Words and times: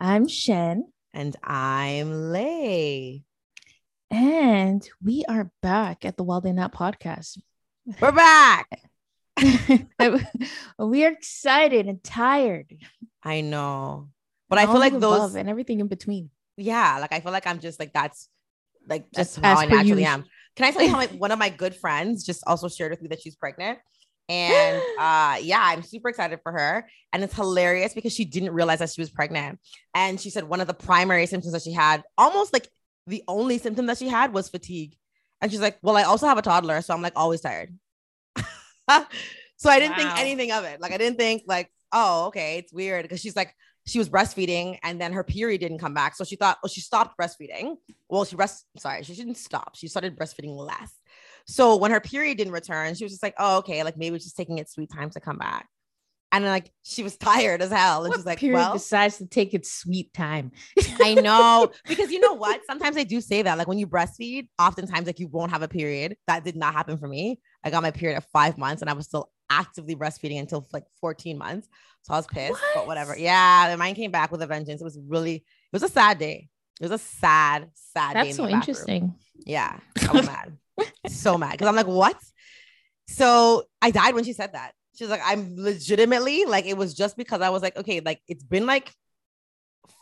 I'm 0.00 0.28
Shen, 0.28 0.92
And 1.12 1.36
I'm 1.42 2.30
Lay. 2.32 3.24
and 4.10 4.88
we 5.02 5.24
are 5.28 5.50
back 5.60 6.04
at 6.04 6.16
the 6.16 6.22
Wild 6.24 6.46
and 6.46 6.58
Out 6.60 6.72
podcast. 6.72 7.38
We're 8.00 8.12
back. 8.12 8.68
we 10.78 11.04
are 11.04 11.10
excited 11.12 11.86
and 11.86 12.02
tired. 12.02 12.76
I 13.22 13.40
know. 13.40 14.08
But 14.48 14.58
I 14.58 14.66
feel 14.66 14.78
like 14.78 14.98
those, 14.98 15.34
and 15.34 15.48
everything 15.48 15.80
in 15.80 15.88
between. 15.88 16.30
yeah, 16.56 16.98
like 17.00 17.12
I 17.12 17.20
feel 17.20 17.32
like 17.32 17.46
I'm 17.46 17.58
just 17.60 17.78
like, 17.78 17.92
that's 17.92 18.28
like 18.88 19.06
just 19.14 19.38
As- 19.38 19.44
how 19.44 19.60
I 19.60 19.66
naturally 19.66 20.02
usual. 20.02 20.06
am. 20.06 20.24
Can 20.56 20.66
I 20.66 20.70
tell 20.72 20.82
you 20.82 20.90
how 20.90 20.96
my, 20.96 21.06
one 21.18 21.30
of 21.30 21.38
my 21.38 21.50
good 21.50 21.74
friends 21.74 22.24
just 22.24 22.42
also 22.46 22.68
shared 22.68 22.90
with 22.90 23.02
me 23.02 23.08
that 23.08 23.20
she's 23.20 23.36
pregnant? 23.36 23.78
And 24.28 24.86
uh 24.98 25.38
yeah, 25.40 25.60
I'm 25.62 25.82
super 25.82 26.08
excited 26.08 26.40
for 26.42 26.52
her. 26.52 26.88
And 27.12 27.24
it's 27.24 27.34
hilarious 27.34 27.94
because 27.94 28.12
she 28.12 28.24
didn't 28.24 28.52
realize 28.52 28.80
that 28.80 28.90
she 28.90 29.00
was 29.00 29.10
pregnant. 29.10 29.60
And 29.94 30.20
she 30.20 30.30
said 30.30 30.44
one 30.44 30.60
of 30.60 30.66
the 30.66 30.74
primary 30.74 31.26
symptoms 31.26 31.52
that 31.54 31.62
she 31.62 31.72
had, 31.72 32.04
almost 32.16 32.52
like 32.52 32.68
the 33.06 33.22
only 33.28 33.58
symptom 33.58 33.86
that 33.86 33.98
she 33.98 34.08
had 34.08 34.32
was 34.32 34.48
fatigue. 34.48 34.96
And 35.40 35.50
she's 35.50 35.60
like, 35.60 35.78
Well, 35.82 35.96
I 35.96 36.02
also 36.04 36.26
have 36.26 36.38
a 36.38 36.42
toddler, 36.42 36.80
so 36.82 36.94
I'm 36.94 37.02
like 37.02 37.14
always 37.16 37.40
tired. 37.40 37.74
so 39.56 39.70
I 39.70 39.78
didn't 39.78 39.96
Wow. 39.96 39.96
think 39.96 40.20
anything 40.20 40.52
of 40.52 40.64
it. 40.64 40.80
Like 40.80 40.92
I 40.92 40.98
didn't 40.98 41.18
think 41.18 41.42
like, 41.46 41.70
oh, 41.92 42.26
okay, 42.26 42.58
it's 42.58 42.72
weird. 42.72 43.02
Because 43.02 43.20
she's 43.20 43.36
like, 43.36 43.54
she 43.86 43.98
was 43.98 44.08
breastfeeding 44.08 44.78
and 44.82 45.00
then 45.00 45.12
her 45.14 45.24
period 45.24 45.60
didn't 45.60 45.78
come 45.78 45.94
back. 45.94 46.14
So 46.14 46.24
she 46.24 46.36
thought, 46.36 46.58
oh, 46.62 46.68
she 46.68 46.80
stopped 46.80 47.18
breastfeeding. 47.18 47.76
Well, 48.08 48.24
she 48.24 48.36
rest 48.36 48.66
sorry, 48.78 49.02
she 49.02 49.14
didn't 49.14 49.36
stop. 49.36 49.76
She 49.76 49.88
started 49.88 50.16
breastfeeding 50.18 50.54
less. 50.56 50.92
So 51.48 51.76
when 51.76 51.90
her 51.90 52.00
period 52.00 52.38
didn't 52.38 52.52
return, 52.52 52.94
she 52.94 53.04
was 53.04 53.12
just 53.12 53.22
like, 53.22 53.34
oh, 53.38 53.58
okay, 53.58 53.82
like 53.82 53.96
maybe 53.96 54.16
it's 54.16 54.24
just 54.24 54.36
taking 54.36 54.58
its 54.58 54.72
sweet 54.74 54.90
time 54.90 55.10
to 55.10 55.20
come 55.20 55.38
back. 55.38 55.66
And 56.30 56.44
then, 56.44 56.52
like 56.52 56.70
she 56.82 57.02
was 57.02 57.16
tired 57.18 57.62
as 57.62 57.70
hell. 57.70 58.04
And 58.04 58.10
What 58.10 58.18
she's 58.18 58.26
like, 58.26 58.38
period 58.38 58.58
well, 58.58 58.74
decides 58.74 59.16
to 59.18 59.26
take 59.26 59.54
its 59.54 59.72
sweet 59.72 60.12
time. 60.12 60.52
I 61.02 61.14
know 61.14 61.70
because 61.88 62.12
you 62.12 62.20
know 62.20 62.34
what? 62.34 62.60
Sometimes 62.66 62.98
I 62.98 63.04
do 63.04 63.20
say 63.20 63.42
that, 63.42 63.56
like 63.56 63.66
when 63.66 63.78
you 63.78 63.86
breastfeed, 63.86 64.48
oftentimes 64.58 65.06
like 65.06 65.18
you 65.18 65.28
won't 65.28 65.50
have 65.50 65.62
a 65.62 65.68
period. 65.68 66.16
That 66.26 66.44
did 66.44 66.54
not 66.54 66.74
happen 66.74 66.98
for 66.98 67.08
me. 67.08 67.40
I 67.64 67.70
got 67.70 67.82
my 67.82 67.90
period 67.90 68.16
at 68.16 68.26
five 68.30 68.58
months, 68.58 68.82
and 68.82 68.90
I 68.90 68.92
was 68.92 69.06
still 69.06 69.30
actively 69.50 69.96
breastfeeding 69.96 70.38
until 70.38 70.68
like 70.72 70.84
14 71.00 71.38
months. 71.38 71.66
So 72.02 72.14
I 72.14 72.18
was 72.18 72.26
pissed, 72.26 72.60
but 72.74 72.86
whatever. 72.86 73.12
What? 73.12 73.20
Yeah, 73.20 73.74
mine 73.78 73.94
came 73.94 74.10
back 74.10 74.30
with 74.30 74.42
a 74.42 74.46
vengeance. 74.46 74.80
It 74.80 74.84
was 74.84 74.98
really, 75.06 75.36
it 75.36 75.44
was 75.72 75.82
a 75.82 75.88
sad 75.88 76.18
day. 76.18 76.48
It 76.80 76.84
was 76.84 76.92
a 76.92 76.98
sad, 76.98 77.70
sad 77.74 78.14
day. 78.14 78.22
That's 78.24 78.36
so 78.36 78.46
interesting. 78.46 79.14
Yeah, 79.46 79.78
I 80.08 80.12
was 80.12 80.26
mad, 80.26 80.56
so 81.06 81.38
mad 81.38 81.52
because 81.52 81.68
I'm 81.68 81.76
like, 81.76 81.86
what? 81.86 82.16
So 83.08 83.64
I 83.80 83.90
died 83.90 84.14
when 84.14 84.24
she 84.24 84.32
said 84.32 84.52
that. 84.52 84.72
She's 84.96 85.08
like, 85.08 85.22
I'm 85.24 85.54
legitimately 85.56 86.44
like, 86.44 86.66
it 86.66 86.76
was 86.76 86.94
just 86.94 87.16
because 87.16 87.40
I 87.40 87.50
was 87.50 87.62
like, 87.62 87.76
okay, 87.76 88.00
like 88.00 88.20
it's 88.26 88.42
been 88.42 88.66
like 88.66 88.92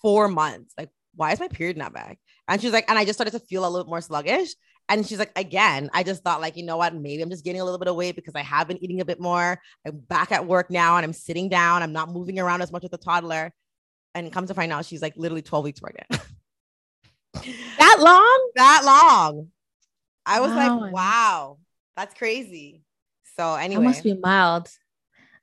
four 0.03 0.29
months. 0.29 0.75
Like, 0.79 0.91
why 1.15 1.33
is 1.33 1.41
my 1.41 1.49
period 1.49 1.77
not 1.77 1.93
back? 1.93 2.19
And 2.49 2.61
she's 2.61 2.73
like, 2.73 2.89
and 2.89 2.99
I 2.99 3.05
just 3.05 3.17
started 3.17 3.33
to 3.33 3.41
feel 3.41 3.67
a 3.67 3.71
little 3.71 3.89
more 3.89 4.01
sluggish. 4.01 4.51
And 4.89 5.05
she's 5.05 5.19
like, 5.19 5.33
again, 5.37 5.91
I 5.93 6.05
just 6.05 6.23
thought, 6.23 6.41
like, 6.41 6.57
you 6.57 6.65
know 6.65 6.77
what? 6.77 6.95
Maybe 6.95 7.21
I'm 7.21 7.31
just 7.31 7.45
gaining 7.45 7.61
a 7.61 7.65
little 7.65 7.79
bit 7.79 7.89
of 7.89 7.97
weight 7.97 8.15
because 8.15 8.37
I 8.37 8.43
have 8.43 8.69
been 8.69 8.83
eating 8.83 9.01
a 9.01 9.05
bit 9.05 9.21
more. 9.21 9.61
I'm 9.85 9.99
back 9.99 10.31
at 10.31 10.47
work 10.47 10.71
now 10.71 10.97
and 10.97 11.05
I'm 11.05 11.13
sitting 11.13 11.49
down. 11.49 11.83
I'm 11.83 11.93
not 11.93 12.09
moving 12.09 12.39
around 12.39 12.63
as 12.63 12.71
much 12.71 12.83
with 12.83 12.93
the 12.93 12.99
toddler. 12.99 13.53
And 14.15 14.33
come 14.33 14.47
to 14.47 14.55
find 14.55 14.73
out, 14.73 14.87
she's 14.87 15.03
like 15.03 15.15
literally 15.17 15.43
12 15.43 15.65
weeks 15.65 15.81
pregnant. 15.81 16.09
That 17.79 17.99
long? 18.01 18.51
that 18.55 18.83
long. 18.85 19.49
I 20.27 20.41
was 20.41 20.51
Wow. 20.53 20.81
like, 20.81 20.93
wow, 20.93 21.59
that's 21.97 22.15
crazy. 22.15 22.83
So 23.37 23.55
anyway, 23.55 23.85
must 23.85 24.03
be 24.05 24.15
mild. 24.15 24.69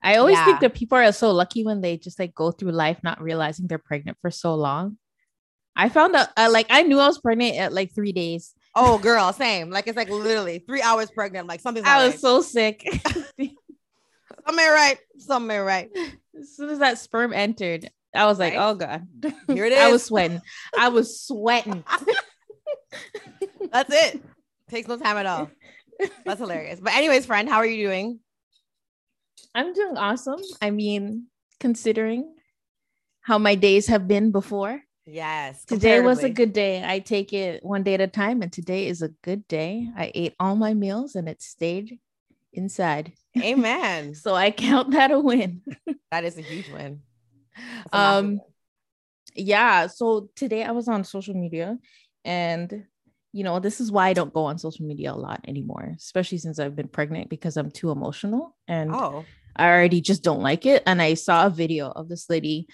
I 0.02 0.18
always 0.18 0.36
Yeah. 0.38 0.46
think 0.46 0.60
that 0.60 0.74
people 0.74 0.98
are 0.98 1.12
so 1.14 1.32
lucky 1.32 1.64
when 1.64 1.80
they 1.82 1.98
just 1.98 2.20
like 2.20 2.36
go 2.36 2.52
through 2.52 2.72
life 2.72 3.00
not 3.04 3.22
realizing 3.22 3.68
they're 3.68 3.78
pregnant 3.78 4.18
for 4.22 4.30
so 4.30 4.54
long. 4.56 4.98
I 5.76 5.90
found 5.90 6.16
out, 6.16 6.28
uh, 6.38 6.50
like, 6.52 6.68
I 6.70 6.84
knew 6.84 7.00
I 7.00 7.08
was 7.08 7.20
pregnant 7.20 7.56
at 7.58 7.74
like 7.74 7.96
three 7.96 8.12
days. 8.12 8.54
oh 8.76 8.98
girl, 8.98 9.32
same. 9.34 9.70
Like 9.70 9.88
it's 9.88 9.96
like 9.98 10.10
literally 10.10 10.60
three 10.60 10.82
hours 10.82 11.10
pregnant. 11.12 11.48
Like 11.48 11.62
something's 11.62 11.86
not 11.86 11.98
I 11.98 12.04
was 12.06 12.14
right. 12.14 12.20
so 12.20 12.42
sick. 12.42 12.84
something 14.46 14.68
right. 14.70 14.98
Something 15.18 15.60
right. 15.62 15.90
as 16.40 16.56
soon 16.56 16.70
as 16.70 16.80
that 16.80 16.98
sperm 16.98 17.32
entered, 17.34 17.90
I 18.14 18.26
was 18.26 18.38
like, 18.40 18.54
Right? 18.56 18.70
oh 18.70 18.76
God. 18.76 19.08
Here 19.48 19.66
it 19.66 19.74
I 19.78 19.90
was 19.92 20.04
sweating. 20.04 20.42
I 20.78 20.90
was 20.90 21.22
sweating. 21.22 21.84
That's 23.72 23.94
it. 23.94 24.22
Takes 24.74 24.88
no 24.88 24.98
time 24.98 25.18
at 25.18 25.28
all. 25.28 25.52
That's 26.26 26.40
hilarious. 26.40 26.80
But 26.80 26.96
anyways, 26.96 27.28
friend, 27.28 27.48
how 27.48 27.58
are 27.58 27.66
you 27.66 27.86
doing? 27.86 28.20
I'm 29.54 29.72
doing 29.72 29.98
awesome. 29.98 30.40
I 30.64 30.72
mean, 30.72 31.28
considering 31.60 32.34
how 33.22 33.38
my 33.38 33.54
days 33.54 33.86
have 33.86 34.08
been 34.08 34.32
before. 34.32 34.82
Yes. 35.06 35.64
Today 35.66 36.00
was 36.00 36.24
a 36.24 36.30
good 36.32 36.54
day. 36.54 36.84
I 36.84 36.98
take 36.98 37.34
it 37.34 37.64
one 37.64 37.84
day 37.84 37.94
at 37.94 38.02
a 38.02 38.08
time, 38.08 38.42
and 38.42 38.52
today 38.52 38.88
is 38.88 39.04
a 39.04 39.10
good 39.22 39.48
day. 39.48 39.90
I 39.96 40.12
ate 40.16 40.34
all 40.40 40.56
my 40.56 40.74
meals 40.74 41.14
and 41.14 41.30
it 41.30 41.44
stayed 41.44 42.00
inside. 42.52 43.14
Amen. 43.40 44.16
So 44.24 44.34
I 44.34 44.50
count 44.50 44.92
that 44.94 45.12
a 45.12 45.20
win. 45.20 45.62
That 46.12 46.24
is 46.24 46.36
a 46.40 46.42
huge 46.42 46.68
win. 46.70 47.02
A 47.92 47.98
Um, 48.00 48.28
win. 48.28 48.40
yeah. 49.36 49.86
So 49.86 50.30
today 50.36 50.64
I 50.64 50.72
was 50.72 50.88
on 50.88 51.04
social 51.04 51.36
media, 51.36 51.78
and 52.26 52.86
you 53.34 53.44
know, 53.44 53.60
this 53.60 53.82
is 53.82 53.92
why 53.92 54.08
I 54.08 54.14
don't 54.14 54.34
go 54.34 54.46
on 54.46 54.58
social 54.58 54.86
media 54.86 55.12
a 55.12 55.16
lot 55.16 55.42
anymore, 55.48 55.94
especially 55.98 56.38
since 56.38 56.60
I've 56.60 56.76
been 56.76 56.88
pregnant 56.88 57.30
because 57.30 57.58
I'm 57.58 57.72
too 57.72 57.90
emotional 57.92 58.56
and 58.68 58.94
oh, 58.94 59.26
I 59.56 59.68
already 59.68 60.02
just 60.02 60.24
don't 60.24 60.42
like 60.42 60.66
it. 60.66 60.84
And 60.86 61.02
I 61.02 61.16
saw 61.16 61.48
a 61.48 61.50
video 61.50 61.90
of 61.90 62.08
this 62.10 62.30
lady 62.30 62.68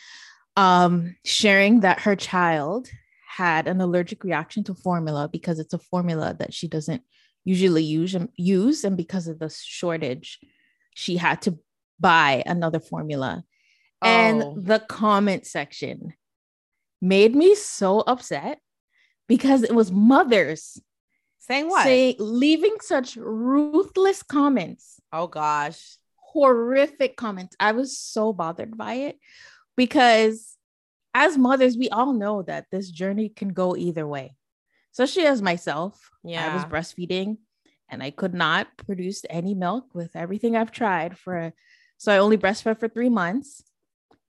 um 0.58 1.16
sharing 1.24 1.80
that 1.82 2.02
her 2.02 2.16
child 2.16 2.90
had 3.38 3.68
an 3.68 3.80
allergic 3.80 4.24
reaction 4.24 4.64
to 4.66 4.74
formula 4.74 5.30
because 5.32 5.60
it's 5.60 5.74
a 5.74 5.80
formula 5.80 6.36
that 6.40 6.54
she 6.54 6.68
doesn't 6.68 7.02
usually 7.46 7.84
use 7.84 8.14
and 8.16 8.28
use 8.36 8.84
and 8.84 8.98
because 8.98 9.28
of 9.28 9.40
the 9.40 9.50
shortage 9.50 10.40
she 10.96 11.16
had 11.16 11.42
to 11.42 11.58
buy 12.00 12.44
another 12.46 12.80
formula 12.80 13.44
Oh. 14.02 14.08
and 14.08 14.66
the 14.66 14.80
comment 14.80 15.46
section 15.46 16.14
made 17.02 17.36
me 17.36 17.54
so 17.54 18.00
upset 18.00 18.60
because 19.30 19.64
it 19.64 19.74
was 19.74 19.94
mothers 19.94 20.82
saying 21.38 21.70
what? 21.70 21.86
saying 21.86 22.16
leaving 22.20 22.76
such 22.82 23.16
ruthless 23.16 24.22
comments 24.22 25.00
oh 25.14 25.28
gosh. 25.28 25.96
horrific 26.18 27.16
comments. 27.16 27.56
I 27.60 27.72
was 27.72 27.98
so 27.98 28.34
bothered 28.34 28.78
by 28.78 28.94
it 28.94 29.18
because 29.78 30.58
as 31.16 31.38
mothers, 31.38 31.76
we 31.76 31.90
all 31.90 32.14
know 32.14 32.44
that 32.44 32.68
this 32.72 32.92
journey 32.92 33.30
can 33.30 33.50
go 33.50 33.76
either 33.76 34.06
way. 34.06 34.36
Especially 34.94 35.26
as 35.26 35.42
myself, 35.42 36.12
yeah. 36.24 36.46
I 36.46 36.54
was 36.54 36.66
breastfeeding 36.66 37.38
and 37.90 38.04
I 38.04 38.12
could 38.12 38.34
not 38.34 38.68
produce 38.78 39.26
any 39.30 39.56
milk 39.56 39.86
with 39.96 40.16
everything 40.16 40.56
I've 40.56 40.72
tried 40.72 41.18
for 41.18 41.54
so 41.98 42.12
I 42.14 42.20
only 42.20 42.38
breastfed 42.38 42.80
for 42.80 42.88
3 42.88 43.10
months 43.10 43.64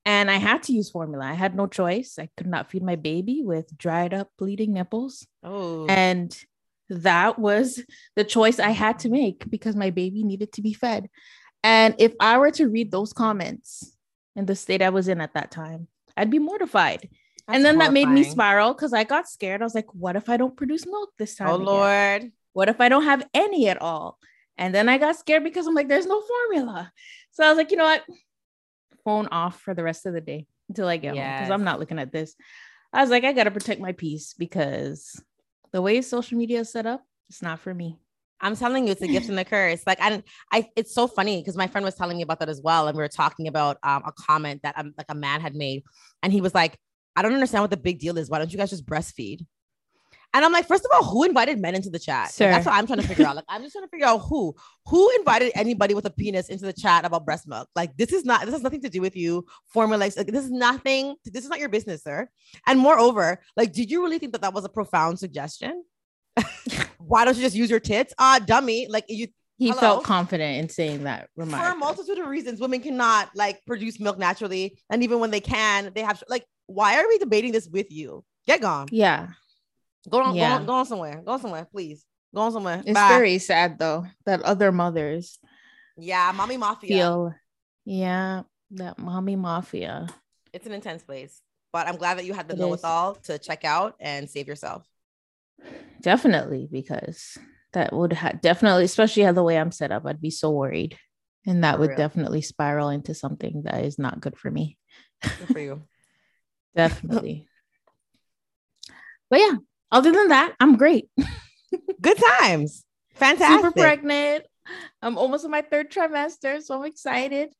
and 0.05 0.31
I 0.31 0.37
had 0.37 0.63
to 0.65 0.73
use 0.73 0.91
formula. 0.91 1.25
I 1.27 1.35
had 1.35 1.55
no 1.55 1.67
choice. 1.67 2.19
I 2.19 2.29
could 2.37 2.47
not 2.47 2.71
feed 2.71 2.83
my 2.83 2.97
baby 2.97 3.43
with 3.45 3.77
dried 3.77 4.15
up 4.15 4.31
bleeding 4.39 4.73
nipples 4.73 5.27
Oh, 5.43 5.87
and 5.87 6.37
that 6.89 7.39
was 7.39 7.83
the 8.17 8.25
choice 8.25 8.59
I 8.59 8.71
had 8.71 8.99
to 9.01 9.09
make 9.09 9.49
because 9.49 9.77
my 9.77 9.91
baby 9.91 10.25
needed 10.25 10.53
to 10.55 10.63
be 10.63 10.73
fed. 10.73 11.09
And 11.63 11.95
if 11.99 12.15
I 12.21 12.39
were 12.39 12.51
to 12.53 12.69
read 12.69 12.91
those 12.91 13.13
comments 13.13 13.97
in 14.35 14.47
the 14.47 14.57
state 14.57 14.83
I 14.83 14.91
was 14.91 15.09
in 15.09 15.21
at 15.21 15.35
that 15.35 15.51
time, 15.51 15.89
I'd 16.17 16.31
be 16.31 16.39
mortified. 16.39 17.09
and 17.49 17.65
then 17.65 17.79
that 17.79 17.93
made 17.93 18.09
me 18.09 18.23
spiral 18.25 18.73
because 18.75 18.93
I 18.93 19.05
got 19.05 19.29
scared. 19.29 19.61
I 19.61 19.65
was 19.65 19.75
like, 19.75 19.93
what 19.95 20.17
if 20.17 20.29
I 20.29 20.37
don't 20.37 20.57
produce 20.57 20.87
milk 20.87 21.11
this 21.19 21.37
oh, 21.41 21.45
time? 21.45 21.49
Oh 21.49 21.55
again? 21.55 21.67
Lord. 21.67 22.33
What 22.53 22.69
if 22.69 22.81
I 22.81 22.89
don't 22.89 23.05
have 23.05 23.27
any 23.35 23.69
at 23.69 23.81
all? 23.81 24.19
And 24.59 24.75
then 24.75 24.89
I 24.89 24.99
got 24.99 25.17
scared 25.17 25.45
because 25.45 25.67
I'm 25.67 25.75
like, 25.75 25.89
there's 25.89 26.07
no 26.07 26.21
formula. 26.21 26.93
So 27.31 27.45
I 27.45 27.49
was 27.49 27.57
like, 27.57 27.71
you 27.71 27.77
know 27.77 27.85
what? 27.85 28.05
Phone 29.11 29.29
off 29.33 29.61
for 29.61 29.75
the 29.75 29.83
rest 29.83 30.07
of 30.07 30.13
the 30.13 30.21
day 30.21 30.47
until 30.69 30.87
I 30.87 30.97
get 30.97 31.17
home 31.17 31.33
because 31.33 31.51
I'm 31.51 31.65
not 31.65 31.81
looking 31.81 31.99
at 31.99 32.13
this. 32.13 32.37
I 32.93 33.01
was 33.01 33.11
like, 33.11 33.25
I 33.25 33.33
gotta 33.33 33.51
protect 33.51 33.81
my 33.81 33.93
peace 33.93 34.35
because 34.39 35.21
the 35.73 35.83
way 35.83 36.01
social 36.03 36.39
media 36.39 36.61
is 36.61 36.71
set 36.71 36.87
up, 36.87 37.03
it's 37.29 37.43
not 37.43 37.59
for 37.59 37.75
me. 37.75 37.99
I'm 38.41 38.57
telling 38.57 38.87
you, 38.87 38.93
it's 38.93 39.03
a 39.03 39.09
gift 39.09 39.29
and 39.29 39.39
a 39.39 39.45
curse. 39.45 39.83
Like, 39.87 39.99
I, 40.01 40.23
I, 40.51 40.69
it's 40.77 40.95
so 40.95 41.07
funny 41.07 41.41
because 41.41 41.57
my 41.57 41.67
friend 41.67 41.85
was 41.85 41.95
telling 41.95 42.17
me 42.17 42.23
about 42.23 42.39
that 42.41 42.49
as 42.49 42.61
well, 42.63 42.89
and 42.89 42.97
we 42.97 43.03
were 43.03 43.09
talking 43.09 43.49
about 43.49 43.77
um, 43.83 44.03
a 44.07 44.13
comment 44.13 44.63
that 44.63 44.79
um, 44.79 44.95
like 44.97 45.07
a 45.09 45.15
man 45.15 45.41
had 45.41 45.55
made, 45.55 45.83
and 46.23 46.33
he 46.33 46.41
was 46.41 46.55
like, 46.55 46.79
"I 47.17 47.23
don't 47.23 47.35
understand 47.35 47.63
what 47.63 47.71
the 47.71 47.77
big 47.77 47.99
deal 47.99 48.17
is. 48.17 48.31
Why 48.31 48.39
don't 48.39 48.53
you 48.53 48.59
guys 48.59 48.71
just 48.71 48.87
breastfeed?" 48.87 49.45
And 50.33 50.45
I'm 50.45 50.53
like, 50.53 50.67
first 50.69 50.85
of 50.85 50.91
all, 50.95 51.05
who 51.05 51.25
invited 51.25 51.59
men 51.59 51.75
into 51.75 51.91
the 51.91 51.99
chat? 51.99 52.27
Like, 52.27 52.51
that's 52.55 52.67
what 52.67 52.75
I'm 52.75 52.87
trying 52.87 53.01
to 53.01 53.07
figure 53.09 53.27
out. 53.27 53.35
Like, 53.35 53.47
I'm 53.49 53.63
just 53.63 53.73
trying 53.73 53.85
to 53.85 53.91
figure 53.91 54.07
out 54.07 54.19
who, 54.19 54.55
who 54.87 55.11
invited 55.19 55.51
anybody 55.57 55.93
with 55.95 56.05
a 56.05 56.11
penis 56.11 56.49
into 56.49 56.67
the 56.67 56.73
chat 56.73 57.05
about 57.05 57.25
breast 57.25 57.49
milk. 57.49 57.69
Like, 57.75 57.97
this 57.97 58.13
is 58.13 58.25
not, 58.25 58.43
this 58.43 58.53
has 58.53 58.63
nothing 58.63 58.83
to 58.83 58.89
do 58.89 59.01
with 59.01 59.17
you. 59.17 59.45
Formulates, 59.67 60.17
like, 60.17 60.29
this 60.29 60.45
is 60.45 60.51
nothing. 60.53 61.17
This 61.25 61.43
is 61.43 61.51
not 61.51 61.59
your 61.59 61.69
business, 61.69 62.05
sir. 62.05 62.29
And 62.67 62.79
moreover, 62.79 63.41
like, 63.57 63.73
did 63.73 63.91
you 63.91 64.03
really 64.03 64.19
think 64.21 64.33
that 64.33 64.43
that 64.43 64.55
was 64.55 64.65
a 64.65 64.69
profound 64.69 65.19
suggestion? 65.19 65.83
Why 66.99 67.25
don't 67.25 67.37
you 67.37 67.43
just 67.43 67.57
use 67.57 67.69
your 67.71 67.81
tits? 67.81 68.15
Ah, 68.19 68.39
dummy. 68.45 68.87
Like, 68.89 69.07
you 69.09 69.27
He 69.59 69.71
Hello? 69.71 69.81
felt 69.81 70.05
confident 70.05 70.59
in 70.59 70.69
saying 70.69 71.05
that 71.05 71.29
for 71.35 71.43
a 71.43 71.75
multitude 71.75 72.19
of 72.19 72.29
reasons, 72.29 72.61
women 72.61 72.81
cannot 72.81 73.31
like 73.35 73.65
produce 73.67 73.99
milk 73.99 74.17
naturally, 74.17 74.79
and 74.91 75.03
even 75.03 75.19
when 75.19 75.31
they 75.33 75.41
can, 75.41 75.91
they 75.95 76.03
have 76.03 76.23
like. 76.29 76.45
Why 76.67 77.01
are 77.01 77.09
we 77.09 77.19
debating 77.19 77.51
this 77.51 77.67
with 77.67 77.91
you? 77.91 78.25
Get 78.47 78.61
gone. 78.61 78.87
yeah, 78.93 79.31
Go 80.09 80.23
on. 80.23 80.35
Yeah. 80.35 80.49
Go 80.51 80.55
on. 80.55 80.67
Go 80.67 80.73
on 80.75 80.87
somewhere. 80.87 81.23
Go 81.25 81.33
on 81.33 81.41
somewhere, 81.41 81.67
please. 81.71 82.05
Go 82.35 82.43
on 82.43 82.53
somewhere. 82.53 82.83
it's 82.87 82.95
Bye. 82.95 83.09
very 83.09 83.39
sad 83.39 83.79
though 83.79 84.07
that 84.25 84.41
other 84.43 84.71
mothers 84.71 85.39
yeah, 85.97 86.33
mommy 86.35 86.57
mafia. 86.57 86.89
feel, 86.89 87.35
yeah, 87.85 88.43
that 88.71 88.99
mommy 88.99 89.35
mafia. 89.37 90.07
It's 90.53 90.65
an 90.67 90.73
intense 90.73 91.03
place, 91.03 91.43
but 91.73 91.87
I'm 91.89 91.97
glad 91.97 92.19
that 92.19 92.25
you 92.25 92.33
had 92.33 92.49
the 92.49 92.57
know 92.57 92.67
is. 92.67 92.71
with 92.71 92.85
all 92.85 93.17
to 93.25 93.39
check 93.39 93.65
out 93.65 93.97
and 94.01 94.31
save 94.31 94.47
yourself. 94.49 94.87
Definitely, 96.01 96.69
because 96.71 97.37
that 97.73 97.93
would 97.93 98.13
ha- 98.15 98.33
definitely, 98.41 98.85
especially 98.85 99.25
how 99.25 99.33
the 99.33 99.43
way 99.43 99.59
I'm 99.59 99.73
set 99.73 99.93
up, 99.93 100.07
I'd 100.07 100.21
be 100.23 100.31
so 100.31 100.51
worried. 100.51 100.97
And 101.47 101.65
that 101.65 101.75
For 101.75 101.81
would 101.81 101.89
real. 101.91 101.97
definitely 101.99 102.43
spiral 102.43 102.89
into 102.91 103.13
something 103.15 103.63
that 103.65 103.85
is 103.85 103.99
not 103.99 104.21
good 104.21 104.39
for 104.39 104.51
me. 104.51 104.79
Good 105.23 105.49
for 105.49 105.59
you. 105.59 105.83
Definitely. 106.77 107.47
but 109.29 109.41
yeah, 109.41 109.57
other 109.93 110.13
than 110.13 110.29
that, 110.29 110.55
I'm 110.61 110.77
great. 110.77 111.09
Good 112.01 112.19
times. 112.41 112.85
Fantastic. 113.15 113.61
Super 113.61 113.73
pregnant. 113.73 114.45
I'm 115.03 115.19
almost 115.19 115.45
in 115.45 115.51
my 115.51 115.63
third 115.63 115.91
trimester, 115.91 116.63
so 116.63 116.77
I'm 116.77 116.85
excited. 116.85 117.51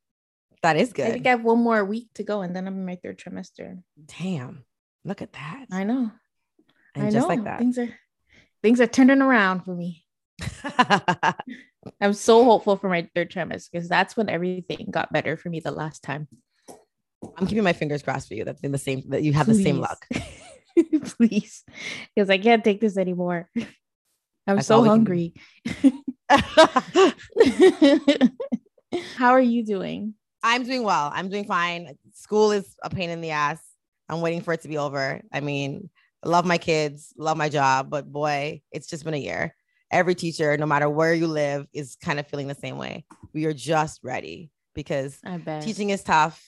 That 0.61 0.77
is 0.77 0.93
good. 0.93 1.07
I 1.07 1.11
think 1.11 1.25
I 1.25 1.31
have 1.31 1.43
one 1.43 1.59
more 1.59 1.83
week 1.83 2.09
to 2.15 2.23
go, 2.23 2.41
and 2.41 2.55
then 2.55 2.67
I'm 2.67 2.75
in 2.75 2.85
my 2.85 2.97
third 3.01 3.17
trimester. 3.17 3.81
Damn. 4.19 4.63
Look 5.03 5.21
at 5.21 5.33
that. 5.33 5.65
I 5.71 5.83
know. 5.83 6.11
and 6.95 7.07
I 7.07 7.09
just 7.09 7.27
know. 7.27 7.27
like 7.27 7.43
that. 7.45 7.59
Things 7.59 7.77
are 7.77 7.89
things 8.61 8.79
are 8.79 8.87
turning 8.87 9.21
around 9.21 9.61
for 9.61 9.75
me. 9.75 10.05
I'm 11.99 12.13
so 12.13 12.43
hopeful 12.43 12.77
for 12.77 12.89
my 12.89 13.09
third 13.15 13.31
trimester 13.31 13.69
because 13.71 13.89
that's 13.89 14.15
when 14.15 14.29
everything 14.29 14.87
got 14.91 15.11
better 15.11 15.35
for 15.35 15.49
me 15.49 15.59
the 15.59 15.71
last 15.71 16.03
time. 16.03 16.27
I'm 17.37 17.47
keeping 17.47 17.63
my 17.63 17.73
fingers 17.73 18.03
crossed 18.03 18.27
for 18.27 18.35
you. 18.35 18.43
That's 18.45 18.61
in 18.61 18.71
the 18.71 18.77
same 18.77 19.03
that 19.09 19.23
you 19.23 19.33
have 19.33 19.47
the 19.47 19.55
same 19.55 19.79
luck. 19.79 20.07
Please. 21.17 21.63
Because 22.15 22.29
I 22.29 22.37
can't 22.37 22.63
take 22.63 22.81
this 22.81 22.97
anymore. 22.97 23.49
I'm 24.47 24.57
That's 24.57 24.67
so 24.67 24.75
all 24.75 24.81
we 24.81 24.89
can 24.89 24.97
hungry. 24.97 25.33
How 29.15 29.29
are 29.29 29.41
you 29.41 29.63
doing? 29.65 30.15
I'm 30.43 30.63
doing 30.63 30.83
well. 30.83 31.11
I'm 31.13 31.29
doing 31.29 31.45
fine. 31.45 31.95
School 32.13 32.51
is 32.51 32.75
a 32.83 32.89
pain 32.89 33.09
in 33.09 33.21
the 33.21 33.31
ass. 33.31 33.61
I'm 34.09 34.21
waiting 34.21 34.41
for 34.41 34.53
it 34.53 34.61
to 34.61 34.67
be 34.67 34.77
over. 34.77 35.21
I 35.31 35.39
mean, 35.39 35.89
I 36.23 36.29
love 36.29 36.45
my 36.45 36.57
kids, 36.57 37.13
love 37.17 37.37
my 37.37 37.49
job, 37.49 37.89
but 37.89 38.11
boy, 38.11 38.61
it's 38.71 38.87
just 38.87 39.05
been 39.05 39.13
a 39.13 39.17
year. 39.17 39.55
Every 39.91 40.15
teacher, 40.15 40.57
no 40.57 40.65
matter 40.65 40.89
where 40.89 41.13
you 41.13 41.27
live, 41.27 41.67
is 41.73 41.95
kind 42.03 42.19
of 42.19 42.27
feeling 42.27 42.47
the 42.47 42.55
same 42.55 42.77
way. 42.77 43.05
We 43.33 43.45
are 43.45 43.53
just 43.53 43.99
ready 44.03 44.51
because 44.73 45.19
teaching 45.61 45.89
is 45.89 46.03
tough 46.03 46.43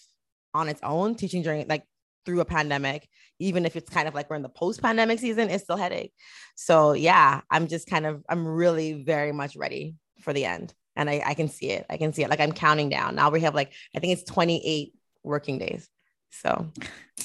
on 0.53 0.69
its 0.69 0.81
own. 0.83 1.15
Teaching 1.15 1.41
during 1.41 1.67
like 1.67 1.85
through 2.25 2.41
a 2.41 2.45
pandemic, 2.45 3.07
even 3.39 3.65
if 3.65 3.75
it's 3.75 3.89
kind 3.89 4.07
of 4.07 4.13
like 4.13 4.29
we're 4.29 4.35
in 4.35 4.41
the 4.41 4.49
post-pandemic 4.49 5.19
season, 5.19 5.49
it's 5.49 5.63
still 5.63 5.77
headache. 5.77 6.13
So 6.55 6.93
yeah, 6.93 7.41
I'm 7.49 7.67
just 7.67 7.87
kind 7.87 8.05
of 8.05 8.23
I'm 8.29 8.47
really 8.47 8.93
very 9.03 9.31
much 9.31 9.55
ready 9.55 9.95
for 10.21 10.33
the 10.33 10.45
end. 10.45 10.73
And 10.95 11.09
I, 11.09 11.23
I 11.25 11.33
can 11.33 11.49
see 11.49 11.71
it. 11.71 11.85
I 11.89 11.97
can 11.97 12.13
see 12.13 12.23
it. 12.23 12.29
Like 12.29 12.39
I'm 12.39 12.51
counting 12.51 12.89
down. 12.89 13.15
Now 13.15 13.29
we 13.29 13.41
have 13.41 13.55
like, 13.55 13.73
I 13.95 13.99
think 13.99 14.13
it's 14.13 14.31
28 14.31 14.93
working 15.23 15.57
days. 15.57 15.89
So 16.29 16.71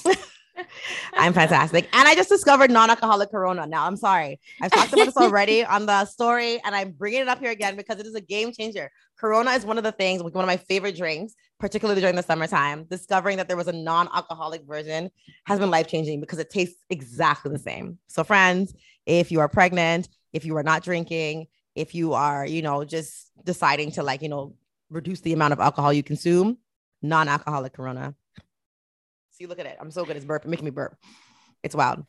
I'm 1.13 1.33
fantastic. 1.33 1.87
And 1.93 2.07
I 2.07 2.15
just 2.15 2.29
discovered 2.29 2.71
non-alcoholic 2.71 3.31
Corona. 3.31 3.65
Now 3.65 3.85
I'm 3.85 3.97
sorry. 3.97 4.39
I've 4.61 4.71
talked 4.71 4.93
about 4.93 5.05
this 5.05 5.17
already 5.17 5.63
on 5.65 5.85
the 5.85 6.05
story, 6.05 6.61
and 6.63 6.75
I'm 6.75 6.91
bringing 6.91 7.21
it 7.21 7.27
up 7.27 7.39
here 7.39 7.51
again 7.51 7.75
because 7.75 7.99
it 7.99 8.05
is 8.05 8.15
a 8.15 8.21
game 8.21 8.51
changer. 8.51 8.91
Corona 9.17 9.51
is 9.51 9.65
one 9.65 9.77
of 9.77 9.83
the 9.83 9.91
things, 9.91 10.23
one 10.23 10.35
of 10.35 10.47
my 10.47 10.57
favorite 10.57 10.95
drinks, 10.95 11.33
particularly 11.59 12.01
during 12.01 12.15
the 12.15 12.23
summertime. 12.23 12.85
Discovering 12.85 13.37
that 13.37 13.47
there 13.47 13.57
was 13.57 13.67
a 13.67 13.73
non-alcoholic 13.73 14.63
version 14.65 15.09
has 15.45 15.59
been 15.59 15.69
life-changing 15.69 16.21
because 16.21 16.39
it 16.39 16.49
tastes 16.49 16.77
exactly 16.89 17.51
the 17.51 17.59
same. 17.59 17.99
So, 18.07 18.23
friends, 18.23 18.73
if 19.05 19.31
you 19.31 19.39
are 19.39 19.49
pregnant, 19.49 20.07
if 20.33 20.45
you 20.45 20.55
are 20.57 20.63
not 20.63 20.83
drinking, 20.83 21.47
if 21.75 21.95
you 21.95 22.13
are, 22.13 22.45
you 22.45 22.61
know, 22.61 22.83
just 22.85 23.31
deciding 23.43 23.91
to 23.93 24.03
like, 24.03 24.21
you 24.21 24.29
know, 24.29 24.55
reduce 24.89 25.21
the 25.21 25.33
amount 25.33 25.53
of 25.53 25.59
alcohol 25.59 25.93
you 25.93 26.03
consume, 26.03 26.57
non-alcoholic 27.01 27.73
Corona. 27.73 28.15
See, 29.39 29.45
look 29.47 29.59
at 29.59 29.65
it. 29.65 29.77
I'm 29.79 29.89
so 29.91 30.03
good. 30.03 30.17
It's 30.17 30.25
burp, 30.25 30.45
making 30.45 30.65
me 30.65 30.71
burp. 30.71 30.97
It's 31.63 31.73
wild, 31.75 32.03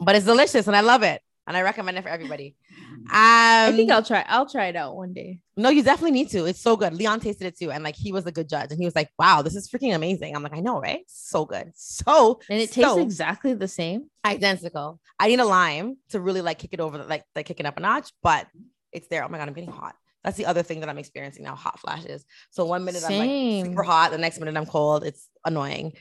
but 0.00 0.16
it's 0.16 0.24
delicious 0.24 0.66
and 0.66 0.74
I 0.74 0.80
love 0.80 1.02
it. 1.02 1.20
And 1.46 1.56
I 1.56 1.62
recommend 1.62 1.96
it 1.96 2.02
for 2.02 2.08
everybody. 2.10 2.56
Um, 2.92 3.06
I 3.10 3.72
think 3.74 3.90
I'll 3.90 4.02
try. 4.02 4.22
I'll 4.28 4.48
try 4.48 4.66
it 4.66 4.76
out 4.76 4.96
one 4.96 5.14
day. 5.14 5.40
no, 5.56 5.70
you 5.70 5.82
definitely 5.82 6.10
need 6.10 6.28
to. 6.30 6.44
It's 6.44 6.60
so 6.60 6.76
good. 6.76 6.92
Leon 6.92 7.20
tasted 7.20 7.46
it 7.46 7.58
too, 7.58 7.70
and 7.70 7.82
like 7.82 7.96
he 7.96 8.12
was 8.12 8.26
a 8.26 8.32
good 8.32 8.48
judge, 8.50 8.70
and 8.70 8.78
he 8.78 8.84
was 8.84 8.94
like, 8.94 9.10
"Wow, 9.18 9.40
this 9.40 9.56
is 9.56 9.68
freaking 9.70 9.94
amazing." 9.94 10.36
I'm 10.36 10.42
like, 10.42 10.52
"I 10.54 10.60
know, 10.60 10.78
right? 10.78 11.00
So 11.06 11.46
good, 11.46 11.72
so 11.74 12.40
And 12.50 12.60
it 12.60 12.70
tastes 12.70 12.98
exactly 12.98 13.54
the 13.54 13.68
same. 13.68 14.10
identical." 14.26 15.00
I 15.18 15.28
need 15.28 15.40
a 15.40 15.46
lime 15.46 15.96
to 16.10 16.20
really 16.20 16.42
like 16.42 16.58
kick 16.58 16.74
it 16.74 16.80
over, 16.80 16.98
like 16.98 17.24
like 17.34 17.46
kicking 17.46 17.64
up 17.64 17.78
a 17.78 17.80
notch, 17.80 18.10
but 18.22 18.46
it's 18.92 19.08
there. 19.08 19.24
Oh 19.24 19.28
my 19.28 19.38
god, 19.38 19.48
I'm 19.48 19.54
getting 19.54 19.72
hot. 19.72 19.96
That's 20.24 20.36
the 20.36 20.44
other 20.46 20.62
thing 20.62 20.80
that 20.80 20.90
I'm 20.90 20.98
experiencing 20.98 21.44
now: 21.44 21.54
hot 21.54 21.80
flashes. 21.80 22.26
So 22.50 22.66
one 22.66 22.84
minute 22.84 23.04
I'm 23.06 23.16
like 23.16 23.64
super 23.64 23.82
hot, 23.84 24.10
the 24.10 24.18
next 24.18 24.38
minute 24.38 24.54
I'm 24.54 24.66
cold. 24.66 25.02
It's 25.02 25.30
annoying. 25.46 25.94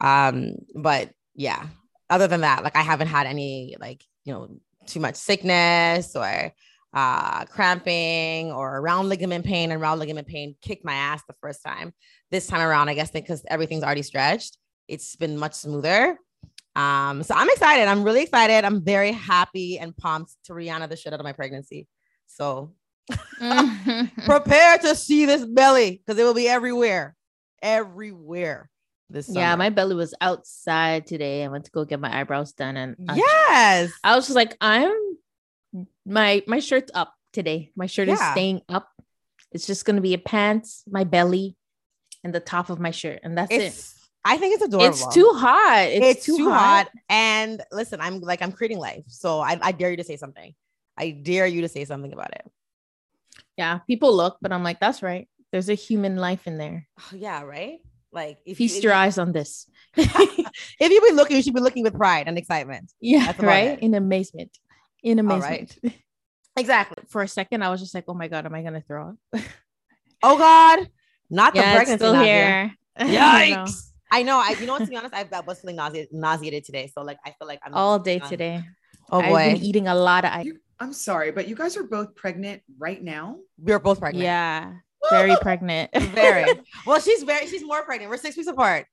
Um, 0.00 0.56
but 0.74 1.10
yeah. 1.34 1.66
Other 2.10 2.26
than 2.26 2.42
that, 2.42 2.62
like 2.62 2.76
I 2.76 2.82
haven't 2.82 3.08
had 3.08 3.26
any 3.26 3.76
like 3.80 4.04
you 4.24 4.32
know 4.32 4.60
too 4.86 5.00
much 5.00 5.16
sickness 5.16 6.14
or 6.14 6.52
uh 6.92 7.44
cramping 7.46 8.52
or 8.52 8.80
round 8.80 9.08
ligament 9.08 9.44
pain 9.44 9.72
and 9.72 9.80
round 9.80 9.98
ligament 9.98 10.28
pain 10.28 10.54
kicked 10.60 10.84
my 10.84 10.94
ass 10.94 11.22
the 11.26 11.34
first 11.40 11.62
time. 11.64 11.92
This 12.30 12.46
time 12.46 12.60
around, 12.60 12.88
I 12.88 12.94
guess 12.94 13.10
because 13.10 13.42
everything's 13.48 13.82
already 13.82 14.02
stretched, 14.02 14.58
it's 14.86 15.16
been 15.16 15.38
much 15.38 15.54
smoother. 15.54 16.18
Um, 16.76 17.22
so 17.22 17.34
I'm 17.34 17.48
excited. 17.48 17.86
I'm 17.86 18.02
really 18.02 18.22
excited. 18.22 18.64
I'm 18.64 18.82
very 18.82 19.12
happy 19.12 19.78
and 19.78 19.96
pumped 19.96 20.32
to 20.44 20.52
Rihanna 20.52 20.88
the 20.88 20.96
shit 20.96 21.12
out 21.12 21.20
of 21.20 21.24
my 21.24 21.32
pregnancy. 21.32 21.86
So 22.26 22.72
prepare 24.24 24.78
to 24.78 24.94
see 24.94 25.26
this 25.26 25.44
belly 25.44 26.02
because 26.04 26.18
it 26.18 26.24
will 26.24 26.34
be 26.34 26.48
everywhere, 26.48 27.14
everywhere. 27.62 28.70
This 29.10 29.28
yeah, 29.28 29.54
my 29.56 29.70
belly 29.70 29.94
was 29.94 30.14
outside 30.20 31.06
today. 31.06 31.44
I 31.44 31.48
went 31.48 31.66
to 31.66 31.70
go 31.70 31.84
get 31.84 32.00
my 32.00 32.20
eyebrows 32.20 32.52
done, 32.52 32.76
and 32.76 32.96
I- 33.08 33.16
yes, 33.16 33.92
I 34.02 34.16
was 34.16 34.26
just 34.26 34.36
like, 34.36 34.56
I'm 34.60 34.94
my 36.06 36.42
my 36.46 36.58
shirt's 36.60 36.90
up 36.94 37.14
today. 37.32 37.70
My 37.76 37.86
shirt 37.86 38.08
is 38.08 38.18
staying 38.32 38.62
up. 38.68 38.88
It's 39.52 39.66
just 39.66 39.84
gonna 39.84 40.00
be 40.00 40.14
a 40.14 40.18
pants, 40.18 40.82
my 40.90 41.04
belly, 41.04 41.56
and 42.24 42.34
the 42.34 42.40
top 42.40 42.70
of 42.70 42.80
my 42.80 42.90
shirt, 42.90 43.20
and 43.22 43.36
that's 43.36 43.52
it. 43.52 43.90
I 44.26 44.38
think 44.38 44.54
it's 44.54 44.64
adorable. 44.64 44.86
It's 44.88 45.14
too 45.14 45.30
hot. 45.34 45.86
It's, 45.90 46.18
It's, 46.18 46.26
too, 46.26 46.48
hot. 46.50 46.88
And 47.10 47.62
listen, 47.70 48.00
I'm 48.00 48.20
like 48.20 48.40
I'm 48.40 48.52
creating 48.52 48.78
life, 48.78 49.04
so 49.08 49.40
I, 49.40 49.58
I 49.60 49.72
dare 49.72 49.90
you 49.90 49.98
to 49.98 50.04
say 50.04 50.16
something. 50.16 50.54
I 50.96 51.10
dare 51.10 51.46
you 51.46 51.60
to 51.60 51.68
say 51.68 51.84
something 51.84 52.12
about 52.12 52.32
it. 52.32 52.50
Yeah, 53.58 53.78
people 53.86 54.16
look, 54.16 54.38
but 54.40 54.50
I'm 54.50 54.62
like, 54.64 54.80
that's 54.80 55.02
right. 55.02 55.28
There's 55.52 55.68
a 55.68 55.74
human 55.74 56.16
life 56.16 56.46
in 56.46 56.56
there. 56.56 56.88
Oh, 56.98 57.16
yeah, 57.16 57.42
right. 57.42 57.78
Like 58.14 58.38
if 58.46 58.58
Feast 58.58 58.76
you, 58.76 58.88
your 58.88 58.92
eyes 58.92 59.18
on 59.18 59.32
this. 59.32 59.66
If 59.96 60.90
you 60.90 61.00
be 61.00 61.12
looking, 61.12 61.36
you 61.36 61.42
should 61.42 61.54
be 61.54 61.60
looking 61.60 61.82
with 61.82 61.94
pride 61.94 62.28
and 62.28 62.38
excitement. 62.38 62.92
yeah, 63.00 63.26
That's 63.26 63.40
right. 63.40 63.70
it. 63.70 63.80
In 63.80 63.94
amazement. 63.94 64.56
In 65.02 65.18
All 65.18 65.36
amazement. 65.36 65.76
Exactly. 66.56 67.02
For 67.08 67.22
a 67.22 67.28
second, 67.28 67.62
I 67.62 67.70
was 67.70 67.80
just 67.80 67.94
like, 67.94 68.04
"Oh 68.06 68.14
my 68.14 68.28
god, 68.28 68.46
am 68.46 68.54
I 68.54 68.62
gonna 68.62 68.80
throw 68.86 69.10
up?" 69.34 69.42
Oh 70.22 70.38
God, 70.38 70.88
not 71.28 71.52
the 71.52 71.60
yeah, 71.60 71.70
it's 71.70 71.76
pregnancy. 71.76 71.98
still 71.98 72.14
nausea. 72.14 72.24
here. 72.24 72.74
Yikes. 73.00 73.90
I 74.12 74.22
know. 74.22 74.38
I 74.38 74.54
you 74.60 74.66
know 74.66 74.74
what? 74.74 74.84
To 74.84 74.86
be 74.86 74.96
honest, 74.96 75.12
I, 75.14 75.26
I 75.32 75.40
was 75.40 75.60
feeling 75.60 75.76
nauseated, 75.76 76.12
nauseated 76.12 76.64
today. 76.64 76.90
So 76.94 77.02
like, 77.02 77.18
I 77.26 77.34
feel 77.36 77.48
like 77.48 77.60
I'm 77.66 77.74
All 77.74 77.98
day 77.98 78.20
today. 78.20 78.62
Oh 79.10 79.20
I've 79.20 79.30
boy, 79.30 79.52
been 79.54 79.62
eating 79.62 79.88
a 79.88 79.94
lot 79.94 80.24
of 80.24 80.30
ice. 80.30 80.46
I'm 80.78 80.92
sorry, 80.92 81.30
but 81.32 81.48
you 81.48 81.56
guys 81.56 81.76
are 81.76 81.82
both 81.82 82.14
pregnant 82.14 82.62
right 82.78 83.02
now. 83.02 83.38
we're 83.58 83.78
both 83.78 83.98
pregnant. 84.00 84.24
Yeah, 84.24 84.74
very 85.10 85.36
pregnant. 85.42 85.90
very. 85.94 86.44
Well, 86.86 87.00
she's 87.00 87.22
very. 87.22 87.46
She's 87.46 87.64
more 87.64 87.82
pregnant. 87.84 88.10
We're 88.10 88.18
six 88.18 88.36
weeks 88.36 88.48
apart. 88.48 88.86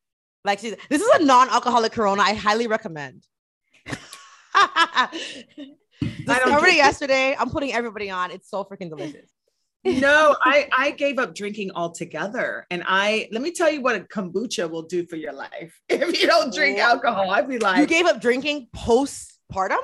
Like 0.46 0.60
she's. 0.60 0.75
This 0.89 1.01
is 1.01 1.10
a 1.20 1.24
non-alcoholic 1.24 1.91
Corona. 1.91 2.22
I 2.22 2.34
highly 2.34 2.68
recommend. 2.68 3.25
Discovered 6.25 6.68
it 6.68 6.75
yesterday. 6.75 7.36
I'm 7.38 7.50
putting 7.50 7.74
everybody 7.74 8.10
on. 8.10 8.32
It's 8.32 8.50
so 8.50 8.63
freaking 8.63 8.89
delicious. 8.89 9.30
no, 9.84 10.36
I 10.44 10.68
I 10.75 10.91
gave 10.91 11.18
up 11.20 11.34
drinking 11.36 11.72
altogether, 11.75 12.65
and 12.70 12.84
I 12.86 13.27
let 13.32 13.41
me 13.41 13.51
tell 13.51 13.70
you 13.72 13.82
what 13.82 13.96
a 13.96 14.00
kombucha 14.01 14.70
will 14.70 14.84
do 14.84 15.06
for 15.08 15.15
your 15.15 15.34
life. 15.34 15.74
If 15.89 16.22
you 16.22 16.27
don't 16.27 16.53
drink 16.53 16.77
What? 16.77 16.89
alcohol, 16.89 17.30
I'd 17.32 17.48
be 17.48 17.58
like, 17.60 17.80
You 17.80 17.86
gave 17.88 18.06
up 18.06 18.22
drinking 18.22 18.68
postpartum. 18.75 19.77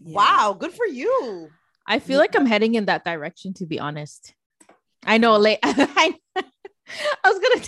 Yeah. 0.00 0.14
Wow, 0.14 0.56
good 0.58 0.72
for 0.72 0.86
you. 0.86 1.48
I 1.86 1.98
feel 1.98 2.18
like 2.18 2.34
I'm 2.36 2.46
heading 2.46 2.74
in 2.74 2.86
that 2.86 3.04
direction. 3.04 3.54
To 3.54 3.66
be 3.66 3.78
honest, 3.80 4.34
I 5.06 5.18
know. 5.18 5.36
Like, 5.36 5.60
I, 5.62 6.14
I 6.36 7.30
was 7.30 7.38
gonna. 7.38 7.62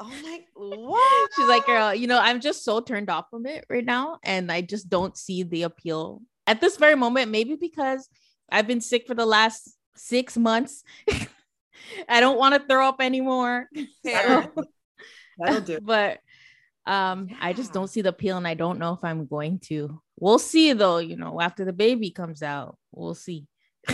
Oh 0.00 0.12
my, 0.22 0.40
what? 0.54 1.30
She's 1.36 1.48
like, 1.48 1.66
girl, 1.66 1.94
you 1.94 2.06
know, 2.06 2.18
I'm 2.18 2.40
just 2.40 2.64
so 2.64 2.80
turned 2.80 3.10
off 3.10 3.26
from 3.30 3.46
it 3.46 3.64
right 3.68 3.84
now. 3.84 4.18
And 4.22 4.50
I 4.50 4.60
just 4.60 4.88
don't 4.88 5.16
see 5.16 5.42
the 5.42 5.64
appeal 5.64 6.22
at 6.46 6.60
this 6.60 6.76
very 6.76 6.94
moment. 6.94 7.30
Maybe 7.30 7.56
because 7.56 8.08
I've 8.50 8.66
been 8.66 8.80
sick 8.80 9.06
for 9.06 9.14
the 9.14 9.26
last 9.26 9.76
six 9.96 10.36
months. 10.36 10.84
I 12.08 12.20
don't 12.20 12.38
want 12.38 12.54
to 12.54 12.66
throw 12.66 12.88
up 12.88 13.00
anymore. 13.00 13.68
So- 14.04 14.52
that'll 15.38 15.60
do. 15.60 15.80
but 15.80 16.18
um, 16.86 17.28
I 17.40 17.52
just 17.52 17.72
don't 17.72 17.88
see 17.88 18.02
the 18.02 18.08
appeal. 18.10 18.36
And 18.36 18.46
I 18.48 18.54
don't 18.54 18.78
know 18.78 18.94
if 18.94 19.04
I'm 19.04 19.26
going 19.26 19.60
to. 19.66 20.00
We'll 20.18 20.38
see 20.38 20.72
though, 20.72 20.98
you 20.98 21.16
know, 21.16 21.40
after 21.40 21.64
the 21.64 21.72
baby 21.72 22.10
comes 22.10 22.42
out. 22.42 22.76
We'll 22.92 23.14
see. 23.14 23.46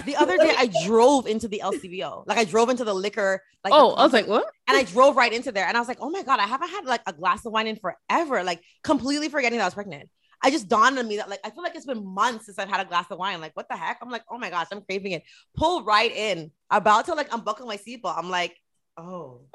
The 0.04 0.16
other 0.16 0.36
day, 0.36 0.52
I 0.56 0.70
drove 0.86 1.26
into 1.26 1.48
the 1.48 1.60
LCBO. 1.64 2.26
Like 2.26 2.38
I 2.38 2.44
drove 2.44 2.68
into 2.68 2.84
the 2.84 2.94
liquor. 2.94 3.42
Like 3.62 3.72
oh, 3.72 3.90
the 3.90 3.94
oh, 3.94 3.98
I 3.98 4.02
was 4.04 4.12
like, 4.12 4.26
what? 4.26 4.46
and 4.68 4.76
I 4.76 4.82
drove 4.82 5.16
right 5.16 5.32
into 5.32 5.52
there, 5.52 5.66
and 5.66 5.76
I 5.76 5.80
was 5.80 5.88
like, 5.88 5.98
oh 6.00 6.10
my 6.10 6.22
god, 6.22 6.40
I 6.40 6.46
haven't 6.46 6.68
had 6.68 6.84
like 6.84 7.02
a 7.06 7.12
glass 7.12 7.44
of 7.46 7.52
wine 7.52 7.66
in 7.66 7.76
forever. 7.76 8.42
Like 8.42 8.62
completely 8.82 9.28
forgetting 9.28 9.58
that 9.58 9.64
I 9.64 9.68
was 9.68 9.74
pregnant. 9.74 10.08
I 10.42 10.50
just 10.50 10.68
dawned 10.68 10.98
on 10.98 11.08
me 11.08 11.16
that 11.16 11.30
like 11.30 11.40
I 11.42 11.50
feel 11.50 11.62
like 11.62 11.74
it's 11.74 11.86
been 11.86 12.04
months 12.04 12.46
since 12.46 12.58
I've 12.58 12.68
had 12.68 12.80
a 12.80 12.84
glass 12.84 13.06
of 13.10 13.18
wine. 13.18 13.40
Like 13.40 13.56
what 13.56 13.66
the 13.68 13.76
heck? 13.76 13.98
I'm 14.02 14.10
like, 14.10 14.24
oh 14.30 14.36
my 14.36 14.50
gosh, 14.50 14.66
I'm 14.70 14.82
craving 14.82 15.12
it. 15.12 15.22
Pull 15.56 15.84
right 15.84 16.14
in, 16.14 16.50
about 16.70 17.06
to 17.06 17.14
like 17.14 17.32
unbuckle 17.32 17.66
my 17.66 17.78
seatbelt. 17.78 18.18
I'm 18.18 18.28
like, 18.28 18.54
oh, 18.98 19.40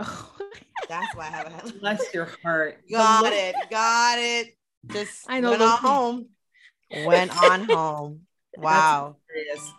that's 0.90 1.16
why 1.16 1.28
I 1.28 1.30
haven't 1.30 1.54
had. 1.54 1.80
Bless 1.80 2.14
your 2.14 2.30
heart. 2.42 2.82
Got 2.90 3.32
it, 3.34 3.56
got 3.70 4.18
it. 4.18 4.58
Just 4.88 5.30
I 5.30 5.42
know 5.42 5.52
went 5.52 5.60
those 5.60 5.72
on 5.72 5.78
home. 5.78 6.28
Went 7.06 7.44
on 7.44 7.70
home. 7.70 8.22
Wow. 8.58 9.16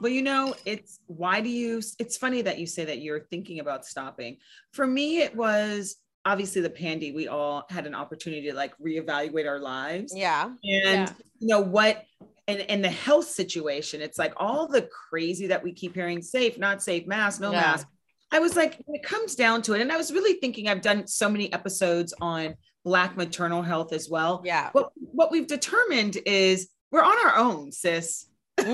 Well, 0.00 0.12
you 0.12 0.22
know, 0.22 0.54
it's 0.64 1.00
why 1.06 1.40
do 1.40 1.48
you? 1.48 1.82
It's 1.98 2.16
funny 2.16 2.42
that 2.42 2.58
you 2.58 2.66
say 2.66 2.84
that 2.84 3.00
you're 3.00 3.20
thinking 3.20 3.60
about 3.60 3.84
stopping. 3.84 4.38
For 4.72 4.86
me, 4.86 5.18
it 5.22 5.34
was 5.34 5.96
obviously 6.24 6.62
the 6.62 6.70
pandy. 6.70 7.12
We 7.12 7.28
all 7.28 7.64
had 7.68 7.86
an 7.86 7.94
opportunity 7.94 8.48
to 8.50 8.54
like 8.54 8.74
reevaluate 8.78 9.46
our 9.48 9.58
lives. 9.58 10.12
Yeah. 10.16 10.44
And 10.44 10.56
Yeah. 10.62 11.12
you 11.40 11.48
know 11.48 11.60
what? 11.60 12.04
And 12.46 12.60
and 12.62 12.84
the 12.84 12.90
health 12.90 13.26
situation, 13.28 14.00
it's 14.00 14.18
like 14.18 14.34
all 14.36 14.66
the 14.68 14.88
crazy 15.10 15.48
that 15.48 15.62
we 15.62 15.72
keep 15.72 15.94
hearing: 15.94 16.22
safe, 16.22 16.58
not 16.58 16.82
safe, 16.82 17.06
mask, 17.06 17.40
no 17.40 17.50
Yeah. 17.52 17.60
mask. 17.60 17.86
I 18.32 18.38
was 18.38 18.54
like, 18.54 18.80
when 18.86 18.94
it 18.94 19.02
comes 19.02 19.34
down 19.34 19.60
to 19.62 19.72
it, 19.74 19.80
and 19.80 19.90
I 19.90 19.96
was 19.96 20.12
really 20.12 20.34
thinking. 20.34 20.68
I've 20.68 20.82
done 20.82 21.06
so 21.08 21.28
many 21.28 21.52
episodes 21.52 22.14
on 22.20 22.54
Black 22.84 23.16
maternal 23.16 23.62
health 23.62 23.92
as 23.92 24.08
well. 24.08 24.42
Yeah. 24.44 24.70
What 24.72 24.92
what 24.94 25.30
we've 25.32 25.46
determined 25.48 26.16
is 26.24 26.68
we're 26.92 27.02
on 27.02 27.26
our 27.26 27.36
own, 27.36 27.72
sis. 27.72 28.26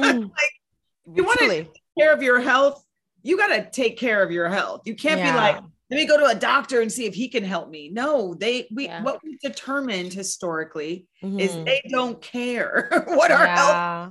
Mm. 0.02 0.30
you 1.14 1.24
wanna- 1.24 1.36
Truly. 1.38 1.70
care 1.98 2.12
of 2.12 2.22
your 2.22 2.40
health, 2.40 2.82
you 3.22 3.36
got 3.36 3.48
to 3.48 3.68
take 3.70 3.98
care 3.98 4.22
of 4.22 4.30
your 4.30 4.48
health. 4.48 4.82
You 4.84 4.94
can't 4.94 5.20
be 5.20 5.30
like, 5.36 5.56
let 5.90 5.96
me 5.96 6.04
go 6.06 6.16
to 6.18 6.26
a 6.26 6.34
doctor 6.34 6.80
and 6.80 6.90
see 6.92 7.06
if 7.06 7.14
he 7.14 7.28
can 7.28 7.42
help 7.44 7.68
me. 7.70 7.90
No, 7.92 8.34
they 8.34 8.68
we 8.72 8.84
Yeah. 8.86 9.02
what 9.02 9.22
we 9.24 9.36
determined 9.42 10.12
historically 10.12 11.06
is 11.22 11.52
Mhm. 11.52 11.64
they 11.64 11.82
don't 11.88 12.20
care 12.20 12.88
what 13.06 13.30
our 13.30 13.46
health. 13.46 13.70
Yeah. 13.70 14.10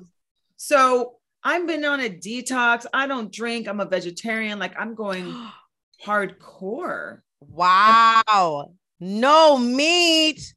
So 0.57 1.15
I've 1.43 1.67
been 1.67 1.85
on 1.85 1.99
a 1.99 2.09
detox. 2.09 2.85
I 2.93 3.07
don't 3.07 3.31
drink. 3.31 3.67
I'm 3.67 3.79
a 3.79 3.85
vegetarian. 3.85 4.57
Like 4.57 4.73
I'm 4.79 4.95
going 4.95 5.33
hardcore. 6.05 7.19
Wow. 7.41 8.71
No 8.99 9.57
meat. 9.57 10.54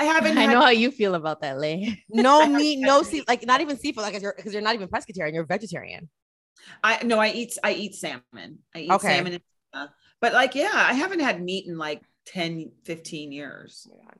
I 0.00 0.04
haven't 0.04 0.38
I 0.38 0.42
had 0.42 0.50
know 0.50 0.60
how 0.62 0.70
you 0.70 0.90
feel 0.90 1.14
about 1.14 1.40
that, 1.42 1.58
Lay. 1.58 2.02
No 2.08 2.46
meat, 2.58 2.78
no 2.80 3.02
sea, 3.02 3.22
like 3.28 3.44
not 3.46 3.60
even 3.60 3.78
seafood, 3.78 4.02
like 4.02 4.14
'cause 4.14 4.22
you're 4.22 4.34
because 4.36 4.52
you're 4.52 4.62
not 4.62 4.74
even 4.74 4.88
pescatarian, 4.88 5.34
you're 5.34 5.44
vegetarian. 5.44 6.08
I 6.82 7.02
no, 7.04 7.18
I 7.18 7.28
eat 7.32 7.56
I 7.62 7.72
eat 7.72 7.94
salmon. 7.94 8.58
I 8.74 8.78
eat 8.80 8.90
Okay. 8.90 9.14
salmon. 9.16 9.32
and- 9.34 9.42
uh, 9.72 9.86
but 10.20 10.32
like, 10.32 10.54
yeah, 10.54 10.70
I 10.74 10.94
haven't 10.94 11.20
had 11.20 11.42
meat 11.42 11.66
in 11.66 11.78
like 11.78 12.02
10, 12.26 12.72
15 12.84 13.30
years. 13.32 13.86
Oh 13.90 13.96
my 13.98 14.04
god. 14.04 14.18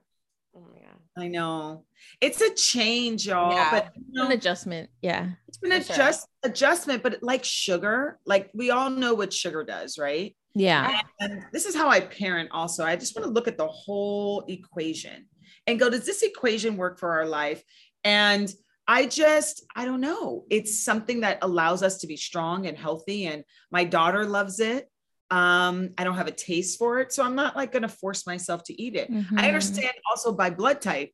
Oh 0.56 0.60
my 0.60 0.78
god. 0.80 0.98
I 1.24 1.28
know. 1.28 1.84
It's 2.20 2.40
a 2.40 2.54
change, 2.54 3.26
y'all. 3.26 3.52
Yeah. 3.52 3.70
But 3.70 3.92
you 3.96 4.02
know, 4.12 4.26
An 4.26 4.32
adjustment. 4.32 4.90
Yeah. 5.02 5.30
it's 5.48 5.58
been 5.58 5.70
for 5.72 5.76
a 5.78 5.82
sure. 5.84 5.96
just 5.96 6.28
adjustment, 6.42 7.02
but 7.02 7.22
like 7.22 7.44
sugar, 7.44 8.18
like 8.26 8.50
we 8.54 8.70
all 8.70 8.90
know 8.90 9.14
what 9.14 9.32
sugar 9.32 9.64
does, 9.64 9.98
right? 9.98 10.36
Yeah. 10.54 11.00
And 11.20 11.44
this 11.52 11.64
is 11.66 11.74
how 11.74 11.88
I 11.88 12.00
parent 12.00 12.50
also. 12.52 12.84
I 12.84 12.96
just 12.96 13.14
want 13.16 13.24
to 13.26 13.32
look 13.32 13.48
at 13.48 13.56
the 13.58 13.66
whole 13.68 14.44
equation 14.48 15.26
and 15.66 15.78
go, 15.78 15.90
does 15.90 16.06
this 16.06 16.22
equation 16.22 16.76
work 16.76 16.98
for 16.98 17.10
our 17.12 17.26
life? 17.26 17.62
And 18.04 18.52
I 18.88 19.06
just, 19.06 19.64
I 19.76 19.84
don't 19.84 20.00
know. 20.00 20.44
It's 20.50 20.82
something 20.84 21.20
that 21.20 21.38
allows 21.42 21.82
us 21.82 21.98
to 21.98 22.06
be 22.06 22.16
strong 22.16 22.66
and 22.66 22.76
healthy. 22.76 23.26
And 23.26 23.44
my 23.70 23.84
daughter 23.84 24.24
loves 24.24 24.58
it. 24.58 24.88
Um, 25.30 25.90
I 25.96 26.02
don't 26.02 26.16
have 26.16 26.26
a 26.26 26.32
taste 26.32 26.76
for 26.78 27.00
it. 27.00 27.12
So 27.12 27.22
I'm 27.22 27.36
not 27.36 27.54
like 27.54 27.70
going 27.70 27.82
to 27.82 27.88
force 27.88 28.26
myself 28.26 28.64
to 28.64 28.82
eat 28.82 28.96
it. 28.96 29.08
I 29.10 29.12
Mhm. 29.12 29.46
understand 29.46 29.92
also 30.10 30.32
by 30.32 30.50
blood 30.50 30.80
type. 30.80 31.12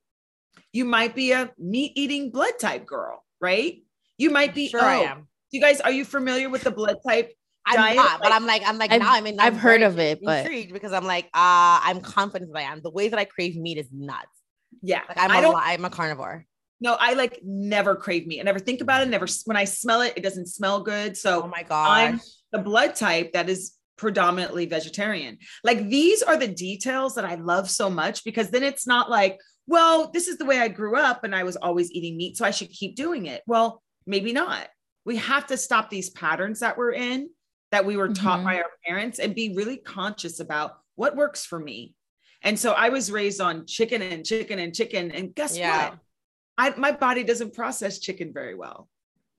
You 0.73 0.87
might 0.87 1.15
be 1.15 1.33
a 1.33 1.53
meat 1.59 1.93
eating 1.97 2.31
blood 2.31 2.55
type 2.59 2.87
girl, 2.87 3.23
right? 3.41 3.83
You 4.17 4.31
might 4.31 4.55
be. 4.55 4.69
Sure 4.69 4.81
I 4.81 5.01
oh, 5.01 5.05
am. 5.05 5.29
You 5.51 5.61
guys, 5.61 5.81
are 5.83 5.93
you 5.93 6.05
familiar 6.07 6.49
with 6.49 6.63
the 6.63 6.71
blood 6.71 6.97
type? 7.07 7.33
I'm 7.67 7.77
diet, 7.77 7.97
not, 7.97 8.21
but 8.21 8.31
like- 8.31 8.33
I'm 8.41 8.47
like, 8.47 8.63
I'm 8.65 8.79
like 8.79 8.91
I've- 8.93 9.05
now 9.05 9.13
I'm 9.13 9.27
in. 9.27 9.39
I've 9.41 9.55
I'm 9.55 9.59
heard 9.59 9.83
of 9.83 9.99
it, 9.99 10.21
but- 10.23 10.41
intrigued 10.47 10.73
because 10.73 10.93
I'm 10.93 11.05
like, 11.05 11.27
uh, 11.27 11.81
I'm 11.83 12.01
confident 12.01 12.53
that 12.55 12.59
I 12.61 12.63
am. 12.73 12.81
The 12.81 12.91
way 12.91 13.09
that 13.09 13.19
I 13.19 13.25
crave 13.27 13.57
meat 13.57 13.77
is 13.77 13.89
nuts. 13.93 14.29
Yeah. 14.87 15.03
Like 15.09 15.19
I'm 15.19 15.31
I 15.31 15.39
a, 15.39 15.43
don't 15.43 15.57
I'm 15.57 15.85
a 15.85 15.91
carnivore. 15.91 16.45
No, 16.81 16.97
I 16.99 17.15
like 17.15 17.41
never 17.43 17.97
crave 17.97 18.27
meat. 18.27 18.41
I 18.41 18.43
never 18.45 18.59
think 18.59 18.81
about 18.81 19.03
it. 19.03 19.09
Never 19.09 19.27
when 19.47 19.57
I 19.57 19.65
smell 19.65 20.03
it, 20.03 20.13
it 20.17 20.23
doesn't 20.23 20.47
smell 20.47 20.83
good. 20.83 21.17
So 21.17 21.43
Oh 21.45 21.49
my 21.49 21.65
I'm 21.71 22.21
the 22.53 22.59
blood 22.59 22.95
type 22.95 23.33
that 23.33 23.49
is 23.49 23.75
predominantly 23.97 24.67
vegetarian. 24.67 25.39
Like 25.65 25.89
these 25.89 26.23
are 26.23 26.37
the 26.37 26.49
details 26.49 27.15
that 27.15 27.25
I 27.25 27.37
love 27.37 27.69
so 27.71 27.89
much 27.91 28.25
because 28.25 28.51
then 28.51 28.63
it's 28.63 28.87
not 28.87 29.11
like, 29.11 29.39
well, 29.67 30.11
this 30.13 30.29
is 30.29 30.37
the 30.39 30.45
way 30.45 30.61
I 30.61 30.69
grew 30.69 30.97
up 30.97 31.25
and 31.25 31.35
I 31.35 31.43
was 31.43 31.57
always 31.57 31.91
eating 31.91 32.17
meat, 32.17 32.37
so 32.37 32.45
I 32.45 32.51
should 32.53 32.69
keep 32.69 32.95
doing 32.95 33.27
it. 33.27 33.43
Well, 33.47 33.83
maybe 34.07 34.33
not. 34.33 34.69
We 35.05 35.17
have 35.17 35.47
to 35.49 35.57
stop 35.57 35.91
these 35.91 36.11
patterns 36.11 36.61
that 36.61 36.77
we're 36.77 36.93
in 36.93 37.31
that 37.73 37.85
we 37.87 37.97
were 37.97 38.09
taught 38.09 38.41
Mhm. 38.41 38.45
by 38.45 38.57
our 38.59 38.71
parents 38.87 39.19
and 39.19 39.35
be 39.35 39.55
really 39.57 39.79
conscious 39.79 40.39
about 40.39 40.79
what 40.95 41.17
works 41.17 41.45
for 41.45 41.59
me. 41.59 41.96
And 42.47 42.57
so 42.57 42.73
I 42.73 42.91
was 42.91 43.11
raised 43.11 43.41
on 43.41 43.67
chicken 43.67 44.01
and 44.01 44.25
chicken 44.25 44.61
and 44.61 44.73
chicken. 44.73 45.11
And 45.11 45.35
guess 45.35 45.59
Yeah. 45.59 45.91
what? 45.91 45.99
I, 46.57 46.71
my 46.79 46.93
body 46.93 47.25
doesn't 47.25 47.55
process 47.55 47.99
chicken 47.99 48.33
very 48.33 48.55
well. 48.55 48.89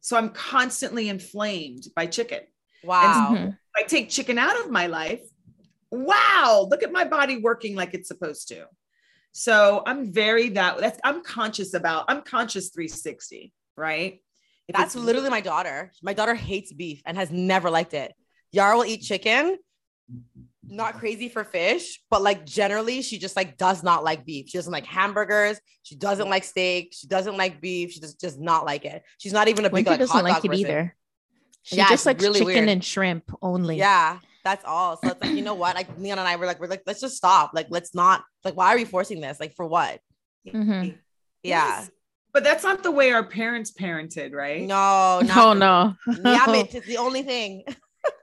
So 0.02 0.18
I'm 0.18 0.30
constantly 0.30 1.08
inflamed 1.08 1.88
by 1.96 2.06
chicken. 2.08 2.42
Wow. 2.84 3.30
Mhm. 3.34 3.58
I 3.78 3.84
take 3.84 4.10
chicken 4.10 4.38
out 4.38 4.60
of 4.60 4.70
my 4.70 4.88
life, 4.88 5.22
wow, 5.90 6.68
look 6.70 6.84
at 6.84 6.92
my 6.92 7.06
body 7.06 7.38
working 7.38 7.76
like 7.76 7.94
it's 7.94 8.10
supposed 8.10 8.50
to. 8.50 8.66
So 9.32 9.84
I'm 9.86 10.12
very 10.12 10.50
that 10.50 10.78
that's 10.80 11.00
I'm 11.04 11.24
conscious 11.24 11.74
about, 11.74 12.06
I'm 12.10 12.22
conscious 12.24 12.70
360, 12.70 13.54
right? 13.78 14.22
If 14.68 14.76
That's 14.76 14.96
literally 14.98 15.30
my 15.30 15.40
daughter. 15.40 15.94
My 16.04 16.12
daughter 16.12 16.36
hates 16.36 16.74
beef 16.74 17.02
and 17.06 17.16
has 17.16 17.32
never 17.32 17.70
liked 17.70 17.94
it. 17.94 18.14
Yara 18.52 18.76
will 18.76 18.86
eat 18.86 19.02
chicken. 19.02 19.58
Not 20.70 20.96
crazy 21.00 21.30
for 21.30 21.44
fish, 21.46 22.02
but 22.10 22.22
like 22.22 22.46
generally, 22.46 23.02
she 23.02 23.18
just 23.18 23.36
like 23.38 23.58
does 23.58 23.84
not 23.84 24.04
like 24.04 24.26
beef. 24.26 24.50
She 24.50 24.58
doesn't 24.58 24.74
like 24.74 24.86
hamburgers. 24.86 25.60
She 25.84 25.96
doesn't 25.96 26.30
like 26.30 26.44
steak. 26.44 26.94
She 26.94 27.08
doesn't 27.08 27.38
like 27.38 27.62
beef. 27.62 27.92
She 27.92 28.02
just 28.02 28.20
does 28.20 28.38
not 28.38 28.66
like 28.66 28.84
it. 28.84 29.02
She's 29.18 29.32
not 29.34 29.48
even 29.48 29.64
a 29.64 29.70
big 29.70 29.74
Winter 29.88 29.92
like 29.92 30.00
doesn't 30.00 30.14
hot 30.14 30.24
like 30.26 30.34
dog 30.36 30.46
it 30.46 30.50
person. 30.50 30.66
either. 30.66 30.96
She 31.64 31.78
Yeah, 31.78 31.84
just 31.90 31.94
it's 31.94 32.06
likes 32.06 32.24
really 32.24 32.40
chicken 32.40 32.54
weird. 32.56 32.70
and 32.70 32.84
shrimp 32.84 33.32
only. 33.42 33.78
Yeah, 33.78 34.20
that's 34.44 34.66
all. 34.66 34.98
So 34.98 35.10
it's 35.10 35.22
like, 35.22 35.32
you 35.36 35.42
know 35.42 35.54
what? 35.54 35.76
Like 35.76 35.88
Leon 35.98 36.20
and 36.20 36.28
I 36.28 36.36
were 36.36 36.46
like, 36.46 36.60
we're 36.60 36.68
like, 36.68 36.84
let's 36.86 37.00
just 37.02 37.16
stop. 37.16 37.52
Like, 37.54 37.68
let's 37.70 37.96
not. 37.96 38.24
Like, 38.44 38.56
why 38.58 38.74
are 38.74 38.78
we 38.78 38.84
forcing 38.86 39.22
this? 39.22 39.40
Like, 39.40 39.54
for 39.56 39.66
what? 39.66 40.00
Mm-hmm. 40.48 40.70
Yeah. 40.82 41.80
Yes. 41.80 41.92
But 42.34 42.44
that's 42.44 42.64
not 42.64 42.84
the 42.84 42.92
way 42.92 43.12
our 43.14 43.24
parents 43.26 43.72
parented, 43.72 44.34
right? 44.34 44.62
No, 44.68 45.22
No, 45.24 45.54
not 45.54 45.58
no. 46.08 46.14
Yamit 46.14 46.76
is 46.76 46.84
the 46.86 46.98
only 46.98 47.24
thing. 47.24 47.64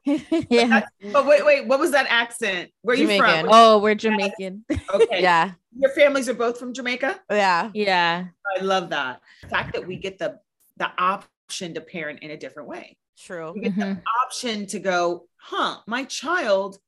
Yeah. 0.05 0.85
But 1.13 1.27
wait, 1.27 1.45
wait, 1.45 1.67
what 1.67 1.79
was 1.81 1.91
that 1.93 2.07
accent? 2.09 2.71
Where 2.83 2.95
are 2.97 2.99
you 2.99 3.19
from? 3.19 3.49
Oh, 3.51 3.79
we're 3.79 3.95
Jamaican. 3.95 4.65
Okay. 4.93 5.23
Yeah, 5.23 5.53
Your 5.79 5.91
families 5.91 6.29
are 6.29 6.35
both 6.35 6.59
from 6.59 6.73
Jamaica? 6.75 7.21
yeah, 7.31 7.71
yeah. 7.75 8.27
I 8.59 8.63
love 8.63 8.91
that. 8.91 9.21
The 9.43 9.49
fact 9.49 9.73
that 9.75 9.87
we 9.87 9.97
get 9.97 10.19
the 10.19 10.39
the 10.77 10.91
option 10.99 11.75
to 11.75 11.81
parent 11.81 12.21
in 12.21 12.31
a 12.31 12.37
different 12.37 12.69
way. 12.69 12.97
true. 13.17 13.53
We 13.55 13.61
get 13.61 13.77
the 13.77 13.83
Mhm. 13.85 14.03
option 14.25 14.67
to 14.67 14.79
go, 14.81 15.29
huh, 15.37 15.79
my 15.87 16.05
child 16.05 16.79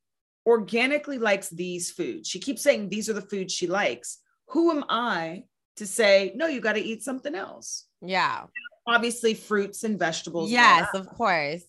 organically 0.45 1.17
likes 1.17 1.49
these 1.49 1.91
foods. 1.91 2.27
She 2.27 2.39
keeps 2.39 2.61
saying 2.61 2.89
these 2.89 3.09
are 3.09 3.13
the 3.13 3.21
foods 3.21 3.53
she 3.53 3.67
likes. 3.67 4.19
Who 4.47 4.71
am 4.71 4.83
I 4.89 5.43
to 5.77 5.85
say, 5.87 6.33
no, 6.35 6.47
you 6.47 6.59
got 6.61 6.73
to 6.73 6.81
eat 6.81 7.01
something 7.03 7.33
else? 7.35 7.85
Yeah. 8.01 8.43
Obviously, 8.85 9.33
fruits 9.33 9.83
and 9.83 9.97
vegetables. 9.99 10.49
Yes, 10.51 10.87
of 10.93 11.07
course. 11.07 11.63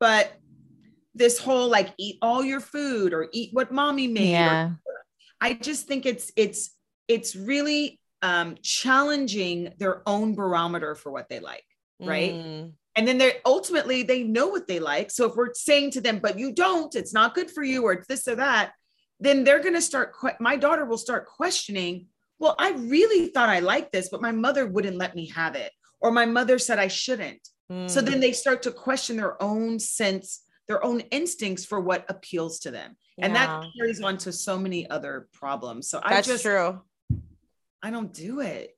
But 0.00 0.32
this 1.14 1.38
whole 1.38 1.68
like 1.68 1.94
eat 1.98 2.18
all 2.22 2.44
your 2.44 2.60
food 2.60 3.12
or 3.12 3.28
eat 3.32 3.50
what 3.52 3.72
mommy 3.72 4.08
made. 4.08 4.32
or- 4.34 4.80
I 5.40 5.54
just 5.54 5.86
think 5.86 6.06
it's 6.06 6.32
it's 6.36 6.70
it's 7.08 7.36
really 7.36 8.00
um 8.22 8.56
challenging 8.62 9.74
their 9.78 10.02
own 10.08 10.34
barometer 10.34 10.94
for 10.94 11.12
what 11.12 11.28
they 11.28 11.40
like. 11.40 11.64
Right. 12.00 12.34
Mm, 12.34 12.72
and 12.96 13.08
then 13.08 13.18
they're 13.18 13.34
ultimately 13.44 14.02
they 14.02 14.22
know 14.22 14.48
what 14.48 14.66
they 14.66 14.78
like 14.78 15.10
so 15.10 15.28
if 15.28 15.36
we're 15.36 15.52
saying 15.54 15.90
to 15.90 16.00
them 16.00 16.18
but 16.18 16.38
you 16.38 16.52
don't 16.52 16.94
it's 16.94 17.12
not 17.12 17.34
good 17.34 17.50
for 17.50 17.62
you 17.62 17.82
or 17.82 17.92
it's 17.92 18.06
this 18.06 18.28
or 18.28 18.36
that 18.36 18.72
then 19.20 19.44
they're 19.44 19.62
going 19.62 19.74
to 19.74 19.82
start 19.82 20.12
que- 20.18 20.36
my 20.40 20.56
daughter 20.56 20.84
will 20.84 20.98
start 20.98 21.26
questioning 21.26 22.06
well 22.38 22.54
i 22.58 22.70
really 22.72 23.28
thought 23.28 23.48
i 23.48 23.60
liked 23.60 23.92
this 23.92 24.08
but 24.08 24.22
my 24.22 24.32
mother 24.32 24.66
wouldn't 24.66 24.96
let 24.96 25.14
me 25.14 25.28
have 25.28 25.54
it 25.54 25.72
or 26.00 26.10
my 26.10 26.24
mother 26.24 26.58
said 26.58 26.78
i 26.78 26.88
shouldn't 26.88 27.48
so 27.68 28.00
mm. 28.00 28.04
then 28.04 28.20
they 28.20 28.32
start 28.32 28.62
to 28.62 28.70
question 28.70 29.16
their 29.16 29.42
own 29.42 29.78
sense 29.78 30.42
their 30.68 30.84
own 30.84 31.00
instincts 31.10 31.64
for 31.64 31.80
what 31.80 32.04
appeals 32.08 32.58
to 32.60 32.70
them 32.70 32.96
and 33.20 33.34
that 33.36 33.64
carries 33.76 34.00
on 34.02 34.16
to 34.18 34.32
so 34.32 34.58
many 34.58 34.88
other 34.90 35.28
problems 35.32 35.88
so 35.88 36.00
i 36.02 36.14
that's 36.14 36.26
just 36.26 36.42
true. 36.42 36.80
i 37.82 37.90
don't 37.90 38.12
do 38.12 38.40
it 38.40 38.76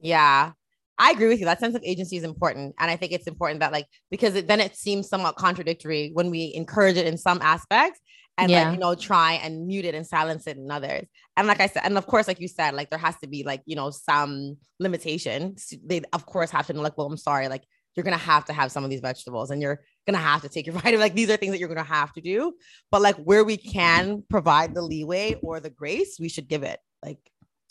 Yeah. 0.00 0.52
I 0.96 1.10
agree 1.10 1.26
with 1.26 1.40
you. 1.40 1.46
That 1.46 1.58
sense 1.58 1.74
of 1.74 1.82
agency 1.84 2.16
is 2.16 2.22
important. 2.22 2.76
And 2.78 2.88
I 2.88 2.94
think 2.94 3.10
it's 3.10 3.26
important 3.26 3.58
that, 3.60 3.72
like, 3.72 3.86
because 4.12 4.36
it, 4.36 4.46
then 4.46 4.60
it 4.60 4.76
seems 4.76 5.08
somewhat 5.08 5.34
contradictory 5.34 6.10
when 6.14 6.30
we 6.30 6.52
encourage 6.54 6.96
it 6.96 7.06
in 7.08 7.16
some 7.18 7.40
aspects 7.42 7.98
and, 8.38 8.48
Yeah. 8.48 8.64
like, 8.68 8.74
you 8.74 8.78
know, 8.78 8.94
try 8.94 9.32
and 9.42 9.66
mute 9.66 9.86
it 9.86 9.96
and 9.96 10.06
silence 10.06 10.46
it 10.46 10.56
in 10.56 10.70
others. 10.70 11.06
And, 11.36 11.48
like 11.48 11.58
I 11.60 11.66
said, 11.66 11.82
and 11.84 11.98
of 11.98 12.06
course, 12.06 12.28
like 12.28 12.38
you 12.38 12.46
said, 12.46 12.74
like, 12.74 12.90
there 12.90 12.98
has 13.00 13.16
to 13.22 13.26
be, 13.26 13.42
like, 13.42 13.62
you 13.66 13.74
know, 13.74 13.90
some 13.90 14.56
limitation. 14.78 15.56
They, 15.84 16.02
of 16.12 16.26
course, 16.26 16.50
have 16.52 16.68
to, 16.68 16.72
know, 16.74 16.82
like, 16.82 16.96
well, 16.96 17.08
I'm 17.08 17.16
sorry, 17.16 17.48
like, 17.48 17.64
you're 17.96 18.04
going 18.04 18.16
to 18.16 18.24
have 18.24 18.44
to 18.44 18.52
have 18.52 18.70
some 18.70 18.84
of 18.84 18.90
these 18.90 19.00
vegetables 19.00 19.50
and 19.50 19.60
you're 19.60 19.80
going 20.06 20.14
to 20.14 20.24
have 20.24 20.42
to 20.42 20.48
take 20.48 20.66
your 20.66 20.74
vitamin. 20.80 21.00
Like, 21.00 21.14
these 21.14 21.30
are 21.30 21.36
things 21.36 21.52
that 21.52 21.58
you're 21.58 21.68
going 21.68 21.84
to 21.84 21.92
have 21.92 22.12
to 22.14 22.20
do. 22.20 22.54
But, 22.90 23.02
like, 23.02 23.16
where 23.16 23.44
we 23.44 23.56
can 23.56 24.22
provide 24.28 24.74
the 24.74 24.82
leeway 24.82 25.36
or 25.42 25.60
the 25.60 25.70
grace, 25.70 26.18
we 26.18 26.28
should 26.28 26.48
give 26.48 26.62
it. 26.62 26.78
Like, 27.04 27.18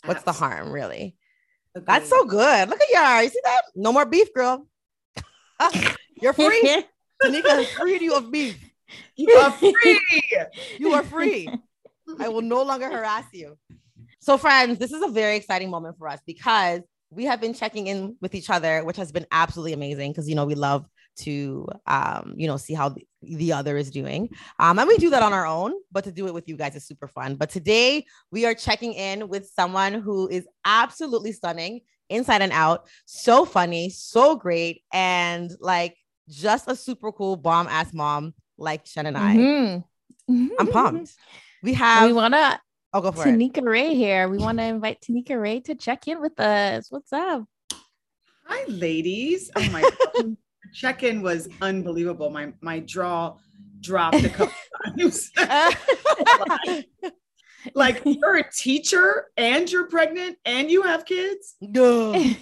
what's 0.04 0.22
the 0.22 0.32
harm, 0.32 0.70
really? 0.70 1.16
That's 1.74 2.08
so 2.08 2.24
good. 2.24 2.68
Look 2.68 2.80
at 2.80 2.90
y'all. 2.92 3.22
You 3.22 3.28
see 3.28 3.40
that? 3.44 3.62
No 3.74 3.92
more 3.92 4.06
beef, 4.06 4.32
girl. 4.32 4.66
You're 6.20 6.32
free. 6.32 6.84
Tanika 7.22 7.64
freed 7.66 8.02
you 8.02 8.14
of 8.14 8.30
beef. 8.30 8.58
you 9.16 9.30
are 9.30 9.50
free 9.50 10.00
You 10.78 10.92
are 10.92 11.02
free. 11.02 11.48
I 12.18 12.28
will 12.28 12.42
no 12.42 12.62
longer 12.62 12.88
harass 12.88 13.24
you. 13.32 13.56
So, 14.20 14.36
friends, 14.36 14.78
this 14.78 14.92
is 14.92 15.02
a 15.02 15.08
very 15.08 15.36
exciting 15.36 15.70
moment 15.70 15.98
for 15.98 16.08
us 16.08 16.20
because 16.26 16.80
we 17.10 17.24
have 17.24 17.40
been 17.40 17.54
checking 17.54 17.86
in 17.86 18.16
with 18.20 18.34
each 18.34 18.50
other, 18.50 18.84
which 18.84 18.96
has 18.96 19.12
been 19.12 19.26
absolutely 19.30 19.72
amazing 19.72 20.12
because 20.12 20.28
you 20.28 20.34
know 20.34 20.44
we 20.44 20.54
love 20.54 20.86
to 21.16 21.66
um, 21.86 22.34
you 22.36 22.46
know 22.46 22.56
see 22.56 22.74
how 22.74 22.88
the, 22.90 23.06
the 23.22 23.52
other 23.52 23.76
is 23.76 23.90
doing. 23.90 24.28
Um, 24.58 24.78
and 24.78 24.88
we 24.88 24.96
do 24.98 25.10
that 25.10 25.22
on 25.22 25.32
our 25.32 25.46
own, 25.46 25.72
but 25.92 26.04
to 26.04 26.12
do 26.12 26.26
it 26.26 26.34
with 26.34 26.48
you 26.48 26.56
guys 26.56 26.74
is 26.76 26.84
super 26.86 27.08
fun. 27.08 27.36
But 27.36 27.50
today 27.50 28.04
we 28.30 28.46
are 28.46 28.54
checking 28.54 28.92
in 28.94 29.28
with 29.28 29.48
someone 29.48 29.94
who 29.94 30.28
is 30.28 30.46
absolutely 30.64 31.32
stunning 31.32 31.80
inside 32.10 32.42
and 32.42 32.52
out, 32.52 32.86
so 33.06 33.44
funny, 33.44 33.90
so 33.90 34.36
great, 34.36 34.82
and 34.92 35.50
like 35.60 35.96
just 36.28 36.68
a 36.68 36.76
super 36.76 37.12
cool 37.12 37.36
bomb 37.36 37.66
ass 37.68 37.92
mom 37.92 38.34
like 38.58 38.86
Shen 38.86 39.06
and 39.06 39.16
I. 39.18 39.36
Mhm. 39.36 40.50
I'm 40.58 40.66
pumped. 40.68 41.14
We 41.62 41.74
have. 41.74 42.06
we 42.06 42.12
want 42.12 42.34
to 42.34 42.60
I'll 42.92 43.00
go 43.02 43.10
for 43.10 43.26
it. 43.26 43.32
Tanika 43.32 43.62
Ray 43.64 43.94
here. 43.94 44.28
We 44.28 44.38
want 44.38 44.58
to 44.58 44.64
invite 44.64 45.00
Tanika 45.00 45.40
Ray 45.40 45.60
to 45.60 45.74
check 45.74 46.06
in 46.06 46.20
with 46.20 46.38
us. 46.38 46.86
What's 46.90 47.12
up? 47.12 47.44
Hi, 48.46 48.64
ladies. 48.68 49.50
Oh 49.56 49.68
my 49.70 49.80
God. 50.14 50.36
Check-in 50.74 51.22
was 51.22 51.48
unbelievable. 51.62 52.28
My 52.28 52.52
my 52.60 52.80
draw 52.80 53.36
dropped 53.80 54.22
a 54.22 54.28
couple 54.28 54.54
times. 54.98 55.30
like 57.74 58.02
you're 58.04 58.36
a 58.36 58.50
teacher 58.52 59.26
and 59.36 59.70
you're 59.70 59.86
pregnant 59.86 60.36
and 60.44 60.70
you 60.70 60.82
have 60.82 61.06
kids. 61.06 61.54
no. 61.60 62.14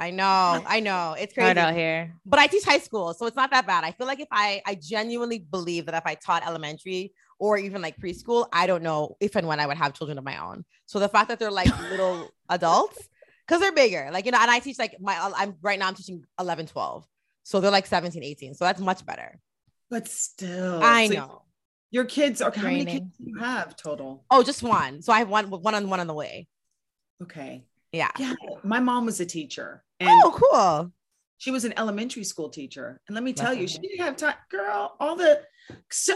I 0.00 0.12
know, 0.12 0.62
I 0.64 0.78
know. 0.78 1.16
It's 1.18 1.34
crazy. 1.34 1.46
Hard 1.46 1.58
out 1.58 1.74
here. 1.74 2.14
But 2.24 2.38
I 2.38 2.46
teach 2.46 2.62
high 2.62 2.78
school, 2.78 3.14
so 3.14 3.26
it's 3.26 3.34
not 3.34 3.50
that 3.50 3.66
bad. 3.66 3.82
I 3.82 3.90
feel 3.90 4.06
like 4.06 4.20
if 4.20 4.28
I 4.30 4.62
I 4.64 4.76
genuinely 4.76 5.40
believe 5.40 5.86
that 5.86 5.96
if 5.96 6.06
I 6.06 6.14
taught 6.14 6.46
elementary 6.46 7.12
or 7.40 7.58
even 7.58 7.82
like 7.82 7.98
preschool, 7.98 8.46
I 8.52 8.68
don't 8.68 8.84
know 8.84 9.16
if 9.18 9.34
and 9.34 9.48
when 9.48 9.58
I 9.58 9.66
would 9.66 9.76
have 9.76 9.94
children 9.94 10.16
of 10.16 10.22
my 10.22 10.36
own. 10.36 10.64
So 10.86 11.00
the 11.00 11.08
fact 11.08 11.30
that 11.30 11.40
they're 11.40 11.50
like 11.50 11.76
little 11.90 12.30
adults, 12.48 13.08
because 13.44 13.60
they're 13.60 13.72
bigger, 13.72 14.08
like 14.12 14.24
you 14.24 14.30
know, 14.30 14.38
and 14.40 14.48
I 14.48 14.60
teach 14.60 14.78
like 14.78 14.94
my 15.00 15.18
I'm 15.36 15.56
right 15.62 15.80
now 15.80 15.88
I'm 15.88 15.96
teaching 15.96 16.22
11, 16.38 16.68
12. 16.68 17.04
So 17.48 17.60
they're 17.60 17.70
like 17.70 17.86
17, 17.86 18.22
18. 18.22 18.52
So 18.52 18.66
that's 18.66 18.78
much 18.78 19.06
better. 19.06 19.40
But 19.88 20.06
still, 20.06 20.82
I 20.82 21.06
so 21.06 21.14
know. 21.14 21.42
Your 21.90 22.04
kids 22.04 22.42
are 22.42 22.52
how 22.54 22.64
many 22.64 22.84
kids 22.84 23.06
do 23.16 23.24
you 23.24 23.38
have 23.38 23.74
total? 23.74 24.22
Oh, 24.30 24.42
just 24.42 24.62
one. 24.62 25.00
So 25.00 25.14
I 25.14 25.20
have 25.20 25.30
one 25.30 25.48
one 25.48 25.74
on 25.74 25.88
one 25.88 25.98
on 25.98 26.06
the 26.06 26.12
way. 26.12 26.46
Okay. 27.22 27.64
Yeah. 27.90 28.10
Yeah. 28.18 28.34
My 28.64 28.80
mom 28.80 29.06
was 29.06 29.20
a 29.20 29.24
teacher 29.24 29.82
and 29.98 30.10
Oh, 30.10 30.38
cool. 30.38 30.92
she 31.38 31.50
was 31.50 31.64
an 31.64 31.72
elementary 31.78 32.22
school 32.22 32.50
teacher. 32.50 33.00
And 33.08 33.14
let 33.14 33.24
me 33.24 33.32
tell 33.32 33.54
Bless 33.54 33.56
you, 33.56 33.62
her 33.62 33.68
she 33.68 33.78
didn't 33.78 34.04
have 34.04 34.16
time. 34.18 34.34
Girl, 34.50 34.94
all 35.00 35.16
the 35.16 35.40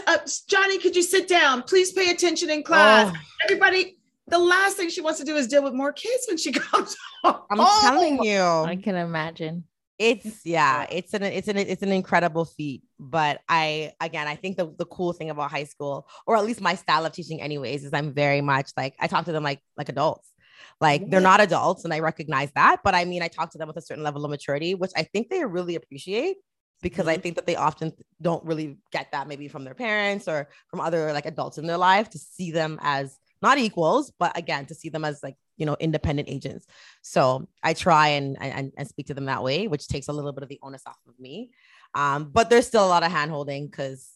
uh, 0.07 0.17
Johnny, 0.47 0.77
could 0.77 0.95
you 0.95 1.01
sit 1.01 1.27
down? 1.27 1.63
Please 1.63 1.93
pay 1.93 2.11
attention 2.11 2.51
in 2.51 2.61
class. 2.61 3.11
Oh, 3.11 3.19
Everybody, 3.45 3.97
the 4.27 4.37
last 4.37 4.77
thing 4.77 4.87
she 4.89 5.01
wants 5.01 5.17
to 5.17 5.25
do 5.25 5.35
is 5.35 5.47
deal 5.47 5.63
with 5.63 5.73
more 5.73 5.93
kids 5.93 6.25
when 6.27 6.37
she 6.37 6.51
comes 6.67 6.95
home. 7.23 7.41
I'm 7.49 7.59
Oh, 7.59 7.79
telling 7.81 8.23
you. 8.23 8.39
I 8.39 8.75
can 8.75 8.95
imagine. 8.95 9.63
It's 10.03 10.45
yeah, 10.45 10.85
it's 10.91 11.13
an 11.13 11.23
it's 11.23 11.47
an 11.47 11.57
it's 11.57 11.81
an 11.81 11.93
incredible 11.93 12.43
feat. 12.43 12.83
But 12.99 13.39
I 13.47 13.93
again, 14.01 14.27
I 14.27 14.35
think 14.35 14.57
the 14.57 14.73
the 14.77 14.85
cool 14.85 15.13
thing 15.13 15.29
about 15.29 15.49
high 15.49 15.63
school, 15.63 16.07
or 16.27 16.35
at 16.35 16.43
least 16.43 16.59
my 16.59 16.75
style 16.75 17.05
of 17.05 17.13
teaching, 17.13 17.41
anyways, 17.41 17.85
is 17.85 17.93
I'm 17.93 18.13
very 18.13 18.41
much 18.41 18.71
like 18.75 18.95
I 18.99 19.07
talk 19.07 19.23
to 19.25 19.31
them 19.31 19.43
like 19.43 19.61
like 19.77 19.87
adults. 19.87 20.27
Like 20.81 21.09
they're 21.09 21.21
not 21.21 21.39
adults, 21.39 21.85
and 21.85 21.93
I 21.93 21.99
recognize 21.99 22.51
that. 22.55 22.81
But 22.83 22.95
I 22.95 23.05
mean, 23.05 23.21
I 23.23 23.29
talk 23.29 23.51
to 23.51 23.57
them 23.57 23.69
with 23.69 23.77
a 23.77 23.81
certain 23.81 24.03
level 24.03 24.25
of 24.25 24.31
maturity, 24.31 24.75
which 24.75 24.91
I 24.97 25.03
think 25.03 25.29
they 25.29 25.45
really 25.45 25.75
appreciate 25.75 26.35
because 26.81 27.07
I 27.07 27.13
mm-hmm. 27.13 27.21
think 27.21 27.35
that 27.35 27.47
they 27.47 27.55
often 27.55 27.93
don't 28.21 28.43
really 28.43 28.77
get 28.91 29.13
that 29.13 29.29
maybe 29.29 29.47
from 29.47 29.63
their 29.63 29.73
parents 29.73 30.27
or 30.27 30.49
from 30.67 30.81
other 30.81 31.13
like 31.13 31.25
adults 31.25 31.57
in 31.57 31.65
their 31.65 31.77
life 31.77 32.09
to 32.09 32.19
see 32.19 32.51
them 32.51 32.77
as 32.81 33.17
not 33.43 33.59
equals, 33.59 34.11
but 34.17 34.35
again, 34.37 34.65
to 34.67 34.75
see 34.75 34.89
them 34.89 35.05
as 35.05 35.21
like, 35.21 35.35
you 35.57 35.65
know, 35.67 35.77
independent 35.79 36.29
agents. 36.29 36.65
So 37.03 37.47
I 37.61 37.73
try 37.73 38.07
and, 38.09 38.35
and, 38.41 38.71
and 38.75 38.87
speak 38.87 39.07
to 39.07 39.13
them 39.13 39.25
that 39.25 39.43
way, 39.43 39.67
which 39.67 39.87
takes 39.87 40.07
a 40.07 40.13
little 40.13 40.31
bit 40.33 40.41
of 40.43 40.49
the 40.49 40.59
onus 40.63 40.81
off 40.87 40.97
of 41.07 41.19
me. 41.19 41.51
Um, 41.93 42.31
but 42.31 42.49
there's 42.49 42.65
still 42.65 42.85
a 42.85 42.87
lot 42.87 43.03
of 43.03 43.11
hand 43.11 43.29
holding 43.29 43.67
because 43.67 44.09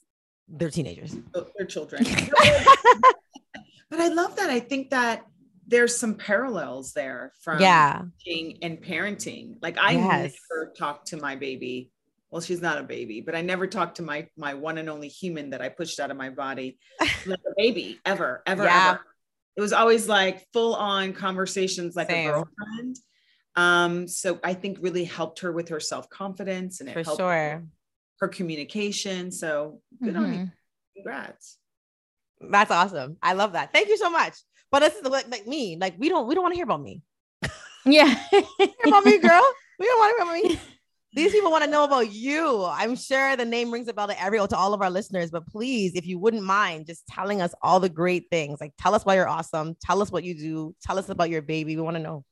they're 0.47 0.71
teenagers. 0.71 1.15
They're 1.57 1.67
children. 1.67 2.03
but 3.89 3.99
I 3.99 4.07
love 4.07 4.35
that. 4.37 4.49
I 4.49 4.59
think 4.59 4.89
that 4.89 5.25
there's 5.67 5.95
some 5.97 6.15
parallels 6.15 6.93
there 6.93 7.33
from 7.41 7.59
yeah. 7.59 8.03
teaching 8.23 8.57
and 8.61 8.81
parenting. 8.81 9.57
Like 9.61 9.77
I 9.77 9.91
Yes. 9.91 10.33
never 10.49 10.71
talked 10.71 11.07
to 11.09 11.17
my 11.17 11.35
baby. 11.35 11.91
Well, 12.31 12.41
she's 12.41 12.61
not 12.61 12.77
a 12.77 12.83
baby, 12.83 13.21
but 13.21 13.35
I 13.35 13.41
never 13.41 13.67
talked 13.67 13.97
to 13.97 14.03
my 14.03 14.27
my 14.37 14.53
one 14.53 14.77
and 14.77 14.89
only 14.89 15.07
human 15.09 15.49
that 15.51 15.61
I 15.61 15.69
pushed 15.69 15.99
out 15.99 16.11
of 16.11 16.17
my 16.17 16.29
body 16.29 16.77
like 17.25 17.39
a 17.39 17.53
baby 17.57 17.99
ever, 18.05 18.43
ever, 18.45 18.63
Yeah. 18.63 18.89
ever. 18.91 19.01
It 19.57 19.61
was 19.61 19.73
always 19.73 20.07
like 20.07 20.45
full 20.53 20.75
on 20.75 21.13
conversations 21.13 21.95
like 21.95 22.09
Same. 22.11 22.29
a 22.29 22.31
girlfriend. 22.31 22.95
Um, 23.55 24.07
so 24.07 24.39
I 24.43 24.53
think 24.53 24.77
really 24.81 25.03
helped 25.03 25.39
her 25.39 25.51
with 25.51 25.69
her 25.69 25.79
self 25.79 26.07
confidence 26.09 26.79
and 26.79 26.87
it 26.89 26.93
For 26.93 27.03
helped 27.03 27.19
sure. 27.19 27.63
her 28.19 28.27
communication. 28.27 29.31
So 29.31 29.81
good 30.01 30.15
on 30.15 30.33
you. 30.33 30.39
Mhm. 30.39 30.51
Congrats. 30.95 31.57
That's 32.39 32.69
awesome. 32.69 33.17
I 33.23 33.33
love 33.33 33.53
that. 33.53 33.73
Thank 33.73 33.87
you 33.89 33.97
so 33.97 34.11
much. 34.11 34.35
But 34.71 34.79
this 34.81 34.93
is 34.95 35.03
like, 35.03 35.27
like 35.29 35.47
me. 35.47 35.75
Like 35.79 35.95
we 35.97 36.07
don't 36.07 36.27
we 36.27 36.35
don't 36.35 36.43
want 36.43 36.53
to 36.53 36.57
hear 36.57 36.65
about 36.65 36.81
me. 36.83 37.01
Yeah. 37.83 38.13
Hear 38.31 38.69
about 38.85 39.05
me, 39.05 39.17
girl. 39.17 39.41
We 39.79 39.85
don't 39.85 39.99
want 39.99 40.09
to 40.09 40.41
hear 40.43 40.49
about 40.49 40.59
me. 40.59 40.76
These 41.17 41.31
people 41.31 41.49
want 41.49 41.63
to 41.63 41.69
know 41.69 41.83
about 41.83 42.11
you. 42.11 42.63
I'm 42.63 42.95
sure 42.95 43.35
the 43.35 43.43
name 43.43 43.71
rings 43.71 43.87
a 43.87 43.93
bell 43.93 44.07
to 44.07 44.21
every 44.21 44.37
to 44.37 44.55
all 44.55 44.75
of 44.75 44.83
our 44.83 44.91
listeners, 44.91 45.31
but 45.31 45.47
please, 45.47 45.93
if 45.95 46.05
you 46.05 46.19
wouldn't 46.19 46.43
mind 46.43 46.85
just 46.85 47.07
telling 47.07 47.41
us 47.41 47.55
all 47.61 47.79
the 47.79 47.89
great 47.89 48.25
things, 48.29 48.61
like 48.61 48.73
tell 48.77 48.93
us 48.93 49.03
why 49.03 49.15
you're 49.15 49.27
awesome, 49.27 49.75
tell 49.81 50.03
us 50.03 50.11
what 50.11 50.23
you 50.23 50.35
do, 50.35 50.75
tell 50.83 50.99
us 50.99 51.09
about 51.09 51.31
your 51.31 51.41
baby. 51.41 51.75
We 51.75 51.81
want 51.81 51.97
to 51.97 52.03
know. 52.03 52.23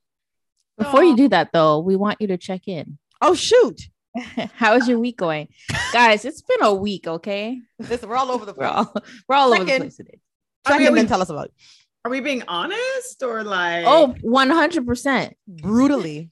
Before 0.77 1.03
you 1.03 1.15
do 1.17 1.29
that, 1.29 1.49
though, 1.51 1.79
we 1.79 1.95
want 1.95 2.21
you 2.21 2.27
to 2.27 2.37
check 2.37 2.67
in. 2.67 2.99
Oh 3.21 3.33
shoot. 3.33 3.81
How 4.53 4.75
is 4.75 4.87
your 4.87 4.99
week 4.99 5.17
going, 5.17 5.47
guys? 5.91 6.23
It's 6.23 6.43
been 6.43 6.61
a 6.61 6.73
week. 6.73 7.07
Okay, 7.07 7.59
Listen, 7.79 8.07
we're 8.07 8.17
all 8.17 8.29
over 8.29 8.45
the 8.45 8.53
we're 8.53 8.67
place. 8.71 8.87
all 8.87 9.03
we're 9.27 9.35
all 9.35 9.51
over 9.51 9.65
the 9.65 9.77
place 9.77 9.97
today. 9.97 10.19
Check 10.67 10.79
I 10.81 10.85
in 10.85 10.93
we- 10.93 10.99
and 10.99 11.09
tell 11.09 11.21
us 11.23 11.29
about 11.31 11.47
it. 11.47 11.53
Are 12.05 12.11
we 12.11 12.19
being 12.19 12.43
honest 12.47 13.23
or 13.23 13.43
like? 13.43 13.83
Oh, 13.87 14.13
100 14.21 14.85
percent. 14.85 15.35
brutally. 15.47 16.29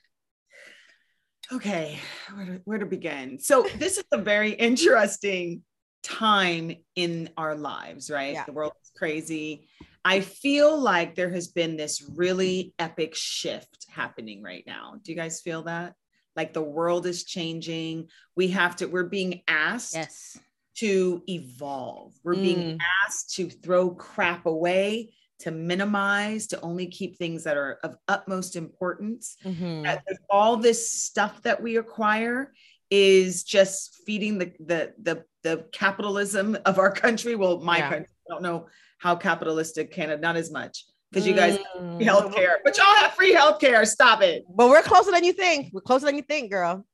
Okay. 1.52 2.00
Where 2.34 2.46
to, 2.46 2.62
where 2.66 2.78
to 2.80 2.86
begin? 2.86 3.40
So 3.40 3.66
this 3.78 3.98
is 3.98 4.06
a 4.12 4.18
very 4.18 4.52
interesting 4.52 5.64
time 6.04 6.76
in 6.96 7.30
our 7.38 7.56
lives, 7.56 8.10
right? 8.10 8.34
Yeah. 8.34 8.46
The 8.46 8.52
world 8.52 8.74
is 8.84 8.92
crazy. 8.98 9.68
I 10.06 10.20
feel 10.20 10.78
like 10.78 11.16
there 11.16 11.30
has 11.30 11.48
been 11.48 11.78
this 11.78 12.02
really 12.16 12.74
epic 12.78 13.16
shift 13.16 13.88
happening 13.90 14.44
right 14.44 14.64
now. 14.68 14.96
Do 15.02 15.12
you 15.12 15.18
guys 15.18 15.42
feel 15.42 15.64
that? 15.64 15.94
Like 16.36 16.52
the 16.54 16.62
world 16.64 17.06
is 17.06 17.24
changing. 17.24 18.10
We 18.36 18.50
have 18.50 18.76
to, 18.78 18.88
we're 18.88 19.04
being 19.04 19.44
asked 19.48 19.94
Yes. 19.96 20.38
to 20.78 21.24
evolve. 21.30 22.14
We're 22.24 22.36
being 22.36 22.78
Mm. 22.78 22.80
asked 23.06 23.36
to 23.36 23.50
throw 23.50 23.92
crap 23.92 24.46
away, 24.46 25.14
to 25.40 25.52
minimize, 25.52 26.48
to 26.48 26.62
only 26.62 26.88
keep 26.88 27.18
things 27.18 27.44
that 27.44 27.58
are 27.58 27.80
of 27.84 27.96
utmost 28.08 28.56
importance. 28.56 29.36
Mhm. 29.44 29.84
That 29.84 30.04
all 30.30 30.58
this 30.58 30.90
stuff 30.92 31.42
that 31.44 31.62
we 31.62 31.78
acquire 31.78 32.54
is 32.90 33.44
just 33.44 34.02
feeding 34.06 34.38
the 34.38 34.54
the 34.60 34.94
the, 35.02 35.26
the 35.44 35.66
capitalism 35.72 36.58
of 36.66 36.78
our 36.80 36.92
country. 36.92 37.36
Well, 37.36 37.60
my 37.60 37.78
Yeah. 37.80 37.90
country. 37.90 38.08
I 38.30 38.34
don't 38.34 38.44
know 38.44 38.68
how 39.00 39.16
capitalistic 39.16 39.92
Canada, 39.92 40.22
not 40.22 40.36
as 40.38 40.50
much 40.52 40.86
because 41.12 41.28
you 41.28 41.34
guys 41.34 41.58
Mm. 41.78 41.98
free 41.98 42.06
healthcare, 42.06 42.56
but 42.64 42.78
y'all 42.78 42.96
have 43.02 43.14
free 43.14 43.34
healthcare. 43.34 43.86
Stop 43.88 44.22
it. 44.22 44.46
But 44.50 44.70
we're 44.70 44.82
closer 44.82 45.12
than 45.12 45.24
you 45.24 45.34
think. 45.34 45.74
We're 45.74 45.82
closer 45.82 46.06
than 46.06 46.16
you 46.16 46.22
think, 46.24 46.52
girl. 46.52 46.86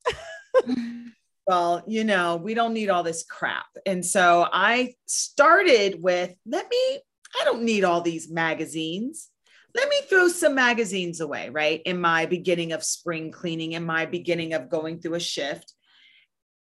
well, 1.48 1.84
you 1.88 2.04
know, 2.04 2.38
we 2.38 2.54
don't 2.54 2.74
need 2.74 2.90
all 2.90 3.04
this 3.04 3.24
crap. 3.24 3.66
And 3.86 4.06
so 4.06 4.48
I 4.52 4.96
started 5.06 6.02
with 6.02 6.34
let 6.46 6.70
me, 6.70 7.00
I 7.40 7.44
don't 7.46 7.64
need 7.64 7.84
all 7.84 8.02
these 8.02 8.30
magazines. 8.30 9.30
Let 9.76 9.90
me 9.90 9.98
throw 10.10 10.28
some 10.30 10.56
magazines 10.56 11.22
away, 11.22 11.50
right? 11.50 11.82
In 11.86 12.02
my 12.02 12.26
beginning 12.26 12.72
of 12.72 12.84
spring 12.84 13.32
cleaning, 13.32 13.74
in 13.74 13.86
my 13.86 14.06
beginning 14.06 14.54
of 14.54 14.70
going 14.70 15.00
through 15.00 15.16
a 15.16 15.20
shift. 15.20 15.74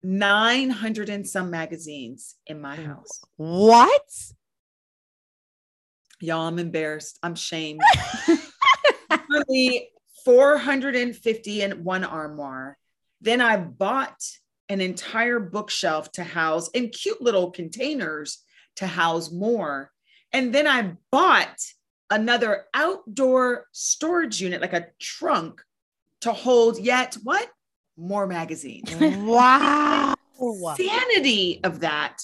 900 0.05 1.09
and 1.09 1.29
some 1.29 1.51
magazines 1.51 2.35
in 2.47 2.61
my 2.61 2.77
house. 2.77 3.21
What? 3.37 4.03
Y'all, 6.21 6.47
I'm 6.49 6.59
embarrassed. 6.59 7.19
I'm 7.23 7.35
shamed. 7.35 7.81
Literally 9.29 9.91
450 10.25 11.63
in 11.63 11.85
one 11.85 12.05
armoire. 12.05 12.77
Then 13.21 13.41
I 13.41 13.57
bought 13.57 14.21
an 14.69 14.81
entire 14.81 15.39
bookshelf 15.39 16.11
to 16.13 16.25
house 16.25 16.69
in 16.71 16.89
cute 16.89 17.21
little 17.21 17.51
containers 17.51 18.39
to 18.77 18.87
house 18.87 19.31
more. 19.31 19.91
And 20.33 20.55
then 20.55 20.67
I 20.67 20.95
bought 21.11 21.59
another 22.11 22.65
outdoor 22.75 23.67
storage 23.73 24.41
unit, 24.41 24.61
like 24.61 24.73
a 24.73 24.87
trunk, 25.01 25.63
to 26.23 26.33
hold 26.33 26.79
yet 26.79 27.17
what? 27.23 27.49
More 27.97 28.27
magazines. 28.27 28.95
wow. 29.01 30.15
The 30.39 30.75
sanity 30.77 31.61
of 31.65 31.81
that 31.81 32.19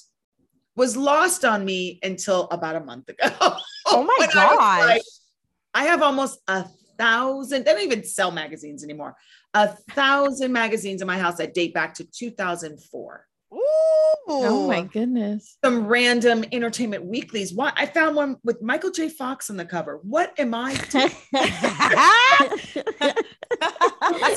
was 0.77 0.97
lost 0.97 1.45
on 1.45 1.65
me 1.65 1.99
until 2.03 2.49
about 2.51 2.77
a 2.77 2.81
month 2.81 3.09
ago. 3.09 3.29
Oh 3.91 4.03
my 4.03 4.15
When 4.19 4.29
I 4.29 4.35
gosh. 4.35 4.81
like, 4.81 5.03
I 5.73 5.85
have 5.85 6.03
almost 6.03 6.41
a 6.47 6.67
thousand, 6.99 7.65
they 7.65 7.73
don't 7.73 7.83
even 7.85 8.05
sell 8.05 8.31
magazines 8.31 8.85
anymore. 8.85 9.17
A 9.55 9.69
thousand 9.69 10.53
magazines 10.53 11.01
in 11.01 11.07
my 11.07 11.19
house 11.19 11.39
that 11.39 11.55
date 11.55 11.73
back 11.73 11.95
to 11.95 12.05
2004. 12.05 13.27
Ooh. 13.53 13.59
Oh 14.31 14.69
my 14.69 14.83
goodness. 14.83 15.57
Some 15.65 15.87
random 15.87 16.45
entertainment 16.53 17.05
weeklies. 17.05 17.55
What 17.55 17.73
I 17.77 17.87
found 17.87 18.15
one 18.15 18.37
with 18.45 18.61
Michael 18.61 18.91
J. 18.91 19.09
Fox 19.09 19.49
on 19.49 19.57
the 19.57 19.65
cover. 19.65 20.01
What 20.03 20.39
am 20.39 20.53
I 20.53 20.75
this 20.93 20.95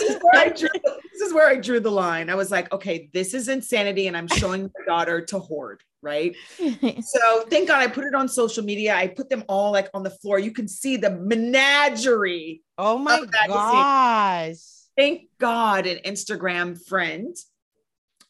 is 0.02 0.18
where 0.22 0.42
I 0.42 0.50
drew 0.56 0.70
this 1.12 1.22
is 1.22 1.34
where 1.34 1.48
I 1.48 1.58
drew 1.58 1.82
the 1.82 1.92
line. 1.92 2.30
I 2.30 2.36
was 2.36 2.52
like, 2.52 2.72
okay, 2.72 3.10
this 3.14 3.34
is 3.34 3.50
insanity, 3.50 4.08
and 4.08 4.16
I'm 4.16 4.28
showing 4.28 4.64
my 4.64 4.86
daughter 4.88 5.22
to 5.26 5.40
hoard, 5.40 5.84
right? 6.02 6.36
So 7.02 7.46
thank 7.50 7.68
God 7.68 7.82
I 7.82 7.88
put 7.88 8.06
it 8.06 8.16
on 8.16 8.30
social 8.30 8.64
media. 8.64 8.96
I 8.96 9.08
put 9.08 9.30
them 9.30 9.44
all 9.50 9.72
like 9.72 9.90
on 9.94 10.04
the 10.04 10.10
floor. 10.10 10.40
You 10.40 10.52
can 10.52 10.68
see 10.68 10.96
the 10.98 11.10
menagerie. 11.10 12.62
oh 12.78 12.98
my 12.98 13.26
gosh. 13.48 14.58
Thank 14.98 15.24
God 15.40 15.86
an 15.88 16.00
Instagram 16.06 16.82
friend 16.86 17.36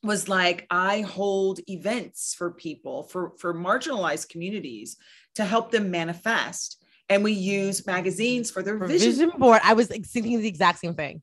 was 0.03 0.27
like, 0.27 0.65
I 0.69 1.01
hold 1.01 1.59
events 1.67 2.33
for 2.33 2.51
people, 2.51 3.03
for, 3.03 3.33
for 3.37 3.53
marginalized 3.53 4.29
communities 4.29 4.97
to 5.35 5.45
help 5.45 5.71
them 5.71 5.91
manifest. 5.91 6.83
And 7.09 7.23
we 7.23 7.33
use 7.33 7.85
magazines 7.85 8.49
for 8.49 8.63
their 8.63 8.77
For 8.77 8.87
vision. 8.87 9.11
vision 9.11 9.31
board, 9.37 9.61
I 9.63 9.73
was 9.73 9.87
thinking 9.87 10.39
the 10.39 10.47
exact 10.47 10.79
same 10.79 10.95
thing. 10.95 11.21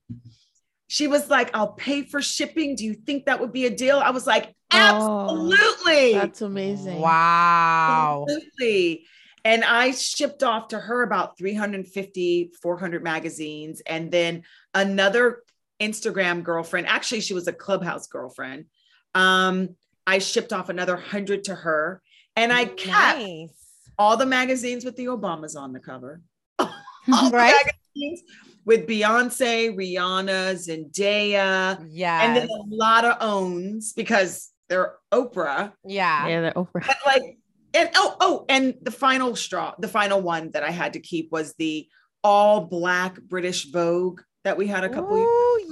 She 0.86 1.06
was 1.06 1.28
like, 1.28 1.50
I'll 1.54 1.72
pay 1.72 2.02
for 2.02 2.22
shipping. 2.22 2.74
Do 2.76 2.84
you 2.84 2.94
think 2.94 3.26
that 3.26 3.40
would 3.40 3.52
be 3.52 3.66
a 3.66 3.70
deal? 3.70 3.98
I 3.98 4.10
was 4.10 4.26
like, 4.26 4.54
Oh, 4.70 5.28
absolutely. 5.30 6.12
That's 6.12 6.42
amazing. 6.42 7.00
Wow. 7.00 8.26
Absolutely. 8.28 9.06
And 9.44 9.64
I 9.64 9.92
shipped 9.92 10.42
off 10.42 10.68
to 10.68 10.78
her 10.78 11.02
about 11.02 11.38
350, 11.38 12.52
400 12.60 13.02
magazines. 13.02 13.80
And 13.86 14.10
then 14.10 14.42
another 14.74 15.42
Instagram 15.80 16.42
girlfriend, 16.42 16.86
actually, 16.86 17.20
she 17.20 17.34
was 17.34 17.46
a 17.48 17.52
clubhouse 17.52 18.06
girlfriend. 18.06 18.66
Um, 19.14 19.76
I 20.06 20.18
shipped 20.18 20.52
off 20.52 20.68
another 20.68 20.94
100 20.94 21.44
to 21.44 21.54
her. 21.54 22.02
And 22.36 22.52
I 22.52 22.66
kept 22.66 23.18
Nice. 23.18 23.50
all 23.98 24.16
the 24.16 24.26
magazines 24.26 24.84
with 24.84 24.96
the 24.96 25.06
Obamas 25.06 25.56
on 25.56 25.72
the 25.72 25.80
cover. 25.80 26.20
all 26.58 26.68
the 27.08 27.30
Right? 27.32 27.54
magazines 27.96 28.22
with 28.64 28.86
Beyonce, 28.86 29.74
Rihanna, 29.76 30.54
Zendaya, 30.54 31.84
Yeah. 31.90 32.22
and 32.22 32.36
then 32.36 32.48
a 32.48 32.62
lot 32.68 33.04
of 33.04 33.16
owns 33.20 33.92
because 33.92 34.50
they're 34.68 34.94
Oprah. 35.12 35.72
yeah. 35.84 36.28
Yeah, 36.28 36.40
they're 36.42 36.58
over. 36.58 36.70
But 36.74 36.96
like, 37.06 37.38
and 37.74 37.90
oh, 37.94 38.16
oh, 38.20 38.44
and 38.48 38.74
the 38.82 38.90
final 38.90 39.34
straw, 39.36 39.74
the 39.78 39.88
final 39.88 40.20
one 40.20 40.50
that 40.52 40.62
I 40.62 40.70
had 40.70 40.92
to 40.94 41.00
keep 41.00 41.32
was 41.32 41.54
the 41.58 41.88
all 42.22 42.62
black 42.66 43.20
British 43.22 43.70
Vogue 43.70 44.20
that 44.44 44.56
we 44.56 44.66
had 44.66 44.84
a 44.84 44.88
couple 44.88 45.16
years. 45.18 45.28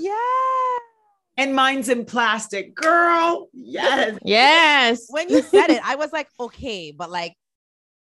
Ooh, 0.07 0.11
yeah. 0.11 1.45
And 1.45 1.55
mine's 1.55 1.89
in 1.89 2.05
plastic, 2.05 2.75
girl. 2.75 3.49
Yes. 3.53 4.19
Yes. 4.25 5.07
When 5.09 5.29
you 5.29 5.43
said 5.43 5.71
it, 5.71 5.81
I 5.85 5.97
was 5.97 6.13
like, 6.13 6.29
okay, 6.41 6.93
but 6.93 7.11
like, 7.11 7.35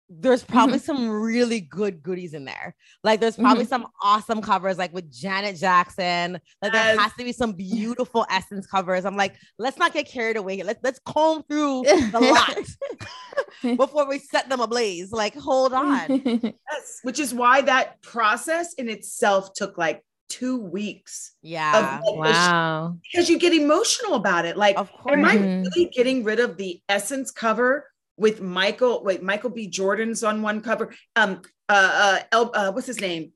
there's 0.10 0.44
probably 0.44 0.78
mm-hmm. 0.78 0.86
some 0.86 1.10
really 1.10 1.62
good 1.62 2.02
goodies 2.02 2.34
in 2.34 2.44
there. 2.44 2.76
Like, 3.04 3.20
there's 3.20 3.36
mm-hmm. 3.36 3.44
probably 3.44 3.66
some 3.66 3.86
awesome 4.02 4.42
covers, 4.42 4.80
like 4.80 4.92
with 4.92 5.12
Janet 5.12 5.58
Jackson. 5.58 6.40
Like, 6.64 6.72
there 6.72 6.96
Yes. 6.96 7.00
has 7.00 7.14
to 7.20 7.24
be 7.24 7.32
some 7.32 7.54
beautiful 7.54 8.26
Essence 8.32 8.66
covers. 8.66 9.06
I'm 9.06 9.16
like, 9.16 9.36
let's 9.60 9.78
not 9.78 9.94
get 9.94 10.08
carried 10.08 10.36
away. 10.36 10.56
here. 10.56 10.66
Let's 10.66 10.80
let's 10.84 11.00
comb 11.06 11.44
through 11.44 11.84
the 11.84 12.20
lot 13.64 13.78
before 13.78 14.10
we 14.10 14.18
set 14.18 14.50
them 14.50 14.62
ablaze. 14.62 15.12
Like, 15.12 15.36
hold 15.36 15.74
on. 15.74 16.08
yes. 16.10 17.00
Which 17.04 17.20
is 17.20 17.32
why 17.32 17.62
that 17.62 18.02
process 18.02 18.74
in 18.74 18.90
itself 18.90 19.54
took 19.54 19.78
like 19.78 20.04
two 20.30 20.58
weeks. 20.58 21.32
Of, 21.44 21.50
Yeah. 21.50 22.00
like, 22.02 22.02
the 22.02 22.34
sh- 22.34 22.36
wow. 22.48 22.98
because 23.12 23.30
you 23.30 23.38
get 23.39 23.54
emotional 23.54 24.13
about 24.15 24.46
it. 24.46 24.56
Like, 24.58 24.78
Of 24.78 24.92
course. 24.92 25.13
am 25.13 25.26
I 25.26 25.36
Mhm. 25.38 25.65
really 25.65 25.86
getting 25.89 26.24
rid 26.24 26.39
of 26.39 26.56
the 26.58 26.82
essence 26.88 27.32
cover 27.32 27.88
with 28.18 28.42
Michael? 28.42 29.04
Wait, 29.04 29.22
Michael 29.24 29.50
B. 29.50 29.68
Jordan's 29.68 30.24
on 30.24 30.42
one 30.42 30.62
cover. 30.62 30.94
Um, 31.15 31.42
uh, 31.68 31.74
uh, 31.74 32.20
El, 32.32 32.52
uh 32.56 32.72
what's 32.72 32.88
his 32.88 33.02
name? 33.02 33.32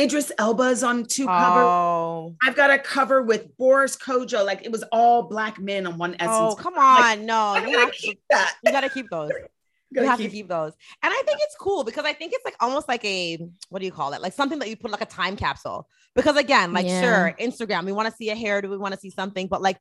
Idris 0.00 0.32
Elba's 0.38 0.82
on 0.82 1.04
two 1.04 1.26
cover. 1.26 1.60
Oh. 1.62 2.34
I've 2.42 2.56
got 2.56 2.70
a 2.70 2.78
cover 2.78 3.22
with 3.22 3.54
Boris 3.58 3.94
Kodjoe. 3.96 4.44
Like 4.44 4.62
it 4.64 4.72
was 4.72 4.82
all 4.90 5.24
black 5.24 5.58
men 5.60 5.86
on 5.86 5.98
one 5.98 6.14
essence. 6.18 6.30
Oh, 6.34 6.54
come 6.56 6.74
Like, 6.74 7.18
on. 7.18 7.26
No, 7.26 7.54
you 7.56 7.66
gonna 7.66 7.78
have 7.78 7.92
to, 7.92 7.98
keep 7.98 8.20
that. 8.30 8.56
you 8.64 8.72
gotta 8.72 8.88
keep 8.88 9.10
those. 9.10 9.30
You 9.94 10.02
have 10.04 10.18
keep- 10.18 10.30
to 10.30 10.36
keep 10.36 10.48
those. 10.48 10.72
And 11.02 11.12
I 11.12 11.22
think 11.26 11.38
it's 11.42 11.56
cool 11.58 11.84
because 11.84 12.04
I 12.04 12.12
think 12.12 12.32
it's 12.32 12.44
like 12.44 12.56
almost 12.60 12.88
like 12.88 13.04
a 13.04 13.38
what 13.68 13.80
do 13.80 13.84
you 13.86 13.92
call 13.92 14.12
it? 14.12 14.22
Like 14.22 14.32
something 14.32 14.58
that 14.60 14.68
you 14.68 14.76
put 14.76 14.90
like 14.90 15.00
a 15.02 15.06
time 15.06 15.36
capsule. 15.36 15.88
Because 16.14 16.36
again, 16.36 16.72
like 16.72 16.86
Yeah. 16.86 17.00
sure, 17.02 17.36
Instagram, 17.40 17.84
we 17.84 17.92
want 17.92 18.08
to 18.10 18.14
see 18.14 18.30
a 18.30 18.34
hair, 18.34 18.60
do 18.62 18.68
we 18.68 18.76
want 18.78 18.94
to 18.94 19.00
see 19.00 19.10
something? 19.10 19.46
But 19.48 19.62
like 19.62 19.78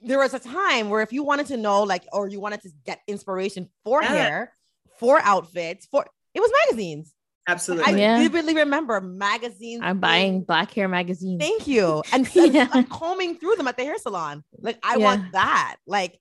there 0.00 0.18
was 0.18 0.32
a 0.34 0.38
time 0.38 0.90
where 0.90 1.02
if 1.02 1.12
you 1.12 1.24
wanted 1.24 1.46
to 1.46 1.56
know, 1.56 1.82
like, 1.82 2.04
or 2.12 2.28
you 2.28 2.38
wanted 2.40 2.62
to 2.62 2.70
get 2.84 3.00
inspiration 3.08 3.68
for 3.84 4.02
Yeah. 4.02 4.08
hair, 4.08 4.52
for 4.98 5.20
outfits, 5.20 5.86
for 5.86 6.06
it 6.34 6.40
was 6.40 6.50
magazines. 6.66 7.12
I 7.48 7.52
Absolutely. 7.52 8.00
Yeah. 8.00 8.18
vividly 8.18 8.54
remember 8.56 9.00
magazines. 9.00 9.80
I'm 9.84 10.00
buying 10.00 10.42
black 10.42 10.72
hair 10.72 10.88
magazines. 10.88 11.40
Thank 11.40 11.66
you. 11.68 12.02
And, 12.12 12.28
Yeah. 12.34 12.68
like, 12.74 12.88
combing 12.88 13.36
through 13.38 13.54
them 13.56 13.68
at 13.68 13.76
the 13.76 13.84
hair 13.84 13.98
salon. 13.98 14.42
Like 14.58 14.78
I 14.82 14.96
Yeah. 14.96 15.04
want 15.04 15.32
that. 15.32 15.76
Like 15.86 16.18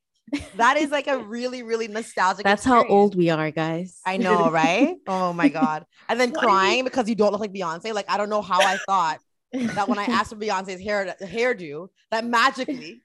that 0.55 0.77
is 0.77 0.89
like 0.91 1.07
a 1.07 1.17
really, 1.35 1.63
really 1.63 1.87
nostalgic. 1.87 2.43
That's 2.43 2.63
how 2.63 2.85
old 2.87 3.15
we 3.15 3.29
are, 3.29 3.51
guys. 3.51 3.99
I 4.05 4.17
know, 4.17 4.49
right? 4.51 4.95
Oh 5.07 5.33
my 5.33 5.49
god! 5.49 5.85
And 6.09 6.19
then 6.19 6.31
Why 6.31 6.33
do 6.41 6.47
you- 6.47 6.47
crying 6.47 6.83
because 6.83 7.07
you 7.09 7.15
don't 7.15 7.31
look 7.31 7.41
like 7.41 7.53
Beyonce. 7.53 7.93
Like 7.93 8.09
I 8.09 8.17
don't 8.17 8.29
know 8.29 8.41
how 8.41 8.59
I 8.61 8.77
thought 8.85 9.19
that 9.53 9.87
when 9.87 9.97
I 9.99 10.03
asked 10.09 10.31
for 10.31 10.35
Beyonce's 10.35 10.81
hair 10.81 11.15
hairdo, 11.21 11.89
that 12.11 12.25
magically 12.25 13.01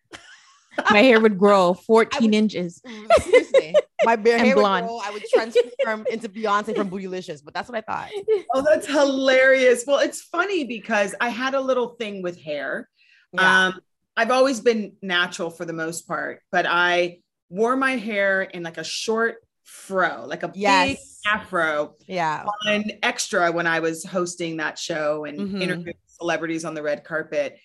My 0.90 0.98
hair 1.02 1.20
would 1.20 1.38
grow 1.38 1.74
14 1.74 2.32
inches. 2.32 2.80
seriously, 3.22 3.74
my 4.04 4.16
bare 4.16 4.38
And 4.38 4.46
hair 4.46 4.56
would 4.56 4.62
blonde. 4.62 4.86
grow, 4.86 5.00
I 5.04 5.10
would 5.10 5.24
transform 5.32 6.06
into 6.10 6.28
Beyonce 6.28 6.74
from 6.74 6.88
Bootylicious. 6.90 7.44
But 7.44 7.54
that's 7.54 7.68
what 7.68 7.76
I 7.78 7.80
thought. 7.82 8.08
Oh, 8.54 8.62
that's 8.62 8.86
hilarious. 8.86 9.84
Well, 9.86 9.98
it's 9.98 10.22
funny 10.22 10.64
because 10.64 11.14
I 11.20 11.28
had 11.28 11.54
a 11.54 11.60
little 11.60 11.88
thing 11.96 12.22
with 12.22 12.40
hair. 12.40 12.88
Yeah. 13.32 13.66
Um, 13.66 13.80
I've 14.16 14.30
always 14.30 14.60
been 14.60 14.92
natural 15.02 15.50
for 15.50 15.64
the 15.64 15.72
most 15.72 16.06
part, 16.06 16.40
but 16.52 16.66
I 16.68 17.20
wore 17.48 17.76
my 17.76 17.92
hair 17.96 18.42
in 18.42 18.62
like 18.62 18.78
a 18.78 18.84
short 18.84 19.36
fro, 19.64 20.24
like 20.26 20.42
a 20.42 20.48
big 20.48 20.98
afro 21.26 21.94
Yeah. 22.06 22.44
on 22.66 22.84
extra 23.02 23.52
when 23.52 23.66
I 23.66 23.80
was 23.80 24.04
hosting 24.04 24.56
that 24.58 24.78
show 24.78 25.24
and 25.24 25.38
Mhm. 25.38 25.62
interviewing 25.62 25.94
celebrities 26.06 26.64
on 26.64 26.74
the 26.74 26.82
red 26.82 27.04
carpet. 27.04 27.56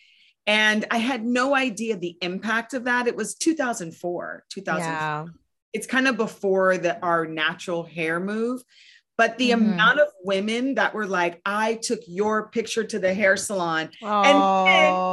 And 0.48 0.86
I 0.92 0.98
had 0.98 1.26
no 1.26 1.56
idea 1.56 1.98
the 1.98 2.18
impact 2.22 2.74
of 2.76 2.84
that. 2.86 3.08
It 3.08 3.16
was 3.16 3.34
2004, 3.36 4.46
2000. 4.50 4.92
Yeah. 4.92 5.26
It's 5.74 5.88
kind 5.88 6.08
of 6.08 6.16
before 6.16 6.78
the 6.78 7.00
our 7.02 7.26
natural 7.26 7.84
hair 7.84 8.20
move. 8.20 8.62
But 9.18 9.38
the 9.38 9.52
Mhm. 9.52 9.54
amount 9.54 10.00
of 10.00 10.08
women 10.24 10.76
that 10.76 10.94
were 10.94 11.08
like, 11.08 11.42
I 11.46 11.76
took 11.76 12.02
your 12.08 12.50
picture 12.50 12.84
to 12.84 13.00
the 13.00 13.14
hair 13.14 13.38
salon 13.38 13.90
Oh, 14.02 14.10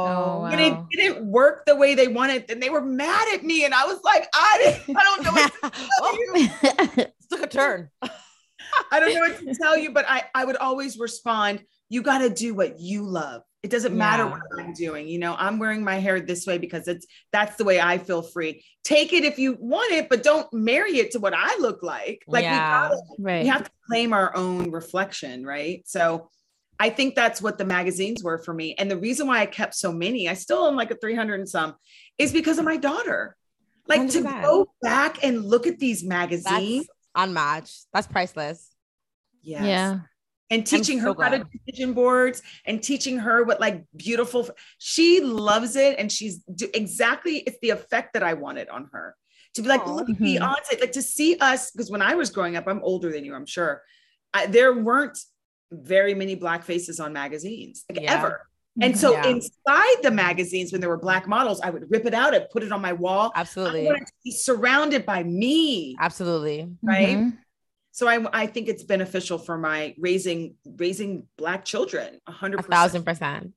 Oh, 0.05 0.45
and 0.51 0.59
it 0.59 0.77
didn't 0.91 1.25
work 1.25 1.65
the 1.65 1.75
way 1.75 1.95
they 1.95 2.07
wanted, 2.07 2.49
and 2.51 2.61
they 2.61 2.69
were 2.69 2.81
mad 2.81 3.27
at 3.33 3.43
me. 3.43 3.63
And 3.65 3.73
I 3.73 3.85
was 3.85 4.01
like, 4.03 4.27
I, 4.33 4.57
didn't, 4.85 4.97
I 4.97 5.03
don't 5.03 5.23
know 5.23 5.31
what 5.31 5.51
to 5.53 5.71
tell 5.89 5.91
Oh, 6.01 6.97
you. 6.97 7.05
took 7.29 7.43
a 7.43 7.47
turn. 7.47 7.89
I 8.91 8.99
don't 8.99 9.13
know 9.13 9.21
what 9.21 9.37
to 9.39 9.55
tell 9.61 9.77
you, 9.77 9.91
but 9.91 10.05
I, 10.07 10.23
I 10.35 10.45
would 10.45 10.57
always 10.57 10.97
respond, 10.97 11.63
you 11.89 12.01
got 12.01 12.19
to 12.19 12.29
do 12.29 12.53
what 12.53 12.79
you 12.79 13.03
love. 13.03 13.43
It 13.63 13.69
doesn't 13.71 13.95
matter 13.97 14.23
Yeah. 14.23 14.31
what 14.31 14.41
I'm 14.59 14.73
doing. 14.73 15.07
You 15.07 15.19
know, 15.19 15.35
I'm 15.37 15.57
wearing 15.57 15.83
my 15.85 15.95
hair 15.95 16.19
this 16.19 16.45
way 16.45 16.57
because 16.57 16.87
it's 16.89 17.07
that's 17.31 17.55
the 17.55 17.63
way 17.63 17.79
I 17.79 17.97
feel 17.97 18.21
free. 18.21 18.65
Take 18.83 19.13
it 19.13 19.23
if 19.23 19.39
you 19.39 19.55
want 19.57 19.93
it, 19.93 20.09
but 20.09 20.21
don't 20.21 20.51
marry 20.53 20.97
it 20.97 21.11
to 21.11 21.19
what 21.19 21.33
I 21.35 21.57
look 21.59 21.81
like. 21.81 22.23
Like 22.27 22.43
Yeah. 22.43 22.89
we, 22.89 22.95
gotta, 22.97 23.01
right. 23.19 23.43
we 23.43 23.47
have 23.47 23.63
to 23.63 23.71
claim 23.89 24.11
our 24.11 24.35
own 24.35 24.69
reflection, 24.71 25.45
right? 25.45 25.81
So 25.87 26.29
I 26.77 26.89
think 26.89 27.15
that's 27.15 27.41
what 27.41 27.57
the 27.57 27.63
magazines 27.63 28.21
were 28.21 28.37
for 28.37 28.53
me. 28.53 28.75
And 28.77 28.91
the 28.91 28.97
reason 28.97 29.27
why 29.27 29.39
I 29.39 29.45
kept 29.45 29.75
so 29.75 29.93
many, 29.93 30.27
I 30.27 30.33
still 30.33 30.57
own 30.65 30.75
like 30.75 30.91
a 30.91 30.95
300 30.95 31.39
and 31.39 31.47
some, 31.47 31.75
is 32.17 32.33
because 32.33 32.57
of 32.59 32.65
my 32.65 32.75
daughter. 32.75 33.37
Like 33.87 34.09
to 34.09 34.21
100%. 34.21 34.41
go 34.43 34.67
back 34.81 35.23
and 35.23 35.45
look 35.45 35.67
at 35.67 35.79
these 35.79 36.03
magazines. 36.03 36.85
That's 36.87 36.89
unmatched. 37.15 37.85
That's 37.93 38.07
priceless. 38.07 38.69
Yes. 39.41 39.63
Yeah. 39.65 39.99
And 40.53 40.65
teaching 40.67 40.99
so 40.99 41.13
her 41.13 41.23
how 41.23 41.29
to 41.29 41.39
do 41.39 41.59
vision 41.69 41.93
boards 41.93 42.41
and 42.65 42.81
teaching 42.83 43.17
her 43.17 43.43
what 43.43 43.59
like 43.59 43.83
beautiful 43.95 44.49
she 44.77 45.19
loves 45.21 45.75
it 45.75 45.97
and 45.99 46.11
she's 46.11 46.37
do, 46.55 46.67
exactly 46.73 47.37
it's 47.47 47.57
the 47.61 47.71
effect 47.71 48.13
that 48.13 48.23
i 48.23 48.33
wanted 48.33 48.69
on 48.69 48.89
her 48.93 49.15
to 49.55 49.61
be 49.61 49.67
like 49.67 49.81
Aw. 49.87 49.93
look 49.95 50.09
at 50.09 50.17
Mhm. 50.17 50.39
beyonce 50.39 50.79
like 50.79 50.91
to 50.93 51.01
see 51.01 51.37
us 51.39 51.71
because 51.71 51.89
when 51.91 52.01
i 52.01 52.15
was 52.15 52.29
growing 52.29 52.55
up 52.55 52.67
i'm 52.67 52.81
older 52.83 53.11
than 53.11 53.25
you 53.25 53.33
i'm 53.35 53.45
sure 53.45 53.81
I, 54.33 54.45
there 54.47 54.73
weren't 54.73 55.17
very 55.71 56.13
many 56.15 56.35
black 56.35 56.63
faces 56.63 56.99
on 56.99 57.13
magazines 57.13 57.83
like 57.89 58.01
Yeah. 58.01 58.13
ever 58.15 58.41
and 58.81 58.97
so 58.97 59.11
Yeah. 59.13 59.27
inside 59.27 59.97
the 60.01 60.09
magazines 60.11 60.71
when 60.71 60.81
there 60.81 60.89
were 60.89 60.97
black 60.97 61.27
models 61.27 61.61
i 61.61 61.69
would 61.69 61.85
rip 61.89 62.05
it 62.05 62.13
out 62.13 62.33
and 62.35 62.47
put 62.51 62.63
it 62.63 62.71
on 62.71 62.81
my 62.81 62.93
wall 62.93 63.31
i 63.35 63.41
Absolutely. 63.41 63.85
wanted 63.85 64.05
to 64.07 64.13
be 64.23 64.31
surrounded 64.31 65.05
by 65.05 65.23
me 65.23 65.95
Absolutely. 65.99 66.69
right 66.81 67.17
Mhm. 67.17 67.37
So 67.93 68.07
I, 68.07 68.25
I 68.33 68.47
think 68.47 68.67
it's 68.67 68.81
beneficial 68.83 69.37
for 69.37 69.55
my 69.55 69.93
raising 69.99 70.55
raising 70.77 71.27
black 71.37 71.63
children 71.63 72.19
a 72.27 72.31
hundred 72.31 72.59
A 72.59 72.63
percent. 72.63 72.73
thousand 72.73 73.03
percent. 73.05 73.53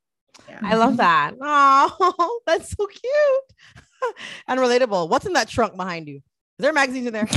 Yeah. 0.46 0.58
I 0.62 0.74
love 0.76 0.98
that. 0.98 1.32
Oh, 1.40 2.40
that's 2.46 2.70
so 2.76 2.86
cute 2.86 4.14
and 4.46 4.60
relatable. 4.60 5.08
What's 5.08 5.24
in 5.24 5.32
that 5.32 5.48
trunk 5.48 5.74
behind 5.74 6.06
you? 6.06 6.16
Is 6.16 6.62
there 6.62 6.72
magazines 6.74 7.06
in 7.06 7.12
there? 7.14 7.28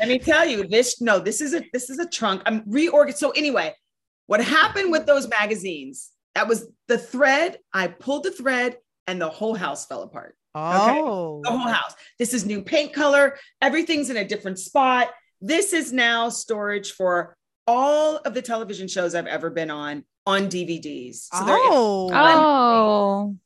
Let 0.00 0.08
me 0.08 0.18
tell 0.18 0.44
you 0.44 0.66
this. 0.66 1.00
No, 1.00 1.20
this 1.20 1.40
is 1.40 1.54
a 1.54 1.64
this 1.72 1.88
is 1.88 1.98
a 2.00 2.08
trunk. 2.08 2.42
I'm 2.44 2.62
reorganized. 2.66 3.18
So 3.18 3.30
anyway, 3.30 3.72
what 4.26 4.42
happened 4.44 4.90
with 4.90 5.06
those 5.06 5.28
magazines? 5.28 6.10
That 6.34 6.48
was 6.48 6.68
the 6.88 6.98
thread. 6.98 7.58
I 7.72 7.86
pulled 7.86 8.24
the 8.24 8.30
thread, 8.30 8.78
and 9.06 9.20
the 9.20 9.28
whole 9.28 9.54
house 9.54 9.86
fell 9.86 10.02
apart. 10.02 10.36
Oh, 10.56 11.40
The 11.44 11.50
whole 11.50 11.58
house. 11.72 11.94
This 12.18 12.32
is 12.34 12.46
new 12.46 12.62
paint 12.62 12.92
color. 12.92 13.36
Everything's 13.60 14.10
in 14.10 14.16
a 14.16 14.24
different 14.24 14.58
spot. 14.58 15.10
This 15.40 15.72
is 15.72 15.92
now 15.92 16.28
storage 16.30 16.92
for 16.92 17.36
all 17.66 18.16
of 18.18 18.32
the 18.34 18.42
television 18.42 18.88
shows 18.88 19.14
I've 19.14 19.26
ever 19.26 19.50
been 19.50 19.70
on 19.70 20.04
on 20.26 20.48
DVDs. 20.48 21.28
So 21.32 21.44
they're 21.44 21.56
oh, 21.58 22.10
Oh. 22.12 23.36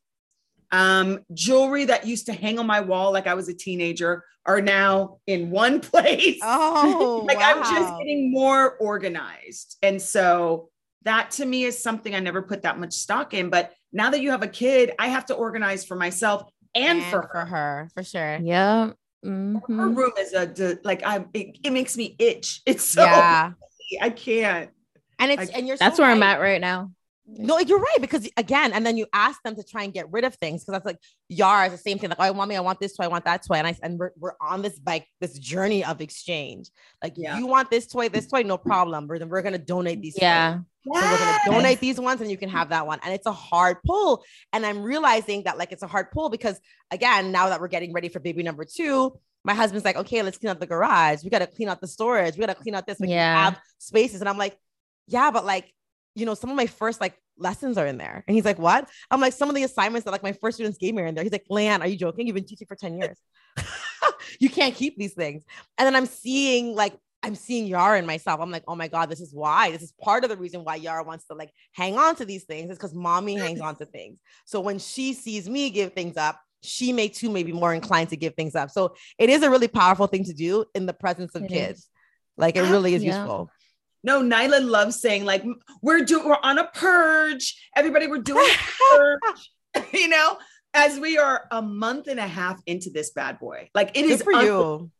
um, 0.71 1.19
jewelry 1.33 1.85
that 1.85 2.07
used 2.07 2.27
to 2.27 2.33
hang 2.33 2.59
on 2.59 2.65
my 2.65 2.79
wall 2.81 3.11
like 3.11 3.27
I 3.27 3.33
was 3.33 3.49
a 3.49 3.53
teenager 3.53 4.23
are 4.45 4.61
now 4.61 5.19
in 5.27 5.51
one 5.51 5.79
place. 5.91 6.39
oh, 6.41 7.23
like 7.27 7.37
I'm 7.39 7.61
just 7.61 7.97
getting 7.99 8.31
more 8.31 8.77
organized. 8.77 9.77
And 9.83 10.01
so 10.01 10.69
that 11.03 11.31
to 11.31 11.45
me 11.45 11.63
is 11.65 11.81
something 11.81 12.15
I 12.15 12.19
never 12.19 12.41
put 12.41 12.61
that 12.63 12.79
much 12.79 12.93
stock 12.93 13.33
in. 13.33 13.49
But 13.49 13.73
now 13.91 14.09
that 14.11 14.21
you 14.21 14.31
have 14.31 14.43
a 14.43 14.47
kid, 14.47 14.93
I 14.97 15.09
have 15.09 15.25
to 15.27 15.35
organize 15.35 15.83
for 15.85 15.95
myself 15.95 16.43
and, 16.75 17.03
for 17.03 17.21
her. 17.21 17.29
for 17.31 17.45
her, 17.45 17.89
for 17.95 18.03
sure. 18.03 18.39
Yeah. 18.41 18.91
Her 19.23 19.29
Mhm. 19.29 19.95
room 19.95 20.11
is 20.17 20.33
a 20.33 20.77
like 20.83 21.03
I 21.05 21.23
it, 21.33 21.57
it 21.63 21.71
makes 21.71 21.95
me 21.95 22.15
itch. 22.17 22.61
It's 22.65 22.83
so 22.83 23.03
Yeah, 23.03 23.51
I 24.01 24.09
can't. 24.09 24.71
and 25.19 25.31
it's 25.31 25.51
I- 25.51 25.57
and 25.57 25.67
you're 25.67 25.77
That's 25.77 25.97
so 25.97 26.03
where 26.03 26.11
I'm 26.11 26.23
at 26.23 26.39
right 26.39 26.59
now. 26.61 26.91
No, 27.27 27.59
you're 27.59 27.79
right 27.79 27.97
because 28.01 28.27
again, 28.35 28.73
and 28.73 28.85
then 28.85 28.97
you 28.97 29.05
ask 29.13 29.41
them 29.43 29.55
to 29.55 29.63
try 29.63 29.83
and 29.83 29.93
get 29.93 30.11
rid 30.11 30.23
of 30.23 30.35
things 30.35 30.61
because 30.63 30.73
that's 30.73 30.85
like 30.85 30.97
Yara 31.29 31.67
is 31.67 31.71
the 31.71 31.77
same 31.77 31.97
thing. 31.99 32.09
Like, 32.09 32.19
oh, 32.19 32.23
I 32.23 32.31
want 32.31 32.49
me, 32.49 32.55
I 32.55 32.59
want 32.61 32.79
this 32.79 32.95
toy, 32.97 33.03
I 33.05 33.07
want 33.07 33.25
that 33.25 33.45
toy, 33.45 33.55
and 33.55 33.67
I 33.67 33.75
and 33.83 33.97
we're, 33.99 34.11
we're 34.17 34.33
on 34.41 34.61
this 34.63 34.77
bike, 34.79 35.07
this 35.21 35.37
journey 35.37 35.85
of 35.85 36.01
exchange. 36.01 36.69
Like, 37.01 37.13
Yeah. 37.15 37.37
you 37.37 37.45
want 37.47 37.69
this 37.69 37.87
toy, 37.87 38.09
this 38.09 38.27
toy, 38.27 38.41
no 38.41 38.57
problem. 38.57 39.07
But 39.07 39.19
then 39.19 39.29
we're 39.29 39.43
gonna 39.43 39.57
donate 39.59 40.01
these. 40.01 40.15
toys. 40.15 40.21
Yeah. 40.23 40.57
So 40.83 40.91
we're 40.93 41.01
gonna 41.01 41.37
donate 41.45 41.79
these 41.79 41.99
ones, 41.99 42.21
and 42.21 42.29
you 42.31 42.37
can 42.37 42.49
have 42.49 42.69
that 42.69 42.87
one. 42.87 42.99
And 43.03 43.13
it's 43.13 43.27
a 43.27 43.31
hard 43.31 43.77
pull. 43.85 44.23
And 44.51 44.65
I'm 44.65 44.81
realizing 44.81 45.43
that 45.43 45.57
like 45.57 45.71
it's 45.71 45.83
a 45.83 45.87
hard 45.87 46.11
pull 46.11 46.29
because 46.29 46.59
again, 46.89 47.31
now 47.31 47.49
that 47.49 47.61
we're 47.61 47.67
getting 47.67 47.93
ready 47.93 48.09
for 48.09 48.19
baby 48.19 48.41
number 48.43 48.65
two, 48.65 49.17
my 49.43 49.53
husband's 49.53 49.85
like, 49.85 49.95
okay, 49.95 50.21
let's 50.23 50.37
clean 50.39 50.49
out 50.49 50.59
the 50.59 50.67
garage. 50.67 51.23
We 51.23 51.29
gotta 51.29 51.47
clean 51.47 51.69
out 51.69 51.81
the 51.81 51.87
storage. 51.87 52.35
We 52.35 52.39
gotta 52.41 52.55
clean 52.55 52.73
out 52.75 52.87
this. 52.87 52.99
Like, 52.99 53.09
Yeah. 53.11 53.15
yeah. 53.35 53.43
have 53.45 53.59
spaces. 53.77 54.21
And 54.21 54.27
I'm 54.29 54.37
like, 54.39 54.57
yeah, 55.07 55.31
but 55.31 55.45
like, 55.45 55.71
you 56.15 56.25
know, 56.25 56.33
some 56.33 56.49
of 56.49 56.55
my 56.55 56.67
first 56.67 56.99
like 57.01 57.17
lessons 57.37 57.77
are 57.77 57.87
in 57.87 57.97
there. 57.97 58.23
And 58.27 58.35
he's 58.35 58.45
like, 58.45 58.59
what? 58.59 58.89
I'm 59.09 59.21
like, 59.21 59.33
some 59.33 59.49
of 59.49 59.55
the 59.55 59.63
assignments 59.63 60.05
that 60.05 60.11
like 60.11 60.23
my 60.23 60.33
first 60.33 60.57
students 60.57 60.77
gave 60.77 60.93
me 60.93 61.01
are 61.01 61.05
in 61.07 61.15
there. 61.15 61.23
He's 61.23 61.31
like, 61.31 61.45
Lan, 61.49 61.81
are 61.81 61.87
you 61.87 61.97
joking? 61.97 62.27
You've 62.27 62.35
been 62.35 62.45
teaching 62.45 62.67
for 62.67 62.75
10 62.75 62.97
years. 62.97 63.17
you 64.39 64.49
can't 64.49 64.75
keep 64.75 64.97
these 64.97 65.13
things. 65.13 65.43
And 65.77 65.85
then 65.85 65.95
I'm 65.95 66.05
seeing 66.05 66.75
like 66.75 66.97
I'm 67.23 67.35
seeing 67.35 67.67
Yara 67.67 67.99
in 67.99 68.07
myself. 68.07 68.41
I'm 68.41 68.49
like, 68.49 68.63
oh 68.67 68.75
my 68.75 68.87
God, 68.87 69.07
this 69.09 69.21
is 69.21 69.31
why. 69.31 69.69
This 69.71 69.83
is 69.83 69.93
part 70.01 70.23
of 70.23 70.31
the 70.31 70.37
reason 70.37 70.63
why 70.63 70.75
Yara 70.75 71.03
wants 71.03 71.25
to 71.27 71.35
like 71.35 71.51
hang 71.71 71.97
on 71.99 72.15
to 72.15 72.25
these 72.25 72.45
things 72.45 72.71
is 72.71 72.77
because 72.77 72.95
mommy 72.95 73.37
hangs 73.37 73.61
on 73.61 73.75
to 73.75 73.85
things. 73.85 74.17
So 74.45 74.59
when 74.59 74.79
she 74.79 75.13
sees 75.13 75.47
me 75.47 75.69
give 75.69 75.93
things 75.93 76.17
up, 76.17 76.39
she 76.63 76.91
may 76.91 77.07
too 77.09 77.29
may 77.29 77.43
be 77.43 77.51
more 77.51 77.73
inclined 77.73 78.09
to 78.09 78.17
give 78.17 78.33
things 78.35 78.55
up. 78.55 78.71
So 78.71 78.95
it 79.19 79.29
is 79.29 79.43
a 79.43 79.49
really 79.51 79.67
powerful 79.67 80.07
thing 80.07 80.23
to 80.25 80.33
do 80.33 80.65
in 80.73 80.87
the 80.87 80.93
presence 80.93 81.35
of 81.35 81.43
It 81.43 81.49
kids. 81.51 81.79
is. 81.79 81.87
Like 82.37 82.55
it 82.55 82.63
really 82.63 82.95
is 82.95 83.03
Yeah. 83.03 83.17
useful. 83.17 83.51
No, 84.03 84.21
Nyla 84.21 84.67
loves 84.67 84.99
saying 84.99 85.25
like 85.25 85.43
we're 85.81 86.03
doing 86.03 86.27
we're 86.27 86.37
on 86.41 86.57
a 86.57 86.67
purge. 86.73 87.55
Everybody, 87.75 88.07
we're 88.07 88.19
doing 88.19 88.47
a 88.47 88.95
purge. 88.95 89.49
you 89.93 90.07
know, 90.07 90.37
as 90.73 90.99
we 90.99 91.17
are 91.17 91.47
a 91.51 91.61
month 91.61 92.07
and 92.07 92.19
a 92.19 92.27
half 92.27 92.61
into 92.65 92.89
this 92.89 93.11
bad 93.11 93.39
boy. 93.39 93.69
Like 93.73 93.89
it 93.89 94.03
Good 94.03 94.11
is 94.11 94.21
for 94.21 94.33
you. 94.33 94.91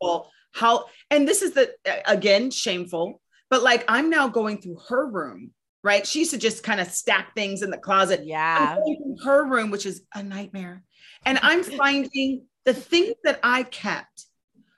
how 0.51 0.85
and 1.09 1.27
this 1.27 1.41
is 1.41 1.53
the 1.53 1.73
again 2.05 2.51
shameful, 2.51 3.21
but 3.49 3.63
like 3.63 3.83
I'm 3.87 4.09
now 4.09 4.27
going 4.27 4.61
through 4.61 4.79
her 4.89 5.07
room, 5.07 5.51
right? 5.83 6.05
She 6.05 6.19
used 6.19 6.31
to 6.31 6.37
just 6.37 6.63
kind 6.63 6.79
of 6.79 6.91
stack 6.91 7.33
things 7.35 7.61
in 7.61 7.71
the 7.71 7.77
closet. 7.77 8.21
Yeah. 8.25 8.75
I'm 8.75 8.83
going 8.83 8.97
through 8.97 9.25
her 9.25 9.45
room, 9.45 9.71
which 9.71 9.85
is 9.85 10.03
a 10.13 10.21
nightmare. 10.23 10.83
And 11.25 11.39
I'm 11.43 11.63
finding 11.63 12.45
the 12.65 12.73
things 12.73 13.15
that 13.23 13.39
I 13.43 13.63
kept 13.63 14.25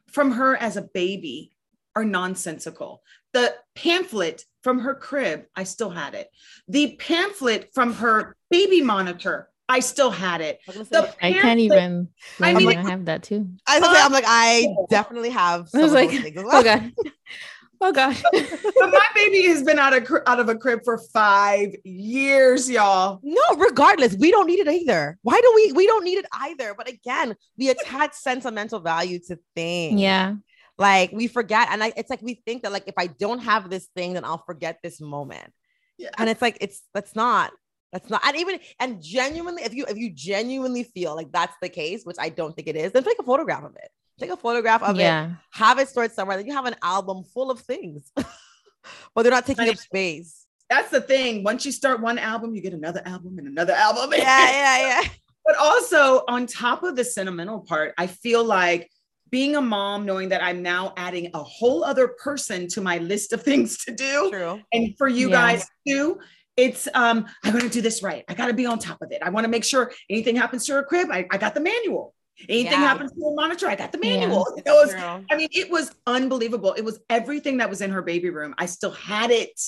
from 0.08 0.34
her 0.34 0.56
as 0.56 0.78
a 0.78 0.82
baby 0.82 1.52
are 1.96 2.06
nonsensical. 2.06 3.02
The 3.34 3.54
pamphlet 3.76 4.46
from 4.62 4.80
her 4.80 4.96
crib, 4.96 5.46
I 5.56 5.64
still 5.64 5.90
had 5.90 6.14
it. 6.14 6.30
The 6.68 6.96
pamphlet 6.98 7.70
from 7.74 7.94
her 7.96 8.36
baby 8.50 8.82
monitor, 8.82 9.50
I 9.68 9.80
still 9.80 10.12
had 10.12 10.42
it. 10.42 10.60
I 10.70 10.72
The 10.74 10.86
say- 10.86 11.14
I 11.22 11.34
can't 11.34 11.60
even. 11.60 12.10
I 12.40 12.52
I 12.52 12.54
mean, 12.54 12.68
mean, 12.68 12.78
I 12.78 12.90
have 12.90 13.06
that 13.06 13.24
too. 13.24 13.48
I 13.68 13.80
was 13.80 13.88
gonna 13.88 13.98
say, 13.98 14.04
I'm 14.06 14.12
like, 14.12 14.26
I 14.28 14.68
oh. 14.70 14.88
definitely 14.90 15.32
have. 15.32 15.70
Some 15.70 15.82
I 15.82 15.84
was 15.84 15.94
like, 15.94 16.12
those 16.12 16.22
things 16.22 16.38
oh 16.38 16.64
god, 16.64 16.92
oh 17.82 17.92
god. 17.92 18.16
but 18.32 18.92
my 18.92 19.08
baby 19.16 19.44
has 19.48 19.64
been 19.64 19.80
out 19.80 19.94
of 19.96 20.08
out 20.28 20.40
of 20.40 20.50
a 20.50 20.56
crib 20.56 20.82
for 20.84 20.98
five 20.98 21.70
years, 21.84 22.70
y'all. 22.70 23.20
No, 23.24 23.42
regardless, 23.58 24.16
we 24.18 24.32
don't 24.32 24.48
need 24.48 24.60
it 24.60 24.68
either. 24.68 25.18
Why 25.24 25.40
do 25.42 25.52
we? 25.56 25.72
We 25.72 25.88
don't 25.88 26.04
need 26.04 26.20
it 26.20 26.26
either. 26.34 26.74
But 26.78 26.88
again, 26.90 27.36
we 27.58 27.70
attach 27.70 28.14
sentimental 28.14 28.80
value 28.80 29.20
to 29.28 29.40
things. 29.56 30.00
yeah, 30.00 30.36
Like 30.78 31.12
we 31.12 31.28
forget, 31.28 31.68
and 31.72 31.84
I, 31.84 31.94
it's 31.96 32.10
like 32.10 32.22
we 32.22 32.42
think 32.46 32.64
that 32.64 32.72
like 32.72 32.88
if 32.88 32.96
I 32.98 33.08
don't 33.08 33.40
have 33.40 33.70
this 33.70 33.88
thing, 33.96 34.14
then 34.14 34.26
I'll 34.26 34.44
forget 34.46 34.80
this 34.84 35.00
moment. 35.00 35.52
Yeah. 35.98 36.10
And 36.18 36.30
it's 36.30 36.42
like 36.42 36.58
it's 36.62 36.82
that's 36.94 37.16
not 37.16 37.52
that's 37.92 38.10
not 38.10 38.22
and 38.26 38.36
even 38.38 38.60
and 38.80 39.02
genuinely 39.02 39.64
if 39.64 39.74
you 39.74 39.86
if 39.88 39.98
you 39.98 40.10
genuinely 40.10 40.84
feel 40.84 41.16
like 41.16 41.32
that's 41.32 41.56
the 41.62 41.70
case, 41.70 42.04
which 42.04 42.18
I 42.20 42.30
don't 42.30 42.56
think 42.56 42.68
it 42.68 42.76
is, 42.76 42.92
then 42.92 43.04
take 43.04 43.20
a 43.20 43.24
photograph 43.24 43.64
of 43.64 43.76
it. 43.76 43.90
Take 44.20 44.32
a 44.32 44.38
photograph 44.38 44.84
of 44.84 44.96
it, 44.98 45.02
yeah. 45.02 45.34
have 45.52 45.80
it 45.80 45.90
stored 45.90 46.12
somewhere. 46.12 46.38
Then 46.38 46.48
you 46.48 46.54
have 46.54 46.66
an 46.66 46.76
album 46.84 47.24
full 47.24 47.52
of 47.52 47.60
things, 47.60 48.12
but 48.16 49.24
they're 49.24 49.32
not 49.32 49.46
taking 49.46 49.70
up 49.70 49.78
space. 49.78 50.46
That's 50.70 50.90
the 50.90 51.02
thing. 51.02 51.44
Once 51.44 51.66
you 51.66 51.72
start 51.72 52.00
one 52.00 52.18
album, 52.18 52.56
you 52.56 52.62
get 52.62 52.74
another 52.74 53.02
album 53.06 53.38
and 53.38 53.48
another 53.48 53.74
album. 53.74 54.12
Yeah, 54.12 54.18
yeah, 54.52 54.88
yeah. 55.02 55.10
But 55.46 55.56
also, 55.58 56.24
on 56.28 56.48
top 56.48 56.84
of 56.84 56.96
the 56.96 57.04
sentimental 57.04 57.60
part, 57.62 57.94
I 57.98 58.08
feel 58.08 58.44
like 58.44 58.90
being 59.34 59.56
a 59.56 59.62
mom, 59.62 60.06
knowing 60.06 60.30
that 60.30 60.44
I'm 60.44 60.62
now 60.62 60.94
adding 60.96 61.32
a 61.34 61.42
whole 61.42 61.84
other 61.84 62.10
person 62.28 62.68
to 62.68 62.82
my 62.82 63.00
list 63.00 63.34
of 63.34 63.42
things 63.50 63.84
to 63.86 63.92
do. 63.92 64.30
True. 64.32 64.62
And 64.72 64.96
for 64.96 65.08
you 65.08 65.30
Yeah. 65.30 65.42
guys 65.42 65.66
too, 65.88 66.20
it's 66.56 66.88
um, 66.94 67.26
I'm 67.44 67.52
gonna 67.52 67.68
do 67.68 67.82
this 67.82 68.04
right. 68.04 68.24
I 68.30 68.36
gotta 68.36 68.54
be 68.54 68.68
on 68.68 68.78
top 68.78 69.02
of 69.02 69.12
it. 69.12 69.24
I 69.24 69.30
want 69.32 69.46
to 69.46 69.50
make 69.50 69.64
sure 69.64 69.92
anything 70.08 70.36
happens 70.36 70.68
to 70.68 70.74
her 70.74 70.84
crib, 70.84 71.08
I, 71.12 71.26
I 71.32 71.38
got 71.40 71.56
the 71.56 71.62
manual. 71.62 72.14
Anything 72.48 72.74
Yeah. 72.74 72.88
happens 72.90 73.12
to 73.14 73.20
her 73.26 73.34
monitor, 73.34 73.68
I 73.68 73.76
got 73.76 73.92
the 73.92 74.00
Yeah. 74.04 74.20
manual. 74.20 74.46
It 74.58 74.64
was- 74.68 74.92
True. 74.92 75.26
I 75.32 75.36
mean, 75.36 75.50
it 75.52 75.72
was 75.72 75.90
unbelievable. 76.06 76.74
It 76.74 76.86
was 76.86 77.00
everything 77.10 77.58
that 77.58 77.72
was 77.72 77.82
in 77.82 77.90
her 77.90 78.04
baby 78.04 78.30
room. 78.30 78.54
I 78.60 78.68
still 78.68 78.92
had 78.92 79.32
it. 79.32 79.60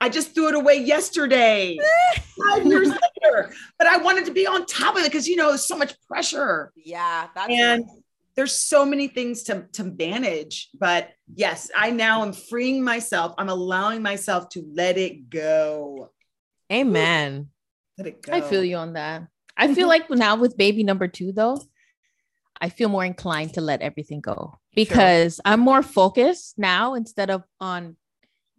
I 0.00 0.08
just 0.08 0.34
threw 0.34 0.48
it 0.48 0.54
away 0.54 0.76
yesterday, 0.94 1.78
five 2.48 2.64
years 2.66 2.88
later. 2.88 3.52
But 3.78 3.86
I 3.88 3.98
wanted 3.98 4.24
to 4.24 4.32
be 4.32 4.46
on 4.46 4.64
top 4.66 4.96
of 4.96 5.02
it 5.02 5.12
because 5.12 5.28
you 5.28 5.36
know 5.36 5.48
there's 5.50 5.68
so 5.68 5.76
much 5.76 5.92
pressure, 6.08 6.72
Yeah, 6.76 7.28
that's 7.34 7.52
and 7.52 7.84
there's 8.36 8.54
so 8.54 8.84
many 8.84 9.08
things 9.08 9.42
to 9.44 9.66
to 9.72 9.84
manage. 9.84 10.70
But 10.78 11.10
yes, 11.34 11.70
I 11.76 11.90
now 11.90 12.22
am 12.22 12.32
freeing 12.32 12.82
myself. 12.82 13.34
I'm 13.38 13.48
allowing 13.48 14.02
myself 14.02 14.48
to 14.50 14.64
let 14.74 14.98
it 14.98 15.28
go. 15.30 16.10
amen. 16.72 17.48
Let 17.98 18.06
it 18.06 18.22
go. 18.22 18.32
I 18.32 18.40
feel 18.40 18.64
you 18.64 18.76
on 18.76 18.94
that. 18.94 19.28
I 19.56 19.66
feel 19.74 19.88
mm-hmm. 19.88 20.10
like 20.10 20.10
now 20.10 20.36
with 20.36 20.56
baby 20.56 20.82
number 20.82 21.08
two, 21.08 21.32
though, 21.32 21.60
I 22.60 22.68
feel 22.68 22.88
more 22.88 23.04
inclined 23.04 23.54
to 23.54 23.60
let 23.60 23.82
everything 23.82 24.20
go 24.20 24.58
because 24.74 25.40
I'm 25.44 25.60
more 25.60 25.82
focused 25.82 26.58
now 26.58 26.94
instead 26.94 27.28
of 27.30 27.42
on, 27.60 27.96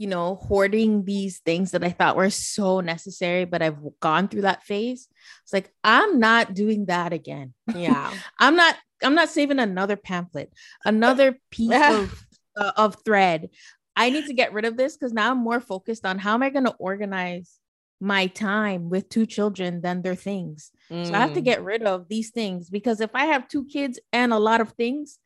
you 0.04 0.10
know, 0.10 0.36
hoarding 0.36 1.06
these 1.06 1.40
things 1.40 1.72
that 1.72 1.82
I 1.82 1.90
thought 1.92 2.18
were 2.18 2.30
so 2.30 2.82
necessary, 2.82 3.46
but 3.46 3.62
I've 3.62 3.78
gone 4.02 4.28
through 4.28 4.42
that 4.42 4.64
phase. 4.64 5.08
It's 5.44 5.54
like, 5.54 5.72
I'm 5.82 6.20
not 6.20 6.54
doing 6.54 6.88
that 6.88 7.14
again. 7.14 7.54
Yeah. 7.74 8.12
I'm 8.38 8.58
not, 8.58 8.76
I'm 9.02 9.16
not 9.16 9.30
saving 9.30 9.60
another 9.60 9.96
pamphlet, 9.96 10.52
another 10.84 11.40
piece 11.52 11.72
of, 11.72 12.14
uh, 12.58 12.74
of 12.76 12.98
thread. 13.06 13.48
I 13.96 14.10
need 14.10 14.26
to 14.26 14.34
get 14.34 14.52
rid 14.52 14.66
of 14.66 14.76
this 14.76 14.98
because 14.98 15.14
now 15.14 15.32
I'm 15.32 15.38
more 15.38 15.62
focused 15.62 16.06
on 16.06 16.20
how 16.20 16.34
am 16.34 16.44
I 16.44 16.50
going 16.50 16.66
to 16.66 16.76
organize 16.80 17.62
my 18.02 18.28
time 18.28 18.90
with 18.90 19.08
two 19.08 19.26
children 19.26 19.80
than 19.80 20.02
their 20.02 20.16
things. 20.16 20.72
So 21.04 21.14
I 21.16 21.20
have 21.22 21.32
to 21.36 21.42
Mm. 21.42 21.46
get 21.46 21.64
rid 21.64 21.84
of 21.84 22.10
these 22.10 22.32
things 22.32 22.70
because 22.70 23.00
if 23.00 23.12
I 23.14 23.28
have 23.28 23.48
two 23.48 23.64
kids 23.64 24.02
and 24.12 24.34
a 24.34 24.38
lot 24.38 24.60
of 24.60 24.72
things, 24.74 25.18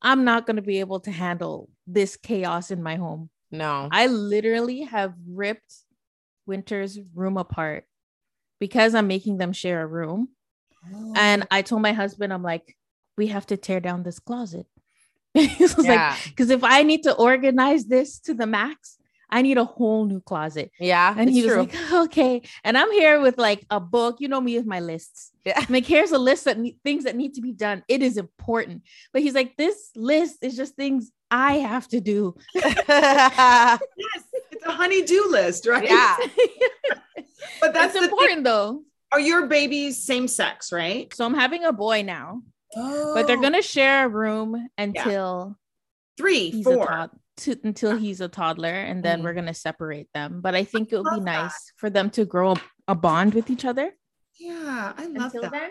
I'm 0.00 0.24
not 0.24 0.46
going 0.46 0.56
to 0.56 0.62
be 0.62 0.80
able 0.80 1.00
to 1.00 1.10
handle 1.10 1.68
this 1.86 2.16
chaos 2.16 2.70
in 2.70 2.82
my 2.82 2.96
home. 2.96 3.28
No. 3.50 3.88
I 3.90 4.06
literally 4.06 4.82
have 4.82 5.14
ripped 5.28 5.74
Winter's 6.46 6.98
room 7.14 7.36
apart 7.36 7.84
because 8.60 8.94
I'm 8.94 9.06
making 9.06 9.38
them 9.38 9.52
share 9.52 9.82
a 9.82 9.86
room. 9.86 10.28
Oh. 10.92 11.12
And 11.16 11.46
I 11.50 11.62
told 11.62 11.82
my 11.82 11.92
husband, 11.92 12.32
I'm 12.32 12.42
like, 12.42 12.76
we 13.16 13.28
have 13.28 13.46
to 13.46 13.56
tear 13.56 13.80
down 13.80 14.02
this 14.02 14.18
closet. 14.18 14.66
Was 15.34 15.76
like, 15.76 15.86
yeah. 15.86 16.16
because 16.24 16.50
if 16.50 16.64
I 16.64 16.82
need 16.82 17.02
to 17.04 17.14
organize 17.14 17.86
this 17.86 18.18
to 18.20 18.34
the 18.34 18.46
max, 18.46 18.98
I 19.28 19.42
need 19.42 19.58
a 19.58 19.64
whole 19.64 20.04
new 20.04 20.20
closet. 20.20 20.70
yeah. 20.78 21.14
And 21.16 21.28
he 21.28 21.42
was 21.42 21.52
true. 21.52 21.60
like, 21.62 21.92
okay. 21.92 22.42
And 22.62 22.78
I'm 22.78 22.90
here 22.92 23.20
with 23.20 23.38
like 23.38 23.66
a 23.70 23.80
book. 23.80 24.20
You 24.20 24.28
know 24.28 24.40
me 24.40 24.56
with 24.56 24.66
my 24.66 24.80
lists. 24.80 25.32
Yeah. 25.44 25.54
I'm 25.56 25.66
like, 25.68 25.84
here's 25.84 26.12
a 26.12 26.18
list 26.18 26.46
of 26.46 26.58
ne- 26.58 26.78
things 26.84 27.04
that 27.04 27.16
need 27.16 27.34
to 27.34 27.40
be 27.40 27.52
done. 27.52 27.82
It 27.88 28.02
is 28.02 28.18
important. 28.18 28.82
But 29.12 29.22
he's 29.22 29.34
like, 29.34 29.56
this 29.56 29.90
list 29.96 30.38
is 30.42 30.56
just 30.56 30.76
things 30.76 31.10
I 31.30 31.54
have 31.58 31.88
to 31.88 32.00
do. 32.00 32.34
yes, 32.54 33.80
it's 34.52 34.64
a 34.66 34.70
honey-do 34.72 35.28
list, 35.30 35.66
right? 35.66 35.84
yeah. 35.84 36.16
But 37.60 37.72
that's 37.74 37.94
the 37.94 38.00
thing. 38.00 38.10
important 38.10 38.44
though. 38.44 38.82
Are 39.12 39.20
your 39.20 39.46
babies 39.46 40.02
same 40.02 40.28
sex, 40.28 40.72
right? 40.72 41.12
So 41.14 41.24
I'm 41.24 41.34
having 41.34 41.64
a 41.64 41.72
boy 41.72 42.02
now, 42.02 42.42
Oh, 42.76 43.14
but 43.14 43.26
they're 43.26 43.40
gonna 43.40 43.62
share 43.62 44.04
a 44.04 44.08
room 44.08 44.68
until 44.76 45.56
three, 46.18 46.50
he's 46.50 46.66
a 46.66 46.74
four. 46.74 47.10
to, 47.38 47.56
until 47.64 47.96
he's 47.96 48.20
a 48.20 48.28
toddler, 48.28 48.68
and 48.74 49.02
then 49.02 49.20
Mhm. 49.20 49.24
we're 49.24 49.32
gonna 49.34 49.54
separate 49.54 50.08
them. 50.12 50.40
But 50.42 50.54
I 50.54 50.64
think 50.64 50.92
it 50.92 50.96
would 50.98 51.04
be 51.04 51.16
love 51.16 51.24
that. 51.24 51.42
nice 51.44 51.72
for 51.76 51.88
them 51.88 52.10
to 52.10 52.24
grow 52.24 52.52
a, 52.52 52.56
a 52.88 52.94
bond 52.94 53.32
with 53.34 53.48
each 53.48 53.64
other. 53.64 53.92
Yeah, 54.38 54.92
I 54.96 55.06
love 55.06 55.26
Until 55.34 55.42
that. 55.42 55.52
then, 55.52 55.70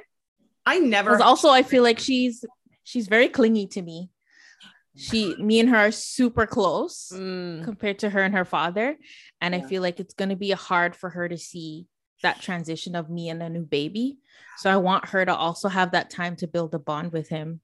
I 0.66 0.80
never. 0.80 1.22
also 1.22 1.50
I 1.50 1.62
feel 1.64 1.84
like 1.84 2.00
she's 2.00 2.44
she's 2.84 3.08
very 3.08 3.28
clingy 3.30 3.68
to 3.68 3.82
me. 3.82 4.10
She, 4.98 5.36
me, 5.38 5.60
and 5.60 5.70
her 5.70 5.78
are 5.78 5.92
super 5.92 6.46
close 6.48 7.12
Mm. 7.14 7.64
compared 7.64 8.00
to 8.00 8.10
her 8.10 8.22
and 8.22 8.34
her 8.34 8.46
father, 8.46 8.98
and 9.42 9.54
I 9.54 9.62
feel 9.62 9.82
like 9.82 10.00
it's 10.00 10.14
gonna 10.14 10.36
be 10.36 10.52
hard 10.52 10.96
for 10.96 11.10
her 11.10 11.28
to 11.28 11.38
see 11.38 11.88
that 12.24 12.42
transition 12.42 12.96
of 12.96 13.10
me 13.10 13.30
and 13.30 13.44
a 13.44 13.50
new 13.50 13.66
baby. 13.66 14.18
So 14.58 14.70
I 14.72 14.78
want 14.78 15.10
her 15.10 15.26
to 15.26 15.36
also 15.36 15.68
have 15.68 15.92
that 15.92 16.10
time 16.10 16.36
to 16.38 16.48
build 16.48 16.74
a 16.74 16.80
bond 16.80 17.12
with 17.12 17.28
him, 17.30 17.60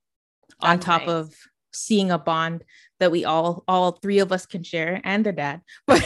on 0.60 0.80
top 0.80 1.02
nice. 1.04 1.10
of 1.10 1.36
seeing 1.74 2.12
a 2.12 2.20
bond 2.20 2.66
that 3.00 3.12
we 3.12 3.24
all 3.24 3.64
all 3.66 3.94
three 3.94 4.20
of 4.20 4.34
us 4.34 4.46
can 4.46 4.62
share 4.62 5.00
and 5.06 5.26
their 5.26 5.32
dad. 5.34 5.62
But 5.88 6.04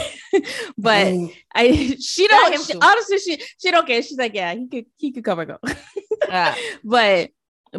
but 0.78 1.08
Oh, 1.08 1.32
I 1.56 1.96
she 2.00 2.28
don't 2.28 2.54
him 2.54 2.62
she, 2.62 2.74
honestly 2.80 3.18
she 3.20 3.42
she 3.60 3.72
don't 3.72 3.88
care. 3.88 4.02
She's 4.04 4.18
like, 4.18 4.36
yeah, 4.36 4.54
he 4.54 4.68
could 4.68 4.86
he 4.98 5.12
could 5.12 5.24
come 5.24 5.40
or 5.40 5.46
go. 5.46 5.58
Yeah. 6.30 6.56
but 6.84 7.30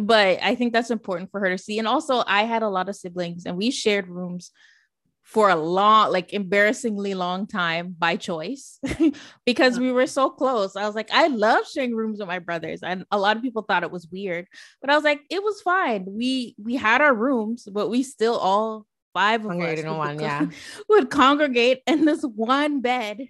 but 0.01 0.39
I 0.41 0.55
think 0.55 0.73
that's 0.73 0.91
important 0.91 1.31
for 1.31 1.39
her 1.39 1.49
to 1.49 1.57
see. 1.57 1.79
And 1.79 1.87
also 1.87 2.23
I 2.25 2.43
had 2.43 2.63
a 2.63 2.69
lot 2.69 2.89
of 2.89 2.95
siblings 2.95 3.45
and 3.45 3.57
we 3.57 3.71
shared 3.71 4.07
rooms 4.07 4.51
for 5.23 5.49
a 5.49 5.55
long, 5.55 6.11
like 6.11 6.31
embarrassingly 6.31 7.13
long 7.13 7.47
time 7.47 7.93
by 7.99 8.15
choice 8.15 8.79
because 9.45 9.77
we 9.77 9.91
were 9.91 10.07
so 10.07 10.29
close. 10.29 10.77
I 10.77 10.85
was 10.85 10.95
like, 10.95 11.11
I 11.11 11.27
love 11.27 11.67
sharing 11.67 11.93
rooms 11.93 12.19
with 12.19 12.29
my 12.29 12.39
brothers. 12.39 12.81
And 12.81 13.05
a 13.11 13.19
lot 13.19 13.35
of 13.35 13.43
people 13.43 13.63
thought 13.63 13.83
it 13.83 13.91
was 13.91 14.07
weird, 14.07 14.47
but 14.79 14.89
I 14.89 14.95
was 14.95 15.03
like, 15.03 15.21
it 15.29 15.43
was 15.43 15.61
fine. 15.61 16.05
We 16.07 16.55
we 16.57 16.77
had 16.77 17.01
our 17.01 17.13
rooms, 17.13 17.67
but 17.69 17.89
we 17.89 18.03
still 18.03 18.37
all 18.37 18.85
five 19.13 19.45
of 19.45 19.51
us 19.51 19.83
would 19.83 19.97
one, 19.97 20.19
yeah. 20.19 20.45
would 20.89 21.09
congregate 21.09 21.81
in 21.87 22.05
this 22.05 22.21
one 22.21 22.79
bed. 22.79 23.27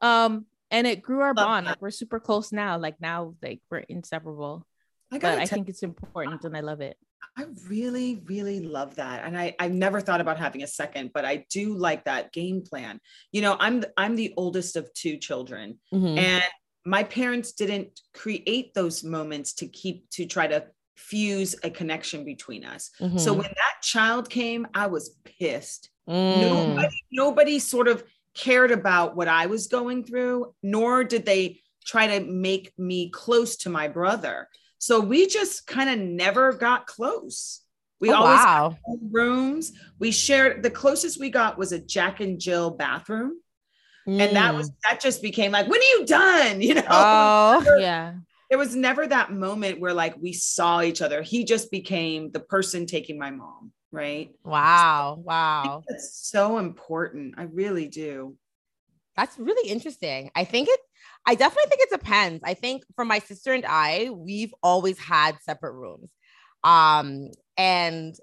Um, 0.00 0.46
and 0.70 0.86
it 0.86 1.02
grew 1.02 1.20
our 1.20 1.34
bond. 1.34 1.66
Like 1.66 1.82
we're 1.82 1.90
super 1.90 2.20
close 2.20 2.52
now. 2.52 2.78
Like 2.78 3.00
now, 3.00 3.34
like 3.42 3.60
we're 3.70 3.78
inseparable. 3.78 4.64
I 5.12 5.18
But 5.18 5.38
I 5.38 5.46
think 5.46 5.68
it's 5.68 5.82
important 5.82 6.42
and 6.44 6.56
I 6.56 6.60
love 6.60 6.80
it. 6.80 6.96
I 7.36 7.44
really, 7.68 8.22
really 8.26 8.60
love 8.60 8.96
that. 8.96 9.24
And 9.24 9.38
I, 9.38 9.54
I've 9.58 9.72
never 9.72 10.00
thought 10.00 10.20
about 10.20 10.38
having 10.38 10.62
a 10.62 10.66
second, 10.66 11.12
but 11.14 11.24
I 11.24 11.46
do 11.50 11.74
like 11.74 12.04
that 12.04 12.32
game 12.32 12.62
plan. 12.62 12.98
You 13.30 13.42
know, 13.42 13.56
I'm 13.60 13.80
the, 13.80 13.92
I'm 13.96 14.16
the 14.16 14.34
oldest 14.36 14.76
of 14.76 14.92
two 14.94 15.18
children, 15.18 15.78
Mhm. 15.94 16.18
and 16.18 16.44
my 16.84 17.04
parents 17.04 17.52
didn't 17.52 18.00
create 18.12 18.74
those 18.74 19.04
moments 19.04 19.52
to 19.54 19.68
keep 19.68 20.10
to 20.10 20.26
try 20.26 20.46
to 20.48 20.66
fuse 20.96 21.54
a 21.62 21.70
connection 21.70 22.24
between 22.24 22.64
us. 22.64 22.90
So 22.98 23.32
Mhm. 23.32 23.36
when 23.36 23.50
that 23.62 23.82
child 23.82 24.28
came, 24.28 24.66
I 24.74 24.86
was 24.88 25.16
pissed. 25.24 25.90
Mm. 26.08 26.40
Nobody, 26.40 26.96
nobody 27.12 27.58
sort 27.60 27.88
of 27.88 28.02
cared 28.34 28.72
about 28.72 29.14
what 29.16 29.28
I 29.28 29.46
was 29.46 29.68
going 29.68 30.04
through, 30.04 30.54
nor 30.62 31.04
did 31.04 31.24
they 31.24 31.60
try 31.84 32.06
to 32.18 32.24
make 32.24 32.72
me 32.78 33.10
close 33.10 33.56
to 33.58 33.70
my 33.70 33.88
brother. 33.88 34.48
So 34.82 34.98
we 34.98 35.28
just 35.28 35.68
kind 35.68 35.88
of 35.88 35.96
never 36.00 36.52
got 36.52 36.88
close. 36.88 37.60
We 38.00 38.10
Oh, 38.10 38.14
always 38.16 38.40
wow. 38.40 38.76
rooms. 39.12 39.70
We 40.00 40.10
shared 40.10 40.64
the 40.64 40.72
closest 40.72 41.20
we 41.20 41.30
got 41.30 41.56
was 41.56 41.70
a 41.70 41.78
Jack 41.78 42.18
and 42.18 42.40
Jill 42.40 42.72
bathroom. 42.72 43.38
And 44.08 44.34
that 44.34 44.56
was 44.56 44.72
that 44.82 44.98
just 44.98 45.22
became 45.22 45.52
like, 45.52 45.68
when 45.68 45.78
are 45.78 45.84
you 46.00 46.04
done? 46.04 46.60
You 46.66 46.74
know, 46.74 46.82
Mm. 46.82 46.88
Oh. 46.90 47.76
Yeah. 47.78 48.14
there 48.50 48.58
was 48.58 48.74
never 48.74 49.06
that 49.06 49.30
moment 49.30 49.78
where 49.78 49.94
like 49.94 50.16
we 50.20 50.32
saw 50.32 50.82
each 50.82 51.00
other. 51.00 51.22
He 51.22 51.44
just 51.44 51.70
became 51.70 52.32
the 52.32 52.40
person 52.40 52.84
taking 52.84 53.20
my 53.20 53.30
mom, 53.30 53.70
right? 53.92 54.34
Wow. 54.42 55.18
I 55.18 55.22
Wow. 55.22 55.84
That's 55.88 56.18
so 56.28 56.58
important. 56.58 57.34
I 57.38 57.44
really 57.44 57.86
do. 57.86 58.36
That's 59.16 59.38
really 59.38 59.70
interesting. 59.70 60.32
I 60.34 60.42
think 60.42 60.68
it, 60.68 60.80
I 61.24 61.34
definitely 61.34 61.68
think 61.68 61.82
it 61.82 62.00
depends. 62.00 62.42
I 62.44 62.54
think 62.54 62.84
for 62.96 63.04
my 63.04 63.20
sister 63.20 63.52
and 63.52 63.64
I, 63.66 64.10
we've 64.10 64.54
always 64.62 64.98
had 64.98 65.36
separate 65.42 65.74
rooms. 65.74 66.10
Um, 66.64 67.28
and 67.56 68.14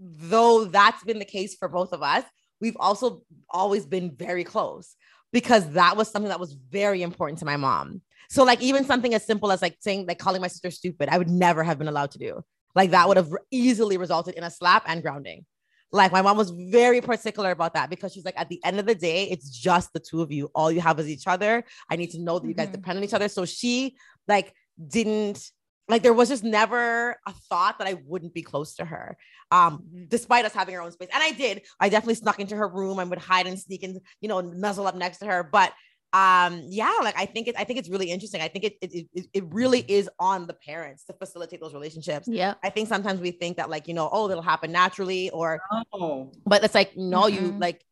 though 0.00 0.64
that's 0.64 1.04
been 1.04 1.18
the 1.18 1.24
case 1.24 1.54
for 1.54 1.68
both 1.68 1.92
of 1.92 2.02
us, 2.02 2.24
we've 2.60 2.76
also 2.78 3.22
always 3.50 3.86
been 3.86 4.14
very 4.16 4.44
close 4.44 4.96
because 5.32 5.70
that 5.70 5.96
was 5.96 6.10
something 6.10 6.28
that 6.28 6.40
was 6.40 6.52
very 6.52 7.02
important 7.02 7.38
to 7.40 7.44
my 7.44 7.56
mom. 7.56 8.02
So, 8.30 8.44
like, 8.44 8.60
even 8.60 8.84
something 8.84 9.14
as 9.14 9.24
simple 9.24 9.52
as 9.52 9.62
like 9.62 9.76
saying, 9.80 10.06
like, 10.06 10.18
calling 10.18 10.40
my 10.40 10.48
sister 10.48 10.70
stupid, 10.70 11.08
I 11.08 11.18
would 11.18 11.30
never 11.30 11.62
have 11.62 11.78
been 11.78 11.88
allowed 11.88 12.10
to 12.12 12.18
do. 12.18 12.42
Like, 12.74 12.90
that 12.90 13.08
would 13.08 13.16
have 13.16 13.32
easily 13.50 13.96
resulted 13.96 14.34
in 14.34 14.44
a 14.44 14.50
slap 14.50 14.84
and 14.86 15.02
grounding. 15.02 15.46
Like 15.90 16.12
my 16.12 16.20
mom 16.22 16.36
was 16.36 16.50
very 16.50 17.00
particular 17.00 17.50
about 17.50 17.74
that 17.74 17.88
because 17.88 18.12
she's 18.12 18.24
like, 18.24 18.38
at 18.38 18.48
the 18.48 18.60
end 18.64 18.78
of 18.78 18.86
the 18.86 18.94
day, 18.94 19.24
it's 19.30 19.48
just 19.50 19.92
the 19.92 20.00
two 20.00 20.20
of 20.20 20.30
you. 20.30 20.50
All 20.54 20.70
you 20.70 20.80
have 20.80 20.98
is 21.00 21.08
each 21.08 21.26
other. 21.26 21.64
I 21.90 21.96
need 21.96 22.10
to 22.10 22.20
know 22.20 22.38
that 22.38 22.46
you 22.46 22.54
guys 22.54 22.68
Mhm. 22.68 22.72
depend 22.72 22.98
on 22.98 23.04
each 23.04 23.14
other. 23.14 23.28
So 23.28 23.44
she 23.44 23.96
like 24.26 24.52
didn't 24.86 25.50
like 25.90 26.02
there 26.02 26.12
was 26.12 26.28
just 26.28 26.44
never 26.44 27.16
a 27.26 27.32
thought 27.48 27.78
that 27.78 27.88
I 27.88 27.94
wouldn't 28.04 28.34
be 28.34 28.42
close 28.42 28.74
to 28.74 28.84
her. 28.84 29.16
Um, 29.50 29.84
despite 30.08 30.44
us 30.44 30.52
having 30.52 30.74
our 30.74 30.82
own 30.82 30.92
space. 30.92 31.08
And 31.14 31.22
I 31.22 31.30
did. 31.30 31.62
I 31.80 31.88
definitely 31.88 32.16
snuck 32.16 32.38
into 32.38 32.54
her 32.56 32.68
room 32.68 32.98
and 32.98 33.08
would 33.08 33.18
hide 33.18 33.46
and 33.46 33.58
sneak 33.58 33.82
and 33.82 33.98
you 34.20 34.28
know 34.28 34.42
nuzzle 34.42 34.86
up 34.86 34.94
next 34.94 35.18
to 35.18 35.26
her. 35.26 35.42
But 35.50 35.72
um 36.14 36.62
yeah 36.66 36.90
like 37.02 37.14
i 37.18 37.26
think 37.26 37.48
it 37.48 37.54
i 37.58 37.64
think 37.64 37.78
it's 37.78 37.90
really 37.90 38.10
interesting. 38.10 38.40
I 38.40 38.48
think 38.48 38.64
it 38.64 38.76
it, 38.80 39.06
it 39.12 39.26
it 39.34 39.44
really 39.52 39.80
is 39.80 40.08
on 40.18 40.46
the 40.46 40.54
parents 40.54 41.04
to 41.04 41.12
facilitate 41.12 41.60
those 41.60 41.74
relationships. 41.74 42.26
Yeah. 42.26 42.54
I 42.64 42.70
think 42.70 42.88
sometimes 42.88 43.20
we 43.20 43.30
think 43.30 43.58
that 43.58 43.68
like 43.68 43.88
you 43.88 43.94
know 43.94 44.08
oh 44.10 44.30
it'll 44.30 44.42
happen 44.42 44.72
naturally 44.72 45.28
or 45.30 45.60
Oh, 45.92 46.32
but 46.46 46.64
it's 46.64 46.74
like 46.74 46.96
no 46.96 47.26
you 47.26 47.52
Mhm. 47.52 47.60
like 47.60 47.84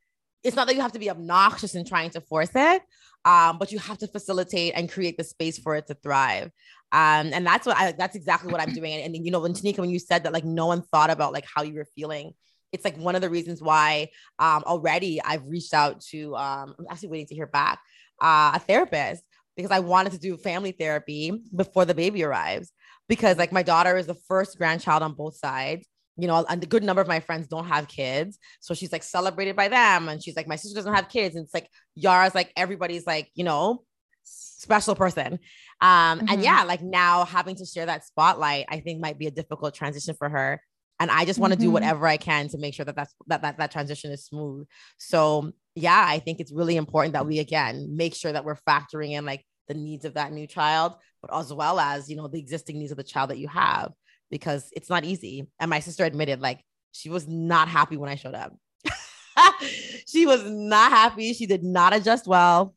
it's 0.43 0.57
not 0.57 0.67
that 0.67 0.77
you 0.77 0.81
have 0.81 0.93
to 0.93 0.99
be 0.99 1.11
obnoxious 1.11 1.75
in 1.75 1.85
trying 1.85 2.11
to 2.11 2.21
force 2.23 2.51
it 2.55 2.83
um 3.27 3.59
but 3.59 3.71
you 3.71 3.79
have 3.79 3.99
to 3.99 4.07
facilitate 4.07 4.73
and 4.75 4.91
create 4.91 5.19
the 5.19 5.25
space 5.25 5.59
for 5.59 5.75
it 5.75 5.87
to 5.89 5.95
thrive. 5.95 6.51
Um 6.93 7.33
and 7.35 7.47
that's 7.47 7.67
what 7.67 7.77
I 7.77 7.93
that's 7.93 8.17
exactly 8.17 8.51
what 8.51 8.63
I'm 8.63 8.73
doing. 8.73 8.93
And, 8.95 9.15
and 9.15 9.27
you 9.27 9.31
know 9.31 9.41
when 9.41 9.53
Tanika 9.53 9.81
when 9.81 9.91
you 9.91 9.99
said 9.99 10.23
that 10.25 10.33
like 10.33 10.45
no 10.45 10.67
one 10.67 10.81
thought 10.81 11.11
about 11.11 11.35
like 11.35 11.45
how 11.55 11.63
you 11.63 11.75
were 11.75 11.89
feeling 11.95 12.33
it's 12.73 12.85
like 12.85 12.97
one 12.97 13.15
of 13.15 13.21
the 13.21 13.31
reasons 13.31 13.63
why 13.63 14.09
um 14.39 14.63
already 14.65 15.21
I've 15.23 15.47
reached 15.47 15.75
out 15.75 16.01
to 16.13 16.35
um 16.37 16.75
I'm 16.79 16.87
actually 16.91 17.11
waiting 17.11 17.27
to 17.29 17.35
hear 17.35 17.47
back 17.47 17.79
uh 18.21 18.53
a 18.55 18.59
therapist 18.59 19.23
because 19.57 19.71
I 19.71 19.81
wanted 19.81 20.13
to 20.13 20.19
do 20.19 20.37
family 20.37 20.73
therapy 20.73 21.43
before 21.55 21.85
the 21.85 21.95
baby 21.95 22.23
arrives 22.25 22.73
because 23.09 23.39
like 23.39 23.53
my 23.53 23.63
daughter 23.63 23.97
is 23.97 24.07
the 24.07 24.17
first 24.29 24.59
grandchild 24.59 25.03
on 25.03 25.15
both 25.15 25.37
sides 25.37 25.87
you 26.19 26.27
know, 26.27 26.47
and 26.49 26.63
a 26.65 26.67
good 26.67 26.83
number 26.83 27.03
of 27.03 27.09
my 27.09 27.21
friends 27.21 27.47
don't 27.47 27.67
have 27.67 27.89
kids. 27.89 28.39
So 28.61 28.73
she's 28.73 28.91
like 28.91 29.03
celebrated 29.03 29.55
by 29.55 29.69
them. 29.69 30.09
And 30.09 30.23
she's 30.23 30.35
like, 30.35 30.49
my 30.49 30.57
sister 30.57 30.75
doesn't 30.75 30.95
have 30.95 31.11
kids. 31.11 31.37
And 31.37 31.45
it's 31.45 31.53
like, 31.53 31.69
Yara's 31.95 32.35
like, 32.35 32.53
everybody's 32.57 33.07
like, 33.07 33.29
you 33.35 33.45
know, 33.45 33.85
special 34.23 34.95
person. 34.95 35.39
Um, 35.83 36.21
Mhm. 36.21 36.27
and 36.31 36.43
yeah, 36.43 36.63
like 36.63 36.81
now 36.83 37.27
having 37.27 37.55
to 37.57 37.67
share 37.67 37.85
that 37.85 38.07
spotlight, 38.07 38.65
I 38.71 38.81
think 38.81 38.99
might 38.99 39.19
be 39.19 39.27
a 39.27 39.31
difficult 39.31 39.75
transition 39.75 40.15
for 40.15 40.31
her. 40.31 40.63
And 40.99 41.11
I 41.11 41.27
just 41.27 41.39
want 41.39 41.53
to 41.53 41.59
do 41.59 41.69
Mhm. 41.69 41.73
whatever 41.73 42.07
I 42.07 42.17
can 42.17 42.49
to 42.49 42.57
make 42.57 42.73
sure 42.73 42.87
that 42.87 42.97
that's, 42.97 43.15
that, 43.27 43.43
that 43.43 43.59
that 43.59 43.71
transition 43.71 44.11
is 44.11 44.25
smooth. 44.25 44.67
So 44.97 45.53
yeah, 45.77 46.05
I 46.09 46.19
think 46.19 46.41
it's 46.41 46.51
really 46.53 46.77
important 46.77 47.13
that 47.13 47.27
we 47.27 47.39
again 47.39 47.97
make 47.97 48.15
sure 48.15 48.33
that 48.33 48.45
we're 48.45 48.57
factoring 48.69 49.13
in 49.13 49.25
like 49.27 49.45
the 49.69 49.75
needs 49.75 50.05
of 50.05 50.15
that 50.15 50.33
new 50.33 50.47
child, 50.47 50.95
but 51.21 51.37
as 51.37 51.53
well 51.53 51.79
as 51.79 52.09
you 52.09 52.17
know 52.17 52.29
the 52.29 52.41
existing 52.41 52.79
needs 52.79 52.91
of 52.91 52.97
the 52.97 53.05
child 53.05 53.31
that 53.31 53.39
you 53.39 53.47
have 53.49 53.93
because 54.31 54.69
it's 54.73 54.89
not 54.91 55.05
easy. 55.05 55.47
And 55.61 55.69
my 55.71 55.81
sister 55.81 56.05
admitted 56.05 56.41
like 56.41 56.61
she 56.93 57.11
was 57.11 57.29
not 57.29 57.69
happy 57.69 57.97
when 57.99 58.09
I 58.09 58.15
showed 58.17 58.35
up. 58.35 58.57
she 60.09 60.25
was 60.25 60.43
not 60.45 60.91
happy. 60.91 61.35
She 61.35 61.47
did 61.47 61.63
not 61.63 61.95
adjust 61.95 62.27
well. 62.27 62.75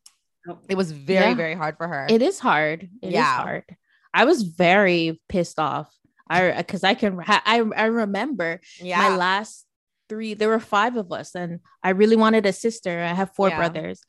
Oh, 0.48 0.58
it 0.68 0.74
was 0.74 0.92
very, 0.92 1.30
Yeah. 1.30 1.34
very 1.34 1.54
hard 1.54 1.76
for 1.78 1.88
her. 1.88 2.06
It 2.08 2.22
is 2.22 2.38
hard. 2.38 2.88
It 3.02 3.08
is 3.08 3.12
Yeah. 3.14 3.42
hard. 3.42 3.64
I 4.12 4.26
was 4.26 4.42
very 4.42 5.20
pissed 5.28 5.58
off. 5.58 5.90
I 6.28 6.52
because 6.52 6.84
I 6.84 6.94
can 6.94 7.18
I 7.26 7.64
I 7.76 7.86
remember 7.86 8.60
yeah. 8.78 8.98
my 8.98 9.16
last 9.16 9.66
three. 10.10 10.34
There 10.34 10.50
were 10.50 10.60
five 10.60 10.96
of 10.98 11.08
us, 11.12 11.34
and 11.34 11.60
I 11.82 11.90
really 12.00 12.16
wanted 12.24 12.44
a 12.44 12.52
sister. 12.52 13.00
I 13.00 13.14
have 13.14 13.30
four 13.38 13.48
Yeah. 13.48 13.56
brothers, 13.60 14.02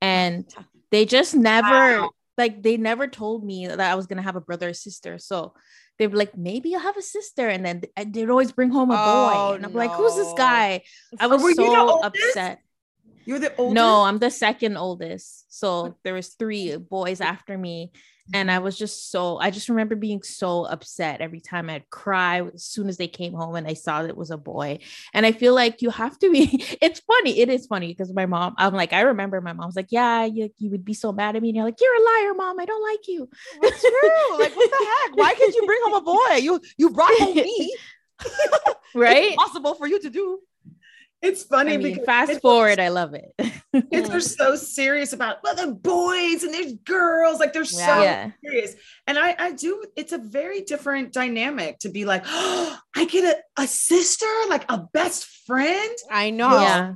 and 0.00 0.46
they 0.92 1.04
just 1.04 1.34
never 1.34 1.68
Wow. 2.02 2.10
like 2.38 2.62
they 2.62 2.76
never 2.78 3.06
told 3.20 3.44
me 3.44 3.66
that 3.66 3.80
I 3.92 3.94
was 3.98 4.06
gonna 4.08 4.22
have 4.28 4.36
a 4.36 4.46
brother 4.48 4.70
or 4.70 4.72
sister. 4.88 5.18
So 5.18 5.52
they 5.98 6.06
were 6.06 6.16
like, 6.16 6.34
maybe 6.38 6.70
you'll 6.70 6.88
have 6.90 6.96
a 6.96 7.02
sister, 7.18 7.46
and 7.54 7.66
then 7.66 7.76
th- 7.82 8.12
they'd 8.14 8.30
always 8.30 8.52
bring 8.52 8.70
home 8.70 8.90
a 8.92 8.96
boy, 8.96 9.32
Oh, 9.36 9.52
and 9.56 9.66
I'm 9.66 9.74
like, 9.74 9.90
who's 9.98 10.14
this 10.14 10.32
guy? 10.38 10.82
I 11.18 11.26
was 11.26 11.42
were 11.42 11.52
so 11.52 12.00
upset. 12.08 12.60
you're 13.26 13.40
the 13.42 13.52
oldest. 13.56 13.74
No, 13.74 14.04
I'm 14.08 14.18
the 14.18 14.30
second 14.30 14.76
oldest. 14.78 15.28
So 15.60 15.98
there 16.04 16.14
was 16.14 16.28
three 16.40 16.76
boys 16.78 17.20
after 17.20 17.58
me. 17.58 17.90
And 18.34 18.50
I 18.50 18.58
was 18.58 18.76
just 18.76 19.10
so 19.10 19.38
I 19.38 19.50
just 19.50 19.68
remember 19.68 19.96
being 19.96 20.22
so 20.22 20.64
upset 20.64 21.20
every 21.20 21.40
time 21.40 21.70
I'd 21.70 21.88
cry 21.90 22.42
as 22.42 22.64
soon 22.64 22.88
as 22.88 22.96
they 22.96 23.08
came 23.08 23.32
home 23.32 23.54
and 23.56 23.66
I 23.66 23.74
saw 23.74 24.02
that 24.02 24.08
it 24.10 24.16
was 24.16 24.30
a 24.30 24.36
boy. 24.36 24.80
And 25.14 25.24
I 25.24 25.32
feel 25.32 25.54
like 25.54 25.82
you 25.82 25.90
have 25.90 26.18
to 26.18 26.30
be 26.30 26.64
it's 26.82 27.00
funny. 27.00 27.40
It 27.40 27.48
is 27.48 27.66
funny 27.66 27.88
because 27.88 28.12
my 28.12 28.26
mom, 28.26 28.54
I'm 28.58 28.74
like, 28.74 28.92
I 28.92 29.00
remember 29.02 29.40
my 29.40 29.52
mom's 29.52 29.76
like, 29.76 29.90
Yeah, 29.90 30.24
you, 30.24 30.50
you 30.58 30.70
would 30.70 30.84
be 30.84 30.94
so 30.94 31.12
mad 31.12 31.36
at 31.36 31.42
me. 31.42 31.48
And 31.50 31.56
you're 31.56 31.64
like, 31.64 31.80
You're 31.80 31.94
a 31.94 32.04
liar, 32.04 32.34
mom. 32.34 32.60
I 32.60 32.64
don't 32.64 32.82
like 32.82 33.08
you. 33.08 33.28
What's 33.58 33.80
true? 33.80 34.38
Like, 34.38 34.54
what 34.54 34.70
the 34.70 34.86
heck? 34.86 35.16
Why 35.16 35.34
can't 35.34 35.54
you 35.54 35.66
bring 35.66 35.80
home 35.84 35.94
a 35.94 36.02
boy? 36.02 36.36
You 36.36 36.60
you 36.76 36.90
brought 36.90 37.18
home 37.18 37.36
me. 37.36 37.76
Right? 38.94 39.26
It's 39.26 39.36
possible 39.36 39.74
for 39.74 39.86
you 39.86 40.00
to 40.00 40.10
do. 40.10 40.40
It's 41.20 41.42
funny 41.42 41.74
I 41.74 41.76
mean, 41.78 41.88
because 41.94 42.04
fast 42.04 42.40
forward, 42.40 42.78
I 42.78 42.88
love 42.88 43.14
it. 43.14 43.34
Kids 43.92 44.08
are 44.10 44.20
so 44.20 44.54
serious 44.56 45.12
about 45.12 45.38
well, 45.42 45.54
the 45.56 45.72
boys 45.72 46.42
and 46.44 46.54
there's 46.54 46.74
girls, 46.84 47.40
like 47.40 47.52
they're 47.52 47.64
so 47.64 47.78
Yeah. 47.78 48.02
yeah. 48.02 48.30
serious. 48.44 48.74
And 49.06 49.18
I, 49.18 49.34
I 49.38 49.52
do, 49.52 49.84
it's 49.96 50.12
a 50.12 50.18
very 50.18 50.60
different 50.62 51.12
dynamic 51.12 51.78
to 51.80 51.88
be 51.88 52.04
like, 52.04 52.22
oh, 52.26 52.78
I 52.96 53.04
get 53.06 53.24
a, 53.58 53.62
a 53.62 53.66
sister, 53.66 54.26
like 54.48 54.64
a 54.70 54.86
best 54.92 55.26
friend 55.46 55.96
I 56.10 56.30
know. 56.30 56.60
Yeah. 56.60 56.94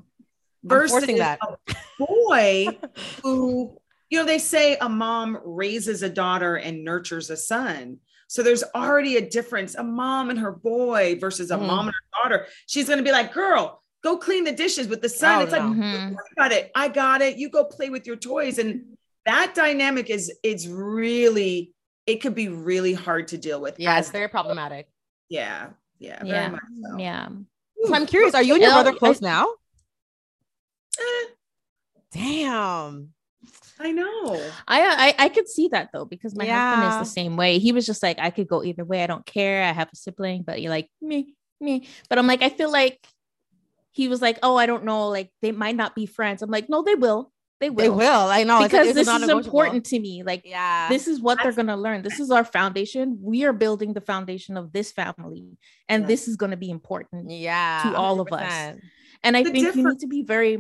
versus 0.63 1.07
that. 1.19 1.39
a 1.43 1.75
boy 1.99 2.79
who, 3.23 3.77
you 4.09 4.19
know, 4.19 4.25
they 4.25 4.39
say 4.39 4.77
a 4.81 4.89
mom 4.89 5.39
raises 5.45 6.03
a 6.03 6.09
daughter 6.09 6.57
and 6.57 6.85
nurtures 6.85 7.31
a 7.31 7.37
son. 7.37 7.99
So 8.29 8.43
there's 8.43 8.65
already 8.75 9.17
a 9.17 9.29
difference, 9.29 9.75
a 9.75 9.83
mom 9.83 10.31
and 10.31 10.39
her 10.39 10.53
boy 10.53 11.19
versus 11.21 11.51
a 11.51 11.57
Mhm. 11.57 11.67
mom 11.67 11.87
and 11.89 11.95
her 11.95 12.23
daughter. 12.23 12.47
She's 12.67 12.87
going 12.87 12.97
to 12.99 13.05
be 13.05 13.13
like, 13.13 13.35
girl, 13.35 13.82
go 14.03 14.17
clean 14.17 14.45
the 14.45 14.53
dishes 14.53 14.89
with 14.89 15.01
the 15.03 15.09
son. 15.09 15.41
Oh, 15.41 15.43
it's 15.45 15.53
like, 15.53 15.63
no. 15.63 15.69
"Don't 15.75 16.15
worry 16.15 16.27
about 16.37 16.53
it. 16.53 16.71
I 16.75 16.89
got 16.89 17.23
it. 17.23 17.37
You 17.37 17.49
go 17.49 17.65
play 17.65 17.89
with 17.91 18.07
your 18.07 18.17
toys. 18.17 18.59
And 18.59 18.97
that 19.27 19.55
dynamic 19.55 20.11
is, 20.11 20.33
it's 20.43 20.67
really, 20.67 21.73
it 22.07 22.17
could 22.17 22.35
be 22.35 22.49
really 22.49 22.95
hard 22.95 23.29
to 23.29 23.39
deal 23.39 23.61
with. 23.61 23.79
Yeah, 23.79 23.95
as- 23.97 24.07
it's 24.07 24.13
very 24.13 24.29
problematic. 24.29 24.89
yeah. 25.29 25.71
Yeah. 25.99 26.19
Very 26.19 26.31
Yeah. 26.31 26.49
much 26.49 26.63
so. 26.91 26.99
Yeah. 26.99 27.29
So 27.85 27.95
I'm 27.95 28.07
curious, 28.07 28.35
are 28.35 28.43
you 28.43 28.55
and 28.55 28.63
your 28.63 28.71
Yeah, 28.73 28.83
brother 28.83 28.97
I- 28.97 28.99
close 28.99 29.21
now? 29.21 29.47
Eh, 30.99 31.27
Damn. 32.13 33.13
I 33.81 33.91
know. 33.93 34.35
I, 34.69 35.15
I 35.19 35.25
I 35.25 35.29
could 35.29 35.49
see 35.49 35.69
that 35.69 35.91
though 35.93 36.05
because 36.05 36.37
my 36.37 36.45
husband 36.47 36.93
is 36.93 37.09
the 37.09 37.13
same 37.13 37.37
way. 37.37 37.59
He 37.59 37.73
was 37.73 37.85
just 37.87 38.03
like, 38.03 38.19
I 38.21 38.31
could 38.31 38.47
go 38.47 38.63
either 38.63 38.85
way. 38.85 39.03
I 39.03 39.07
don't 39.09 39.27
care. 39.27 39.65
I 39.65 39.73
have 39.73 39.89
a 39.93 39.97
sibling, 39.97 40.43
but 40.43 40.61
you're 40.63 40.71
like 40.71 40.89
me, 41.01 41.35
me. 41.61 41.89
But 42.09 42.19
I'm 42.19 42.27
like, 42.29 42.43
I 42.43 42.49
feel 42.51 42.71
like 42.71 43.05
he 43.93 44.09
was 44.09 44.21
like, 44.21 44.39
oh, 44.43 44.57
I 44.57 44.67
don't 44.67 44.85
know, 44.85 45.09
like 45.09 45.31
they 45.43 45.53
might 45.53 45.77
not 45.77 45.95
be 45.95 46.07
friends. 46.07 46.43
I'm 46.43 46.51
like, 46.51 46.69
no, 46.69 46.83
they 46.83 46.95
will. 46.95 47.31
They 47.61 47.71
will. 47.71 47.77
They 47.77 47.91
will. 47.91 48.27
I 48.39 48.43
know. 48.43 48.61
because 48.65 48.89
it's 48.89 48.97
this 48.97 49.09
is 49.09 49.29
important 49.29 49.85
to 49.87 50.01
me. 50.01 50.25
Like 50.25 50.43
Yeah. 50.45 50.89
this 50.89 51.07
is 51.07 51.21
what 51.21 51.39
they're 51.43 51.53
gonna 51.53 51.77
learn. 51.77 52.03
This 52.03 52.19
is 52.19 52.31
our 52.33 52.43
foundation. 52.45 53.19
We 53.21 53.45
are 53.45 53.53
building 53.53 53.93
the 53.93 54.01
foundation 54.01 54.57
of 54.57 54.73
this 54.73 54.91
family, 54.91 55.47
and 55.89 56.03
Yeah. 56.03 56.07
this 56.09 56.27
is 56.27 56.35
gonna 56.37 56.57
be 56.57 56.71
important. 56.71 57.31
yeah. 57.31 57.83
to 57.85 57.97
all 57.97 58.21
of 58.21 58.33
us. 58.33 58.77
And 59.23 59.37
I 59.37 59.45
The 59.45 59.53
think 59.53 59.77
you 59.77 59.89
need 59.89 60.01
to 60.01 60.09
be 60.09 60.23
very, 60.25 60.59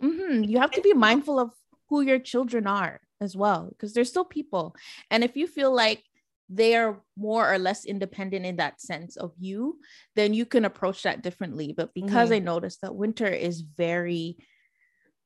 Mhm. 0.00 0.48
you 0.48 0.58
have 0.58 0.70
to 0.72 0.80
be 0.82 0.92
mindful 0.92 1.40
of 1.40 1.50
who 1.88 2.00
your 2.02 2.20
children 2.20 2.66
are 2.68 3.00
as 3.20 3.36
well, 3.36 3.66
because 3.70 3.92
they're 3.94 4.04
still 4.04 4.24
people. 4.24 4.76
And 5.10 5.24
if 5.24 5.36
you 5.36 5.46
feel 5.48 5.72
like 5.74 6.04
they 6.48 6.76
are 6.76 7.00
more 7.16 7.52
or 7.52 7.58
less 7.58 7.84
independent 7.84 8.46
in 8.46 8.56
that 8.56 8.80
sense 8.80 9.16
of 9.16 9.32
you, 9.38 9.80
then 10.14 10.32
you 10.32 10.46
can 10.46 10.64
approach 10.64 11.02
that 11.02 11.22
differently. 11.22 11.74
But 11.76 11.92
because 11.94 12.30
I 12.32 12.38
noticed 12.38 12.82
that 12.82 12.94
Winter 12.94 13.26
is 13.26 13.60
very 13.60 14.36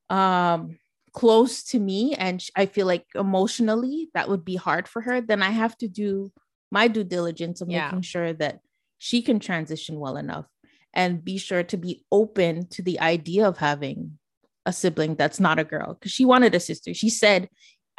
um 0.09 0.77
close 1.13 1.63
to 1.63 1.79
me 1.79 2.15
and 2.15 2.41
I 2.55 2.65
feel 2.65 2.87
like 2.87 3.05
emotionally 3.15 4.09
that 4.13 4.29
would 4.29 4.45
be 4.45 4.55
hard 4.55 4.87
for 4.87 5.01
her, 5.01 5.21
then 5.21 5.43
I 5.43 5.49
have 5.51 5.77
to 5.79 5.87
do 5.87 6.31
my 6.71 6.87
due 6.87 7.03
diligence 7.03 7.61
of 7.61 7.69
Yeah. 7.69 7.87
making 7.87 8.03
sure 8.03 8.33
that 8.33 8.59
she 8.97 9.21
can 9.21 9.39
transition 9.39 9.99
well 9.99 10.15
enough 10.15 10.45
and 10.93 11.23
be 11.23 11.37
sure 11.37 11.63
to 11.63 11.77
be 11.77 12.05
open 12.11 12.67
to 12.69 12.81
the 12.81 12.99
idea 12.99 13.47
of 13.47 13.57
having 13.57 14.19
a 14.65 14.71
sibling 14.71 15.15
that's 15.15 15.39
not 15.39 15.59
a 15.59 15.63
girl 15.65 15.95
because 15.95 16.11
she 16.11 16.23
wanted 16.23 16.55
a 16.55 16.59
sister. 16.59 16.93
She 16.93 17.09
said 17.09 17.49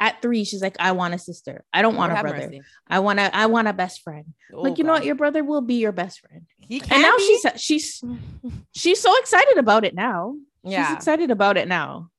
at 0.03 0.21
three, 0.21 0.43
she's 0.43 0.61
like, 0.61 0.75
I 0.79 0.91
want 0.91 1.13
a 1.13 1.17
sister. 1.17 1.63
I 1.71 1.81
don't 1.81 1.95
want 1.95 2.11
Lord 2.11 2.25
a 2.25 2.29
brother. 2.29 2.47
mercy. 2.47 2.61
I 2.87 2.99
want 2.99 3.19
a 3.19 3.33
I 3.33 3.45
want 3.45 3.69
a 3.69 3.73
best 3.73 4.01
friend. 4.01 4.25
Oh, 4.53 4.61
like, 4.61 4.77
you 4.77 4.83
know 4.83 4.91
what? 4.91 5.05
Your 5.05 5.15
brother 5.15 5.45
will 5.45 5.61
be 5.61 5.75
your 5.75 5.93
best 5.93 6.19
friend. 6.19 6.45
he 6.59 6.81
can 6.81 6.91
And 6.95 7.01
now 7.03 7.15
be? 7.15 7.23
she's 7.23 7.45
she's 7.61 8.03
she's 8.75 8.99
so 8.99 9.17
excited 9.19 9.57
about 9.57 9.85
it 9.85 9.95
now. 9.95 10.35
She's 10.65 10.73
yeah. 10.73 10.93
excited 10.93 11.31
about 11.31 11.55
it 11.55 11.69
now. 11.69 12.09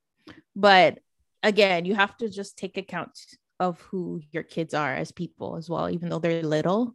But 0.56 0.98
again, 1.42 1.84
you 1.84 1.94
have 1.94 2.16
to 2.18 2.30
just 2.30 2.56
take 2.56 2.78
account 2.78 3.18
of 3.60 3.78
who 3.82 4.22
your 4.32 4.44
kids 4.44 4.72
are 4.72 4.94
as 4.94 5.12
people 5.12 5.56
as 5.56 5.68
well. 5.68 5.90
Even 5.90 6.08
though 6.08 6.20
they're 6.20 6.42
little, 6.42 6.94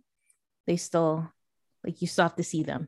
they 0.65 0.75
still 0.77 1.31
like 1.85 2.01
you 2.01 2.07
still 2.07 2.25
have 2.25 2.35
to 2.37 2.43
see 2.43 2.63
them. 2.63 2.87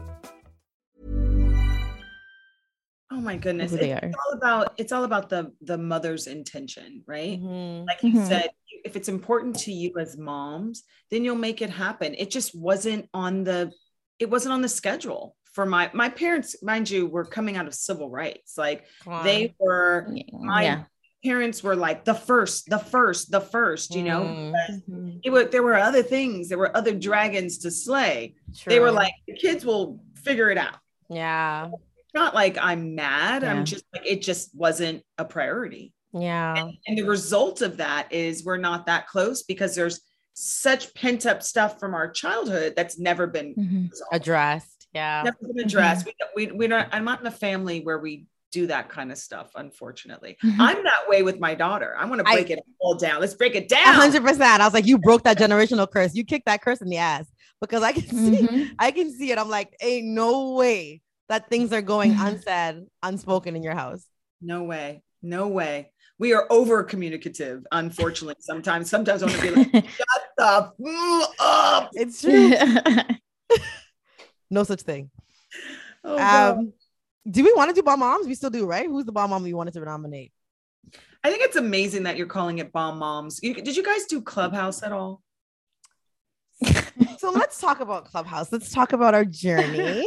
Oh 3.11 3.19
my 3.19 3.35
goodness. 3.37 3.73
It's 3.73 4.15
all 4.25 4.33
about 4.33 4.73
it's 4.77 4.91
all 4.91 5.03
about 5.03 5.29
the 5.29 5.51
the 5.61 5.77
mother's 5.77 6.27
intention, 6.27 7.03
right? 7.05 7.39
Mhm. 7.41 7.85
Like 7.85 8.01
you 8.03 8.13
Mhm. 8.13 8.27
said, 8.27 8.49
if 8.85 8.95
it's 8.95 9.09
important 9.09 9.59
to 9.59 9.71
you 9.73 9.93
as 9.99 10.17
moms, 10.17 10.83
then 11.09 11.23
you'll 11.25 11.35
make 11.35 11.61
it 11.61 11.69
happen. 11.69 12.15
It 12.17 12.31
just 12.31 12.55
wasn't 12.55 13.09
on 13.13 13.43
the 13.43 13.71
it 14.19 14.29
wasn't 14.29 14.53
on 14.53 14.61
the 14.61 14.69
schedule 14.69 15.35
for 15.51 15.65
my 15.65 15.89
my 15.93 16.09
parents, 16.09 16.63
mind 16.63 16.89
you, 16.89 17.07
were 17.07 17.25
coming 17.25 17.57
out 17.57 17.67
of 17.67 17.73
civil 17.73 18.09
rights. 18.09 18.57
Like 18.57 18.85
on. 19.05 19.25
they 19.25 19.53
were 19.59 20.07
my 20.31 20.63
yeah. 20.63 20.83
parents 21.25 21.61
were 21.61 21.75
like 21.75 22.05
the 22.05 22.13
first, 22.13 22.69
the 22.69 22.79
first, 22.79 23.29
the 23.31 23.41
first, 23.41 23.93
you 23.93 24.03
know. 24.03 24.21
Mm-hmm. 24.21 25.17
It 25.23 25.29
were, 25.29 25.43
there 25.45 25.63
were 25.63 25.75
other 25.75 26.01
things, 26.03 26.47
there 26.49 26.57
were 26.57 26.75
other 26.75 26.93
dragons 26.95 27.57
to 27.59 27.71
slay. 27.71 28.35
They 28.65 28.79
were 28.79 28.91
like, 28.91 29.13
the 29.27 29.35
kids 29.35 29.65
will 29.65 29.99
figure 30.15 30.49
it 30.49 30.57
out. 30.57 30.77
yeah, 31.09 31.69
not 32.13 32.33
like 32.33 32.57
I'm 32.61 32.95
mad. 32.95 33.43
Yeah. 33.43 33.51
I'm 33.51 33.65
just 33.65 33.83
like, 33.93 34.05
it 34.05 34.21
just 34.21 34.55
wasn't 34.55 35.03
a 35.17 35.25
priority. 35.25 35.93
yeah, 36.13 36.69
And 36.87 36.97
the 36.97 37.03
result 37.03 37.61
of 37.61 37.77
that 37.77 38.11
is 38.11 38.43
we're 38.43 38.57
not 38.57 38.85
that 38.87 39.07
close 39.07 39.43
because 39.43 39.75
there's 39.75 40.01
such 40.33 40.93
pent 40.93 41.25
up 41.25 41.41
stuff 41.43 41.79
from 41.79 41.93
our 41.93 42.09
childhood 42.09 42.73
that's 42.75 42.99
never 42.99 43.27
been 43.27 43.53
Mhm. 43.55 43.89
addressed. 44.11 44.87
Yeah, 44.93 45.21
never 45.23 45.37
been 45.53 45.63
addressed. 45.65 46.05
We, 46.05 46.13
we, 46.47 46.51
we're 46.51 46.67
not, 46.67 46.89
I'm 46.91 47.05
not 47.05 47.21
in 47.21 47.27
a 47.27 47.31
family 47.31 47.79
where 47.81 47.99
we 47.99 48.25
do 48.51 48.67
that 48.67 48.89
kind 48.89 49.09
of 49.13 49.17
stuff, 49.17 49.51
unfortunately. 49.55 50.35
Mhm. 50.43 50.55
I'm 50.59 50.83
that 50.83 51.07
way 51.07 51.23
with 51.23 51.39
my 51.39 51.55
daughter. 51.55 51.95
I 51.97 52.03
want 52.05 52.19
to 52.21 52.27
I- 52.29 52.33
break 52.35 52.49
it 52.49 52.59
all 52.81 52.95
down. 52.95 53.21
Let's 53.21 53.33
break 53.35 53.55
it 53.55 53.69
down. 53.69 53.93
hundred 53.93 54.23
percent. 54.23 54.61
I 54.61 54.65
was 54.65 54.73
like, 54.73 54.85
you 54.87 54.97
broke 54.97 55.23
that 55.23 55.37
generational 55.37 55.89
curse. 55.89 56.13
You 56.13 56.25
kicked 56.25 56.45
that 56.47 56.61
curse 56.61 56.81
in 56.81 56.89
the 56.89 56.97
ass 56.97 57.25
because 57.61 57.83
I 57.83 57.93
can 57.93 58.01
see, 58.07 58.47
Mhm. 58.47 58.71
I 58.79 58.91
can 58.91 59.09
see 59.13 59.31
it. 59.31 59.37
I'm 59.37 59.47
like, 59.49 59.73
ain't 59.81 60.07
no 60.07 60.51
way 60.55 61.01
that 61.29 61.49
things 61.49 61.73
are 61.73 61.81
going 61.81 62.11
unsaid, 62.19 62.85
unspoken 63.03 63.55
in 63.55 63.63
your 63.63 63.75
house. 63.75 64.05
No 64.41 64.63
way. 64.63 65.03
No 65.21 65.47
way. 65.47 65.91
We 66.19 66.33
are 66.33 66.45
over 66.49 66.83
communicative, 66.83 67.63
unfortunately. 67.71 68.35
Sometimes, 68.39 68.89
sometimes 68.89 69.23
I 69.23 69.25
want 69.25 69.37
to 69.37 69.41
be 69.41 69.49
like, 69.55 69.71
shut 69.95 70.21
the 70.37 70.71
f- 70.85 71.35
up. 71.39 71.89
It's 71.93 72.21
true. 72.21 72.51
no 74.49 74.63
such 74.63 74.81
thing. 74.81 75.09
Oh, 76.03 76.17
Um, 76.17 76.73
do 77.29 77.43
we 77.43 77.53
want 77.53 77.69
to 77.69 77.75
do 77.75 77.83
bomb 77.83 77.99
moms? 77.99 78.27
We 78.27 78.35
still 78.35 78.49
do, 78.49 78.65
right? 78.65 78.87
Who's 78.87 79.05
the 79.05 79.11
bomb 79.11 79.29
mom 79.29 79.43
we 79.43 79.53
wanted 79.53 79.73
to 79.75 79.79
nominate? 79.81 80.31
I 81.23 81.29
think 81.29 81.43
it's 81.43 81.55
amazing 81.55 82.03
that 82.03 82.17
you're 82.17 82.27
calling 82.27 82.57
it 82.57 82.71
bomb 82.71 82.97
moms. 82.97 83.39
You, 83.43 83.53
did 83.53 83.77
you 83.77 83.83
guys 83.83 84.05
do 84.05 84.21
Clubhouse 84.21 84.81
at 84.81 84.91
all? 84.91 85.21
So 87.19 87.31
let's 87.31 87.59
talk 87.59 87.79
about 87.79 88.05
Clubhouse. 88.05 88.51
Let's 88.51 88.71
talk 88.71 88.93
about 88.93 89.13
our 89.13 89.25
journey. 89.25 90.05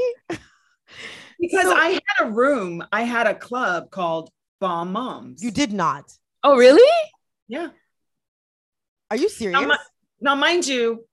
Because 1.39 1.65
So- 1.65 1.75
I 1.75 1.91
had 1.91 2.27
a 2.27 2.31
room, 2.31 2.85
I 2.93 3.03
had 3.03 3.27
a 3.27 3.35
club 3.35 3.91
called 3.91 4.31
Bomb 4.61 4.93
Moms. 4.93 5.43
you 5.43 5.51
did 5.51 5.73
not. 5.73 6.05
oh, 6.43 6.57
really? 6.57 6.91
Yeah. 7.49 7.69
Are 9.11 9.17
you 9.17 9.29
serious? 9.29 9.61
Now, 9.61 9.67
mi- 9.67 9.77
now, 10.21 10.35
mind 10.35 10.67
you, 10.67 11.05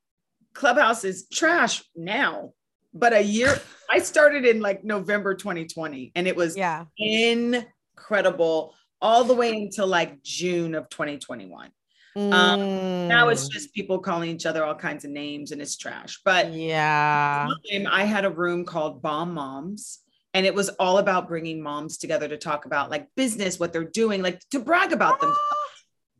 Clubhouse 0.53 1.03
is 1.03 1.27
trash 1.31 1.83
now, 1.95 2.53
but 2.93 3.13
a 3.13 3.21
year, 3.21 3.59
I 3.89 3.99
started 3.99 4.45
in 4.45 4.61
like 4.61 4.83
November 4.83 5.33
2020 5.35 6.11
and 6.15 6.27
it 6.27 6.35
was 6.35 6.55
yeah. 6.57 6.85
incredible 6.97 8.73
all 9.01 9.23
the 9.23 9.33
way 9.33 9.51
until 9.61 9.87
like 9.87 10.21
June 10.23 10.75
of 10.75 10.89
2021. 10.89 11.71
Now 12.15 13.29
it's 13.29 13.47
Mm. 13.47 13.51
just 13.51 13.73
people 13.73 13.99
calling 13.99 14.29
each 14.29 14.45
other 14.45 14.63
all 14.65 14.75
kinds 14.75 15.05
of 15.05 15.11
names 15.11 15.51
and 15.51 15.61
it's 15.61 15.77
trash. 15.77 16.19
But 16.25 16.53
yeah. 16.53 17.47
I 17.89 18.03
had 18.03 18.25
a 18.25 18.29
room 18.29 18.65
called 18.65 19.01
Bomb 19.01 19.33
Moms, 19.33 19.99
and 20.33 20.45
it 20.45 20.53
was 20.53 20.69
all 20.79 20.97
about 20.97 21.27
bringing 21.27 21.61
moms 21.61 21.97
together 21.97 22.27
to 22.27 22.37
talk 22.37 22.65
about 22.65 22.89
like 22.89 23.07
business, 23.15 23.59
what 23.59 23.73
they're 23.73 23.83
doing, 23.83 24.21
like 24.21 24.39
to 24.51 24.59
brag 24.59 24.91
about 24.93 25.19
them. 25.21 25.33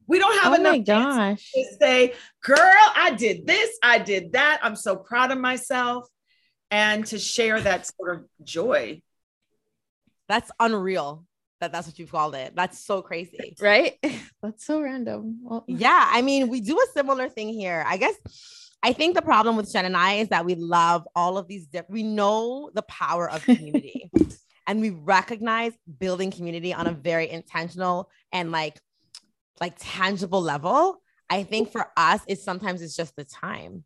We 0.08 0.20
don't 0.20 0.38
have 0.40 0.52
Oh 0.52 0.56
enough 0.56 0.72
my 0.74 0.80
gosh. 0.80 1.52
to 1.54 1.64
say, 1.80 2.14
"Girl, 2.44 2.58
I 2.58 3.14
did 3.18 3.48
this, 3.48 3.70
I 3.82 3.98
did 3.98 4.34
that. 4.34 4.60
I'm 4.62 4.76
so 4.76 4.98
proud 4.98 5.32
of 5.32 5.38
myself," 5.38 6.06
and 6.70 7.06
to 7.06 7.18
share 7.20 7.62
that 7.62 7.86
sort 7.96 8.16
of 8.18 8.26
joy. 8.44 9.02
That's 10.28 10.52
unreal 10.60 11.26
that 11.62 11.72
that's 11.72 11.88
what 11.88 11.98
you've 11.98 12.12
called 12.12 12.36
it. 12.36 12.54
That's 12.56 12.78
so 12.78 13.02
crazy. 13.02 13.56
Right? 13.62 13.98
That's 14.44 14.66
so 14.66 14.82
random. 14.82 15.40
Well, 15.44 15.64
Yeah. 15.68 16.10
I 16.12 16.22
mean, 16.22 16.50
we 16.50 16.62
do 16.62 16.78
a 16.78 16.92
similar 16.94 17.30
thing 17.30 17.50
here. 17.50 17.84
I 17.88 17.98
guess 17.98 18.16
I 18.84 18.92
think 18.94 19.16
the 19.16 19.22
problem 19.22 19.56
with 19.56 19.72
Shen 19.72 19.86
and 19.86 19.96
I 19.96 20.14
is 20.16 20.30
that 20.30 20.46
we 20.46 20.56
love 20.56 21.08
all 21.16 21.38
of 21.38 21.48
these 21.48 21.68
different, 21.68 21.92
we 21.92 22.04
know 22.04 22.72
the 22.74 22.82
power 22.84 23.30
of 23.30 23.44
community 23.44 24.10
and 24.68 24.82
we 24.82 24.90
recognize 24.90 25.74
building 26.00 26.32
community 26.32 26.74
on 26.74 26.88
a 26.88 26.92
very 26.92 27.30
intentional 27.30 28.10
and 28.32 28.52
like, 28.52 28.80
like 29.60 29.76
tangible 29.78 30.42
level. 30.42 31.02
I 31.30 31.44
think 31.44 31.72
for 31.72 31.92
us, 31.96 32.22
it's 32.28 32.44
sometimes 32.44 32.82
it's 32.82 32.96
just 32.96 33.16
the 33.16 33.24
time. 33.24 33.86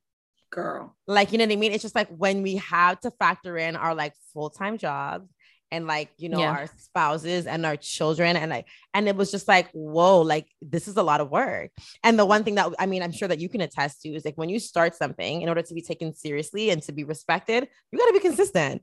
Girl, 0.52 0.96
like 1.06 1.34
you 1.34 1.38
know 1.38 1.44
what 1.44 1.52
i 1.52 1.58
mean 1.58 1.74
it's 1.74 1.82
just 1.82 1.96
like 1.96 2.08
when 2.08 2.42
we 2.42 2.56
have 2.58 2.98
to 3.02 3.12
factor 3.12 3.58
in 3.58 3.76
our 3.76 3.94
like 3.94 4.14
full-time 4.32 4.78
jobs 4.78 5.28
and 5.72 5.88
like 5.88 6.10
you 6.18 6.30
know 6.30 6.40
Yeah. 6.40 6.52
our 6.52 6.68
spouses 6.78 7.48
and 7.48 7.66
our 7.66 7.76
children 7.76 8.36
and 8.38 8.52
like 8.52 8.68
and 8.94 9.08
it 9.08 9.16
was 9.16 9.32
just 9.32 9.48
like 9.48 9.70
whoa 9.74 10.22
like 10.22 10.48
this 10.62 10.88
is 10.88 10.96
a 10.98 11.04
lot 11.04 11.22
of 11.22 11.30
work 11.32 11.72
and 12.04 12.20
the 12.20 12.26
one 12.26 12.44
thing 12.44 12.56
that 12.56 12.72
i 12.80 12.86
mean 12.86 13.02
i'm 13.02 13.12
sure 13.12 13.28
that 13.28 13.40
you 13.40 13.50
can 13.50 13.62
attest 13.62 14.02
to 14.02 14.10
is 14.10 14.24
like 14.26 14.38
when 14.38 14.50
you 14.50 14.60
start 14.60 14.96
something 14.96 15.42
in 15.42 15.50
order 15.50 15.62
to 15.64 15.74
be 15.74 15.82
taken 15.82 16.14
seriously 16.14 16.70
and 16.70 16.84
to 16.84 16.92
be 16.92 17.04
respected 17.04 17.68
you 17.92 17.98
got 18.00 18.06
to 18.06 18.14
be 18.14 18.20
consistent 18.20 18.82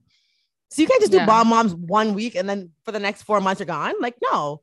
so 0.70 0.82
you 0.82 0.88
can't 0.88 1.00
just 1.00 1.12
do 1.12 1.18
Yeah. 1.18 1.26
bomb 1.26 1.48
moms 1.48 1.74
one 1.74 2.14
week 2.14 2.34
and 2.34 2.48
then 2.48 2.70
for 2.84 2.92
the 2.92 2.98
next 3.00 3.22
four 3.22 3.40
months 3.40 3.60
you're 3.60 3.66
gone 3.66 3.94
like 4.00 4.16
no 4.32 4.60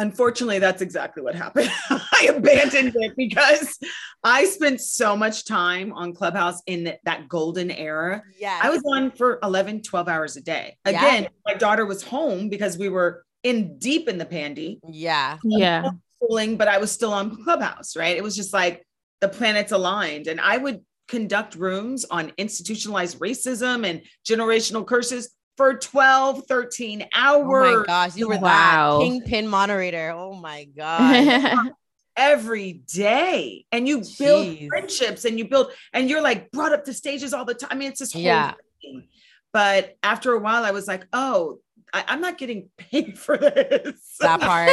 unfortunately, 0.00 0.58
that's 0.58 0.82
exactly 0.82 1.22
what 1.22 1.34
happened. 1.34 1.70
I 1.90 2.30
abandoned 2.34 2.96
it 2.96 3.14
because 3.16 3.78
I 4.24 4.46
spent 4.46 4.80
so 4.80 5.16
much 5.16 5.44
time 5.44 5.92
on 5.92 6.14
Clubhouse 6.14 6.60
in 6.66 6.84
that- 6.84 7.00
that 7.04 7.28
golden 7.28 7.70
era. 7.70 8.22
yeah 8.38 8.58
I 8.62 8.70
was 8.70 8.82
on 8.86 9.10
for 9.12 9.38
11, 9.42 9.82
12 9.82 10.08
hours 10.08 10.36
a 10.36 10.40
day. 10.40 10.76
Yeah. 10.86 10.92
Again, 10.92 11.28
my 11.46 11.54
daughter 11.54 11.84
was 11.86 12.02
home 12.02 12.48
because 12.48 12.78
we 12.78 12.88
were 12.88 13.24
in 13.42 13.78
deep 13.78 14.06
in 14.06 14.18
the 14.18 14.26
pandy 14.26 14.80
yeah 14.86 15.38
um, 15.42 15.50
yeah. 15.50 15.90
schooling, 16.16 16.56
but 16.56 16.68
I 16.68 16.78
was 16.78 16.90
still 16.90 17.12
on 17.12 17.42
Clubhouse, 17.44 17.96
right? 17.96 18.16
It 18.16 18.22
was 18.22 18.36
just 18.36 18.52
like 18.52 18.86
the 19.20 19.28
planets 19.28 19.72
aligned. 19.72 20.26
And 20.26 20.40
I 20.40 20.56
would 20.56 20.80
conduct 21.08 21.54
rooms 21.56 22.04
on 22.10 22.32
institutionalized 22.38 23.18
racism 23.18 23.86
and 23.86 24.02
generational 24.28 24.86
curses 24.86 25.30
for 25.56 25.74
12, 25.74 26.46
13 26.46 27.06
hours 27.14 27.74
oh 27.74 27.80
my 27.80 27.86
gosh 27.86 28.16
you 28.16 28.28
were 28.28 28.38
Wow. 28.38 28.98
that 28.98 29.04
kingpin 29.04 29.46
moderator 29.46 30.12
oh 30.14 30.34
my 30.34 30.64
god 30.76 31.72
every 32.16 32.74
day. 32.92 33.64
And 33.72 33.88
you 33.88 33.98
build 34.18 34.46
Jeez. 34.46 34.68
friendships 34.68 35.24
and 35.24 35.38
you 35.38 35.48
build, 35.48 35.72
and 35.92 36.08
you're 36.10 36.20
like 36.20 36.50
brought 36.50 36.72
up 36.72 36.84
to 36.84 36.92
stages 36.92 37.32
all 37.32 37.44
the 37.46 37.54
time. 37.54 37.70
I 37.72 37.74
mean, 37.76 37.88
it's 37.90 38.00
this 38.00 38.12
whole 38.12 38.22
Yeah. 38.22 38.54
thing. 38.82 39.08
But 39.52 39.96
after 40.02 40.32
a 40.32 40.38
while, 40.38 40.64
I 40.64 40.70
was 40.70 40.86
like, 40.86 41.06
oh, 41.12 41.60
I, 41.94 42.04
I'm 42.08 42.20
not 42.20 42.36
getting 42.36 42.68
paid 42.78 43.18
for 43.18 43.38
this. 43.38 44.16
that 44.20 44.40
part 44.40 44.68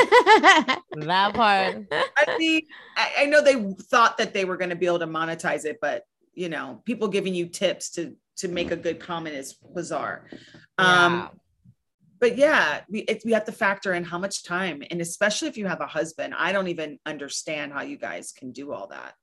that 1.05 1.34
part 1.34 1.86
I 2.17 2.38
mean, 2.38 2.61
I, 2.97 3.11
I 3.19 3.25
know 3.25 3.41
they 3.41 3.73
thought 3.84 4.17
that 4.17 4.34
they 4.34 4.43
were 4.45 4.57
going 4.57 4.69
to 4.71 4.75
be 4.75 4.86
able 4.86 4.99
to 4.99 5.07
monetize 5.07 5.65
it, 5.65 5.78
but 5.82 6.03
you 6.34 6.49
know, 6.49 6.82
people 6.86 7.07
giving 7.07 7.34
you 7.34 7.47
tips 7.47 7.91
to 7.91 8.15
to 8.38 8.47
make 8.47 8.71
a 8.71 8.75
good 8.75 8.99
comment 8.99 9.36
is 9.36 9.53
bizarre. 9.73 10.25
Um, 10.78 10.86
Yeah. 10.86 11.28
but 12.19 12.38
yeah, 12.38 12.82
we 12.89 12.99
it's, 13.01 13.25
we 13.25 13.32
have 13.34 13.45
to 13.45 13.51
factor 13.51 13.93
in 13.93 14.03
how 14.03 14.17
much 14.17 14.43
time, 14.43 14.84
and 14.89 15.01
especially 15.01 15.47
if 15.47 15.57
you 15.57 15.67
have 15.67 15.82
a 15.82 15.88
husband, 15.88 16.34
I 16.38 16.51
don't 16.51 16.67
even 16.67 16.99
understand 17.05 17.73
how 17.73 17.82
you 17.82 17.97
guys 17.97 18.32
can 18.32 18.51
do 18.51 18.71
all 18.73 18.88
that. 18.88 19.13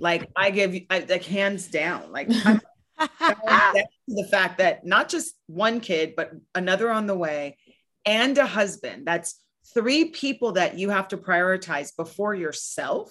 Like 0.00 0.28
I 0.36 0.50
give 0.50 0.74
you 0.74 0.86
I, 0.90 1.00
like 1.00 1.24
hands 1.24 1.68
down, 1.68 2.10
like 2.12 2.28
I'm 2.30 2.60
down 2.98 3.74
to 3.74 3.84
the 4.08 4.28
fact 4.30 4.58
that 4.58 4.84
not 4.84 5.08
just 5.08 5.34
one 5.46 5.80
kid, 5.80 6.14
but 6.16 6.32
another 6.54 6.90
on 6.90 7.06
the 7.06 7.16
way, 7.16 7.58
and 8.04 8.36
a 8.38 8.46
husband. 8.46 9.06
That's 9.06 9.42
three 9.74 10.06
people 10.06 10.52
that 10.52 10.78
you 10.78 10.88
have 10.90 11.08
to 11.08 11.18
prioritize 11.18 11.94
before 11.94 12.34
yourself, 12.34 13.10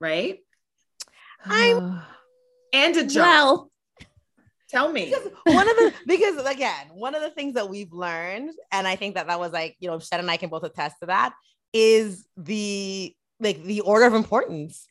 right? 0.00 0.38
I'm 1.44 2.02
And 2.72 2.96
a 2.96 3.04
job. 3.04 3.22
well. 3.22 3.71
Tell 4.72 4.90
me. 4.90 5.04
because 5.04 5.28
one 5.44 5.68
of 5.68 5.76
the 5.76 5.92
because 6.06 6.44
again 6.46 6.86
one 6.94 7.14
of 7.14 7.20
the 7.22 7.30
things 7.30 7.54
that 7.54 7.68
we've 7.68 7.92
learned 7.92 8.50
and 8.72 8.88
i 8.88 8.96
think 8.96 9.14
that 9.16 9.26
that 9.28 9.38
was 9.38 9.52
like 9.52 9.76
you 9.80 9.88
know 9.90 9.98
Shen 10.00 10.18
and 10.18 10.30
i 10.30 10.36
can 10.38 10.48
both 10.48 10.64
attest 10.64 10.96
to 11.00 11.06
that 11.06 11.34
is 11.74 12.26
the 12.36 13.14
like 13.38 13.62
the 13.64 13.80
order 13.82 14.06
of 14.06 14.14
importance. 14.14 14.86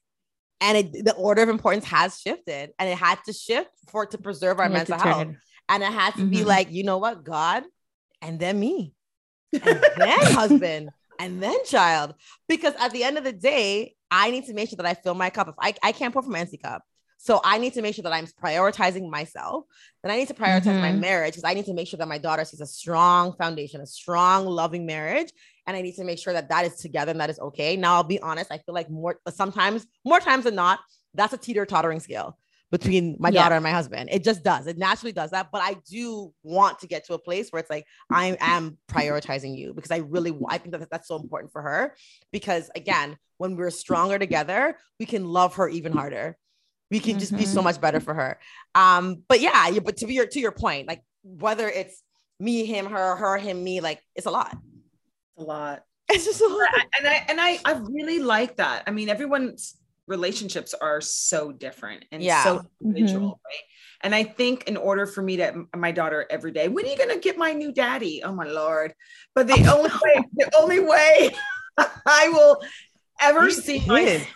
And 0.64 0.78
it, 0.78 1.06
the 1.06 1.14
order 1.16 1.42
of 1.42 1.50
importance 1.50 1.86
has 1.86 2.20
shifted 2.20 2.72
and 2.78 2.88
it 2.88 2.96
had 2.98 3.18
to 3.26 3.34
shift 3.34 3.72
for 3.90 4.04
it 4.04 4.12
to 4.12 4.20
preserve 4.20 4.60
our 4.60 4.70
You 4.70 4.76
have 4.76 4.86
to 4.86 4.92
mental 4.92 5.10
health 5.12 5.36
and 5.70 5.82
it 5.82 5.92
had 5.92 6.14
to 6.16 6.26
be 6.26 6.38
Mhm. 6.42 6.46
like 6.46 6.72
you 6.72 6.84
know 6.84 7.00
what 7.00 7.24
god 7.24 7.64
and 8.22 8.40
then 8.40 8.60
me 8.60 8.94
and 9.54 9.62
then 9.98 10.20
husband 10.42 10.90
and 11.20 11.42
then 11.42 11.58
child. 11.66 12.14
Because 12.48 12.74
at 12.80 12.92
the 12.92 13.04
end 13.04 13.18
of 13.18 13.24
the 13.24 13.34
day 13.34 13.96
i 14.12 14.30
need 14.30 14.46
to 14.46 14.54
make 14.54 14.70
sure 14.70 14.78
that 14.78 14.86
i 14.86 14.94
fill 14.94 15.16
my 15.16 15.30
cup 15.32 15.48
if 15.48 15.56
i, 15.60 15.74
I 15.82 15.92
can't 15.94 16.14
pour 16.14 16.22
from 16.22 16.36
an 16.36 16.42
empty 16.42 16.58
cup 16.58 16.84
so 17.24 17.40
i 17.44 17.58
need 17.58 17.74
to 17.74 17.82
make 17.82 17.94
sure 17.96 18.04
that 18.04 18.14
i'm 18.14 18.26
prioritizing 18.44 19.10
myself 19.10 19.66
then 20.02 20.12
i 20.12 20.18
need 20.18 20.28
to 20.28 20.34
prioritize 20.34 20.80
my 20.82 20.92
Mhm. 20.92 21.00
marriage 21.00 21.34
because 21.34 21.44
i 21.44 21.54
need 21.54 21.66
to 21.66 21.74
make 21.74 21.88
sure 21.88 21.98
that 21.98 22.08
my 22.08 22.18
daughter 22.18 22.44
sees 22.46 22.62
a 22.62 22.66
strong 22.66 23.34
foundation 23.42 23.80
a 23.82 23.86
strong 23.86 24.46
loving 24.46 24.86
marriage 24.86 25.30
and 25.68 25.78
i 25.78 25.82
need 25.82 25.96
to 25.96 26.04
make 26.04 26.20
sure 26.20 26.34
that 26.34 26.50
that 26.50 26.66
is 26.66 26.76
together 26.78 27.12
and 27.12 27.20
that 27.22 27.30
is 27.30 27.40
okay 27.40 27.78
now 27.78 27.96
i'll 27.96 28.04
be 28.04 28.20
honest 28.22 28.52
i 28.52 28.58
feel 28.58 28.74
like 28.74 28.90
more 28.90 29.20
sometimes 29.30 29.86
more 30.04 30.20
times 30.20 30.44
than 30.46 30.56
not 30.56 30.80
that's 31.14 31.34
a 31.34 31.38
teeter 31.38 31.66
tottering 31.66 32.00
scale 32.00 32.38
between 32.72 33.18
my 33.20 33.30
Yeah. 33.30 33.42
daughter 33.42 33.56
and 33.56 33.64
my 33.66 33.72
husband. 33.72 34.08
It 34.14 34.24
just 34.24 34.44
does. 34.46 34.66
It 34.66 34.78
naturally 34.78 35.12
does 35.12 35.32
that. 35.32 35.50
But 35.52 35.62
I 35.62 35.76
do 35.90 36.34
want 36.42 36.80
to 36.80 36.88
get 36.88 37.06
to 37.08 37.14
a 37.16 37.20
place 37.20 37.50
where 37.50 37.60
it's 37.60 37.70
like 37.70 37.86
I 38.10 38.38
am 38.40 38.78
prioritizing 38.88 39.58
you 39.58 39.74
because 39.74 39.92
I 39.92 39.98
really 39.98 40.34
I 40.48 40.58
think 40.58 40.72
that 40.72 40.90
that's 40.90 41.10
so 41.10 41.18
important 41.18 41.52
for 41.52 41.62
her 41.62 41.94
because 42.32 42.72
again, 42.74 43.18
when 43.40 43.58
we're 43.58 43.72
stronger 43.72 44.18
together, 44.18 44.78
we 45.02 45.06
can 45.06 45.26
love 45.26 45.56
her 45.56 45.68
even 45.68 45.92
harder. 45.92 46.38
We 46.92 47.00
can 47.00 47.18
just 47.20 47.36
be 47.36 47.46
so 47.46 47.62
Mhm. 47.62 47.64
much 47.64 47.82
better 47.82 48.00
for 48.02 48.14
her. 48.14 48.38
Um, 48.76 49.24
but 49.28 49.40
yeah, 49.40 49.68
you- 49.70 49.82
but 49.82 49.98
to 49.98 50.06
be 50.06 50.14
your 50.14 50.28
to 50.28 50.40
your 50.40 50.52
point, 50.52 50.88
like 50.88 51.02
whether 51.24 51.68
it's 51.70 52.04
me, 52.40 52.66
him, 52.66 52.86
her, 52.88 53.16
her, 53.16 53.38
him, 53.38 53.64
me, 53.64 53.80
like 53.82 54.00
it's 54.16 54.28
a 54.28 54.32
lot. 54.32 54.56
a 55.38 55.42
lot. 55.44 55.84
It's 56.14 56.26
just 56.26 56.42
a 56.42 56.48
lot. 56.48 56.86
And 57.00 57.08
I 57.08 57.26
and 57.30 57.40
I 57.40 57.60
I 57.64 57.72
really 57.90 58.20
like 58.20 58.58
that. 58.58 58.84
I 58.86 58.92
mean, 58.92 59.08
everyone's 59.10 59.78
relationships 60.08 60.74
are 60.74 61.00
so 61.00 61.54
different 61.54 62.04
and 62.12 62.22
Yeah. 62.22 62.44
so 62.44 62.62
individual, 62.84 63.40
right? 63.46 63.64
And 64.02 64.14
I 64.14 64.24
think 64.24 64.66
in 64.68 64.76
order 64.76 65.06
for 65.06 65.22
me 65.22 65.38
to 65.38 65.68
my 65.78 65.92
daughter 65.94 66.26
every 66.30 66.52
day, 66.52 66.68
when 66.68 66.86
are 66.86 66.90
you 66.90 66.98
gonna 66.98 67.18
get 67.20 67.38
my 67.38 67.54
new 67.54 67.72
daddy? 67.72 68.22
Oh 68.24 68.34
my 68.34 68.46
lord! 68.46 68.94
But 69.34 69.48
the 69.48 69.54
only 69.76 69.90
way, 70.04 70.26
the 70.36 70.52
only 70.60 70.80
way 70.80 71.32
I 72.06 72.28
will 72.30 72.60
ever 73.22 73.46
You 73.46 73.52
see 73.52 73.80
myself 73.88 74.28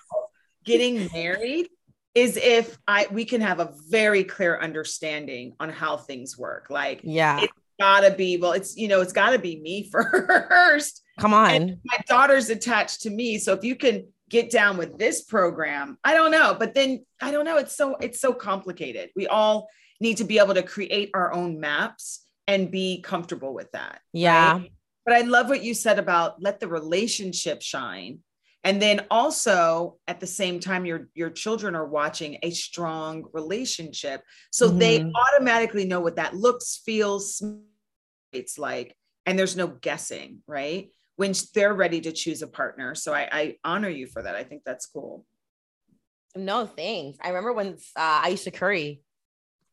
getting 0.64 1.10
married 1.12 1.68
is 2.16 2.38
if 2.38 2.78
I 2.88 3.08
we 3.12 3.26
can 3.26 3.42
have 3.42 3.60
a 3.60 3.74
very 3.90 4.24
clear 4.24 4.58
understanding 4.60 5.54
on 5.60 5.70
how 5.70 5.98
things 5.98 6.38
work. 6.38 6.68
Like 6.70 7.02
Yeah. 7.04 7.42
it's 7.42 7.54
gotta 7.80 8.12
be 8.12 8.38
well, 8.38 8.54
it's 8.54 8.76
you 8.78 8.88
know, 8.88 9.02
it's 9.02 9.14
gotta 9.14 9.38
be 9.38 9.60
me 9.62 9.90
first 9.92 11.02
Come 11.20 11.34
on. 11.34 11.80
my 11.86 11.98
daughter's 12.08 12.50
attached 12.50 13.02
to 13.02 13.10
me 13.10 13.38
so 13.38 13.54
if 13.54 13.64
you 13.64 13.76
can 13.76 14.08
get 14.30 14.50
down 14.50 14.76
with 14.76 14.98
this 14.98 15.24
program 15.24 15.98
i 16.04 16.14
don't 16.16 16.32
know 16.32 16.56
but 16.60 16.74
then 16.74 17.06
i 17.22 17.30
don't 17.30 17.46
know 17.46 17.58
it's 17.58 17.76
so 17.78 17.96
it's 18.02 18.20
so 18.20 18.34
complicated 18.34 19.12
we 19.16 19.28
all 19.28 19.70
need 20.02 20.18
to 20.18 20.24
be 20.24 20.40
able 20.40 20.56
to 20.56 20.64
create 20.64 21.12
our 21.14 21.32
own 21.32 21.60
maps 21.60 22.26
and 22.48 22.72
be 22.72 23.02
comfortable 23.02 23.54
with 23.54 23.72
that 23.74 24.00
Yeah. 24.14 24.54
right? 24.54 24.72
but 25.06 25.14
i 25.14 25.22
love 25.22 25.48
what 25.48 25.64
you 25.64 25.74
said 25.76 26.00
about 26.00 26.42
let 26.42 26.60
the 26.60 26.68
relationship 26.68 27.62
shine 27.62 28.20
and 28.66 28.82
then 28.82 29.06
also 29.12 29.98
at 30.08 30.20
the 30.20 30.28
same 30.28 30.60
time 30.60 30.86
your 30.86 31.08
your 31.14 31.30
children 31.30 31.76
are 31.76 31.86
watching 31.88 32.40
a 32.42 32.50
strong 32.50 33.24
relationship. 33.32 34.24
So 34.52 34.68
they 34.70 35.00
Mhm. 35.00 35.12
automatically 35.16 35.86
know 35.86 36.02
what 36.02 36.18
that 36.18 36.36
looks 36.36 36.82
feels 36.84 37.38
smells, 37.38 37.62
it's 38.34 38.58
like 38.58 38.98
and 39.26 39.40
there's 39.40 39.56
no 39.56 39.68
guessing 39.68 40.42
right? 40.48 40.90
When 41.16 41.34
they're 41.54 41.74
ready 41.74 42.02
to 42.02 42.12
choose 42.12 42.42
a 42.42 42.48
partner. 42.48 42.96
So 42.96 43.14
i, 43.14 43.30
I 43.32 43.58
honor 43.64 43.88
you 43.90 44.08
for 44.08 44.22
that. 44.24 44.36
I 44.36 44.44
think 44.44 44.64
that's 44.66 44.88
cool. 44.88 45.26
No, 46.36 46.66
thanks. 46.66 47.18
I 47.22 47.30
remember 47.30 47.54
when 47.54 47.78
uh, 47.96 48.24
Aisha 48.24 48.52
Curry 48.52 49.00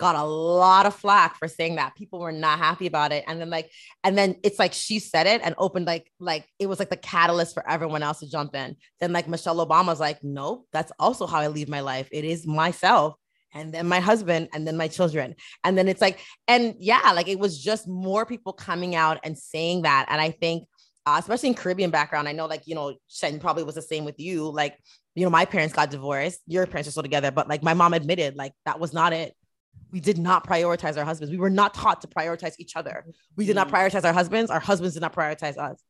got 0.03 0.17
a 0.17 0.25
lot 0.25 0.85
of 0.85 0.95
flack 0.95 1.39
for 1.39 1.49
saying 1.49 1.77
that 1.77 1.95
people 1.95 2.19
were 2.19 2.33
not 2.33 2.59
happy 2.59 2.87
about 2.87 3.13
it, 3.13 3.25
and 3.27 3.41
then 3.41 3.49
like, 3.49 3.71
and 4.05 4.19
then 4.19 4.37
it's 4.43 4.59
like 4.59 4.73
she 4.73 4.99
said 4.99 5.27
it 5.27 5.41
and 5.45 5.55
opened 5.59 5.87
like 5.87 6.11
like 6.19 6.47
it 6.59 6.67
was 6.67 6.79
like 6.79 6.91
the 6.91 6.97
catalyst 6.97 7.55
for 7.55 7.67
everyone 7.69 8.03
else 8.03 8.19
to 8.19 8.29
jump 8.29 8.55
in. 8.55 8.77
Then 9.01 9.13
like 9.13 9.29
Michelle 9.29 9.65
Obama's 9.65 10.01
like, 10.01 10.19
nope, 10.23 10.67
that's 10.73 10.93
also 10.99 11.27
how 11.27 11.39
I 11.39 11.47
leave 11.47 11.69
my 11.69 11.81
life. 11.81 12.09
It 12.13 12.25
is 12.25 12.47
myself. 12.47 13.15
And 13.55 13.73
then 13.73 13.87
my 13.87 14.01
husband, 14.01 14.49
and 14.53 14.67
then 14.67 14.77
my 14.77 14.89
children. 14.89 15.37
And 15.63 15.79
then 15.79 15.87
it's 15.87 16.01
like, 16.01 16.19
and 16.49 16.75
yeah, 16.79 17.13
like 17.15 17.29
it 17.29 17.39
was 17.39 17.63
just 17.63 17.87
more 17.87 18.27
people 18.27 18.53
coming 18.53 18.95
out 18.97 19.21
and 19.25 19.39
saying 19.39 19.83
that. 19.83 20.07
And 20.09 20.21
I 20.21 20.31
think, 20.31 20.67
uh, 21.07 21.17
especially 21.21 21.51
in 21.51 21.55
Caribbean 21.55 21.91
background, 21.91 22.29
I 22.29 22.33
know 22.33 22.47
like, 22.47 22.67
you 22.67 22.75
know, 22.75 22.95
Shen 23.09 23.39
probably 23.39 23.63
was 23.63 23.75
the 23.75 23.83
same 23.83 24.05
with 24.05 24.19
you. 24.19 24.51
Like, 24.51 24.79
you 25.15 25.25
know, 25.25 25.31
my 25.31 25.45
parents 25.45 25.75
got 25.75 25.91
divorced, 25.91 26.41
your 26.47 26.67
parents 26.67 26.89
are 26.89 26.93
still 26.93 27.03
together, 27.03 27.31
but 27.31 27.47
like 27.47 27.63
my 27.63 27.75
mom 27.75 27.93
admitted, 27.93 28.35
like 28.37 28.53
that 28.65 28.81
was 28.81 28.93
not 28.93 29.13
it. 29.13 29.35
We 29.91 30.01
did 30.01 30.19
not 30.19 30.47
prioritize 30.47 30.97
our 30.97 31.05
husbands. 31.05 31.31
We 31.31 31.39
were 31.39 31.51
not 31.51 31.75
taught 31.75 32.01
to 32.01 32.09
prioritize 32.09 32.55
each 32.59 32.77
other. 32.77 33.05
We 33.37 33.47
did 33.47 33.57
not 33.57 33.69
prioritize 33.69 34.05
our 34.05 34.13
husbands. 34.13 34.51
Our 34.51 34.61
husbands 34.61 34.95
did 34.95 35.01
not 35.01 35.15
prioritize 35.15 35.59
us. 35.59 35.83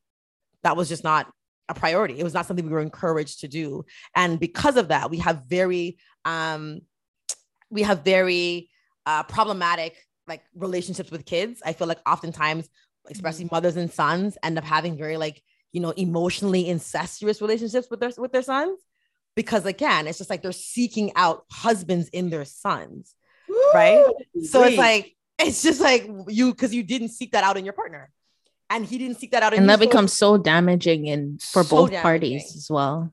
That 0.65 0.77
was 0.77 0.89
just 0.89 1.05
not 1.05 1.31
a 1.69 1.75
priority. 1.75 2.19
It 2.19 2.25
was 2.25 2.35
not 2.35 2.47
something 2.47 2.67
we 2.67 2.73
were 2.73 2.81
encouraged 2.81 3.41
to 3.41 3.49
do. 3.49 3.85
And 4.17 4.41
because 4.41 4.77
of 4.77 4.89
that, 4.89 5.11
we 5.11 5.19
have 5.19 5.45
very, 5.49 5.99
um, 6.25 6.81
we 7.71 7.83
have 7.83 8.05
very 8.05 8.71
uh, 9.07 9.23
problematic 9.25 9.97
like 10.27 10.43
relationships 10.55 11.11
with 11.11 11.25
kids. 11.25 11.63
I 11.65 11.73
feel 11.73 11.87
like 11.87 12.01
oftentimes, 12.07 12.69
especially 13.11 13.49
mothers 13.51 13.77
and 13.77 13.93
sons, 13.93 14.37
end 14.43 14.59
up 14.59 14.65
having 14.65 14.97
very 14.97 15.17
like 15.17 15.43
you 15.73 15.81
know 15.81 15.91
emotionally 15.91 16.69
incestuous 16.69 17.41
relationships 17.41 17.89
with 17.91 18.01
their 18.01 18.11
with 18.19 18.33
their 18.33 18.43
sons 18.43 18.79
because 19.35 19.67
again, 19.67 20.07
it's 20.07 20.19
just 20.19 20.31
like 20.31 20.43
they're 20.43 20.53
seeking 20.53 21.13
out 21.17 21.45
husbands 21.51 22.09
in 22.09 22.31
their 22.31 22.45
sons, 22.45 23.15
right? 23.75 24.05
So 24.45 24.63
it's 24.63 24.79
like 24.79 25.15
it's 25.39 25.63
just 25.63 25.81
like 25.81 26.09
you 26.29 26.53
because 26.53 26.75
you 26.75 26.83
didn't 26.83 27.09
seek 27.09 27.33
that 27.33 27.45
out 27.45 27.57
in 27.57 27.65
your 27.65 27.75
partner, 27.75 28.11
and 28.71 28.85
he 28.85 28.99
didn't 28.99 29.19
seek 29.19 29.31
that 29.33 29.43
out 29.43 29.53
in 29.55 29.61
and 29.61 29.69
that 29.71 29.81
becomes 29.81 30.13
so 30.13 30.37
damaging 30.37 31.09
and 31.09 31.41
for 31.41 31.63
So 31.63 31.77
both 31.77 31.91
damaging. 31.91 32.03
parties 32.03 32.57
as 32.57 32.71
well. 32.71 33.13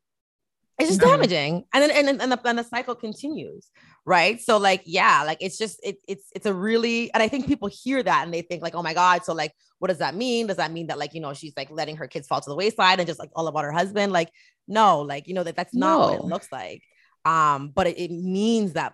It's 0.80 0.90
just 0.90 1.02
Mhm. 1.02 1.12
damaging. 1.12 1.66
And 1.74 1.84
then 1.84 1.92
and 1.92 2.08
then 2.08 2.22
and 2.22 2.32
the, 2.32 2.40
and 2.48 2.58
the 2.58 2.64
cycle 2.64 2.96
continues 2.96 3.70
right? 4.06 4.42
So 4.42 4.58
like 4.58 4.82
yeah 4.86 5.24
like 5.26 5.38
it's 5.42 5.58
just 5.58 5.80
it, 5.84 5.98
it's 6.08 6.26
it's 6.34 6.46
a 6.46 6.54
really 6.54 7.14
and 7.14 7.22
i 7.22 7.28
think 7.28 7.46
people 7.46 7.68
hear 7.68 8.02
that 8.02 8.24
and 8.24 8.34
they 8.34 8.42
think 8.42 8.64
like 8.64 8.74
oh 8.74 8.82
my 8.82 8.94
god 8.94 9.24
so 9.26 9.34
like 9.34 9.54
what 9.78 9.88
does 9.90 10.00
that 10.00 10.14
mean? 10.16 10.48
Does 10.48 10.58
that 10.58 10.72
mean 10.74 10.88
that 10.88 10.98
like 10.98 11.14
you 11.14 11.22
know 11.22 11.34
she's 11.34 11.54
like 11.56 11.70
letting 11.72 11.96
her 11.98 12.08
kids 12.08 12.28
fall 12.28 12.42
to 12.42 12.50
the 12.50 12.56
wayside 12.56 13.00
and 13.00 13.08
just 13.08 13.20
like 13.20 13.30
all 13.36 13.48
about 13.48 13.64
her 13.66 13.72
husband? 13.72 14.12
Like 14.12 14.30
no 14.68 15.02
like 15.02 15.28
you 15.28 15.34
know 15.34 15.44
that 15.44 15.56
that's 15.56 15.74
not 15.74 16.00
what 16.00 16.14
it 16.16 16.24
looks 16.26 16.48
like. 16.52 16.82
Um 17.26 17.72
but 17.76 17.88
it, 17.88 17.98
it 18.00 18.12
means 18.12 18.74
that 18.74 18.94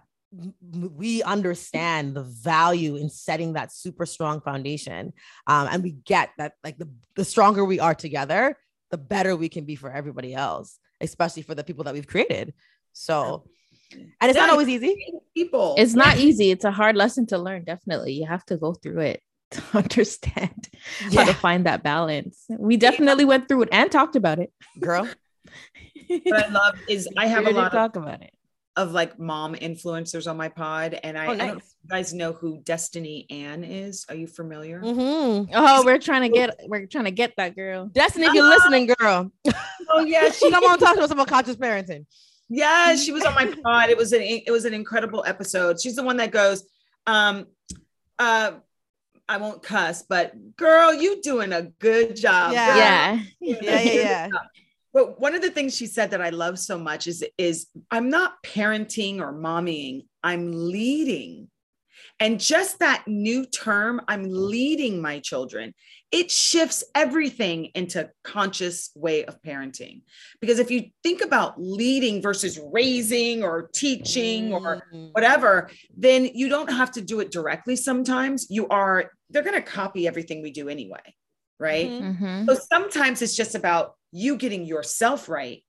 we 0.71 1.23
understand 1.23 2.15
the 2.15 2.23
value 2.23 2.95
in 2.95 3.09
setting 3.09 3.53
that 3.53 3.71
super 3.71 4.05
strong 4.05 4.41
foundation 4.41 5.13
um 5.47 5.67
and 5.71 5.83
we 5.83 5.91
get 5.91 6.29
that 6.37 6.53
like 6.63 6.77
the 6.77 6.89
the 7.15 7.23
stronger 7.25 7.63
we 7.63 7.79
are 7.79 7.95
together 7.95 8.57
the 8.91 8.97
better 8.97 9.35
we 9.35 9.49
can 9.49 9.65
be 9.65 9.75
for 9.75 9.91
everybody 9.91 10.33
else 10.33 10.79
especially 11.01 11.43
for 11.43 11.55
the 11.55 11.63
people 11.63 11.83
that 11.85 11.93
we've 11.93 12.07
created. 12.07 12.53
So 12.93 13.45
and 13.91 14.29
it's 14.29 14.37
not 14.37 14.49
always 14.49 14.67
easy. 14.67 14.95
people. 15.33 15.75
It's 15.77 15.93
not 15.93 16.17
easy. 16.17 16.51
It's 16.51 16.65
a 16.65 16.71
hard 16.71 16.95
lesson 16.95 17.25
to 17.27 17.37
learn 17.37 17.63
definitely. 17.63 18.13
You 18.13 18.25
have 18.25 18.45
to 18.47 18.57
go 18.57 18.73
through 18.73 19.01
it 19.01 19.21
to 19.51 19.63
understand 19.73 20.69
how 21.13 21.25
to 21.25 21.33
find 21.33 21.65
that 21.65 21.83
balance. 21.83 22.45
We 22.49 22.77
definitely 22.77 23.25
went 23.25 23.47
through 23.47 23.63
it 23.63 23.69
and 23.71 23.91
talked 23.91 24.15
about 24.15 24.39
it. 24.39 24.51
Girl. 24.79 25.07
What 26.07 26.45
i 26.45 26.47
love 26.49 26.75
is 26.87 27.09
i 27.17 27.25
have 27.25 27.45
a 27.45 27.47
We 27.47 27.53
did 27.53 27.55
lot 27.55 27.65
of, 27.67 27.71
talk 27.71 27.95
about 27.95 28.21
it 28.21 28.31
of 28.77 28.91
like 28.91 29.17
mom 29.17 29.55
influencers 29.55 30.29
on 30.29 30.35
my 30.35 30.49
pod 30.49 30.99
and 31.03 31.17
i, 31.17 31.27
Oh, 31.27 31.31
I 31.31 31.35
don't 31.35 31.37
know 31.37 31.53
nice. 31.53 31.57
if 31.57 31.73
you 31.83 31.89
guys 31.89 32.13
know 32.13 32.33
who 32.33 32.59
destini 32.61 33.25
ann 33.31 33.63
is 33.63 34.05
are 34.09 34.15
you 34.15 34.27
familiar 34.27 34.81
Mhm. 34.81 35.49
oh 35.53 35.83
we're 35.85 35.97
trying 35.99 36.23
to 36.23 36.29
get 36.29 36.59
we're 36.67 36.85
trying 36.85 37.05
to 37.05 37.11
get 37.11 37.33
that 37.37 37.55
girl 37.55 37.87
destini 37.89 38.27
if 38.27 38.33
you're 38.33 38.49
listening 38.49 38.87
girl 38.99 39.31
oh 39.91 40.03
yeah 40.03 40.29
she 40.37 40.49
come 40.51 40.63
on 40.65 40.77
talk 40.77 40.95
to 40.95 41.01
us 41.03 41.11
about 41.11 41.27
conscious 41.27 41.55
parenting 41.55 42.05
Yeah, 42.47 42.95
she 42.95 43.11
was 43.11 43.23
on 43.23 43.33
my 43.33 43.47
pod. 43.63 43.89
It 43.89 43.97
was 43.97 44.13
an 44.13 44.21
it 44.21 44.51
was 44.51 44.65
an 44.65 44.73
incredible 44.75 45.23
episode. 45.25 45.81
She's 45.81 45.95
the 45.95 46.03
one 46.03 46.17
that 46.17 46.29
goes, 46.29 46.61
um, 47.07 47.47
uh, 48.19 48.51
I 49.27 49.37
won't 49.37 49.63
cuss, 49.63 50.03
but 50.07 50.33
girl, 50.55 50.93
you 50.93 51.23
doing 51.23 51.51
a 51.53 51.63
good 51.63 52.15
job. 52.15 52.53
Yeah. 52.53 52.67
girl. 52.67 52.77
yeah 52.77 53.19
You 53.39 53.53
doing 53.55 53.73
a 53.73 53.77
Yeah, 53.77 53.81
yeah, 53.81 53.93
yeah. 53.93 54.27
Job." 54.95 55.07
But 55.07 55.19
one 55.19 55.35
of 55.35 55.41
the 55.41 55.51
things 55.51 55.75
she 55.75 55.87
said 55.87 56.11
that 56.11 56.21
I 56.21 56.29
love 56.29 56.59
so 56.59 56.77
much 56.77 57.07
is 57.07 57.23
is 57.37 57.67
I'm 57.91 58.09
not 58.09 58.41
parenting 58.43 59.19
or 59.19 59.33
mommying. 59.33 60.05
I'm 60.23 60.51
leading. 60.51 61.49
And 62.19 62.39
just 62.39 62.79
that 62.79 63.03
new 63.07 63.45
term, 63.45 64.01
I'm 64.07 64.23
leading 64.29 65.01
my 65.01 65.19
children. 65.19 65.73
It 66.11 66.31
shifts 66.31 66.83
everything 66.93 67.71
into 67.75 68.09
conscious 68.23 68.91
way 68.95 69.25
of 69.25 69.41
parenting. 69.41 70.03
Because 70.39 70.59
if 70.59 70.71
you 70.71 70.91
think 71.03 71.21
about 71.21 71.61
leading 71.61 72.21
versus 72.21 72.57
raising 72.71 73.43
or 73.43 73.69
teaching 73.73 74.53
or 74.53 74.83
Mm. 74.93 75.11
whatever, 75.11 75.69
then 75.97 76.25
you 76.33 76.47
don't 76.47 76.71
have 76.71 76.91
to 76.91 77.01
do 77.01 77.19
it 77.19 77.31
directly 77.31 77.75
sometimes. 77.75 78.47
You 78.49 78.67
are, 78.69 79.11
they're 79.29 79.43
going 79.43 79.55
to 79.55 79.61
copy 79.61 80.07
everything 80.07 80.41
we 80.41 80.51
do 80.51 80.69
anyway. 80.69 81.15
Right. 81.59 81.89
Mhm. 81.89 82.19
Mhm. 82.19 82.45
So 82.45 82.59
sometimes 82.71 83.21
it's 83.21 83.35
just 83.35 83.55
about 83.55 83.95
you 84.15 84.37
getting 84.37 84.63
yourself 84.65 85.27
right 85.27 85.61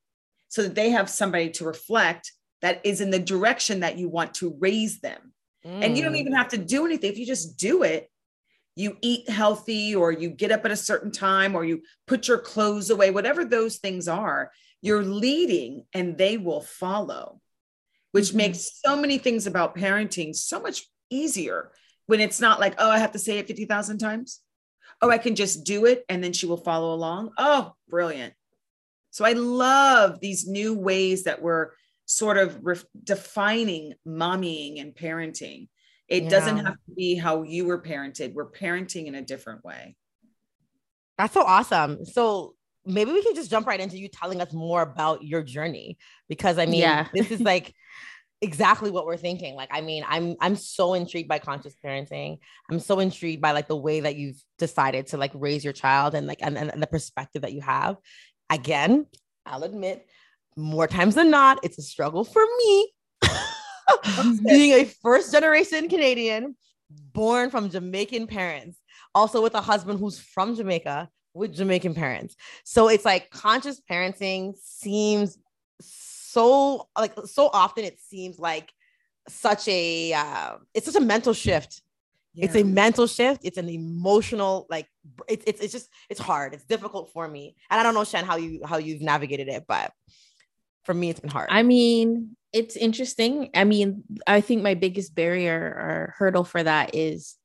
so 0.49 0.63
that 0.63 0.75
they 0.77 0.91
have 0.91 1.11
somebody 1.11 1.51
to 1.51 1.65
reflect 1.65 2.33
that 2.63 2.81
is 2.85 3.01
in 3.01 3.11
the 3.11 3.19
direction 3.19 3.81
that 3.81 3.99
you 3.99 4.09
want 4.09 4.35
to 4.35 4.57
raise 4.61 5.01
them. 5.01 5.33
And 5.65 5.97
you 5.97 6.05
don't 6.05 6.13
Mm. 6.15 6.21
even 6.21 6.33
have 6.35 6.49
to 6.51 6.59
do 6.59 6.87
anything. 6.87 7.11
If 7.11 7.19
you 7.19 7.27
just 7.27 7.57
do 7.59 7.83
it, 7.83 8.09
you 8.77 8.97
eat 9.03 9.29
healthy 9.29 9.97
or 9.97 10.13
you 10.13 10.31
get 10.31 10.53
up 10.53 10.65
at 10.65 10.71
a 10.71 10.77
certain 10.77 11.11
time 11.11 11.57
or 11.57 11.65
you 11.65 11.83
put 12.07 12.29
your 12.29 12.39
clothes 12.39 12.89
away, 12.91 13.11
whatever 13.11 13.45
those 13.45 13.79
things 13.79 14.07
are, 14.07 14.53
you're 14.81 15.03
leading 15.03 15.85
and 15.93 16.17
they 16.17 16.37
will 16.39 16.61
follow, 16.61 17.41
which 18.13 18.29
Mm-hmm. 18.29 18.37
makes 18.37 18.81
so 18.85 18.95
many 18.97 19.19
things 19.19 19.49
about 19.49 19.75
parenting 19.77 20.37
so 20.37 20.61
much 20.61 20.87
easier 21.11 21.73
when 22.07 22.21
it's 22.21 22.41
not 22.41 22.61
like, 22.61 22.75
oh, 22.79 22.91
I 22.91 22.99
have 22.99 23.13
to 23.13 23.19
say 23.19 23.39
it 23.39 23.49
50,000 23.49 23.99
times. 23.99 24.41
Oh, 25.03 25.11
I 25.11 25.19
can 25.19 25.35
just 25.35 25.65
do 25.65 25.85
it 25.85 26.05
and 26.09 26.23
then 26.25 26.33
she 26.33 26.47
will 26.47 26.57
follow 26.57 26.95
along. 26.95 27.31
Oh, 27.39 27.73
brilliant. 27.89 28.35
So 29.11 29.25
I 29.25 29.33
love 29.33 30.21
these 30.21 30.47
new 30.47 30.75
ways 30.75 31.25
that 31.25 31.41
we're 31.43 31.71
sort 32.07 32.39
of 32.39 32.59
re- 32.63 32.77
defining 33.03 33.95
mommying 34.07 34.81
and 34.81 34.95
parenting. 34.95 35.69
It 36.09 36.29
doesn't 36.29 36.59
have 36.59 36.75
to 36.75 36.95
be 36.95 37.17
how 37.17 37.43
you 37.43 37.67
were 37.67 37.83
parented. 37.83 38.33
We're 38.35 38.51
parenting 38.51 39.07
in 39.07 39.15
a 39.17 39.23
different 39.23 39.65
way. 39.65 39.97
That's 41.19 41.35
so 41.35 41.43
awesome. 41.43 42.05
So 42.05 42.55
maybe 42.85 43.11
we 43.13 43.23
can 43.23 43.35
just 43.35 43.51
jump 43.51 43.67
right 43.67 43.81
into 43.81 43.99
you 43.99 44.09
telling 44.09 44.41
us 44.41 44.53
more 44.53 44.83
about 44.83 45.25
your 45.25 45.43
journey 45.43 45.99
because 46.29 46.59
I 46.59 46.67
mean, 46.67 46.81
Yeah. 46.81 47.09
this 47.13 47.31
is 47.31 47.41
like 47.41 47.75
exactly 48.43 48.91
what 48.91 49.07
we're 49.07 49.17
thinking. 49.17 49.55
Like, 49.55 49.69
I 49.73 49.81
mean, 49.81 50.05
I'm 50.07 50.37
I'm 50.41 50.57
so 50.57 50.95
intrigued 50.95 51.29
by 51.29 51.39
conscious 51.39 51.75
parenting. 51.85 52.39
I'm 52.71 52.81
so 52.81 53.01
intrigued 53.01 53.43
by 53.43 53.53
like 53.53 53.69
the 53.69 53.77
way 53.77 54.01
that 54.01 54.17
you've 54.17 54.43
decided 54.59 55.09
to 55.09 55.17
like 55.17 55.33
raise 55.35 55.65
your 55.65 55.73
child 55.73 56.15
and 56.15 56.27
like 56.27 56.39
and, 56.43 56.57
and, 56.57 56.83
the 56.83 56.87
perspective 56.87 57.43
that 57.43 57.53
you 57.53 57.61
have. 57.63 57.97
Again, 58.51 59.07
I'll 59.45 59.65
admit, 59.65 60.07
more 60.57 60.87
times 60.87 61.15
than 61.15 61.31
not, 61.31 61.61
it's 61.63 61.79
a 61.79 61.83
struggle 61.83 62.25
for 62.25 62.43
me. 62.59 62.93
Being 64.47 64.73
a 64.73 64.85
first 64.85 65.33
generation 65.33 65.89
Canadian, 65.89 66.57
born 67.13 67.51
from 67.51 67.71
Jamaican 67.71 68.27
parents, 68.27 68.79
also 69.15 69.43
with 69.43 69.55
a 69.55 69.61
husband 69.61 69.99
who's 69.99 70.19
from 70.19 70.55
Jamaica 70.55 71.09
with 71.35 71.55
Jamaican 71.55 71.95
parents. 71.95 72.35
So 72.65 72.89
it's 72.89 73.05
like 73.05 73.31
conscious 73.31 73.81
parenting 73.91 74.55
seems 74.63 75.39
so 76.37 76.89
like 76.99 77.15
so 77.25 77.49
often 77.53 77.85
it 77.85 77.99
seems 78.01 78.39
like 78.39 78.71
such 79.29 79.67
a 79.69 80.13
uh, 80.13 80.53
it's 80.75 80.87
such 80.87 81.01
a 81.03 81.05
mental 81.05 81.33
shift. 81.33 81.83
It's 82.39 82.55
a 82.55 82.63
mental 82.63 83.07
shift. 83.07 83.41
It's 83.45 83.57
an 83.57 83.71
emotional 83.71 84.67
like 84.69 84.87
it's 85.27 85.45
it's 85.47 85.61
it's 85.63 85.73
just 85.73 85.89
it's 86.11 86.21
hard. 86.21 86.53
It's 86.53 86.65
difficult 86.65 87.11
for 87.15 87.27
me. 87.27 87.57
And 87.71 87.81
I 87.81 87.83
don't 87.83 87.95
know 87.95 88.05
Shen 88.05 88.27
how 88.27 88.37
you 88.37 88.61
how 88.71 88.77
you've 88.77 89.01
navigated 89.01 89.49
it, 89.49 89.65
but 89.67 89.91
for 90.85 90.93
me 90.93 91.09
it's 91.11 91.21
been 91.21 91.31
hard. 91.31 91.49
I 91.51 91.63
mean, 91.63 92.37
it's 92.53 92.77
interesting. 92.77 93.49
I 93.55 93.65
mean, 93.65 94.05
I 94.27 94.43
think 94.43 94.63
my 94.63 94.75
biggest 94.75 95.15
barrier 95.15 95.57
or 95.57 96.15
hurdle 96.19 96.45
for 96.45 96.63
that 96.63 96.95
is 96.95 97.37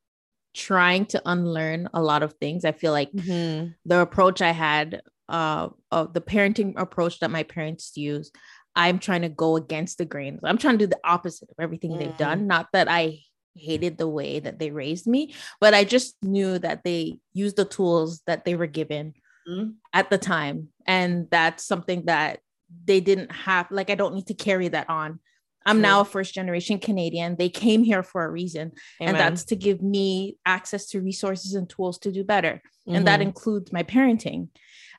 trying 0.54 1.06
to 1.06 1.22
unlearn 1.26 1.88
a 1.94 2.02
lot 2.02 2.22
of 2.24 2.34
things. 2.34 2.66
I 2.66 2.74
feel 2.74 2.92
like 2.92 3.12
Mhm. 3.14 3.74
the 3.86 4.00
approach 4.02 4.42
I 4.42 4.52
had, 4.52 5.02
uh, 5.30 5.70
of 5.92 6.14
the 6.14 6.20
parenting 6.20 6.74
approach 6.76 7.20
that 7.22 7.32
my 7.32 7.44
parents 7.44 7.96
use, 7.96 8.32
I'm 8.76 9.00
trying 9.00 9.22
to 9.24 9.30
go 9.30 9.56
against 9.58 9.98
the 9.98 10.06
grain. 10.06 10.40
I'm 10.44 10.58
trying 10.58 10.78
to 10.78 10.86
do 10.86 10.90
the 10.90 11.00
opposite 11.04 11.50
of 11.50 11.56
everything 11.60 11.98
they've 11.98 12.10
Mhm. 12.10 12.18
done. 12.18 12.48
Not 12.48 12.70
that 12.74 12.88
I 12.90 13.20
hated 13.56 13.98
the 13.98 14.08
way 14.08 14.40
that 14.40 14.60
they 14.60 14.72
raised 14.72 15.08
me, 15.08 15.34
but 15.60 15.74
I 15.74 15.84
just 15.84 16.16
knew 16.24 16.58
that 16.60 16.84
they 16.84 17.20
used 17.34 17.58
the 17.58 17.66
tools 17.66 18.22
that 18.26 18.46
they 18.46 18.56
were 18.56 18.68
given 18.68 19.14
Mhm. 19.48 19.76
at 19.94 20.10
the 20.10 20.18
time. 20.18 20.70
And 20.86 21.28
that's 21.30 21.66
something 21.66 22.06
that 22.06 22.40
they 22.86 23.02
didn't 23.02 23.32
have. 23.32 23.70
Like, 23.70 23.90
I 23.90 23.96
don't 23.96 24.16
need 24.16 24.28
to 24.28 24.34
carry 24.34 24.70
that 24.70 24.90
on. 24.90 25.20
I'm 25.66 25.76
True. 25.76 25.82
now 25.82 26.00
a 26.02 26.06
first 26.06 26.34
generation 26.34 26.80
Canadian. 26.80 27.36
They 27.36 27.50
came 27.50 27.84
here 27.84 28.02
for 28.04 28.24
a 28.24 28.32
reason, 28.32 28.72
and 29.00 29.16
that's 29.16 29.44
to 29.46 29.56
give 29.56 29.82
me 29.82 30.38
access 30.46 30.88
to 30.88 31.02
resources 31.02 31.54
and 31.54 31.70
tools 31.70 32.00
to 32.00 32.12
do 32.12 32.24
better 32.24 32.62
and 32.88 33.06
that 33.06 33.20
Mhm. 33.20 33.24
includes 33.24 33.72
my 33.72 33.84
parenting. 33.84 34.48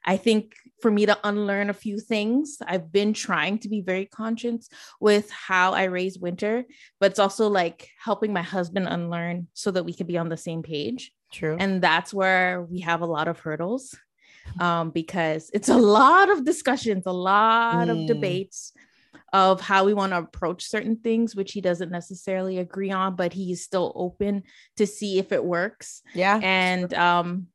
I 0.05 0.17
think 0.17 0.55
for 0.83 0.91
me 0.91 1.07
to 1.07 1.17
unlearn 1.25 1.71
a 1.71 1.75
few 1.75 1.99
things, 1.99 2.59
I've 2.67 2.91
been 2.93 3.13
trying 3.13 3.59
to 3.61 3.69
be 3.69 3.81
very 3.81 4.07
conscious 4.07 4.69
with 5.01 5.31
how 5.31 5.73
I 5.73 5.85
raise 5.85 6.19
Winter, 6.19 6.65
but 7.01 7.13
it's 7.13 7.19
also 7.21 7.49
like 7.49 7.89
helping 7.99 8.33
my 8.33 8.43
husband 8.43 8.89
unlearn 8.89 9.47
so 9.55 9.71
that 9.71 9.85
we 9.85 9.95
can 9.95 10.07
be 10.07 10.19
on 10.19 10.29
the 10.29 10.37
same 10.37 10.63
page. 10.63 11.13
true. 11.33 11.57
And 11.59 11.81
that's 11.81 12.13
where 12.13 12.63
we 12.63 12.81
have 12.81 13.01
a 13.01 13.07
lot 13.07 13.29
of 13.29 13.39
hurdles 13.39 13.97
um, 14.61 14.91
because 14.91 15.51
it's 15.55 15.69
a 15.71 15.77
lot 15.79 16.29
of 16.31 16.45
discussions, 16.45 17.05
a 17.07 17.13
lot 17.13 17.87
Mm. 17.89 18.03
of 18.03 18.07
debates 18.07 18.73
of 19.33 19.61
how 19.63 19.85
we 19.87 19.95
want 19.95 20.13
to 20.13 20.19
approach 20.19 20.69
certain 20.69 20.97
things, 20.97 21.35
which 21.35 21.53
he 21.53 21.61
doesn't 21.63 21.91
necessarily 21.91 22.59
agree 22.59 22.91
on, 22.91 23.17
but 23.17 23.33
he's 23.33 23.63
still 23.65 23.93
open 23.95 24.43
to 24.77 24.87
see 24.87 25.19
if 25.19 25.33
it 25.33 25.43
works 25.45 26.03
yeah. 26.15 26.39
and 26.43 26.93
um 26.95 27.47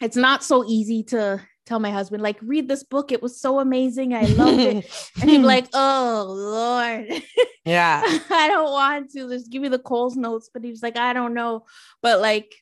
it's 0.00 0.16
not 0.16 0.42
so 0.42 0.64
easy 0.66 1.02
to 1.04 1.40
tell 1.66 1.78
my 1.78 1.90
husband 1.90 2.22
like 2.22 2.38
read 2.42 2.68
this 2.68 2.82
book 2.82 3.12
it 3.12 3.22
was 3.22 3.40
so 3.40 3.60
amazing 3.60 4.14
i 4.14 4.22
loved 4.22 4.60
it. 4.60 5.10
And 5.20 5.30
he'd 5.30 5.38
be 5.38 5.44
like 5.44 5.68
oh 5.74 6.26
lord. 6.28 7.22
Yeah. 7.64 8.02
i 8.30 8.48
don't 8.48 8.70
want 8.70 9.10
to 9.12 9.28
just 9.28 9.50
give 9.50 9.62
me 9.62 9.68
the 9.68 9.78
coles 9.78 10.16
notes 10.16 10.50
but 10.52 10.64
he 10.64 10.70
was 10.70 10.82
like 10.82 10.96
i 10.96 11.12
don't 11.12 11.34
know. 11.34 11.64
But 12.02 12.20
like 12.20 12.52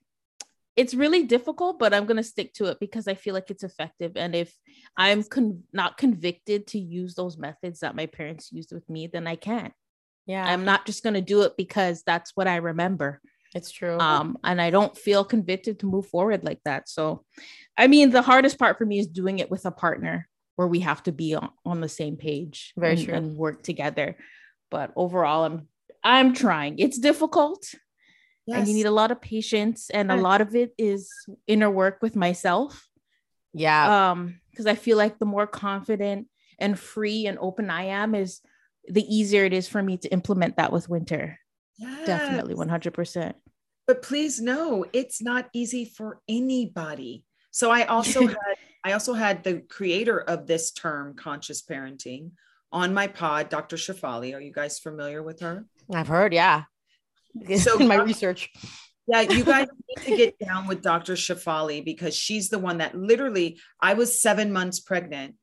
it's 0.77 0.95
really 0.95 1.25
difficult 1.25 1.79
but 1.79 1.93
i'm 1.93 2.07
going 2.07 2.17
to 2.17 2.23
stick 2.23 2.55
to 2.55 2.67
it 2.67 2.79
because 2.81 3.09
i 3.09 3.15
feel 3.15 3.35
like 3.35 3.51
it's 3.51 3.65
effective. 3.65 4.13
And 4.17 4.35
if 4.35 4.55
i'm 4.97 5.23
con- 5.23 5.63
not 5.73 5.97
convicted 5.97 6.67
to 6.69 6.79
use 6.79 7.15
those 7.15 7.39
methods 7.39 7.81
that 7.81 7.97
my 7.97 8.07
parents 8.07 8.53
used 8.53 8.73
with 8.73 8.89
me 8.89 9.07
then 9.07 9.27
i 9.27 9.37
can't. 9.37 9.73
Yeah. 10.27 10.45
i'm 10.47 10.65
not 10.65 10.87
just 10.87 11.03
going 11.03 11.15
to 11.15 11.21
do 11.21 11.43
it 11.43 11.57
because 11.57 12.03
that's 12.05 12.33
what 12.37 12.47
i 12.47 12.57
remember 12.57 13.21
it's 13.55 13.71
true. 13.71 13.99
um 13.99 14.39
and 14.45 14.61
i 14.61 14.71
don't 14.71 14.97
feel 14.97 15.25
convicted 15.25 15.79
to 15.81 15.87
move 15.87 16.07
forward 16.07 16.45
like 16.45 16.61
that. 16.65 16.89
So 16.89 17.25
i 17.77 17.87
mean 17.87 18.11
the 18.11 18.23
hardest 18.23 18.59
part 18.59 18.79
for 18.79 18.87
me 18.87 18.99
is 18.99 19.07
doing 19.07 19.39
it 19.39 19.51
with 19.51 19.67
a 19.67 19.71
partner 19.71 20.29
where 20.57 20.69
we 20.69 20.81
have 20.81 21.03
to 21.05 21.13
be 21.13 21.35
on, 21.35 21.51
on 21.65 21.81
the 21.81 21.89
same 21.89 22.17
page 22.17 22.73
Very 22.77 22.93
and, 22.95 23.05
true. 23.05 23.15
and 23.15 23.37
work 23.37 23.63
together. 23.63 24.17
But 24.71 24.93
overall 24.97 25.45
i'm 25.45 25.69
i'm 26.05 26.35
trying. 26.35 26.79
It's 26.79 26.99
difficult 26.99 27.75
and 28.49 28.67
you 28.67 28.75
need 28.75 28.87
a 28.87 28.91
lot 28.91 29.11
of 29.13 29.21
patience 29.21 29.91
and 29.91 30.11
a 30.11 30.17
lot 30.17 30.41
of 30.41 30.57
it 30.57 30.73
is 30.77 31.09
inner 31.47 31.71
work 31.71 31.99
with 32.03 32.17
myself. 32.17 32.89
Yeah. 33.53 34.11
um 34.11 34.41
because 34.51 34.67
i 34.67 34.77
feel 34.77 34.97
like 34.97 35.19
the 35.19 35.27
more 35.27 35.47
confident 35.47 36.29
and 36.61 36.79
free 36.79 37.27
and 37.27 37.37
open 37.41 37.69
i 37.71 37.85
am 37.85 38.15
is 38.15 38.41
the 38.87 39.03
easier 39.03 39.45
it 39.45 39.53
is 39.53 39.67
for 39.67 39.83
me 39.83 39.97
to 39.99 40.09
implement 40.09 40.57
that 40.57 40.73
with 40.73 40.89
winter 40.89 41.40
definitely 42.07 42.55
100% 42.55 43.35
but 43.87 44.03
please 44.03 44.41
know 44.41 44.85
it's 44.93 45.21
not 45.23 45.49
easy 45.53 45.85
for 45.85 46.21
anybody 46.29 47.25
so 47.51 47.71
i 47.71 47.85
also 47.85 48.27
had 48.27 48.37
i 48.85 48.93
also 48.93 49.15
had 49.15 49.43
the 49.43 49.61
creator 49.61 50.19
of 50.21 50.47
this 50.47 50.71
term 50.73 51.15
conscious 51.15 51.63
parenting 51.63 52.31
on 52.73 52.95
my 52.95 53.07
pod 53.07 53.49
dr 53.49 53.75
shefali 53.77 54.35
are 54.35 54.41
you 54.41 54.53
guys 54.53 54.79
familiar 54.79 55.23
with 55.23 55.41
her 55.41 55.65
I've 55.93 56.09
heard. 56.09 56.33
Yeah. 56.33 56.65
So- 57.59 57.79
in 57.79 57.89
my 57.89 57.97
research. 57.97 58.51
yeah 59.07 59.23
you 59.23 59.45
guys 59.45 59.67
need 59.89 60.05
to 60.05 60.17
get 60.17 60.39
down 60.39 60.67
with 60.67 60.83
dr 60.83 61.13
shefali 61.15 61.85
because 61.85 62.15
she's 62.15 62.49
the 62.49 62.59
one 62.59 62.79
that 62.79 62.95
literally 62.97 63.59
i 63.81 63.95
was 63.95 64.21
seven 64.21 64.53
months 64.53 64.81
pregnant 64.81 65.35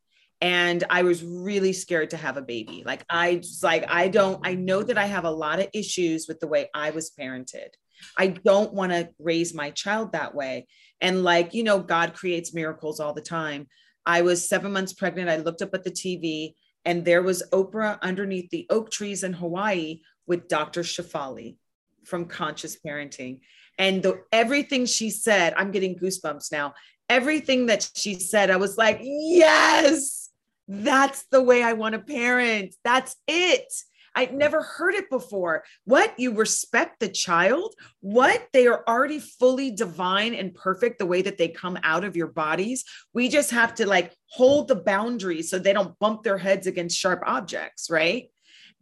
and 0.42 0.84
i 0.90 1.04
was 1.04 1.24
really 1.24 1.74
scared 1.74 2.12
to 2.12 2.18
have 2.18 2.38
a 2.38 2.42
baby. 2.42 2.84
Like 2.86 3.04
i 3.10 3.36
just 3.36 3.64
like 3.64 3.86
i 3.90 4.08
don't 4.08 4.46
i 4.46 4.54
know 4.54 4.84
that 4.84 4.98
i 4.98 5.06
have 5.06 5.26
a 5.26 5.32
lot 5.32 5.60
of 5.60 5.68
issues 5.74 6.28
with 6.28 6.40
the 6.40 6.48
way 6.48 6.70
i 6.74 6.92
was 6.92 7.12
parented. 7.12 7.70
I 8.18 8.28
don't 8.28 8.74
want 8.74 8.92
to 8.92 9.10
raise 9.18 9.56
my 9.56 9.72
child 9.72 10.12
that 10.12 10.36
way. 10.36 10.68
And 11.02 11.24
like 11.24 11.54
you 11.54 11.64
know 11.64 11.80
god 11.80 12.14
creates 12.14 12.54
miracles 12.54 13.00
all 13.00 13.14
the 13.14 13.22
time. 13.22 13.68
I 14.06 14.22
was 14.22 14.48
seven 14.48 14.72
months 14.72 14.94
pregnant. 14.94 15.30
I 15.30 15.38
looked 15.38 15.62
up 15.62 15.74
at 15.74 15.84
the 15.84 15.92
tv 15.92 16.54
and 16.86 17.04
there 17.04 17.24
was 17.24 17.44
oprah 17.52 18.00
underneath 18.02 18.50
the 18.52 18.68
oak 18.70 18.92
trees 18.92 19.24
in 19.24 19.34
hawaii 19.34 20.02
with 20.28 20.48
dr 20.48 20.82
shefali 20.82 21.58
from 22.06 22.26
conscious 22.26 22.78
parenting. 22.86 23.40
And 23.80 24.02
the 24.02 24.24
everything 24.32 24.86
she 24.86 25.10
said 25.10 25.56
i'm 25.58 25.72
getting 25.72 25.98
goosebumps 25.98 26.52
now. 26.52 26.76
Everything 27.10 27.68
that 27.68 27.90
she 27.96 28.16
said 28.16 28.52
i 28.52 28.58
was 28.58 28.78
like 28.78 29.00
yes 29.02 30.27
that's 30.68 31.26
the 31.32 31.42
way 31.42 31.64
i 31.64 31.74
want 31.74 31.94
to 31.94 32.00
parent. 32.00 32.76
That's 32.84 33.16
it. 33.28 33.72
I'd 34.16 34.34
never 34.34 34.64
heard 34.64 34.96
it 34.96 35.12
before. 35.12 35.64
What 35.86 36.20
you 36.20 36.34
respect 36.34 37.00
the 37.00 37.08
child? 37.08 37.76
What 38.00 38.48
they 38.52 38.66
are 38.66 38.84
already 38.88 39.20
fully 39.20 39.70
divine 39.70 40.34
and 40.34 40.56
perfect 40.56 40.98
the 40.98 41.06
way 41.06 41.22
that 41.22 41.38
they 41.38 41.50
come 41.50 41.78
out 41.84 42.04
of 42.04 42.16
your 42.16 42.28
bodies? 42.28 42.84
We 43.14 43.30
just 43.30 43.52
have 43.52 43.76
to 43.76 43.86
like 43.86 44.16
hold 44.32 44.70
the 44.70 44.76
boundaries 44.76 45.52
so 45.52 45.60
they 45.60 45.72
don't 45.72 45.98
bump 46.00 46.24
their 46.24 46.40
heads 46.40 46.66
against 46.66 46.98
sharp 46.98 47.22
objects 47.28 47.90
right 47.92 48.30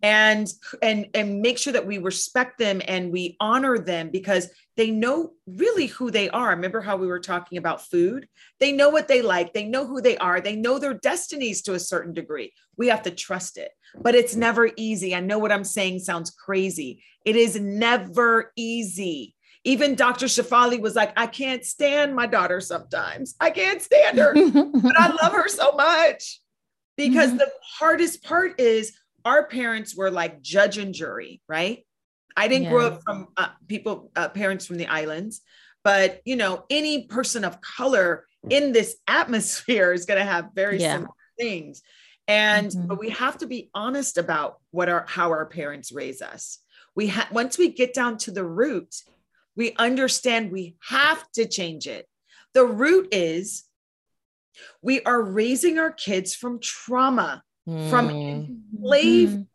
and 0.01 0.51
and 0.81 1.07
and 1.13 1.41
make 1.41 1.57
sure 1.57 1.73
that 1.73 1.85
we 1.87 1.97
respect 1.97 2.59
them 2.59 2.81
and 2.87 3.11
we 3.11 3.35
honor 3.39 3.77
them 3.77 4.09
because 4.09 4.49
they 4.75 4.91
know 4.91 5.31
really 5.47 5.87
who 5.87 6.11
they 6.11 6.29
are 6.29 6.49
remember 6.49 6.81
how 6.81 6.97
we 6.97 7.07
were 7.07 7.19
talking 7.19 7.57
about 7.57 7.85
food 7.85 8.27
they 8.59 8.71
know 8.71 8.89
what 8.89 9.07
they 9.07 9.21
like 9.21 9.53
they 9.53 9.63
know 9.63 9.85
who 9.85 10.01
they 10.01 10.17
are 10.17 10.41
they 10.41 10.55
know 10.55 10.77
their 10.77 10.93
destinies 10.93 11.61
to 11.61 11.73
a 11.73 11.79
certain 11.79 12.13
degree 12.13 12.51
we 12.77 12.87
have 12.87 13.01
to 13.01 13.11
trust 13.11 13.57
it 13.57 13.71
but 14.01 14.15
it's 14.15 14.35
never 14.35 14.69
easy 14.75 15.15
i 15.15 15.19
know 15.19 15.39
what 15.39 15.51
i'm 15.51 15.63
saying 15.63 15.97
sounds 15.97 16.29
crazy 16.31 17.01
it 17.25 17.35
is 17.35 17.59
never 17.59 18.51
easy 18.55 19.35
even 19.67 19.95
Dr. 19.95 20.27
Shefali 20.27 20.79
was 20.79 20.95
like, 20.95 21.11
I 21.17 21.25
can't 21.25 21.65
stand 21.65 22.15
my 22.15 22.27
daughter 22.27 22.61
sometimes. 22.61 23.33
I 23.39 23.49
can't 23.49 23.81
stand 23.81 24.19
her, 24.19 24.31
but 24.35 24.95
I 24.95 25.07
love 25.07 25.33
her 25.33 25.47
so 25.49 25.71
much. 25.73 26.39
Because 26.97 27.31
Mhm. 27.31 27.39
the 27.39 27.51
hardest 27.77 28.23
part 28.23 28.57
is 28.57 28.93
our 29.25 29.47
parents 29.47 29.95
were 29.95 30.11
like 30.11 30.41
judge 30.41 30.77
and 30.77 30.93
jury, 30.93 31.41
right? 31.49 31.85
I 32.37 32.47
didn't 32.47 32.69
grow 32.69 32.87
up 32.87 33.01
from 33.03 33.27
uh, 33.35 33.49
people, 33.67 34.11
uh, 34.15 34.29
parents 34.29 34.65
from 34.67 34.77
the 34.77 34.87
islands, 34.87 35.41
but 35.83 36.21
you 36.25 36.35
know, 36.35 36.65
any 36.69 37.07
person 37.07 37.43
of 37.43 37.59
color 37.61 38.25
in 38.49 38.71
this 38.71 38.97
atmosphere 39.07 39.91
is 39.91 40.05
going 40.05 40.19
to 40.19 40.25
have 40.25 40.49
very 40.53 40.79
Yeah. 40.79 40.93
similar 40.93 41.09
things. 41.39 41.81
And 42.27 42.71
Mhm. 42.71 42.87
but 42.87 42.99
we 42.99 43.09
have 43.09 43.37
to 43.39 43.47
be 43.47 43.69
honest 43.73 44.17
about 44.17 44.59
what 44.71 44.89
our 44.89 45.05
how 45.07 45.29
our 45.31 45.45
parents 45.45 45.91
raise 45.91 46.21
us. 46.21 46.59
We 46.95 47.07
have 47.07 47.31
once 47.31 47.57
we 47.57 47.69
get 47.69 47.93
down 47.93 48.17
to 48.19 48.31
the 48.31 48.43
root, 48.45 48.95
we 49.55 49.73
understand 49.77 50.51
we 50.51 50.75
have 50.89 51.29
to 51.33 51.47
change 51.47 51.87
it. 51.87 52.07
The 52.53 52.65
root 52.65 53.09
is 53.11 53.63
we 54.81 55.01
are 55.03 55.21
raising 55.21 55.77
our 55.79 55.91
kids 55.91 56.33
from 56.35 56.59
trauma, 56.59 57.43
from 57.89 58.09
Mm. 58.75 58.83
enslavement. 58.83 59.47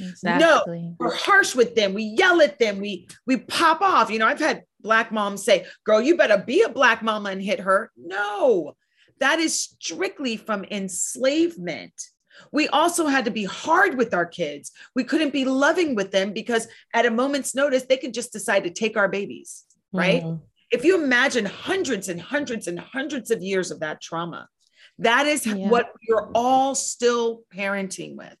Exactly. 0.00 0.94
We're 0.98 1.14
harsh 1.14 1.54
with 1.54 1.74
them. 1.74 1.94
We 1.94 2.02
yell 2.18 2.40
at 2.40 2.58
them. 2.58 2.80
We 2.80 3.08
we 3.26 3.36
pop 3.36 3.80
off. 3.80 4.10
You 4.10 4.18
know, 4.18 4.26
I've 4.26 4.40
had 4.40 4.64
black 4.80 5.12
moms 5.12 5.44
say, 5.44 5.66
"Girl, 5.84 6.00
you 6.00 6.16
better 6.16 6.38
be 6.38 6.62
a 6.62 6.68
black 6.68 7.02
mama 7.02 7.30
and 7.30 7.42
hit 7.42 7.60
her." 7.60 7.92
No, 7.96 8.74
that 9.20 9.38
is 9.38 9.58
strictly 9.58 10.36
from 10.36 10.64
enslavement. 10.64 11.94
We 12.50 12.68
also 12.68 13.06
had 13.06 13.26
to 13.26 13.30
be 13.30 13.44
hard 13.44 13.96
with 13.96 14.14
our 14.14 14.26
kids. 14.26 14.72
We 14.94 15.04
couldn't 15.04 15.32
be 15.32 15.44
loving 15.44 15.94
with 15.94 16.10
them 16.10 16.32
because 16.32 16.66
at 16.94 17.06
a 17.06 17.10
moment's 17.10 17.54
notice, 17.54 17.84
they 17.84 17.98
could 17.98 18.14
just 18.14 18.32
decide 18.32 18.64
to 18.64 18.70
take 18.70 18.96
our 18.96 19.08
babies, 19.08 19.64
right? 19.92 20.22
Mm. 20.24 20.40
If 20.70 20.84
you 20.84 21.02
imagine 21.02 21.44
hundreds 21.44 22.08
and 22.08 22.20
hundreds 22.20 22.66
and 22.66 22.80
hundreds 22.80 23.30
of 23.30 23.42
years 23.42 23.70
of 23.70 23.80
that 23.80 24.00
trauma, 24.00 24.48
that 24.98 25.26
is 25.26 25.46
Yeah. 25.46 25.68
what 25.68 25.92
we're 26.08 26.30
all 26.34 26.74
still 26.74 27.42
parenting 27.54 28.16
with. 28.16 28.36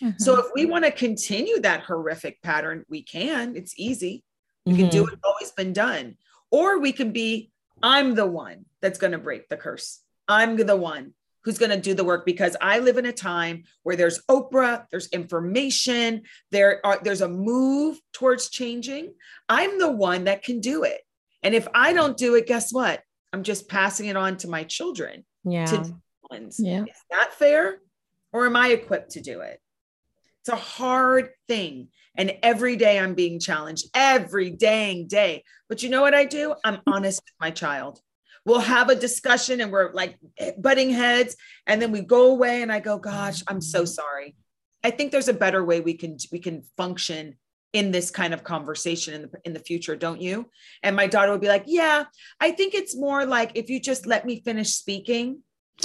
Mhm. 0.00 0.20
So 0.20 0.38
if 0.38 0.46
we 0.54 0.66
want 0.66 0.84
to 0.84 0.90
continue 0.90 1.60
that 1.60 1.82
horrific 1.82 2.42
pattern, 2.42 2.84
we 2.88 3.02
can. 3.02 3.56
It's 3.56 3.74
easy. 3.78 4.22
We 4.64 4.76
can 4.76 4.88
do 4.90 5.02
Mhm. 5.02 5.10
what's 5.10 5.24
always 5.24 5.50
been 5.52 5.72
done. 5.72 6.16
Or 6.50 6.78
we 6.78 6.92
can 6.92 7.12
be, 7.12 7.50
I'm 7.82 8.14
the 8.14 8.26
one 8.26 8.66
that's 8.80 8.98
going 8.98 9.12
to 9.12 9.18
break 9.18 9.48
the 9.48 9.56
curse. 9.56 10.00
I'm 10.28 10.56
the 10.56 10.76
one 10.76 11.14
who's 11.42 11.58
going 11.58 11.70
to 11.70 11.80
do 11.80 11.94
the 11.94 12.04
work 12.04 12.26
because 12.26 12.56
I 12.60 12.80
live 12.80 12.96
in 12.98 13.06
a 13.06 13.12
time 13.12 13.64
where 13.84 13.94
there's 13.96 14.20
Oprah, 14.24 14.86
there's 14.90 15.06
information, 15.08 16.22
there 16.50 16.84
are 16.84 16.98
there's 17.02 17.20
a 17.20 17.28
move 17.28 18.00
towards 18.12 18.48
changing. 18.50 19.14
I'm 19.48 19.78
the 19.78 19.90
one 19.92 20.24
that 20.24 20.42
can 20.42 20.60
do 20.60 20.82
it. 20.82 21.02
And 21.42 21.54
if 21.54 21.68
I 21.74 21.92
don't 21.92 22.16
do 22.16 22.34
it, 22.34 22.46
guess 22.46 22.72
what? 22.72 23.02
I'm 23.32 23.44
just 23.44 23.68
passing 23.68 24.06
it 24.06 24.16
on 24.16 24.36
to 24.38 24.48
my 24.48 24.64
children 24.64 25.24
yeah. 25.46 25.66
to 25.66 25.94
ones. 26.30 26.60
Yeah. 26.60 26.82
Is 26.82 27.02
that 27.10 27.32
fair? 27.34 27.78
Or 28.32 28.46
am 28.46 28.56
I 28.56 28.68
equipped 28.68 29.12
to 29.12 29.20
do 29.20 29.40
it? 29.40 29.60
It's 30.40 30.48
a 30.48 30.56
hard 30.56 31.30
thing. 31.48 31.88
And 32.16 32.36
every 32.42 32.76
day 32.76 32.98
I'm 32.98 33.14
being 33.14 33.40
challenged, 33.40 33.86
every 33.94 34.50
dang 34.50 35.06
day. 35.06 35.44
But 35.68 35.82
you 35.82 35.90
know 35.90 36.02
what 36.02 36.14
I 36.14 36.24
do? 36.24 36.54
I'm 36.64 36.80
honest 36.86 37.22
with 37.24 37.34
my 37.40 37.50
child. 37.50 38.00
We'll 38.44 38.60
have 38.60 38.88
a 38.88 38.94
discussion 38.94 39.60
and 39.60 39.72
we're 39.72 39.92
like 39.92 40.16
butting 40.58 40.90
heads. 40.90 41.36
And 41.66 41.80
then 41.82 41.92
we 41.92 42.00
go 42.00 42.30
away 42.30 42.62
and 42.62 42.70
I 42.70 42.80
go, 42.80 42.98
gosh, 42.98 43.42
I'm 43.48 43.60
so 43.60 43.84
sorry. 43.84 44.36
I 44.84 44.90
think 44.90 45.10
there's 45.10 45.28
a 45.28 45.34
better 45.34 45.64
way 45.64 45.80
we 45.80 45.94
can 45.94 46.16
we 46.30 46.38
can 46.38 46.62
function 46.76 47.36
in 47.72 47.90
this 47.90 48.10
kind 48.10 48.32
of 48.32 48.44
conversation 48.44 49.14
in 49.14 49.22
the 49.22 49.30
in 49.44 49.52
the 49.52 49.60
future, 49.60 49.96
don't 49.96 50.20
you? 50.20 50.50
And 50.82 50.96
my 50.96 51.06
daughter 51.06 51.32
would 51.32 51.40
be 51.40 51.48
like, 51.48 51.64
Yeah, 51.66 52.04
I 52.40 52.52
think 52.52 52.74
it's 52.74 52.96
more 52.96 53.26
like 53.26 53.52
if 53.54 53.68
you 53.68 53.80
just 53.80 54.06
let 54.06 54.24
me 54.24 54.40
finish 54.40 54.70
speaking, 54.70 55.42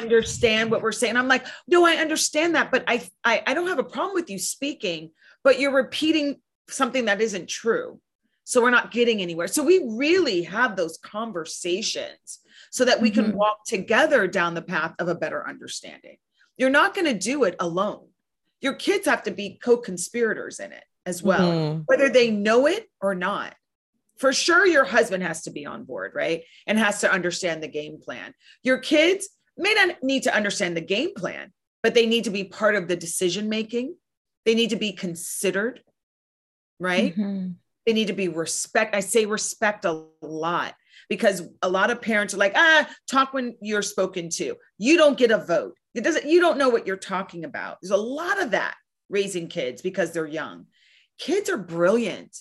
understand 0.00 0.70
what 0.70 0.82
we're 0.82 0.92
saying. 0.92 1.16
I'm 1.16 1.28
like, 1.28 1.46
no, 1.66 1.86
I 1.86 1.94
understand 1.96 2.54
that, 2.54 2.70
but 2.70 2.84
I, 2.86 3.08
I 3.24 3.42
I 3.46 3.54
don't 3.54 3.68
have 3.68 3.78
a 3.78 3.84
problem 3.84 4.14
with 4.14 4.30
you 4.30 4.38
speaking, 4.38 5.10
but 5.42 5.58
you're 5.58 5.74
repeating 5.74 6.40
something 6.68 7.06
that 7.06 7.20
isn't 7.20 7.48
true. 7.48 8.00
So 8.44 8.60
we're 8.60 8.70
not 8.70 8.90
getting 8.90 9.22
anywhere. 9.22 9.46
So 9.48 9.62
we 9.62 9.82
really 9.88 10.42
have 10.42 10.76
those 10.76 10.98
conversations 10.98 12.40
so 12.70 12.84
that 12.84 13.00
we 13.00 13.10
can 13.10 13.32
Mhm. 13.32 13.34
walk 13.34 13.64
together 13.64 14.26
down 14.26 14.52
the 14.54 14.60
path 14.62 14.94
of 14.98 15.08
a 15.08 15.14
better 15.14 15.48
understanding. 15.48 16.18
You're 16.58 16.70
not 16.70 16.94
going 16.94 17.06
to 17.06 17.18
do 17.18 17.44
it 17.44 17.56
alone. 17.58 18.08
Your 18.60 18.74
kids 18.74 19.06
have 19.06 19.22
to 19.24 19.30
be 19.30 19.58
co-conspirators 19.62 20.60
in 20.60 20.72
it 20.72 20.84
as 21.06 21.22
well, 21.22 21.50
Mhm. 21.52 21.82
whether 21.86 22.08
they 22.08 22.30
know 22.30 22.66
it 22.66 22.88
or 23.00 23.14
not. 23.14 23.54
For 24.16 24.32
sure, 24.32 24.66
your 24.66 24.84
husband 24.84 25.22
has 25.22 25.42
to 25.42 25.50
be 25.50 25.66
on 25.66 25.84
board, 25.84 26.12
right? 26.14 26.44
And 26.66 26.78
has 26.78 27.00
to 27.00 27.10
understand 27.10 27.62
the 27.62 27.68
game 27.68 28.00
plan. 28.00 28.32
Your 28.62 28.78
kids 28.78 29.28
may 29.56 29.74
not 29.74 30.02
need 30.02 30.22
to 30.22 30.34
understand 30.34 30.76
the 30.76 30.80
game 30.80 31.14
plan, 31.14 31.52
but 31.82 31.94
they 31.94 32.06
need 32.06 32.24
to 32.24 32.30
be 32.30 32.44
part 32.44 32.74
of 32.76 32.88
the 32.88 32.96
decision 32.96 33.48
making. 33.48 33.96
They 34.44 34.54
need 34.54 34.70
to 34.70 34.76
be 34.76 34.92
considered, 34.92 35.82
right? 36.78 37.14
Mhm. 37.14 37.56
They 37.86 37.92
need 37.92 38.06
to 38.06 38.12
be 38.12 38.28
respect. 38.28 38.94
I 38.94 39.00
say 39.00 39.26
respect 39.26 39.84
a 39.84 40.06
lot 40.22 40.74
because 41.08 41.42
a 41.62 41.68
lot 41.68 41.90
of 41.90 42.00
parents 42.00 42.34
are 42.34 42.38
like, 42.38 42.54
ah, 42.56 42.88
talk 43.08 43.32
when 43.32 43.56
you're 43.60 43.82
spoken 43.82 44.28
to. 44.30 44.56
You 44.78 44.96
don't 44.96 45.18
get 45.18 45.30
a 45.30 45.38
vote. 45.38 45.76
It 45.94 46.02
doesn't, 46.04 46.26
you 46.26 46.40
don't 46.40 46.58
know 46.58 46.68
what 46.68 46.86
you're 46.86 46.96
talking 46.96 47.44
about. 47.44 47.78
There's 47.80 47.90
a 47.90 47.96
lot 47.96 48.42
of 48.42 48.50
that 48.52 48.74
raising 49.08 49.48
kids 49.48 49.82
because 49.82 50.12
they're 50.12 50.26
young. 50.26 50.66
Kids 51.18 51.48
are 51.48 51.58
brilliant. 51.58 52.36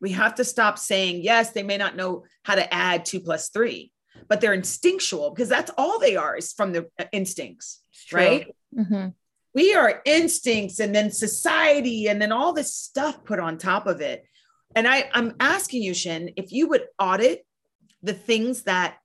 We 0.00 0.12
have 0.12 0.34
to 0.36 0.44
stop 0.44 0.78
saying, 0.78 1.22
yes, 1.22 1.52
they 1.52 1.62
may 1.62 1.76
not 1.78 1.96
know 1.96 2.24
how 2.42 2.56
to 2.56 2.74
add 2.74 3.04
two 3.04 3.20
plus 3.20 3.48
three, 3.50 3.92
but 4.28 4.40
they're 4.40 4.52
instinctual 4.52 5.30
because 5.30 5.48
that's 5.48 5.70
all 5.78 5.98
they 5.98 6.16
are 6.16 6.36
is 6.36 6.52
from 6.52 6.72
the 6.72 6.88
instincts, 7.12 7.82
True. 8.08 8.20
right? 8.20 8.54
Mhm. 8.76 9.14
we 9.54 9.74
are 9.74 10.02
instincts 10.04 10.80
and 10.80 10.94
then 10.94 11.10
society 11.10 12.08
and 12.08 12.20
then 12.20 12.30
all 12.30 12.52
this 12.52 12.74
stuff 12.74 13.24
put 13.24 13.38
on 13.40 13.56
top 13.56 13.86
of 13.86 14.02
it 14.02 14.22
and 14.74 14.86
i 14.86 15.08
i'm 15.14 15.34
asking 15.40 15.82
you 15.82 15.94
shin 15.94 16.30
if 16.36 16.52
you 16.52 16.68
would 16.68 16.84
audit 16.98 17.45
the 18.06 18.14
things 18.14 18.62
that 18.62 18.98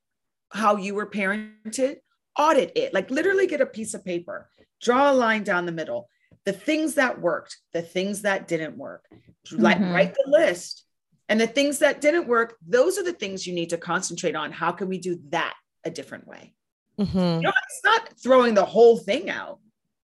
how 0.54 0.76
you 0.76 0.94
were 0.94 1.08
parented 1.08 1.98
audit 2.38 2.72
it 2.76 2.94
like 2.94 3.10
literally 3.10 3.48
get 3.48 3.60
a 3.62 3.66
piece 3.66 3.94
of 3.94 4.06
paper 4.06 4.48
draw 4.82 5.12
a 5.12 5.14
line 5.14 5.44
down 5.44 5.66
the 5.66 5.72
middle 5.72 6.08
the 6.46 6.54
things 6.54 6.94
that 6.96 7.20
worked 7.20 7.58
the 7.74 7.82
things 7.82 8.22
that 8.22 8.48
didn't 8.48 8.78
work 8.78 9.06
like 9.52 9.78
Mhm. 9.80 9.94
write 9.94 10.14
the 10.14 10.30
list 10.30 10.86
and 11.30 11.42
the 11.42 11.48
things 11.48 11.80
that 11.80 12.00
didn't 12.00 12.28
work 12.28 12.56
those 12.66 12.98
are 12.98 13.04
the 13.04 13.12
things 13.22 13.46
you 13.48 13.54
need 13.54 13.70
to 13.72 13.78
concentrate 13.78 14.36
on 14.36 14.52
how 14.52 14.72
can 14.72 14.88
we 14.88 14.98
do 15.00 15.20
that 15.30 15.56
a 15.84 15.90
different 15.90 16.28
way 16.28 16.54
Mhm. 17.00 17.38
you 17.38 17.42
know, 17.42 17.54
it's 17.68 17.82
not 17.84 18.14
throwing 18.22 18.54
the 18.54 18.66
whole 18.66 18.98
thing 18.98 19.30
out. 19.30 19.60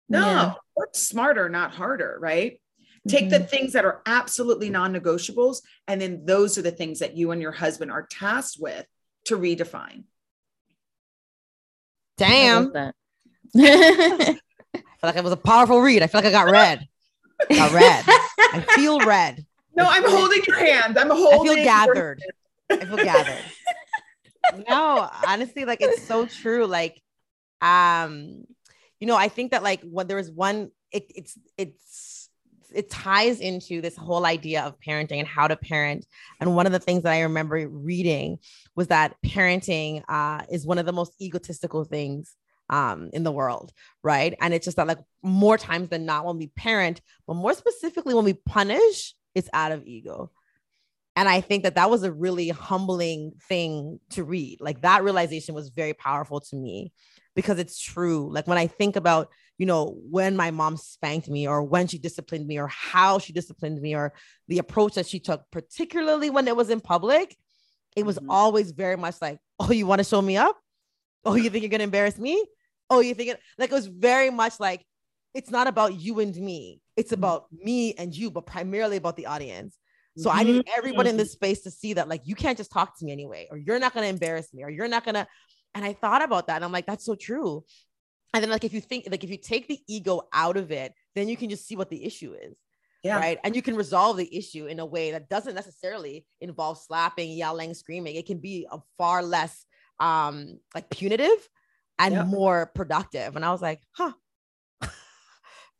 No, 0.08 0.18
Yeah. 0.26 0.54
work 0.74 0.96
smarter, 0.96 1.48
not 1.48 1.70
harder, 1.72 2.16
right? 2.18 2.60
Take 3.08 3.30
the 3.30 3.40
Mhm. 3.40 3.48
things 3.48 3.72
that 3.72 3.84
are 3.84 4.02
absolutely 4.04 4.68
non 4.70 4.92
negotiables, 4.92 5.62
and 5.88 6.00
then 6.00 6.26
those 6.26 6.58
are 6.58 6.62
the 6.62 6.70
things 6.70 6.98
that 6.98 7.16
you 7.16 7.30
and 7.30 7.40
your 7.40 7.52
husband 7.52 7.90
are 7.90 8.06
tasked 8.06 8.58
with 8.60 8.86
to 9.24 9.38
redefine. 9.38 10.04
Damn. 12.16 12.64
love 12.64 12.72
that. 12.74 12.94
I 13.56 14.38
feel 14.74 14.84
like 15.02 15.16
it 15.16 15.24
was 15.24 15.32
a 15.32 15.36
powerful 15.36 15.80
read. 15.80 16.02
I 16.02 16.06
feel 16.06 16.20
like 16.20 16.28
I 16.28 16.30
got 16.30 16.50
red. 16.50 16.86
got 17.48 17.72
red. 17.72 18.04
I 18.06 18.64
feel 18.74 19.00
red. 19.00 19.46
No, 19.72 19.86
I'm 19.88 20.02
holding 20.04 20.42
your 20.48 20.58
hand. 20.58 20.98
I'm 20.98 21.08
holding. 21.08 21.40
I 21.40 21.44
feel 21.44 21.56
your- 21.56 21.64
gathered. 21.64 22.22
I 22.68 22.84
feel 22.84 22.96
gathered. 22.96 23.44
no, 24.68 25.08
honestly, 25.26 25.64
like 25.64 25.80
it's 25.80 26.02
so 26.02 26.26
true. 26.26 26.66
Like, 26.66 27.00
um, 27.62 28.44
you 28.98 29.06
know, 29.06 29.16
I 29.16 29.28
think 29.28 29.52
that 29.52 29.62
like 29.62 29.80
when 29.82 30.08
there 30.08 30.18
is 30.18 30.28
one, 30.30 30.72
it, 30.90 31.06
it's 31.14 31.38
it's 31.56 31.78
it 32.74 32.90
ties 32.90 33.40
into 33.40 33.80
this 33.80 33.96
whole 33.96 34.26
idea 34.26 34.62
of 34.62 34.78
parenting 34.80 35.18
and 35.18 35.26
how 35.26 35.48
to 35.48 35.56
parent. 35.56 36.06
And 36.40 36.54
one 36.54 36.66
of 36.66 36.72
the 36.72 36.78
things 36.78 37.02
that 37.02 37.12
I 37.12 37.22
remember 37.22 37.68
reading 37.68 38.38
was 38.76 38.88
that 38.88 39.16
parenting 39.24 40.02
uh, 40.08 40.42
is 40.50 40.66
one 40.66 40.78
of 40.78 40.86
the 40.86 40.92
most 40.92 41.14
egotistical 41.20 41.84
things 41.84 42.34
um, 42.68 43.10
in 43.12 43.24
the 43.24 43.32
world, 43.32 43.72
right? 44.02 44.34
And 44.40 44.54
it's 44.54 44.64
just 44.64 44.76
that 44.76 44.86
like 44.86 45.00
more 45.22 45.58
times 45.58 45.88
than 45.88 46.06
not, 46.06 46.24
when 46.24 46.38
we 46.38 46.46
parent, 46.48 47.00
but 47.26 47.34
more 47.34 47.54
specifically 47.54 48.14
when 48.14 48.24
we 48.24 48.34
punish, 48.34 49.14
it's 49.34 49.50
out 49.52 49.72
of 49.72 49.84
ego. 49.86 50.30
And 51.16 51.28
I 51.28 51.40
think 51.40 51.64
that 51.64 51.74
that 51.74 51.90
was 51.90 52.04
a 52.04 52.12
really 52.12 52.48
humbling 52.48 53.32
thing 53.48 54.00
to 54.10 54.24
read. 54.24 54.58
Like 54.60 54.82
that 54.82 55.02
realization 55.02 55.54
was 55.54 55.70
very 55.70 55.92
powerful 55.92 56.40
to 56.40 56.56
me 56.56 56.92
because 57.40 57.58
it's 57.58 57.80
true. 57.80 58.30
Like 58.32 58.46
when 58.46 58.58
I 58.58 58.66
think 58.66 58.96
about, 58.96 59.28
you 59.56 59.66
know, 59.66 59.96
when 60.10 60.36
my 60.36 60.50
mom 60.50 60.76
spanked 60.76 61.28
me 61.28 61.48
or 61.48 61.62
when 61.62 61.86
she 61.86 61.98
disciplined 61.98 62.46
me 62.46 62.58
or 62.58 62.68
how 62.68 63.18
she 63.18 63.32
disciplined 63.32 63.80
me 63.80 63.94
or 63.94 64.12
the 64.48 64.58
approach 64.58 64.94
that 64.94 65.06
she 65.06 65.20
took, 65.20 65.42
particularly 65.50 66.28
when 66.30 66.46
it 66.48 66.56
was 66.56 66.70
in 66.70 66.80
public, 66.80 67.36
it 67.96 68.04
was 68.04 68.18
Mhm. 68.18 68.26
always 68.28 68.72
very 68.72 68.96
much 68.96 69.16
like, 69.20 69.38
oh, 69.58 69.72
you 69.72 69.86
want 69.86 70.00
to 70.00 70.04
show 70.04 70.20
me 70.22 70.36
up? 70.36 70.56
Oh, 71.24 71.34
you 71.34 71.50
think 71.50 71.62
you're 71.62 71.70
gonna 71.70 71.84
embarrass 71.84 72.18
me? 72.18 72.44
Oh, 72.90 73.00
you 73.00 73.14
think 73.14 73.30
it 73.30 73.40
like 73.58 73.70
it 73.70 73.74
was 73.74 73.86
very 73.86 74.30
much 74.30 74.60
like 74.60 74.84
it's 75.34 75.50
not 75.50 75.66
about 75.66 75.94
you 75.94 76.20
and 76.20 76.34
me, 76.36 76.80
it's 76.96 77.12
about 77.12 77.46
me 77.52 77.94
and 77.94 78.14
you, 78.14 78.30
but 78.30 78.46
primarily 78.46 78.96
about 78.96 79.16
the 79.16 79.26
audience. 79.26 79.78
So 80.16 80.28
I 80.28 80.42
need 80.42 80.64
everyone 80.76 81.06
in 81.06 81.16
this 81.16 81.32
space 81.32 81.62
to 81.62 81.70
see 81.70 81.94
that, 81.94 82.08
like, 82.08 82.22
you 82.26 82.34
can't 82.34 82.58
just 82.58 82.72
talk 82.72 82.98
to 82.98 83.04
me 83.04 83.12
anyway, 83.12 83.46
or 83.50 83.56
you're 83.56 83.78
not 83.78 83.94
gonna 83.94 84.08
embarrass 84.08 84.52
me, 84.52 84.64
or 84.64 84.68
you're 84.70 84.88
not 84.88 85.04
gonna. 85.04 85.26
And 85.74 85.84
I 85.84 85.92
thought 85.92 86.22
about 86.22 86.48
that, 86.48 86.56
and 86.56 86.64
I'm 86.64 86.72
like, 86.72 86.86
that's 86.86 87.04
so 87.04 87.14
true. 87.14 87.64
And 88.34 88.42
then, 88.42 88.50
like, 88.50 88.64
if 88.64 88.72
you 88.72 88.80
think, 88.80 89.06
like, 89.10 89.24
if 89.24 89.30
you 89.30 89.36
take 89.36 89.68
the 89.68 89.78
ego 89.88 90.22
out 90.32 90.56
of 90.56 90.70
it, 90.70 90.94
then 91.14 91.28
you 91.28 91.36
can 91.36 91.50
just 91.50 91.66
see 91.66 91.76
what 91.76 91.90
the 91.90 92.04
issue 92.04 92.32
is 92.32 92.56
Yeah. 93.02 93.18
right? 93.18 93.38
And 93.42 93.56
you 93.56 93.62
can 93.62 93.74
resolve 93.76 94.16
the 94.16 94.36
issue 94.36 94.66
in 94.66 94.78
a 94.78 94.86
way 94.86 95.12
that 95.12 95.28
doesn't 95.28 95.54
necessarily 95.54 96.26
involve 96.40 96.78
slapping, 96.78 97.30
yelling, 97.30 97.74
screaming. 97.74 98.14
It 98.16 98.26
can 98.26 98.38
be 98.38 98.66
a 98.70 98.78
far 98.98 99.22
less 99.22 99.64
um 99.98 100.58
like 100.74 100.88
punitive 100.90 101.48
and 101.98 102.14
Yeah. 102.14 102.24
more 102.24 102.70
productive. 102.74 103.36
And 103.36 103.44
I 103.44 103.50
was 103.52 103.60
like, 103.62 103.80
huh. 103.92 104.12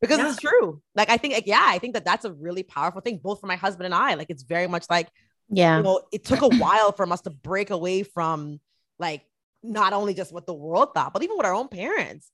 because 0.01 0.19
it's 0.19 0.41
true. 0.41 0.83
Like 0.95 1.11
I 1.11 1.17
think 1.17 1.35
like, 1.35 1.47
yeah, 1.47 1.65
I 1.65 1.79
think 1.79 1.95
that 1.95 2.05
that's 2.05 2.25
a 2.25 2.33
really 2.33 2.63
powerful 2.63 3.01
thing 3.01 3.21
both 3.23 3.41
for 3.41 3.47
my 3.47 3.57
husband 3.57 3.87
and 3.87 3.95
I. 3.95 4.15
Like 4.15 4.31
it's 4.31 4.43
very 4.43 4.67
much 4.67 4.87
like 4.91 5.09
Yeah. 5.49 5.77
you 5.79 5.83
know, 5.85 6.03
it 6.13 6.25
took 6.25 6.43
a 6.43 6.49
while 6.49 6.93
for 6.93 7.11
us 7.11 7.21
to 7.23 7.31
break 7.31 7.71
away 7.71 8.03
from 8.03 8.61
like 8.99 9.23
not 9.63 9.93
only 9.93 10.15
just 10.15 10.33
what 10.33 10.47
the 10.47 10.55
world 10.55 10.91
thought, 10.95 11.13
but 11.13 11.23
even 11.23 11.37
with 11.37 11.47
our 11.47 11.55
own 11.55 11.69
parents. 11.69 12.31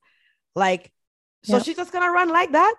Like, 0.55 0.91
so 1.45 1.57
Yep. 1.57 1.65
she's 1.65 1.77
just 1.77 1.93
gonna 1.93 2.11
run 2.11 2.29
like 2.29 2.53
that. 2.53 2.75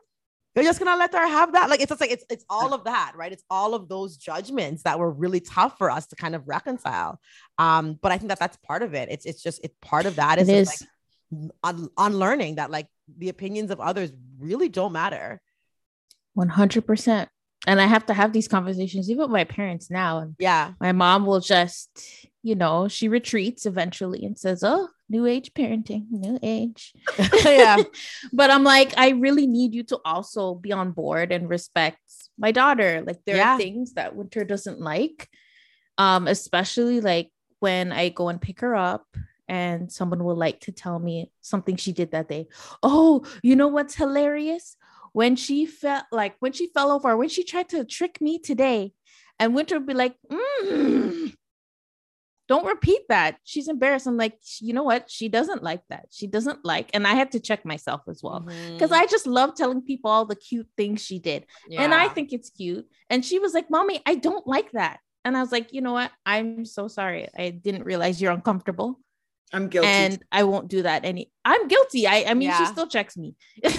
You're 0.55 0.63
just 0.63 0.79
gonna 0.79 0.97
let 0.97 1.13
her 1.13 1.27
have 1.27 1.53
that. 1.53 1.69
Like, 1.69 1.81
it's 1.81 1.89
just 1.89 2.01
like 2.01 2.09
it's 2.11 2.25
it's 2.29 2.43
all 2.49 2.73
of 2.73 2.85
that, 2.85 3.13
right? 3.15 3.31
It's 3.31 3.43
all 3.49 3.75
of 3.75 3.87
those 3.87 4.17
judgments 4.17 4.83
that 4.83 4.97
were 4.97 5.11
really 5.11 5.39
tough 5.39 5.77
for 5.77 5.91
us 5.91 6.07
to 6.07 6.15
kind 6.15 6.33
of 6.35 6.47
reconcile. 6.47 7.19
Um, 7.59 7.99
but 8.01 8.11
I 8.11 8.17
think 8.17 8.29
that 8.29 8.39
that's 8.39 8.57
part 8.57 8.81
of 8.81 8.93
it. 8.95 9.09
It's 9.11 9.25
it's 9.25 9.43
just 9.43 9.59
it's 9.63 9.75
part 9.81 10.05
of 10.07 10.15
that 10.15 10.39
is 10.39 10.49
It 10.49 10.53
just, 10.53 10.81
is. 10.81 10.87
like 11.31 11.51
un- 11.63 11.89
unlearning 11.97 12.55
that 12.55 12.71
like 12.71 12.87
the 13.17 13.29
opinions 13.29 13.69
of 13.69 13.79
others 13.79 14.11
really 14.39 14.69
don't 14.69 14.93
matter. 14.93 15.41
100%. 16.35 17.27
And 17.65 17.81
I 17.81 17.85
have 17.85 18.05
to 18.07 18.13
have 18.13 18.33
these 18.33 18.47
conversations 18.47 19.09
even 19.09 19.23
with 19.23 19.31
my 19.31 19.43
parents 19.43 19.89
now. 19.91 20.19
And 20.19 20.35
Yeah. 20.39 20.73
my 20.79 20.91
mom 20.91 21.25
will 21.25 21.39
just, 21.39 21.89
you 22.47 22.55
know, 22.55 22.87
she 22.87 23.09
retreats 23.09 23.65
eventually 23.65 24.23
and 24.25 24.39
says, 24.39 24.63
Oh, 24.63 24.87
new 25.09 25.25
age 25.25 25.53
parenting, 25.53 26.05
new 26.09 26.39
age. 26.41 26.93
Yeah. 27.43 27.83
but 28.33 28.49
I'm 28.49 28.63
like, 28.63 28.93
I 28.97 29.09
really 29.09 29.47
need 29.47 29.73
you 29.73 29.83
to 29.83 29.99
also 30.05 30.55
be 30.55 30.71
on 30.71 30.91
board 30.91 31.33
and 31.33 31.49
respect 31.49 31.99
my 32.39 32.53
daughter. 32.53 33.03
Like, 33.05 33.19
there 33.25 33.35
Yeah. 33.35 33.55
are 33.55 33.57
things 33.57 33.93
that 33.95 34.15
Winter 34.15 34.45
doesn't 34.45 34.79
like, 34.79 35.27
um, 35.97 36.27
especially 36.27 37.01
like 37.01 37.31
when 37.59 37.91
I 37.91 38.09
go 38.09 38.29
and 38.29 38.39
pick 38.39 38.61
her 38.61 38.75
up. 38.75 39.05
And 39.49 39.91
someone 39.91 40.23
will 40.23 40.35
like 40.35 40.59
to 40.61 40.71
tell 40.73 40.99
me 40.99 41.31
something 41.41 41.77
she 41.77 41.93
did 41.93 42.11
that 42.11 42.27
day. 42.27 42.47
Oh, 42.83 43.25
you 43.41 43.55
know 43.55 43.69
what's 43.69 43.95
hilarious? 43.95 44.75
When 45.13 45.35
she 45.35 45.65
felt 45.65 46.03
like 46.11 46.35
when 46.39 46.51
she 46.51 46.67
fell 46.67 46.91
over, 46.91 47.15
when 47.15 47.29
she 47.29 47.43
tried 47.43 47.69
to 47.69 47.85
trick 47.85 48.19
me 48.19 48.39
today, 48.39 48.91
and 49.39 49.55
Winter 49.55 49.77
would 49.79 49.87
be 49.87 49.93
like, 49.93 50.15
"Mm, 50.29 51.33
don't 52.47 52.65
repeat 52.65 53.01
that. 53.09 53.37
She's 53.43 53.67
embarrassed. 53.67 54.07
I'm 54.07 54.17
like, 54.17 54.39
you 54.59 54.73
know 54.73 54.83
what? 54.83 55.09
She 55.09 55.29
doesn't 55.29 55.63
like 55.63 55.81
that. 55.89 56.07
She 56.11 56.27
doesn't 56.27 56.63
like, 56.63 56.89
and 56.93 57.05
I 57.05 57.13
had 57.13 57.31
to 57.31 57.39
check 57.39 57.65
myself 57.65 58.01
as 58.07 58.21
well. 58.23 58.41
Because 58.41 58.91
mm-hmm. 58.91 59.01
I 59.01 59.05
just 59.05 59.27
love 59.27 59.55
telling 59.55 59.81
people 59.81 60.09
all 60.09 60.25
the 60.25 60.35
cute 60.35 60.67
things 60.77 61.01
she 61.01 61.19
did. 61.19 61.45
And 61.75 61.93
I 61.93 62.07
think 62.07 62.33
it's 62.33 62.49
cute. 62.49 62.87
And 63.09 63.23
she 63.23 63.39
was 63.39 63.53
like, 63.53 63.69
Mommy, 63.69 64.01
I 64.05 64.15
don't 64.15 64.47
like 64.47 64.71
that. 64.71 64.99
And 65.25 65.35
I 65.35 65.41
was 65.41 65.51
like, 65.51 65.73
you 65.73 65.81
know 65.81 65.93
what? 65.93 66.11
I'm 66.25 66.63
so 66.63 66.87
sorry. 66.87 67.27
I 67.37 67.49
didn't 67.49 67.83
realize 67.83 68.21
you're 68.21 68.31
uncomfortable. 68.31 68.99
I'm 69.53 69.67
guilty. 69.67 69.87
And 69.87 70.23
I 70.31 70.43
won't 70.43 70.67
do 70.67 70.83
that 70.83 71.05
any. 71.05 71.31
I'm 71.45 71.67
guilty. 71.67 72.07
I, 72.07 72.25
I 72.27 72.33
mean, 72.33 72.53
she 72.57 72.65
still 72.65 72.87
checks 72.87 73.17
me. 73.17 73.35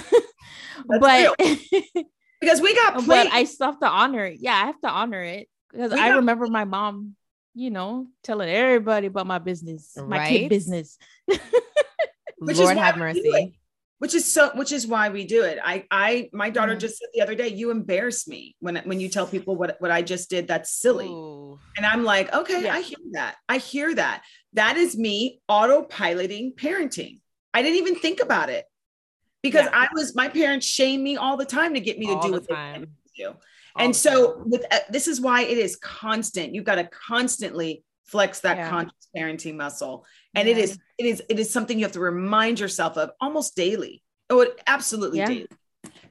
But 0.87 1.35
because 2.41 2.61
we 2.61 2.75
got 2.75 3.05
but. 3.05 3.27
I 3.31 3.43
still 3.43 3.67
have 3.67 3.79
to 3.79 3.87
honor 3.87 4.25
it. 4.25 4.37
Yeah, 4.39 4.53
I 4.53 4.65
have 4.67 4.81
to 4.81 4.89
honor 4.89 5.21
it 5.21 5.47
because 5.71 5.91
I 5.91 6.09
got- 6.09 6.17
remember 6.17 6.47
my 6.47 6.65
mom, 6.65 7.15
you 7.53 7.69
know, 7.71 8.07
telling 8.23 8.49
everybody 8.49 9.07
about 9.07 9.27
my 9.27 9.39
business, 9.39 9.93
my 9.97 10.17
Right? 10.17 10.29
kid 10.29 10.49
business. 10.49 10.97
Which 11.27 12.53
is 12.53 12.59
Lord 12.59 12.77
why 12.77 12.83
have 12.85 12.97
mercy. 12.97 13.57
which 13.97 14.13
is 14.13 14.23
so 14.31 14.51
which 14.55 14.71
is 14.71 14.87
why 14.87 15.09
we 15.09 15.25
do 15.25 15.43
it 15.43 15.59
i 15.61 15.83
i 15.91 16.29
my 16.31 16.49
daughter 16.49 16.73
Mhm. 16.73 16.79
just 16.79 16.97
said 16.97 17.09
the 17.13 17.21
other 17.21 17.35
day 17.35 17.49
you 17.49 17.69
embarrass 17.69 18.29
me 18.29 18.55
when 18.61 18.77
when 18.85 19.01
you 19.01 19.09
tell 19.09 19.27
people 19.27 19.57
what 19.57 19.75
what 19.81 19.91
i 19.91 20.01
just 20.01 20.29
did 20.29 20.47
that's 20.47 20.71
silly 20.71 21.07
Ooh. 21.09 21.59
and 21.75 21.85
i'm 21.85 22.05
like 22.05 22.33
okay 22.33 22.63
Yeah. 22.63 22.75
i 22.75 22.79
hear 22.81 22.97
that 23.11 23.35
i 23.49 23.57
hear 23.57 23.93
that 23.93 24.23
that 24.53 24.77
is 24.77 24.97
me 24.97 25.41
autopiloting 25.51 26.55
parenting 26.55 27.19
i 27.53 27.61
didn't 27.61 27.75
even 27.79 27.95
think 27.95 28.21
about 28.21 28.49
it 28.49 28.63
because 29.43 29.65
Yeah. 29.65 29.71
i 29.83 29.87
was 29.93 30.15
my 30.15 30.29
parents 30.29 30.65
shame 30.65 31.03
me 31.03 31.17
all 31.17 31.35
the 31.35 31.43
time 31.43 31.73
to 31.73 31.81
get 31.81 31.99
me 31.99 32.05
to 32.07 32.13
All 32.13 32.21
do 32.21 32.27
the 32.29 32.33
what 32.35 32.47
they 32.47 32.55
time. 32.55 32.71
wanted 32.75 32.89
me 32.91 32.95
to 33.17 33.23
do 33.23 33.27
All 33.31 33.41
and 33.79 33.95
so 33.95 34.41
with 34.45 34.65
uh, 34.71 34.79
this 34.89 35.07
is 35.07 35.19
why 35.21 35.41
it 35.43 35.57
is 35.57 35.75
constant. 35.77 36.53
You've 36.53 36.65
got 36.65 36.75
to 36.75 36.85
constantly 36.85 37.83
flex 38.05 38.39
that 38.41 38.57
Yeah. 38.57 38.69
conscious 38.69 39.07
parenting 39.15 39.55
muscle. 39.55 40.05
And 40.35 40.47
it 40.47 40.57
Yeah. 40.57 40.63
is 40.63 40.77
it 40.97 41.05
is 41.05 41.23
it 41.29 41.39
is 41.39 41.49
something 41.49 41.77
you 41.79 41.85
have 41.85 41.93
to 41.93 41.99
remind 41.99 42.59
yourself 42.59 42.97
of 42.97 43.11
almost 43.21 43.55
daily. 43.55 44.03
Oh 44.29 44.41
it 44.41 44.59
absolutely 44.67 45.19
Yeah. 45.19 45.27
daily. 45.27 45.47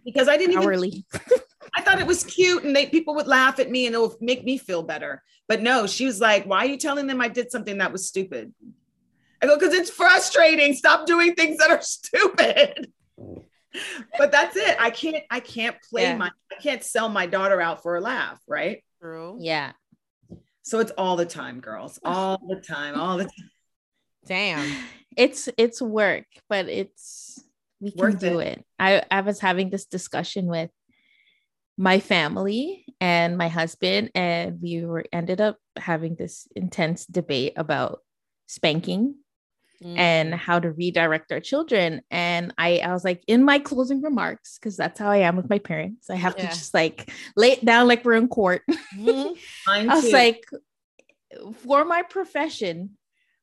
Because 0.05 0.29
i 0.29 0.37
didn't 0.37 0.61
even 0.63 1.03
i 1.77 1.83
thought 1.83 2.01
it 2.01 2.07
was 2.07 2.25
cute 2.25 2.65
and 2.65 2.75
they 2.75 2.87
people 2.87 3.15
would 3.15 3.27
laugh 3.27 3.59
at 3.59 3.71
me 3.71 3.87
and 3.87 3.95
it 3.95 4.01
would 4.01 4.13
make 4.21 4.45
me 4.45 4.59
feel 4.59 4.83
better. 4.83 5.23
But 5.49 5.61
no 5.63 5.87
she 5.87 6.07
was 6.07 6.21
like 6.21 6.45
why 6.47 6.65
are 6.65 6.69
you 6.69 6.77
telling 6.79 7.07
them 7.07 7.21
i 7.21 7.29
did 7.29 7.51
something 7.51 7.79
that 7.79 7.93
was 7.93 8.07
stupid? 8.09 8.55
I 9.43 9.47
go 9.47 9.57
because 9.57 9.75
it's 9.75 9.91
frustrating. 9.91 10.75
Stop 10.75 11.07
doing 11.07 11.35
things 11.35 11.59
that 11.59 11.71
are 11.71 11.83
stupid 11.97 12.93
but 14.19 14.33
that's 14.33 14.57
it 14.57 14.77
i 14.81 14.91
can't 14.91 15.25
i 15.31 15.41
can't 15.41 15.77
play 15.91 16.03
Yeah. 16.03 16.17
my 16.17 16.31
i 16.51 16.55
can't 16.63 16.83
sell 16.83 17.09
my 17.09 17.27
daughter 17.27 17.61
out 17.61 17.83
for 17.83 17.97
a 17.97 18.01
laugh 18.01 18.41
right 18.49 18.83
True. 19.01 19.37
Yeah. 19.41 19.73
so 20.63 20.79
it's 20.81 20.93
all 20.99 21.17
the 21.17 21.27
time 21.27 21.61
girls 21.61 21.99
all 22.05 22.41
the 22.49 22.61
time 22.61 22.99
all 22.99 23.19
the 23.19 23.25
time 23.25 23.51
Damn. 24.27 24.71
It's 25.17 25.49
it's 25.57 25.81
work, 25.81 26.27
but 26.51 26.69
it's 26.69 27.43
we 27.81 27.93
can 27.93 27.99
Worth 28.01 28.19
do 28.19 28.41
it. 28.41 28.63
I, 28.79 29.03
I 29.11 29.23
was 29.23 29.41
having 29.41 29.71
this 29.71 29.87
discussion 29.87 30.47
with 30.47 30.71
my 31.79 31.99
family 31.99 32.85
and 33.01 33.39
my 33.39 33.49
husband, 33.49 34.11
and 34.15 34.61
we 34.61 34.85
were 34.85 35.05
ended 35.13 35.41
up 35.41 35.57
having 35.77 36.15
this 36.15 36.47
intense 36.55 37.07
debate 37.07 37.55
about 37.57 38.01
spanking 38.49 39.15
and 39.83 40.33
Mm. 40.35 40.37
how 40.37 40.59
to 40.59 40.73
redirect 40.73 41.31
our 41.33 41.41
children. 41.41 42.03
And 42.11 42.53
I, 42.59 42.79
I 42.79 42.93
was 42.93 43.05
like, 43.05 43.23
in 43.27 43.45
my 43.45 43.59
closing 43.59 44.03
remarks, 44.03 44.59
because 44.59 44.77
that's 44.77 44.99
how 44.99 45.11
I 45.11 45.19
am 45.19 45.37
with 45.37 45.49
my 45.49 45.59
parents. 45.59 46.11
I 46.11 46.17
have 46.17 46.35
Yeah. 46.37 46.49
to 46.49 46.49
just 46.49 46.75
like 46.75 47.11
lay 47.37 47.53
it 47.53 47.65
down 47.65 47.87
like 47.89 48.05
we're 48.05 48.15
in 48.15 48.29
court. 48.29 48.63
Mhm. 48.97 49.37
I 49.69 49.95
was 49.95 50.05
too. 50.05 50.11
like, 50.13 50.45
for 51.59 51.85
my 51.85 52.03
profession, 52.03 52.97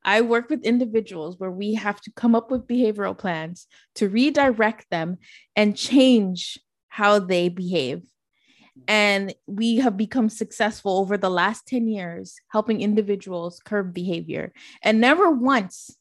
I 0.03 0.21
work 0.21 0.49
with 0.49 0.63
individuals 0.63 1.39
where 1.39 1.51
we 1.51 1.75
have 1.75 2.01
to 2.01 2.11
come 2.11 2.35
up 2.35 2.51
with 2.51 2.67
behavioral 2.67 3.17
plans 3.17 3.67
to 3.95 4.09
redirect 4.09 4.89
them 4.89 5.17
and 5.55 5.75
change 5.77 6.59
how 6.89 7.19
they 7.19 7.49
behave. 7.49 8.03
And 8.87 9.33
we 9.47 9.77
have 9.77 9.95
become 9.97 10.29
successful 10.29 10.97
over 10.97 11.17
the 11.17 11.29
last 11.29 11.65
10 11.67 11.87
years 11.87 12.35
helping 12.51 12.81
individuals 12.81 13.59
curb 13.63 13.93
behavior. 13.93 14.51
And 14.83 14.99
never 14.99 15.31
once 15.31 15.95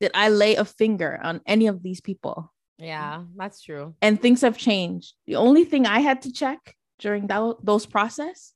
did 0.00 0.10
I 0.14 0.28
lay 0.28 0.56
a 0.56 0.64
finger 0.64 1.18
on 1.22 1.40
any 1.46 1.66
of 1.66 1.82
these 1.82 2.00
people. 2.00 2.52
Yeah, 2.78 3.24
that's 3.36 3.62
true. 3.62 3.94
And 4.02 4.20
things 4.20 4.42
have 4.42 4.58
changed. 4.58 5.14
The 5.26 5.36
only 5.36 5.64
thing 5.64 5.86
I 5.86 6.00
had 6.00 6.22
to 6.22 6.32
check 6.32 6.76
during 6.98 7.26
that, 7.28 7.56
those 7.62 7.86
process 7.86 8.52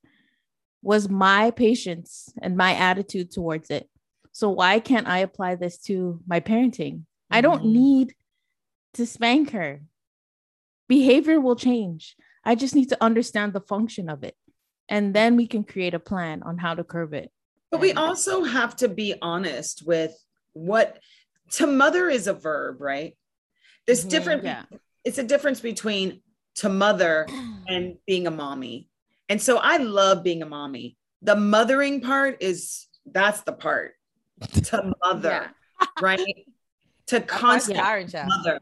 was 0.83 1.09
my 1.09 1.51
patience 1.51 2.31
and 2.41 2.55
my 2.57 2.75
attitude 2.75 3.31
towards 3.31 3.69
it. 3.69 3.89
So 4.31 4.49
why 4.49 4.79
can't 4.79 5.07
I 5.07 5.19
apply 5.19 5.55
this 5.55 5.77
to 5.83 6.21
my 6.27 6.39
parenting? 6.39 7.03
I 7.29 7.41
don't 7.41 7.63
Mhm. 7.63 7.71
need 7.73 8.15
to 8.93 9.05
spank 9.05 9.51
her. 9.51 9.81
Behavior 10.87 11.39
will 11.39 11.55
change. 11.55 12.15
I 12.43 12.55
just 12.55 12.75
need 12.75 12.89
to 12.89 13.03
understand 13.03 13.53
the 13.53 13.61
function 13.61 14.09
of 14.09 14.23
it. 14.23 14.35
And 14.89 15.13
then 15.13 15.35
we 15.35 15.47
can 15.47 15.63
create 15.63 15.93
a 15.93 15.99
plan 15.99 16.43
on 16.43 16.57
how 16.57 16.75
to 16.75 16.83
curb 16.83 17.13
it. 17.13 17.31
But 17.71 17.79
we 17.79 17.93
also 17.93 18.43
have 18.43 18.75
to 18.77 18.89
be 18.89 19.15
honest 19.21 19.83
with 19.85 20.13
what 20.53 20.99
to 21.51 21.67
mother 21.67 22.09
is 22.09 22.27
a 22.27 22.33
verb, 22.33 22.81
right? 22.81 23.15
There's 23.85 24.05
Mhm, 24.05 24.09
different, 24.09 24.43
yeah. 24.43 24.63
it's 25.03 25.17
a 25.17 25.23
difference 25.23 25.59
between 25.59 26.21
to 26.55 26.69
mother 26.69 27.27
and 27.67 27.97
being 28.07 28.27
a 28.27 28.31
mommy. 28.31 28.89
And 29.29 29.41
so 29.41 29.57
I 29.57 29.77
love 29.77 30.23
being 30.23 30.41
a 30.41 30.45
mommy. 30.45 30.97
The 31.21 31.35
mothering 31.35 32.01
part 32.01 32.41
is 32.41 32.87
that's 33.05 33.41
the 33.41 33.53
part 33.53 33.93
to 34.65 34.93
mother, 35.03 35.51
right? 36.01 36.19
to 37.07 37.19
That's 37.19 37.31
why 37.31 37.55
it's 37.57 37.67
constantly 37.67 37.83
Parent 37.83 38.11
Chef. 38.11 38.27
mother. 38.27 38.59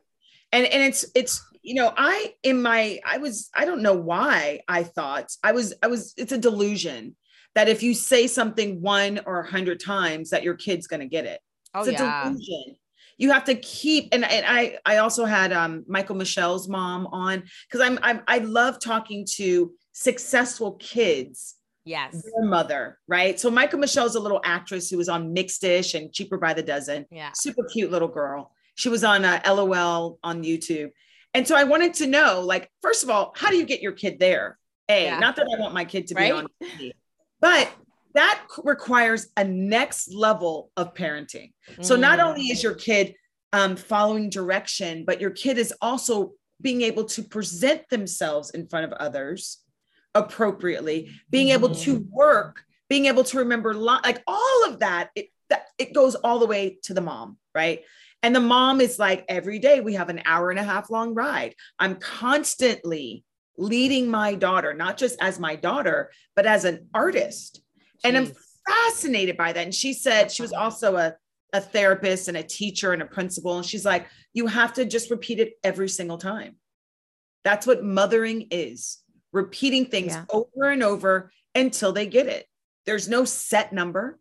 And 0.52 0.66
and 0.66 0.84
it's 0.84 1.06
it's 1.16 1.42
you 1.62 1.76
know, 1.76 1.94
I 1.96 2.34
in 2.44 2.62
my 2.62 3.00
I 3.06 3.18
was 3.20 3.50
I 3.56 3.66
don't 3.66 3.82
know 3.82 3.94
why 3.94 4.62
I 4.68 4.84
thought 4.84 5.32
I 5.44 5.52
was 5.52 5.74
I 5.84 5.88
was 5.88 6.14
it's 6.18 6.32
a 6.32 6.38
delusion 6.38 7.16
that 7.56 7.68
if 7.70 7.84
you 7.84 7.94
say 7.94 8.28
something 8.28 8.82
one 8.82 9.20
or 9.26 9.42
a 9.42 9.50
hundred 9.50 9.80
times 9.80 10.30
that 10.32 10.44
your 10.44 10.56
kid's 10.56 10.88
gonna 10.88 11.06
get 11.08 11.26
it. 11.26 11.40
Oh 11.74 11.80
It's 11.82 11.90
a 11.90 11.92
yeah. 11.92 12.24
delusion. 12.24 12.76
You 13.20 13.32
have 13.32 13.44
to 13.46 13.56
keep 13.56 14.10
and, 14.14 14.24
and 14.26 14.46
I 14.48 14.78
I 14.86 14.98
also 14.98 15.26
had 15.26 15.54
um 15.54 15.84
Mykal-Michelle's 15.88 16.68
mom 16.68 17.06
on 17.08 17.44
because 17.68 17.82
I'm, 17.86 18.00
I'm 18.02 18.22
I 18.28 18.40
love 18.40 18.80
talking 18.80 19.28
to 19.36 19.72
successful 19.94 20.74
kids 20.80 21.56
Yes. 21.86 22.14
their 22.24 22.46
mother, 22.46 23.00
right? 23.08 23.40
So 23.40 23.50
Mykal-Michelle's 23.52 24.16
a 24.16 24.20
little 24.20 24.42
actress 24.44 24.90
who 24.90 24.98
was 24.98 25.10
on 25.10 25.34
Mixed-ish 25.34 25.96
and 25.96 26.14
Cheaper 26.14 26.38
by 26.38 26.54
the 26.54 26.62
Dozen. 26.62 27.06
Yeah. 27.10 27.32
Super 27.34 27.64
cute 27.64 27.90
little 27.92 28.08
girl. 28.08 28.52
She 28.76 28.90
was 28.90 29.04
on 29.04 29.26
uh, 29.26 29.42
LOL 29.48 30.20
on 30.24 30.44
YouTube. 30.44 30.92
And 31.34 31.48
so 31.48 31.56
I 31.56 31.64
wanted 31.64 31.96
to 31.96 32.08
know, 32.08 32.42
like, 32.42 32.70
first 32.84 33.04
of 33.04 33.10
all, 33.10 33.34
how 33.36 33.50
do 33.50 33.58
you 33.58 33.66
get 33.66 33.82
your 33.82 33.94
kid 33.94 34.20
there? 34.20 34.60
A, 34.88 35.06
Yeah. 35.06 35.20
not 35.20 35.36
that 35.38 35.48
I 35.52 35.60
want 35.60 35.74
my 35.74 35.84
kid 35.84 36.08
to 36.08 36.16
Right? 36.16 36.32
be 36.32 36.38
on 36.38 36.48
TV, 36.62 36.92
but 37.40 37.72
that 38.14 38.42
requires 38.64 39.28
a 39.38 39.44
next 39.44 40.14
level 40.14 40.72
of 40.76 40.94
parenting. 40.94 41.54
So 41.82 41.96
not 41.96 42.20
Mm. 42.20 42.26
only 42.26 42.42
is 42.48 42.64
your 42.64 42.74
kid 42.74 43.16
um, 43.54 43.76
following 43.76 44.30
direction, 44.30 45.06
but 45.06 45.22
your 45.22 45.32
kid 45.32 45.58
is 45.58 45.74
also 45.82 46.34
being 46.62 46.82
able 46.82 47.06
to 47.06 47.24
present 47.24 47.88
themselves 47.90 48.50
in 48.52 48.68
front 48.68 48.86
of 48.86 48.94
others 48.94 49.60
appropriately, 50.16 51.10
being 51.30 51.50
able 51.50 51.74
to 51.74 52.06
work, 52.12 52.64
being 52.90 53.06
able 53.06 53.24
to 53.24 53.38
remember 53.38 53.74
li- 53.74 54.00
like 54.04 54.22
all 54.28 54.66
of 54.68 54.80
that. 54.80 55.10
It 55.16 55.28
that 55.50 55.66
it 55.78 55.94
goes 55.94 56.16
all 56.16 56.40
the 56.40 56.46
way 56.46 56.78
to 56.84 56.94
the 56.94 57.02
mom, 57.02 57.38
right? 57.56 57.84
And 58.22 58.36
the 58.36 58.40
mom 58.42 58.82
is 58.82 59.00
like 59.00 59.24
every 59.30 59.60
day 59.60 59.80
we 59.80 59.94
have 59.96 60.10
an 60.10 60.22
hour 60.26 60.52
and 60.52 60.60
a 60.60 60.64
half 60.64 60.90
long 60.90 61.14
ride. 61.16 61.56
I'm 61.80 61.96
constantly 61.96 63.24
leading 63.58 64.10
my 64.10 64.36
daughter, 64.36 64.74
not 64.74 64.98
just 64.98 65.18
as 65.22 65.40
my 65.40 65.56
daughter, 65.56 66.12
but 66.36 66.46
as 66.46 66.66
an 66.66 66.88
artist. 66.94 67.62
And 68.04 68.18
I'm 68.18 68.32
fascinated 68.68 69.38
by 69.38 69.54
that. 69.54 69.64
And 69.64 69.74
she 69.74 69.94
said 69.94 70.32
she 70.32 70.42
was 70.42 70.54
uh-huh. 70.54 70.64
also 70.64 70.96
a, 70.96 71.16
a 71.54 71.62
therapist 71.62 72.28
and 72.28 72.38
a 72.38 72.44
teacher 72.44 72.94
and 72.94 73.02
a 73.02 73.06
principal. 73.06 73.58
And 73.58 73.66
she's 73.66 73.86
like, 73.86 74.08
you 74.34 74.48
have 74.48 74.74
to 74.74 74.86
just 74.86 75.10
repeat 75.10 75.40
it 75.40 75.54
every 75.64 75.90
single 75.90 76.18
time. 76.18 76.56
That's 77.44 77.66
what 77.66 77.84
mothering 77.84 78.48
is 78.52 79.00
repeating 79.32 79.86
things 79.86 80.14
Yeah. 80.14 80.26
over 80.30 80.70
and 80.70 80.84
over 80.84 81.32
until 81.56 81.94
they 81.94 82.06
get 82.06 82.28
it. 82.28 82.46
There's 82.86 83.08
no 83.08 83.26
set 83.26 83.74
number. 83.74 84.20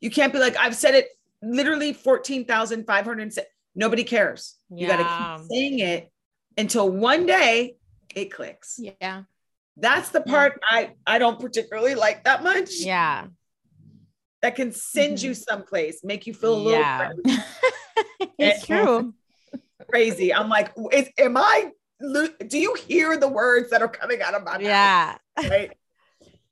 You 0.00 0.10
can't 0.10 0.32
be 0.32 0.38
like, 0.38 0.56
I've 0.56 0.76
said 0.76 0.94
it 0.94 1.08
literally 1.42 1.92
14,500. 1.92 3.32
Nobody 3.74 4.04
cares. 4.04 4.56
You 4.70 4.86
got 4.86 4.96
to 4.96 5.38
keep 5.38 5.50
saying 5.50 5.78
it 5.78 6.12
until 6.58 6.90
one 6.90 7.26
day 7.26 7.76
it 8.14 8.32
clicks. 8.32 8.78
Yeah. 8.78 9.22
That's 9.76 10.10
the 10.10 10.20
part 10.20 10.60
I, 10.68 10.90
I 11.06 11.18
don't 11.18 11.40
particularly 11.40 11.94
like 11.94 12.24
that 12.24 12.42
much. 12.42 12.70
Yeah. 12.78 13.26
That 14.42 14.56
can 14.56 14.72
send 14.72 15.22
you 15.22 15.30
mm-hmm. 15.32 15.42
someplace, 15.50 16.02
make 16.04 16.26
you 16.26 16.34
feel 16.34 16.54
a 16.54 16.56
little 16.56 16.80
Yeah. 16.80 17.10
crazy. 17.24 17.42
It's 18.38 18.66
true. 18.66 19.14
crazy. 19.88 20.34
I'm 20.34 20.48
like, 20.48 20.72
is, 20.92 21.08
am 21.18 21.36
I, 21.36 21.70
do 22.00 22.58
you 22.58 22.74
hear 22.86 23.16
the 23.16 23.28
words 23.28 23.70
that 23.70 23.82
are 23.82 23.88
coming 23.88 24.20
out 24.22 24.34
of 24.34 24.42
my 24.42 24.52
mouth? 24.52 24.62
Yeah. 24.62 25.16
right? 25.38 25.72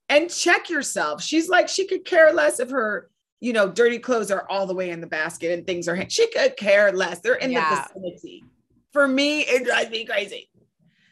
And 0.08 0.30
check 0.30 0.70
yourself. 0.70 1.22
She's 1.22 1.48
like, 1.48 1.68
she 1.68 1.86
could 1.86 2.04
care 2.04 2.32
less 2.32 2.60
if 2.60 2.70
her, 2.70 3.10
you 3.40 3.52
know, 3.52 3.68
dirty 3.68 3.98
clothes 3.98 4.30
are 4.30 4.46
all 4.48 4.66
the 4.66 4.74
way 4.74 4.90
in 4.90 5.00
the 5.00 5.06
basket 5.06 5.56
and 5.56 5.66
things 5.66 5.88
are, 5.88 6.08
she 6.08 6.30
could 6.30 6.56
care 6.56 6.92
less. 6.92 7.20
They're 7.20 7.34
in 7.34 7.50
Yeah. 7.52 7.86
the 7.94 8.00
vicinity. 8.00 8.44
For 8.92 9.06
me, 9.08 9.40
it 9.40 9.64
drives 9.64 9.90
me 9.90 10.04
crazy. 10.04 10.50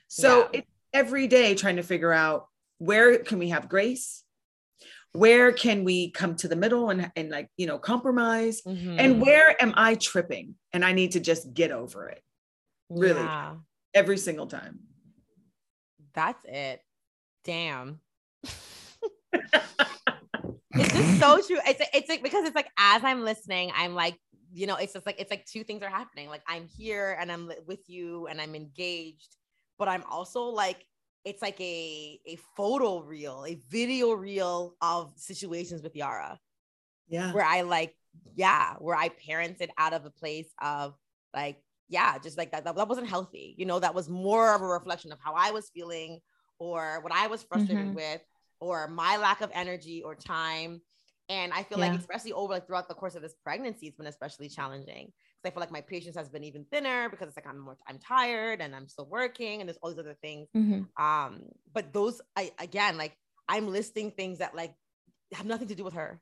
So 0.08 0.48
Yeah. 0.52 0.60
it's 0.60 0.67
every 0.92 1.26
day 1.26 1.54
trying 1.54 1.76
to 1.76 1.82
figure 1.82 2.12
out 2.12 2.48
where 2.78 3.18
can 3.18 3.38
we 3.38 3.48
have 3.50 3.68
grace? 3.68 4.24
Where 5.12 5.52
can 5.52 5.84
we 5.84 6.10
come 6.10 6.36
to 6.36 6.48
the 6.48 6.56
middle 6.56 6.90
and, 6.90 7.10
and 7.16 7.30
like, 7.30 7.48
you 7.56 7.66
know, 7.66 7.78
compromise? 7.78 8.62
Mhm. 8.62 8.96
And 8.98 9.20
where 9.22 9.60
am 9.60 9.72
I 9.76 9.94
tripping? 9.94 10.54
And 10.72 10.84
I 10.84 10.92
need 10.92 11.12
to 11.12 11.20
just 11.20 11.52
get 11.54 11.70
over 11.72 12.08
it 12.08 12.22
really. 12.88 13.20
Yeah. 13.20 13.56
every 13.94 14.18
single 14.18 14.46
time. 14.46 14.80
That's 16.14 16.44
it. 16.44 16.80
Damn. 17.44 18.00
it's 19.42 20.92
just 20.92 21.20
so 21.20 21.40
true. 21.46 21.58
It's 21.66 21.80
it's 21.94 22.08
like 22.08 22.22
because 22.22 22.44
it's 22.46 22.54
like 22.54 22.68
as 22.78 23.02
I'm 23.02 23.22
listening, 23.24 23.72
I'm 23.74 23.94
like, 23.94 24.16
you 24.52 24.66
know, 24.66 24.76
it's 24.76 24.92
just 24.92 25.06
like 25.06 25.20
it's 25.20 25.30
like 25.30 25.46
two 25.46 25.64
things 25.64 25.82
are 25.82 25.88
happening. 25.88 26.28
Like 26.28 26.42
I'm 26.46 26.66
here 26.66 27.16
and 27.18 27.32
I'm 27.32 27.50
with 27.66 27.88
you 27.88 28.26
and 28.26 28.40
I'm 28.40 28.54
engaged, 28.54 29.36
but 29.78 29.88
I'm 29.88 30.04
also 30.10 30.44
like 30.44 30.86
it's 31.24 31.42
like 31.42 31.60
a 31.60 32.20
a 32.26 32.36
photo 32.56 33.00
reel, 33.00 33.44
a 33.46 33.56
video 33.70 34.12
reel 34.12 34.74
of 34.80 35.12
situations 35.16 35.82
with 35.82 35.96
Yara 35.96 36.38
Yeah. 37.08 37.32
where 37.32 37.44
I 37.44 37.62
like, 37.62 37.94
yeah, 38.34 38.74
where 38.78 38.96
I 38.96 39.08
parented 39.10 39.68
out 39.78 39.92
of 39.92 40.04
a 40.04 40.10
place 40.10 40.48
of 40.60 40.94
like, 41.34 41.62
yeah, 41.88 42.18
just 42.18 42.38
like 42.38 42.52
that, 42.52 42.64
that, 42.64 42.76
that 42.76 42.88
wasn't 42.88 43.08
healthy. 43.08 43.54
You 43.58 43.66
know, 43.66 43.78
that 43.80 43.94
was 43.94 44.08
more 44.08 44.54
of 44.54 44.62
a 44.62 44.66
reflection 44.66 45.12
of 45.12 45.18
how 45.22 45.34
I 45.34 45.50
was 45.50 45.70
feeling 45.74 46.20
or 46.58 47.00
what 47.02 47.12
I 47.12 47.26
was 47.28 47.42
frustrated 47.42 47.88
Mhm. 47.88 47.94
with 47.94 48.20
or 48.60 48.88
my 48.88 49.16
lack 49.16 49.40
of 49.40 49.50
energy 49.54 50.02
or 50.02 50.14
time. 50.14 50.80
And 51.30 51.52
I 51.52 51.62
feel 51.62 51.78
like, 51.78 51.92
especially 51.98 52.32
over 52.32 52.54
like 52.54 52.66
throughout 52.66 52.88
the 52.88 52.94
course 52.94 53.14
of 53.14 53.20
this 53.20 53.34
pregnancy, 53.44 53.86
it's 53.86 53.96
been 53.96 54.06
especially 54.06 54.48
challenging. 54.48 55.12
Because 55.42 55.44
I 55.44 55.50
feel 55.50 55.60
like 55.60 55.70
my 55.70 55.82
patience 55.82 56.16
has 56.16 56.28
been 56.30 56.42
even 56.44 56.64
thinner 56.64 57.10
because 57.10 57.28
it's 57.28 57.36
like 57.36 57.46
I'm 57.46 57.58
more, 57.58 57.76
I'm 57.86 57.98
tired 57.98 58.62
and 58.62 58.74
I'm 58.74 58.88
still 58.88 59.06
working 59.06 59.60
and 59.60 59.68
there's 59.68 59.76
all 59.82 59.90
these 59.90 59.98
other 59.98 60.16
things. 60.22 60.48
Mhm. 60.56 60.88
Um, 60.98 61.42
but 61.72 61.92
those, 61.92 62.20
I 62.34 62.52
again, 62.58 62.96
like 62.96 63.14
I'm 63.46 63.68
listing 63.68 64.10
things 64.10 64.38
that 64.38 64.54
like 64.54 64.74
have 65.32 65.44
nothing 65.44 65.68
to 65.68 65.74
do 65.74 65.84
with 65.84 65.94
her. 65.94 66.20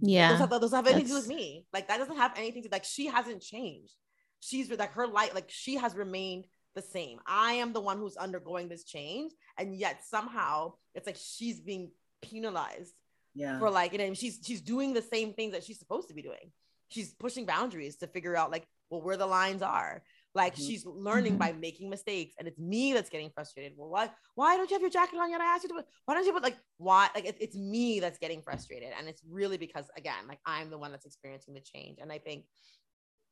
Yeah. 0.00 0.30
Those 0.30 0.38
have, 0.40 0.50
those 0.60 0.72
have 0.72 0.86
anything 0.86 1.04
to 1.04 1.08
do 1.08 1.14
with 1.14 1.28
me. 1.28 1.66
Like 1.72 1.88
that 1.88 1.98
doesn't 1.98 2.16
have 2.16 2.32
anything 2.36 2.62
to 2.64 2.68
like 2.70 2.84
she 2.84 3.06
hasn't 3.06 3.40
changed. 3.40 3.94
She's 4.40 4.70
like 4.70 4.92
her 4.92 5.06
light, 5.06 5.34
like 5.34 5.48
she 5.48 5.76
has 5.76 5.94
remained 5.94 6.46
the 6.74 6.82
same. 6.82 7.18
I 7.26 7.54
am 7.54 7.72
the 7.72 7.80
one 7.80 7.98
who's 7.98 8.16
undergoing 8.16 8.68
this 8.68 8.84
change, 8.84 9.32
and 9.58 9.74
yet 9.74 10.04
somehow 10.04 10.74
it's 10.94 11.06
like 11.06 11.18
she's 11.18 11.60
being 11.60 11.92
penalized 12.22 12.94
Yeah. 13.34 13.58
for 13.58 13.70
like, 13.70 13.92
know, 13.94 14.12
she's 14.14 14.40
she's 14.44 14.60
doing 14.60 14.92
the 14.92 15.02
same 15.02 15.32
things 15.32 15.52
that 15.52 15.64
she's 15.64 15.78
supposed 15.78 16.08
to 16.08 16.14
be 16.14 16.22
doing. 16.22 16.52
She's 16.88 17.14
pushing 17.14 17.46
boundaries 17.46 17.96
to 17.98 18.06
figure 18.06 18.36
out 18.36 18.50
like, 18.50 18.66
well, 18.90 19.00
where 19.00 19.16
the 19.16 19.26
lines 19.26 19.62
are. 19.62 20.02
Like 20.34 20.54
Mhm. 20.54 20.66
she's 20.66 20.86
learning 20.86 21.36
by 21.36 21.52
making 21.52 21.90
mistakes, 21.90 22.34
and 22.38 22.48
it's 22.48 22.58
me 22.58 22.94
that's 22.94 23.10
getting 23.10 23.30
frustrated. 23.30 23.72
Well, 23.76 23.90
why 23.90 24.10
why 24.34 24.56
don't 24.56 24.70
you 24.70 24.74
have 24.74 24.80
your 24.80 24.90
jacket 24.90 25.18
on 25.18 25.30
yet? 25.30 25.40
I 25.42 25.44
asked 25.54 25.62
you 25.64 25.68
to. 25.70 25.74
put- 25.74 25.86
Why 26.06 26.14
don't 26.14 26.24
you 26.24 26.32
put 26.32 26.42
like 26.42 26.58
why? 26.78 27.10
Like 27.14 27.26
it, 27.26 27.36
it's 27.38 27.54
me 27.56 28.00
that's 28.00 28.18
getting 28.18 28.40
frustrated, 28.42 28.92
and 28.98 29.08
it's 29.08 29.22
really 29.28 29.58
because 29.58 29.86
again, 29.96 30.26
like 30.28 30.40
I'm 30.46 30.70
the 30.70 30.78
one 30.78 30.90
that's 30.90 31.04
experiencing 31.04 31.52
the 31.54 31.60
change, 31.60 31.98
and 32.00 32.10
I 32.10 32.18
think 32.18 32.46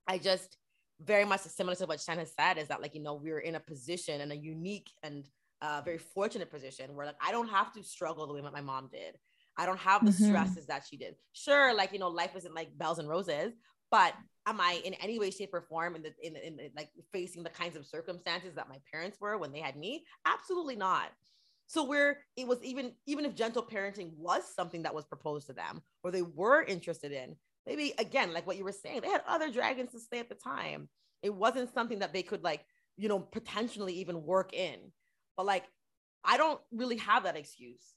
I 0.07 0.19
just 0.19 0.57
very 1.01 1.25
much 1.25 1.41
similar 1.41 1.75
to 1.77 1.87
what 1.87 2.01
Shen 2.01 2.19
has 2.19 2.33
said 2.39 2.59
is 2.59 2.69
that 2.69 2.83
like 2.83 2.95
you 2.95 3.01
know 3.03 3.15
we're 3.15 3.39
in 3.39 3.55
a 3.55 3.61
position 3.61 4.21
and 4.21 4.31
a 4.33 4.37
unique 4.37 4.91
and 5.03 5.27
uh, 5.63 5.81
very 5.83 5.97
fortunate 5.99 6.51
position 6.51 6.95
where 6.95 7.07
like 7.07 7.17
I 7.23 7.33
don't 7.33 7.49
have 7.49 7.73
to 7.73 7.83
struggle 7.83 8.27
the 8.27 8.35
way 8.35 8.43
that 8.43 8.53
my 8.53 8.61
mom 8.61 8.89
did. 8.93 9.17
I 9.61 9.67
don't 9.67 9.79
have 9.81 10.05
the 10.05 10.13
Mhm. 10.13 10.27
stresses 10.27 10.67
that 10.67 10.85
she 10.89 10.97
did. 10.97 11.17
Sure, 11.33 11.75
like 11.75 11.93
you 11.93 11.99
know, 11.99 12.09
life 12.09 12.35
isn't 12.37 12.55
like 12.55 12.77
bells 12.79 12.99
and 12.99 13.09
roses, 13.09 13.53
but 13.91 14.15
am 14.47 14.61
I 14.61 14.81
in 14.85 14.95
any 14.95 15.19
way, 15.19 15.31
shape, 15.31 15.53
or 15.53 15.63
form 15.63 15.97
in 15.97 16.03
the 16.03 16.13
in, 16.27 16.33
the- 16.35 16.47
in 16.47 16.57
the, 16.57 16.71
like 16.77 16.91
facing 17.13 17.43
the 17.43 17.51
kinds 17.51 17.77
of 17.77 17.87
circumstances 17.87 18.55
that 18.57 18.69
my 18.69 18.79
parents 18.93 19.21
were 19.21 19.39
when 19.39 19.53
they 19.53 19.61
had 19.61 19.77
me? 19.77 20.05
Absolutely 20.25 20.77
not. 20.77 21.11
So 21.67 21.85
where 21.85 22.25
it 22.37 22.47
was 22.49 22.63
even 22.63 22.93
even 23.07 23.25
if 23.25 23.35
gentle 23.35 23.63
parenting 23.63 24.17
was 24.17 24.43
something 24.55 24.83
that 24.83 24.95
was 24.95 25.07
proposed 25.07 25.47
to 25.49 25.53
them 25.53 25.83
or 26.03 26.11
they 26.11 26.23
were 26.23 26.63
interested 26.65 27.13
in, 27.13 27.37
maybe 27.67 27.95
again, 27.99 28.33
like 28.33 28.47
what 28.47 28.57
you 28.57 28.65
were 28.65 28.73
saying, 28.73 29.03
they 29.03 29.09
had 29.09 29.23
other 29.27 29.51
dragons 29.51 29.93
to 29.93 30.01
slay 30.01 30.19
at 30.19 30.29
the 30.29 30.35
time. 30.35 30.89
It 31.23 31.35
wasn't 31.35 31.73
something 31.75 32.01
that 32.01 32.13
they 32.13 32.23
could 32.23 32.43
like, 32.43 32.65
you 32.97 33.09
know, 33.09 33.21
potentially 33.21 33.95
even 33.95 34.25
work 34.25 34.53
in. 34.55 34.93
But 35.37 35.47
like, 35.47 35.65
I 36.25 36.37
don't 36.39 36.61
really 36.73 36.97
have 36.99 37.25
that 37.25 37.37
excuse. 37.37 37.95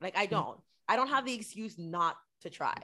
Like, 0.00 0.16
I 0.16 0.26
don't. 0.26 0.58
I 0.90 0.96
don't 0.96 1.08
have 1.08 1.24
the 1.24 1.32
excuse 1.32 1.78
not 1.78 2.16
to 2.42 2.50
try. 2.50 2.74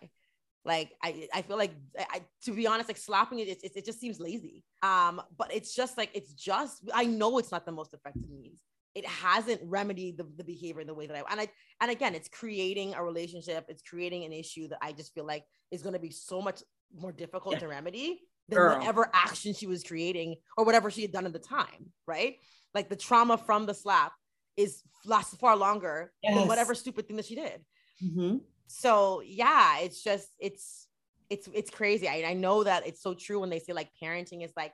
Like, 0.65 0.93
I, 1.03 1.29
I 1.35 1.43
feel 1.43 1.57
like, 1.57 1.73
I, 1.99 2.23
to 2.45 2.53
be 2.53 2.67
honest, 2.67 2.89
like 2.89 2.97
slapping 2.97 3.39
it, 3.41 3.49
it, 3.49 3.59
it, 3.63 3.73
it 3.77 3.85
just 3.85 4.01
seems 4.01 4.19
lazy. 4.19 4.65
Um, 4.83 5.21
but 5.37 5.53
it's 5.53 5.75
just 5.75 5.97
like, 5.99 6.11
it's 6.15 6.33
just, 6.33 6.83
I 6.95 7.05
know 7.05 7.39
it's 7.39 7.53
not 7.53 7.67
the 7.67 7.73
most 7.73 7.95
effective 7.95 8.29
means. 8.31 8.61
It 8.95 9.07
hasn't 9.07 9.61
remedied 9.65 10.17
the, 10.19 10.27
the 10.37 10.45
behavior 10.45 10.81
in 10.81 10.87
the 10.87 10.95
way 10.95 11.07
that 11.07 11.17
I, 11.17 11.23
and 11.31 11.41
I, 11.41 11.49
and 11.81 11.91
again, 11.91 12.15
it's 12.15 12.29
creating 12.29 12.95
a 12.95 13.05
relationship. 13.05 13.67
It's 13.69 13.83
creating 13.83 14.25
an 14.25 14.33
issue 14.33 14.69
that 14.69 14.79
I 14.81 14.93
just 14.93 15.13
feel 15.15 15.27
like 15.27 15.45
is 15.71 15.83
going 15.83 15.93
to 15.93 16.01
be 16.01 16.11
so 16.11 16.41
much 16.41 16.63
more 16.99 17.13
difficult 17.13 17.55
Yeah. 17.57 17.61
to 17.61 17.69
remedy 17.69 18.21
than 18.49 18.59
Girl. 18.59 18.79
whatever 18.79 19.11
action 19.13 19.53
she 19.53 19.67
was 19.67 19.83
creating 19.85 20.37
or 20.57 20.65
whatever 20.65 20.91
she 20.91 21.03
had 21.03 21.13
done 21.13 21.27
at 21.27 21.33
the 21.33 21.39
time, 21.39 21.93
right? 22.07 22.37
Like 22.75 22.89
the 22.89 22.97
trauma 22.97 23.37
from 23.37 23.67
the 23.67 23.75
slap 23.75 24.13
is 24.57 24.83
lasts 25.05 25.37
far 25.37 25.57
longer 25.57 26.13
than 26.25 26.49
whatever 26.49 26.75
stupid 26.75 27.07
thing 27.07 27.17
that 27.19 27.27
she 27.27 27.35
did. 27.35 27.65
Mhm. 28.03 28.41
So 28.69 29.21
yeah, 29.25 29.79
it's 29.81 30.03
just 30.03 30.29
it's 30.39 30.87
it's 31.31 31.49
it's 31.53 31.71
crazy. 31.71 32.09
I, 32.09 32.25
I 32.31 32.35
know 32.35 32.65
that 32.65 32.87
it's 32.87 33.03
so 33.03 33.15
true 33.15 33.41
when 33.41 33.51
they 33.51 33.59
say 33.59 33.73
like 33.73 33.91
parenting 34.03 34.45
is 34.45 34.53
like 34.57 34.73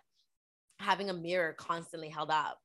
having 0.79 1.11
a 1.11 1.15
mirror 1.15 1.53
constantly 1.53 2.09
held 2.09 2.31
up. 2.31 2.59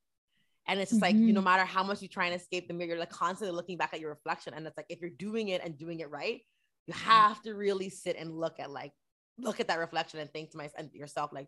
And 0.69 0.79
it's 0.81 0.91
just 0.91 1.01
like, 1.01 1.15
you 1.15 1.31
no 1.31 1.39
Mhm. 1.39 1.45
matter 1.45 1.63
how 1.65 1.83
much 1.83 2.01
you 2.01 2.09
try 2.09 2.25
and 2.25 2.35
escape 2.35 2.67
the 2.67 2.73
mirror, 2.73 2.89
you're 2.89 2.99
like 2.99 3.09
constantly 3.09 3.55
looking 3.55 3.77
back 3.77 3.93
at 3.93 4.01
your 4.01 4.09
reflection. 4.09 4.53
And 4.53 4.67
it's 4.67 4.75
like, 4.75 4.87
if 4.89 4.99
you're 4.99 5.09
doing 5.09 5.47
it 5.49 5.61
and 5.63 5.77
doing 5.77 6.01
it 6.01 6.09
right, 6.09 6.41
you 6.87 6.93
have 6.93 7.41
to 7.43 7.53
really 7.53 7.89
sit 7.89 8.17
and 8.17 8.37
look 8.37 8.59
at 8.59 8.69
like, 8.69 8.91
look 9.37 9.59
at 9.61 9.69
that 9.69 9.79
reflection 9.79 10.19
and 10.19 10.29
think 10.31 10.51
to 10.51 10.57
myself 10.57 10.73
and 10.77 10.91
yourself, 10.93 11.31
like, 11.31 11.47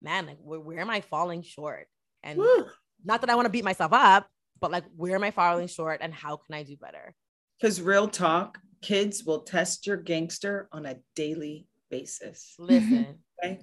man, 0.00 0.26
like, 0.26 0.38
where, 0.40 0.60
where 0.60 0.78
am 0.80 0.90
I 0.90 1.00
falling 1.00 1.42
short? 1.42 1.88
And 2.22 2.38
Woo. 2.38 2.66
not 3.04 3.22
that 3.22 3.30
I 3.30 3.34
want 3.34 3.46
to 3.46 3.50
beat 3.50 3.64
myself 3.64 3.92
up, 3.92 4.28
but 4.60 4.70
like, 4.70 4.84
where 4.94 5.16
am 5.16 5.24
I 5.24 5.32
falling 5.32 5.66
short 5.66 5.98
and 6.00 6.14
how 6.14 6.36
can 6.36 6.54
I 6.54 6.62
do 6.62 6.76
better? 6.76 7.14
Because 7.60 7.80
real 7.80 8.08
talk, 8.08 8.58
kids 8.82 9.24
will 9.24 9.40
test 9.40 9.86
your 9.86 9.96
gangster 9.98 10.68
on 10.72 10.86
a 10.86 10.96
daily 11.14 11.66
basis. 11.90 12.54
Listen, 12.58 13.18
Okay. 13.44 13.60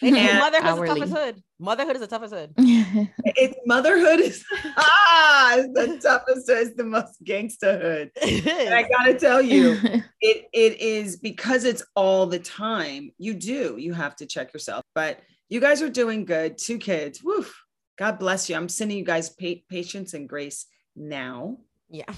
they 0.00 0.10
say 0.12 0.30
And 0.30 0.38
motherhood 0.40 0.72
is 0.74 0.78
the 0.80 0.86
toughest 0.86 1.12
hood. 1.12 1.42
Motherhood 1.58 1.96
is 1.96 2.00
the 2.00 2.06
toughest 2.06 2.34
hood. 2.34 2.52
It's 3.24 3.56
motherhood 3.66 4.20
is 4.20 4.44
ah, 4.76 5.56
it's 5.56 5.68
the 5.74 5.98
toughest, 6.08 6.48
it's 6.48 6.76
the 6.76 6.84
most 6.84 7.22
gangsterhood. 7.24 8.10
And 8.22 8.74
I 8.74 8.82
gotta 8.88 9.14
tell 9.14 9.40
you, 9.42 9.78
it 10.20 10.46
it 10.52 10.80
is 10.80 11.16
because 11.16 11.64
it's 11.64 11.84
all 11.96 12.26
the 12.26 12.38
time. 12.38 13.10
You 13.18 13.34
do, 13.34 13.76
you 13.78 13.92
have 13.92 14.16
to 14.16 14.26
check 14.26 14.52
yourself. 14.52 14.82
But 14.94 15.20
you 15.48 15.60
guys 15.60 15.82
are 15.82 15.90
doing 15.90 16.24
good. 16.24 16.58
Two 16.58 16.78
kids. 16.78 17.22
Woof. 17.22 17.54
God 17.98 18.18
bless 18.18 18.48
you. 18.48 18.56
I'm 18.56 18.68
sending 18.68 18.98
you 18.98 19.04
guys 19.04 19.28
pa- 19.30 19.62
patience 19.68 20.14
and 20.14 20.28
grace 20.28 20.66
now. 20.96 21.58
yeah. 21.90 22.12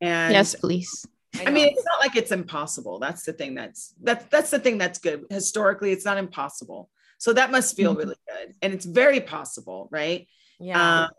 And 0.00 0.32
yes, 0.32 0.54
please. 0.54 1.06
I 1.46 1.50
mean, 1.50 1.68
it's 1.68 1.84
not 1.84 2.00
like 2.00 2.16
it's 2.16 2.32
impossible. 2.32 2.98
That's 2.98 3.22
the 3.24 3.32
thing 3.32 3.54
that's 3.54 3.94
that's 4.02 4.24
that's 4.26 4.50
the 4.50 4.58
thing 4.58 4.78
that's 4.78 4.98
good. 4.98 5.24
Historically, 5.30 5.92
it's 5.92 6.04
not 6.04 6.18
impossible. 6.18 6.90
So 7.18 7.32
that 7.32 7.50
must 7.50 7.76
feel 7.76 7.94
Mhm. 7.94 7.98
really 7.98 8.16
good. 8.28 8.54
And 8.62 8.72
it's 8.72 8.86
very 8.86 9.20
possible, 9.20 9.88
right? 9.90 10.26
yeah. 10.60 11.04
Um, 11.04 11.10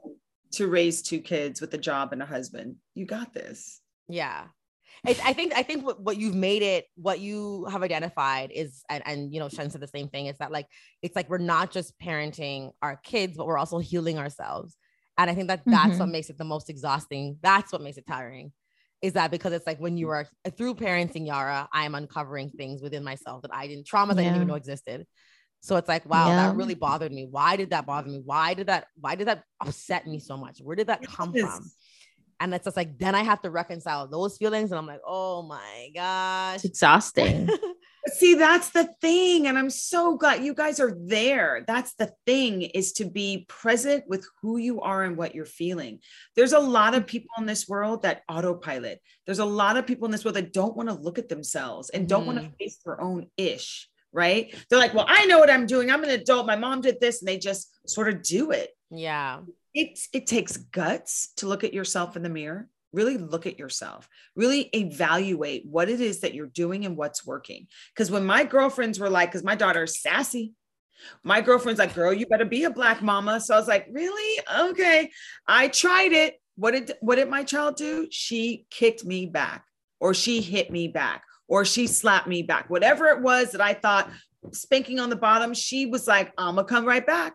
to 0.52 0.68
raise 0.68 1.02
two 1.04 1.20
kids 1.22 1.62
with 1.62 1.74
a 1.76 1.78
job 1.78 2.12
and 2.12 2.24
a 2.24 2.26
husband. 2.26 2.78
You 2.96 3.06
got 3.06 3.34
this. 3.34 3.82
Yeah. 4.08 4.48
It's, 5.06 5.20
I 5.24 5.32
think 5.32 5.54
I 5.56 5.62
think 5.64 5.86
what, 5.86 6.02
what 6.02 6.18
you've 6.18 6.36
made 6.36 6.62
it, 6.64 6.86
what 6.96 7.20
you 7.20 7.66
have 7.66 7.84
identified 7.84 8.52
is, 8.52 8.84
and, 8.90 9.04
and 9.06 9.34
you 9.34 9.40
know, 9.40 9.48
Shen 9.48 9.70
said 9.70 9.80
the 9.80 9.88
same 9.88 10.10
thing. 10.10 10.26
Is 10.26 10.38
that 10.40 10.52
like 10.52 10.66
it's 11.02 11.16
like 11.16 11.30
we're 11.30 11.38
not 11.38 11.72
just 11.72 11.98
parenting 12.00 12.72
our 12.82 12.98
kids, 13.04 13.38
but 13.38 13.46
we're 13.46 13.60
also 13.60 13.78
healing 13.78 14.18
ourselves. 14.18 14.76
And 15.18 15.30
I 15.30 15.36
think 15.36 15.48
that 15.50 15.62
that's 15.66 16.00
what 16.00 16.10
makes 16.10 16.30
it 16.30 16.38
the 16.38 16.44
most 16.46 16.70
exhausting. 16.70 17.38
That's 17.42 17.72
what 17.72 17.82
makes 17.82 17.98
it 17.98 18.08
tiring. 18.08 18.52
Is 19.02 19.14
that 19.14 19.32
because 19.32 19.54
it's 19.54 19.66
like 19.66 19.80
when 19.80 19.96
you 19.98 20.10
are 20.10 20.28
uh, 20.46 20.50
through 20.50 20.76
parenting 20.76 21.28
Yara, 21.28 21.70
I 21.72 21.86
am 21.86 21.96
uncovering 21.96 22.50
things 22.50 22.82
within 22.82 23.04
myself 23.04 23.44
that 23.44 23.54
I 23.54 23.68
didn't 23.68 23.88
traumas 23.88 24.12
I 24.12 24.24
didn't 24.24 24.36
even 24.36 24.48
know 24.48 24.56
existed. 24.56 25.06
So 25.62 25.76
it's 25.78 25.88
like, 25.88 26.06
wow, 26.06 26.28
Yeah. 26.28 26.48
that 26.48 26.56
really 26.56 26.76
bothered 26.76 27.12
me. 27.12 27.28
Why 27.30 27.56
did 27.56 27.70
that 27.72 27.86
bother 27.86 28.10
me? 28.10 28.22
Why 28.24 28.54
did 28.54 28.68
that? 28.68 28.88
Why 29.00 29.16
did 29.16 29.28
that 29.28 29.44
upset 29.62 30.08
me 30.08 30.20
so 30.20 30.38
much? 30.38 30.60
Where 30.60 30.76
did 30.76 30.88
that 30.88 31.06
come 31.06 31.34
Yes. 31.34 31.50
from? 31.50 31.72
And 32.42 32.54
it's 32.54 32.64
just 32.66 32.78
like 32.78 32.98
then 32.98 33.16
I 33.16 33.24
have 33.24 33.42
to 33.42 33.50
reconcile 33.50 34.08
those 34.08 34.38
feelings, 34.38 34.72
and 34.72 34.80
I'm 34.80 34.88
like, 34.88 35.02
oh 35.06 35.44
my 35.44 35.90
gosh. 35.94 36.56
It's 36.58 36.66
exhausting. 36.66 37.50
See, 38.14 38.36
that's 38.36 38.70
the 38.72 38.94
thing. 39.02 39.48
And 39.48 39.58
I'm 39.58 39.70
so 39.70 40.18
glad 40.18 40.44
you 40.44 40.54
guys 40.54 40.80
are 40.80 40.96
there. 40.98 41.64
That's 41.68 41.94
the 41.96 42.12
thing 42.26 42.62
is 42.62 42.94
to 42.94 43.06
be 43.06 43.46
present 43.48 44.06
with 44.08 44.28
who 44.42 44.58
you 44.58 44.82
are 44.82 45.04
and 45.04 45.18
what 45.18 45.36
you're 45.36 45.46
feeling. 45.46 46.00
There's 46.36 46.54
a 46.54 46.60
lot 46.60 46.94
of 46.94 47.02
mm-hmm. 47.02 47.08
people 47.08 47.30
in 47.38 47.46
this 47.46 47.68
world 47.68 48.04
that 48.04 48.24
autopilot. 48.30 49.02
There's 49.26 49.40
a 49.40 49.46
lot 49.46 49.78
of 49.78 49.86
people 49.86 50.06
in 50.06 50.12
this 50.12 50.24
world 50.24 50.36
that 50.36 50.54
don't 50.54 50.76
want 50.76 50.90
to 50.90 50.96
look 50.96 51.20
at 51.20 51.30
themselves 51.30 51.90
and 51.90 52.08
don't 52.08 52.26
want 52.26 52.38
to 52.38 52.46
mm-hmm. 52.46 52.56
face 52.60 52.78
their 52.86 53.02
own 53.02 53.28
ish, 53.38 53.90
right? 54.12 54.54
They're 54.70 54.80
like, 54.80 54.94
well, 54.94 55.06
I 55.08 55.26
know 55.26 55.40
what 55.40 55.50
I'm 55.50 55.66
doing. 55.66 55.92
I'm 55.92 56.04
an 56.04 56.10
adult. 56.10 56.48
My 56.48 56.56
mom 56.56 56.82
did 56.82 57.00
this. 57.00 57.22
And 57.22 57.28
they 57.28 57.38
just 57.38 57.70
sort 57.88 58.10
of 58.10 58.24
do 58.24 58.52
it. 58.52 58.72
yeah. 58.90 59.40
It's, 59.74 60.10
it 60.14 60.26
takes 60.26 60.58
guts 60.58 61.32
to 61.38 61.48
look 61.48 61.64
at 61.64 61.76
yourself 61.76 62.16
in 62.16 62.24
the 62.24 62.30
mirror. 62.30 62.68
Really 62.92 63.18
look 63.18 63.46
at 63.46 63.60
yourself, 63.60 64.10
really 64.36 64.70
evaluate 64.76 65.66
what 65.66 65.90
it 65.90 66.02
is 66.02 66.22
that 66.22 66.34
you're 66.34 66.48
doing 66.48 66.86
and 66.86 66.98
what's 66.98 67.26
working. 67.26 67.68
Because 67.94 68.10
when 68.10 68.26
my 68.26 68.44
girlfriends 68.44 69.00
were 69.00 69.10
like, 69.10 69.30
because 69.30 69.44
my 69.44 69.56
daughter 69.56 69.84
is 69.84 70.02
sassy, 70.02 70.54
my 71.24 71.42
girlfriend's 71.42 71.80
like, 71.80 71.94
girl, 71.94 72.14
you 72.14 72.26
better 72.26 72.46
be 72.46 72.64
a 72.64 72.70
black 72.70 73.02
mama. 73.02 73.40
So 73.40 73.54
I 73.54 73.60
was 73.60 73.68
like, 73.68 73.88
really? 73.92 74.44
Okay. 74.60 75.12
I 75.48 75.68
tried 75.68 76.14
it. 76.14 76.42
What 76.56 76.72
did 76.72 76.92
what 77.00 77.16
did 77.16 77.30
my 77.30 77.44
child 77.44 77.78
do? 77.78 78.08
She 78.12 78.66
kicked 78.70 79.06
me 79.06 79.26
back, 79.26 79.66
or 80.00 80.14
she 80.14 80.42
hit 80.42 80.72
me 80.72 80.90
back, 80.90 81.24
or 81.48 81.64
she 81.64 81.88
slapped 81.88 82.28
me 82.28 82.44
back. 82.44 82.70
Whatever 82.70 83.08
it 83.08 83.22
was 83.22 83.52
that 83.52 83.62
I 83.62 83.74
thought 83.74 84.10
spanking 84.52 85.00
on 85.00 85.10
the 85.10 85.16
bottom, 85.16 85.54
she 85.54 85.86
was 85.86 86.08
like, 86.08 86.34
I'm 86.38 86.56
gonna 86.56 86.68
come 86.68 86.86
right 86.86 87.06
back. 87.06 87.34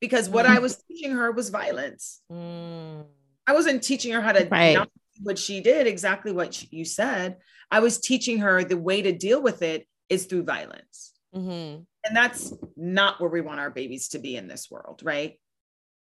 Because 0.00 0.28
what 0.28 0.46
I 0.46 0.58
was 0.58 0.82
teaching 0.88 1.12
her 1.12 1.32
was 1.32 1.50
violence. 1.50 2.20
Mm. 2.30 3.04
I 3.46 3.52
wasn't 3.52 3.82
teaching 3.82 4.12
her 4.12 4.20
how 4.20 4.32
to 4.32 4.46
Right. 4.48 4.74
not 4.74 4.90
what 5.22 5.38
she 5.38 5.60
did, 5.60 5.86
exactly 5.86 6.32
what 6.32 6.52
she- 6.54 6.68
you 6.70 6.84
said. 6.84 7.38
I 7.70 7.80
was 7.80 7.98
teaching 7.98 8.38
her 8.38 8.64
the 8.64 8.76
way 8.76 9.02
to 9.02 9.12
deal 9.12 9.40
with 9.42 9.62
it 9.62 9.88
is 10.08 10.26
through 10.26 10.42
violence. 10.44 11.14
Mhm. 11.34 11.86
And 12.04 12.16
that's 12.16 12.52
not 12.76 13.20
where 13.20 13.30
we 13.30 13.40
want 13.40 13.60
our 13.60 13.70
babies 13.70 14.08
to 14.10 14.18
be 14.18 14.36
in 14.36 14.46
this 14.46 14.70
world, 14.70 15.00
right? 15.02 15.40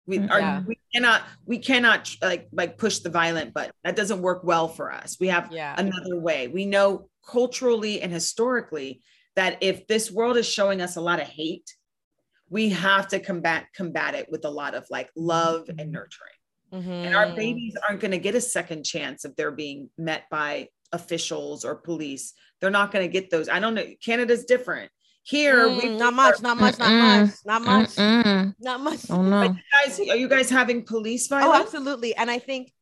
We 0.06 0.18
Mm, 0.20 0.30
are 0.30 0.40
yeah. 0.40 0.62
we 0.66 0.78
cannot 0.94 1.22
we 1.44 1.58
cannot 1.58 2.16
like 2.22 2.48
like 2.52 2.78
push 2.78 2.98
the 3.00 3.10
violent 3.10 3.52
button. 3.52 3.72
That 3.84 3.94
doesn't 3.96 4.22
work 4.22 4.42
well 4.42 4.68
for 4.68 4.90
us. 4.90 5.18
We 5.20 5.28
have 5.28 5.52
Yeah. 5.52 5.74
another 5.78 6.18
way. 6.18 6.48
We 6.48 6.64
know 6.64 7.10
culturally 7.26 8.00
and 8.00 8.10
historically 8.12 9.02
that 9.36 9.58
if 9.62 9.86
this 9.86 10.10
world 10.10 10.36
is 10.38 10.46
showing 10.50 10.80
us 10.80 10.96
a 10.96 11.00
lot 11.02 11.20
of 11.20 11.28
hate, 11.28 11.76
we 12.48 12.70
have 12.70 13.08
to 13.08 13.20
combat 13.20 13.66
combat 13.74 14.14
it 14.14 14.30
with 14.30 14.44
a 14.46 14.50
lot 14.50 14.74
of 14.74 14.86
like 14.90 15.10
love 15.14 15.68
and 15.68 15.92
nurturing. 15.92 16.32
And 16.72 17.14
our 17.14 17.26
Mhm. 17.28 17.36
babies 17.36 17.76
aren't 17.88 18.00
going 18.00 18.10
to 18.10 18.18
get 18.18 18.34
a 18.34 18.40
second 18.40 18.84
chance 18.84 19.24
if 19.24 19.34
they're 19.36 19.50
being 19.50 19.90
met 19.96 20.28
by 20.30 20.68
officials 20.92 21.64
or 21.64 21.74
police. 21.76 22.34
They're 22.60 22.70
not 22.70 22.92
going 22.92 23.06
to 23.08 23.12
get 23.12 23.30
those. 23.30 23.48
I 23.48 23.60
don't 23.60 23.74
know. 23.74 23.86
Canada's 24.04 24.44
different. 24.44 24.90
Here, 25.22 25.68
we 25.68 25.82
Mm, 25.82 25.98
not 25.98 26.14
much, 26.14 26.40
not 26.40 26.56
much, 26.56 26.78
not 26.78 26.90
much, 26.92 27.30
not 27.44 27.62
much, 27.62 27.98
not 28.58 28.80
much. 28.80 29.00
Oh 29.10 29.22
no. 29.22 29.54
guys, 29.84 30.00
are 30.00 30.16
you 30.16 30.26
guys 30.28 30.48
having 30.48 30.84
police 30.84 31.26
violence? 31.28 31.46
Oh, 31.46 31.52
violence? 31.52 31.74
absolutely. 31.74 32.14
And 32.16 32.30
I 32.30 32.38
think 32.38 32.72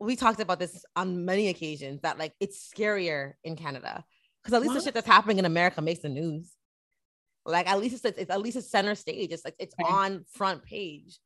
we 0.00 0.16
talked 0.16 0.40
about 0.40 0.58
this 0.58 0.84
on 0.96 1.24
many 1.24 1.48
occasions 1.48 2.00
that 2.00 2.18
like 2.18 2.34
it's 2.40 2.68
scarier 2.68 3.34
in 3.44 3.54
Canada 3.54 4.04
because 4.42 4.52
at 4.54 4.60
least 4.62 4.74
the 4.74 4.80
shit 4.80 4.94
that's 4.94 5.06
happening 5.06 5.38
in 5.38 5.44
America 5.44 5.80
makes 5.80 6.00
the 6.00 6.08
news. 6.08 6.52
Like 7.46 7.68
at 7.68 7.78
least 7.80 8.04
it's, 8.04 8.18
it's 8.18 8.30
at 8.30 8.40
least 8.40 8.56
it's 8.56 8.68
center 8.70 8.96
stage. 8.96 9.30
It's 9.30 9.44
like 9.44 9.54
it's 9.60 9.74
Okay. 9.80 9.88
on 9.88 10.24
front 10.32 10.64
page. 10.64 11.18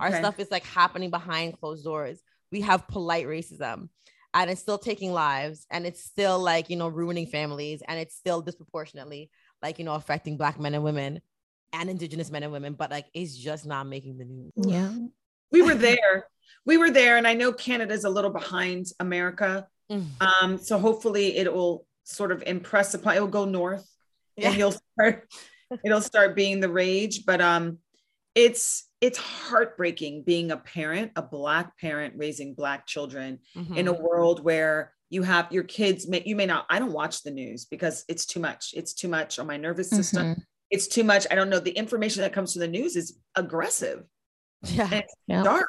Our 0.00 0.12
stuff 0.12 0.38
is 0.38 0.50
like 0.50 0.64
happening 0.64 1.10
behind 1.10 1.58
closed 1.60 1.84
doors. 1.84 2.20
We 2.50 2.60
have 2.62 2.88
polite 2.88 3.26
racism 3.26 3.88
and 4.34 4.50
it's 4.50 4.60
still 4.60 4.78
taking 4.78 5.12
lives 5.12 5.66
and 5.70 5.86
it's 5.86 6.02
still 6.04 6.38
like, 6.38 6.70
you 6.70 6.76
know, 6.76 6.88
ruining 6.88 7.26
families 7.26 7.82
and 7.86 7.98
it's 7.98 8.14
still 8.14 8.40
disproportionately 8.40 9.30
like, 9.62 9.78
you 9.78 9.84
know, 9.84 9.94
affecting 9.94 10.36
black 10.36 10.58
men 10.58 10.74
and 10.74 10.84
women 10.84 11.20
and 11.72 11.88
indigenous 11.88 12.30
men 12.30 12.42
and 12.42 12.52
women, 12.52 12.74
but 12.74 12.90
like 12.90 13.06
it's 13.14 13.36
just 13.36 13.66
not 13.66 13.86
making 13.86 14.18
the 14.18 14.24
news. 14.24 14.52
Yeah. 14.56 14.92
we 15.50 15.62
were 15.62 15.74
there. 15.74 16.26
We 16.64 16.76
were 16.76 16.90
there, 16.90 17.16
and 17.16 17.26
I 17.26 17.34
know 17.34 17.52
Canada's 17.52 18.04
a 18.04 18.10
little 18.10 18.30
behind 18.30 18.86
America. 19.00 19.66
Mm. 19.90 20.06
Um, 20.20 20.58
so 20.58 20.78
hopefully 20.78 21.36
it 21.36 21.52
will 21.52 21.86
sort 22.04 22.30
of 22.30 22.42
impress 22.46 22.94
upon. 22.94 23.16
It 23.16 23.20
will 23.20 23.28
go 23.28 23.44
north, 23.46 23.88
Yeah. 24.36 24.50
and 24.50 24.58
you'll 24.58 24.74
start. 24.94 25.28
it'll 25.84 26.00
start 26.02 26.36
being 26.36 26.60
the 26.60 26.68
rage, 26.68 27.24
but 27.24 27.40
um, 27.40 27.78
it's 28.34 28.84
it's 29.02 29.18
heartbreaking 29.18 30.22
being 30.22 30.52
a 30.52 30.56
parent, 30.56 31.10
a 31.16 31.22
black 31.22 31.76
parent 31.78 32.14
raising 32.16 32.54
black 32.54 32.86
children 32.86 33.40
in 33.76 33.88
a 33.88 33.92
Mhm. 33.94 34.00
world 34.00 34.42
where 34.42 34.94
you 35.10 35.22
have 35.22 35.52
your 35.52 35.64
kids 35.64 36.08
may 36.08 36.22
you 36.24 36.34
may 36.34 36.46
not 36.46 36.64
i 36.70 36.78
don't 36.78 36.92
watch 36.92 37.22
the 37.22 37.30
news 37.30 37.66
because 37.66 38.02
it's 38.08 38.24
too 38.24 38.40
much 38.40 38.72
it's 38.74 38.94
too 38.94 39.08
much 39.08 39.38
on 39.38 39.46
my 39.46 39.58
nervous 39.58 39.90
system 39.90 40.22
Mhm. 40.24 40.42
it's 40.70 40.86
too 40.88 41.04
much 41.04 41.26
i 41.30 41.34
don't 41.34 41.50
know 41.50 41.58
the 41.58 41.70
information 41.72 42.22
that 42.22 42.32
comes 42.32 42.54
from 42.54 42.60
the 42.60 42.68
news 42.78 42.96
is 42.96 43.18
aggressive 43.34 44.04
Yeah. 44.62 45.02
Yeah. 45.26 45.42
dark 45.42 45.68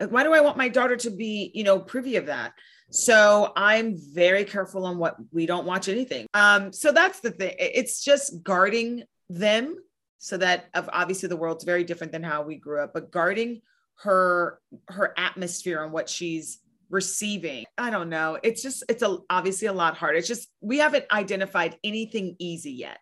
Like, 0.00 0.10
why 0.10 0.24
do 0.24 0.32
i 0.32 0.40
want 0.40 0.56
my 0.56 0.68
daughter 0.68 0.96
to 0.96 1.10
be 1.10 1.52
you 1.54 1.62
know 1.62 1.78
privy 1.78 2.16
of 2.16 2.26
that 2.26 2.54
so 2.90 3.52
i'm 3.56 3.96
very 3.96 4.44
careful 4.44 4.84
on 4.84 4.98
what 4.98 5.14
we 5.30 5.46
don't 5.46 5.64
watch 5.66 5.88
anything 5.88 6.26
um 6.34 6.72
so 6.72 6.90
that's 6.90 7.20
the 7.20 7.30
thing 7.30 7.54
it's 7.60 8.02
just 8.02 8.42
guarding 8.42 9.04
them 9.30 9.76
so 10.18 10.36
that 10.36 10.66
of 10.74 10.88
obviously 10.92 11.28
the 11.28 11.36
world's 11.36 11.64
very 11.64 11.84
different 11.84 12.12
than 12.12 12.22
how 12.22 12.42
we 12.42 12.56
grew 12.56 12.80
up 12.80 12.92
but 12.94 13.10
guarding 13.10 13.60
her 13.96 14.60
her 14.88 15.14
atmosphere 15.18 15.82
and 15.82 15.92
what 15.92 16.08
she's 16.08 16.58
receiving 16.90 17.64
i 17.78 17.90
don't 17.90 18.08
know. 18.08 18.38
It's 18.42 18.62
just 18.62 18.84
it's 18.88 19.02
a 19.02 19.18
obviously 19.28 19.68
a 19.68 19.72
lot 19.72 19.96
harder. 19.96 20.18
It's 20.18 20.28
just 20.28 20.48
we 20.60 20.78
haven't 20.78 21.04
identified 21.10 21.76
anything 21.84 22.36
easy 22.38 22.72
yet. 22.72 23.00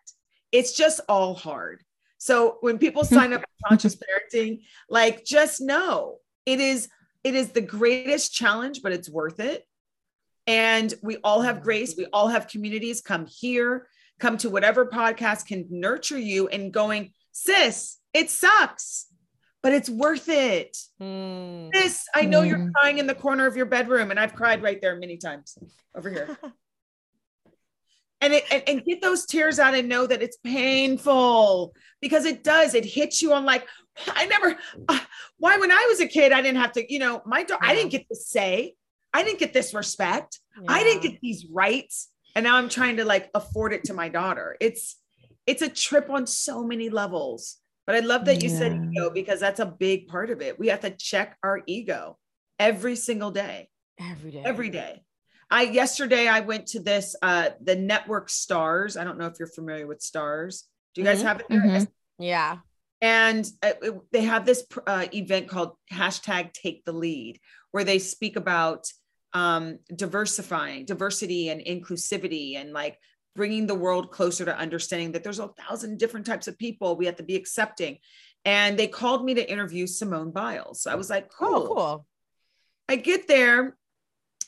It's 0.51 0.73
just 0.73 1.01
all 1.07 1.33
hard. 1.33 1.83
So 2.17 2.57
when 2.61 2.77
people 2.77 3.03
sign 3.15 3.33
up 3.33 3.41
for 3.41 3.69
conscious 3.69 3.95
parenting 3.95 4.61
like 4.89 5.23
just 5.25 5.61
know 5.61 6.17
it 6.45 6.59
is 6.59 6.89
it 7.23 7.35
is 7.35 7.49
the 7.51 7.61
greatest 7.61 8.33
challenge 8.33 8.81
but 8.81 8.91
it's 8.91 9.09
worth 9.09 9.39
it. 9.39 9.65
And 10.47 10.93
we 11.01 11.17
all 11.23 11.41
have 11.41 11.63
grace. 11.63 11.95
We 11.97 12.05
all 12.13 12.27
have 12.27 12.47
communities 12.47 13.01
come 13.01 13.25
here 13.25 13.87
come 14.19 14.37
to 14.37 14.49
whatever 14.49 14.85
podcast 14.85 15.45
can 15.47 15.65
nurture 15.69 16.17
you 16.19 16.47
and 16.47 16.71
going, 16.71 17.11
sis, 17.31 17.97
it 18.13 18.29
sucks, 18.29 19.07
but 19.61 19.73
it's 19.73 19.89
worth 19.89 20.29
it. 20.29 20.77
Hmm. 20.99 21.67
Sis, 21.73 22.05
I 22.15 22.21
know 22.25 22.41
you're 22.43 22.59
Mm. 22.59 22.71
crying 22.73 22.97
in 22.99 23.07
the 23.07 23.15
corner 23.15 23.45
of 23.45 23.57
your 23.57 23.65
bedroom, 23.65 24.11
and 24.11 24.19
I've 24.19 24.33
cried 24.35 24.61
right 24.63 24.79
there 24.81 24.95
many 24.95 25.17
times 25.17 25.57
over 25.95 26.09
here. 26.09 26.37
and 28.21 28.33
it 28.33 28.45
and, 28.51 28.63
and 28.67 28.85
get 28.85 29.01
those 29.01 29.25
tears 29.25 29.59
out 29.59 29.73
and 29.75 29.89
know 29.89 30.07
that 30.07 30.21
it's 30.23 30.37
painful 30.37 31.75
because 32.01 32.25
it 32.25 32.43
does. 32.43 32.73
It 32.73 32.85
hits 32.85 33.21
you 33.21 33.33
on 33.33 33.45
like 33.45 33.67
I 34.07 34.25
never. 34.25 34.55
Uh, 34.87 34.99
why 35.37 35.57
when 35.57 35.71
I 35.71 35.85
was 35.89 35.99
a 35.99 36.07
kid 36.07 36.31
I 36.31 36.41
didn't 36.41 36.61
have 36.61 36.71
to. 36.73 36.91
You 36.93 36.99
know, 36.99 37.21
my 37.25 37.43
da- 37.43 37.57
I 37.61 37.75
didn't 37.75 37.91
get 37.91 38.07
to 38.09 38.15
say. 38.15 38.75
I 39.13 39.23
didn't 39.23 39.39
get 39.39 39.53
this 39.53 39.73
respect. 39.73 40.39
I 40.67 40.83
didn't 40.83 41.03
get 41.03 41.19
these 41.21 41.45
rights, 41.51 42.09
and 42.35 42.43
now 42.43 42.57
I'm 42.57 42.69
trying 42.69 42.97
to 42.97 43.05
like 43.05 43.29
afford 43.33 43.73
it 43.73 43.85
to 43.85 43.93
my 43.93 44.09
daughter. 44.09 44.57
It's 44.59 44.97
it's 45.47 45.61
a 45.61 45.69
trip 45.69 46.09
on 46.09 46.27
so 46.27 46.63
many 46.63 46.89
levels. 46.89 47.57
But 47.87 47.95
I 47.95 47.99
love 47.99 48.25
that 48.25 48.41
you 48.41 48.49
said 48.49 48.71
ego 48.91 49.11
because 49.11 49.39
that's 49.39 49.59
a 49.59 49.65
big 49.65 50.07
part 50.07 50.31
of 50.31 50.41
it. 50.41 50.57
We 50.59 50.67
have 50.69 50.81
to 50.81 50.89
check 50.89 51.37
our 51.43 51.61
ego 51.67 52.17
every 52.59 52.95
single 52.95 53.29
day 53.31 53.69
every 53.99 54.31
day. 54.31 54.41
every 54.43 54.69
day. 54.69 55.01
I 55.51 55.63
yesterday 55.63 56.27
I 56.27 56.39
went 56.39 56.67
to 56.67 56.79
this 56.79 57.15
uh 57.21 57.49
the 57.61 57.75
network 57.75 58.29
Starz. 58.29 58.99
I 58.99 59.03
don't 59.03 59.17
know 59.19 59.27
if 59.27 59.35
you're 59.39 59.47
familiar 59.47 59.87
with 59.87 59.99
Starz. 59.99 60.63
Do 60.93 61.01
you 61.01 61.05
guys 61.05 61.19
Mhm. 61.21 61.23
have 61.27 61.39
it 61.41 61.45
there? 61.49 61.59
Mhm. 61.61 61.87
Yeah. 62.17 62.57
And 63.01 63.45
uh, 63.61 63.73
they 64.11 64.23
have 64.23 64.45
this 64.45 64.65
uh, 64.87 65.05
event 65.13 65.47
called 65.47 65.73
hashtag 65.93 66.53
Take 66.53 66.85
the 66.85 66.93
Lead, 66.93 67.39
where 67.71 67.83
they 67.83 67.99
speak 67.99 68.35
about 68.35 68.87
um, 69.35 69.79
diversifying, 69.93 70.85
diversity, 70.85 71.49
and 71.49 71.61
inclusivity, 71.61 72.55
and 72.55 72.71
like 72.71 72.97
bringing 73.35 73.67
the 73.67 73.75
world 73.75 74.09
closer 74.09 74.45
to 74.45 74.57
understanding 74.57 75.11
that 75.11 75.23
there's 75.23 75.39
a 75.39 75.49
thousand 75.49 75.99
different 75.99 76.25
types 76.25 76.47
of 76.47 76.57
people 76.57 76.95
we 76.95 77.05
have 77.05 77.17
to 77.17 77.23
be 77.23 77.35
accepting. 77.35 77.97
And 78.45 78.79
they 78.79 78.87
called 78.87 79.25
me 79.25 79.33
to 79.33 79.51
interview 79.51 79.87
Simone 79.87 80.31
Biles. 80.31 80.81
So 80.81 80.89
I 80.89 80.95
was 80.95 81.09
like, 81.09 81.29
cool. 81.29 81.49
Oh, 81.49 81.67
cool. 81.67 82.05
I 82.87 82.95
get 82.95 83.27
there 83.27 83.75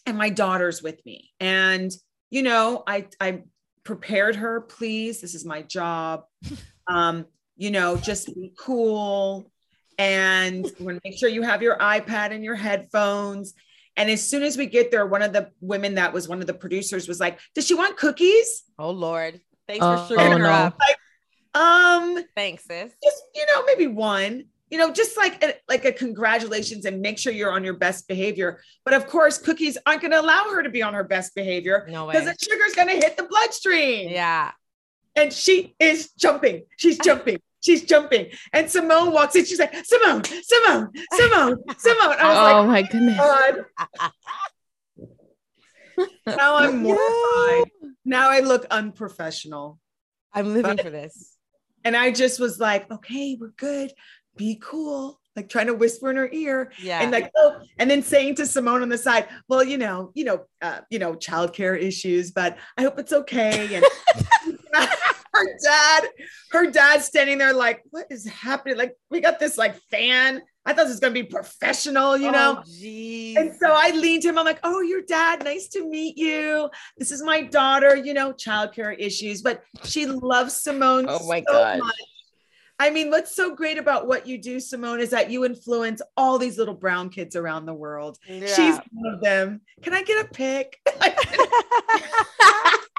and 0.06 0.18
my 0.18 0.30
daughter's 0.30 0.82
with 0.82 1.06
me. 1.06 1.32
And, 1.40 1.92
you 2.30 2.44
know, 2.44 2.84
I, 2.88 3.08
I 3.20 3.42
prepared 3.84 4.38
her, 4.38 4.62
please, 4.62 5.20
this 5.20 5.36
is 5.36 5.46
my 5.46 5.62
job. 5.62 6.24
Um, 6.90 7.26
you 7.58 7.70
know, 7.70 7.98
just 7.98 8.34
be 8.34 8.54
cool. 8.58 9.52
And 9.98 10.64
gonna 10.80 11.02
make 11.04 11.18
sure 11.18 11.28
you 11.28 11.42
have 11.42 11.62
your 11.62 11.78
iPad 11.78 12.32
and 12.32 12.42
your 12.42 12.56
headphones. 12.56 13.56
And 13.98 14.10
as 14.10 14.26
soon 14.28 14.44
as 14.44 14.58
we 14.58 14.68
get 14.68 14.92
there, 14.92 15.06
one 15.06 15.22
of 15.24 15.34
the 15.34 15.52
women 15.60 15.96
that 15.96 16.14
was 16.14 16.28
one 16.28 16.40
of 16.40 16.48
the 16.48 16.54
producers 16.54 17.08
was 17.08 17.20
like, 17.20 17.40
Does 17.56 17.66
she 17.68 17.74
want 17.74 17.98
cookies? 17.98 18.64
Oh 18.80 18.92
Lord. 18.92 19.42
Thanks 19.68 19.84
Oh, 19.84 19.98
for 19.98 20.08
sugaring 20.14 20.34
oh, 20.34 20.38
her 20.38 20.44
no. 20.44 20.50
up. 20.50 20.78
Um, 21.54 22.24
Thanks, 22.36 22.66
sis. 22.66 22.92
just 23.04 23.24
you 23.34 23.46
know 23.48 23.64
maybe 23.66 23.88
one 23.88 24.46
you 24.70 24.78
know 24.78 24.92
just 24.92 25.18
like 25.18 25.44
a, 25.44 25.56
like 25.68 25.86
a 25.86 25.92
congratulations 25.92 26.86
and 26.86 27.02
make 27.02 27.18
sure 27.18 27.32
you're 27.34 27.52
on 27.52 27.64
your 27.64 27.74
best 27.76 28.08
behavior 28.08 28.60
but 28.86 28.94
of 28.94 29.08
course 29.08 29.38
cookies 29.38 29.78
aren't 29.86 30.02
going 30.02 30.12
to 30.12 30.20
allow 30.20 30.44
her 30.52 30.62
to 30.62 30.70
be 30.70 30.84
on 30.84 30.94
her 30.94 31.06
best 31.06 31.34
behavior 31.36 31.88
No 31.90 32.06
because 32.08 32.26
the 32.26 32.36
sugar's 32.40 32.76
going 32.76 32.90
to 32.90 32.96
hit 32.96 33.16
the 33.18 33.24
bloodstream 33.24 34.10
Yeah. 34.10 34.52
and 35.16 35.32
she 35.32 35.74
is 35.80 36.12
jumping 36.12 36.66
she's 36.78 36.98
jumping 37.04 37.40
she's 37.68 37.84
jumping. 37.84 38.24
And 38.54 38.70
simone 38.72 39.12
walks 39.14 39.36
in 39.36 39.46
she's 39.46 39.60
like 39.60 39.74
simone 39.86 40.24
simone 40.24 40.90
simone 41.14 41.58
simone. 41.78 42.16
I 42.20 42.28
was 42.30 42.38
Oh 42.38 42.44
like 42.44 42.68
my 42.68 42.82
goodness. 42.92 43.18
God. 43.18 43.66
now 46.26 46.56
i'm 46.56 46.78
mortified. 46.84 47.72
Now 48.06 48.30
i 48.30 48.40
look 48.40 48.66
unprofessional. 48.72 49.80
I'm 50.34 50.54
living 50.54 50.76
But- 50.78 50.86
for 50.86 50.90
this. 50.92 51.36
and 51.84 51.96
i 51.96 52.12
just 52.12 52.40
was 52.40 52.60
like 52.60 52.90
okay 52.92 53.38
we're 53.40 53.54
good. 53.58 53.92
Be 54.36 54.60
cool. 54.64 55.20
Like 55.36 55.50
trying 55.50 55.66
to 55.68 55.74
whisper 55.74 56.10
in 56.12 56.16
her 56.18 56.30
ear. 56.32 56.72
Yeah. 56.82 57.02
and 57.02 57.12
like 57.12 57.32
oh 57.36 57.60
and 57.80 57.90
then 57.90 58.02
saying 58.04 58.36
to 58.36 58.46
simone 58.46 58.82
on 58.84 58.90
the 58.90 58.98
side 58.98 59.28
well 59.48 59.64
you 59.64 59.78
know 59.78 60.12
you 60.16 60.24
know 60.26 60.46
uh, 60.62 60.80
you 60.90 61.00
know 61.00 61.14
childcare 61.14 61.80
issues 61.80 62.32
but 62.32 62.58
i 62.78 62.82
hope 62.84 62.98
it's 63.00 63.14
okay. 63.14 63.76
And 63.76 63.86
her 65.38 65.58
dad 65.64 66.04
her 66.52 66.72
dad's 66.72 67.06
standing 67.06 67.38
there 67.38 67.54
like 67.54 67.84
what 67.92 68.06
is 68.10 68.28
happening 68.28 68.78
like 68.78 68.96
we 69.10 69.22
got 69.22 69.40
this 69.40 69.58
like 69.58 69.76
fan 69.92 70.42
i 70.66 70.74
thought 70.74 70.84
this 70.84 70.94
was 70.94 71.00
gonna 71.00 71.14
be 71.14 71.24
professional 71.24 72.18
you 72.18 72.32
know 72.32 72.56
Oh, 72.58 72.64
and 73.38 73.54
so 73.60 73.72
I 73.72 73.92
leaned 73.92 74.24
to 74.24 74.30
him. 74.30 74.38
I'm 74.38 74.46
like, 74.46 74.60
"Oh, 74.64 74.82
your 74.82 75.02
dad. 75.02 75.44
Nice 75.44 75.68
to 75.70 75.88
meet 75.88 76.18
you. 76.18 76.70
This 76.98 77.12
is 77.12 77.22
my 77.22 77.42
daughter. 77.42 77.96
You 77.96 78.14
know, 78.14 78.34
childcare 78.34 78.96
issues, 78.98 79.42
but 79.42 79.64
she 79.84 80.06
loves 80.06 80.56
Simone. 80.56 81.06
Oh 81.08 81.26
my 81.28 81.44
so 81.48 81.78
much. 81.78 81.94
I 82.80 82.92
mean, 82.92 83.10
what's 83.10 83.36
so 83.36 83.56
great 83.56 83.78
about 83.78 84.08
what 84.08 84.28
you 84.28 84.38
do, 84.38 84.60
Simone, 84.60 85.00
is 85.00 85.10
that 85.10 85.32
you 85.32 85.46
influence 85.46 86.02
all 86.16 86.38
these 86.38 86.60
little 86.60 86.76
brown 86.76 87.10
kids 87.10 87.36
around 87.36 87.66
the 87.66 87.74
world. 87.74 88.20
She's 88.28 88.78
one 88.92 89.14
of 89.14 89.22
them. 89.22 89.62
Can 89.82 89.94
I 89.94 90.04
get 90.04 90.26
a 90.26 90.30
pic? 90.30 90.80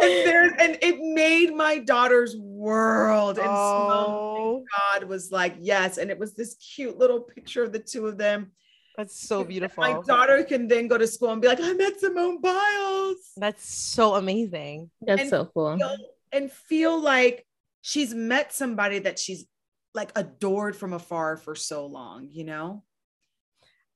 and 0.00 0.10
there, 0.26 0.44
and 0.60 0.78
it 0.82 0.98
made 1.00 1.54
my 1.54 1.78
daughter's 1.78 2.36
world. 2.36 3.38
And 3.38 3.46
Simone, 3.46 3.54
oh, 3.56 4.64
God 4.90 5.04
was 5.04 5.30
like, 5.30 5.56
yes. 5.60 5.98
And 5.98 6.10
it 6.10 6.18
was 6.18 6.34
this 6.34 6.54
cute 6.54 6.98
little 6.98 7.20
picture 7.20 7.62
of 7.62 7.72
the 7.72 7.78
two 7.78 8.06
of 8.06 8.16
them. 8.18 8.52
that's 8.96 9.18
so 9.28 9.44
beautiful. 9.44 9.82
My 9.82 10.00
daughter 10.06 10.42
can 10.44 10.68
then 10.68 10.88
go 10.88 10.98
to 10.98 11.06
school 11.06 11.30
and 11.32 11.40
be 11.40 11.48
like, 11.48 11.60
I 11.60 11.72
met 11.74 11.98
Simone 12.00 12.40
Biles. 12.40 13.16
That's 13.36 13.68
so 13.68 14.14
amazing. 14.14 14.90
That's 15.00 15.22
and 15.22 15.30
so 15.30 15.44
cool. 15.54 15.76
Feel, 15.78 15.96
and 16.32 16.52
feel 16.52 17.00
like 17.00 17.46
she's 17.82 18.14
met 18.14 18.52
somebody 18.52 18.98
that 19.00 19.18
she's 19.18 19.46
like 19.94 20.12
adored 20.16 20.76
from 20.76 20.92
afar 20.92 21.36
for 21.36 21.54
so 21.54 21.86
long, 21.86 22.28
you 22.30 22.44
know? 22.44 22.84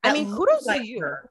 I 0.02 0.08
That 0.08 0.14
mean, 0.18 0.34
kudos 0.34 0.64
to 0.66 0.86
you. 0.86 1.00
her. 1.00 1.30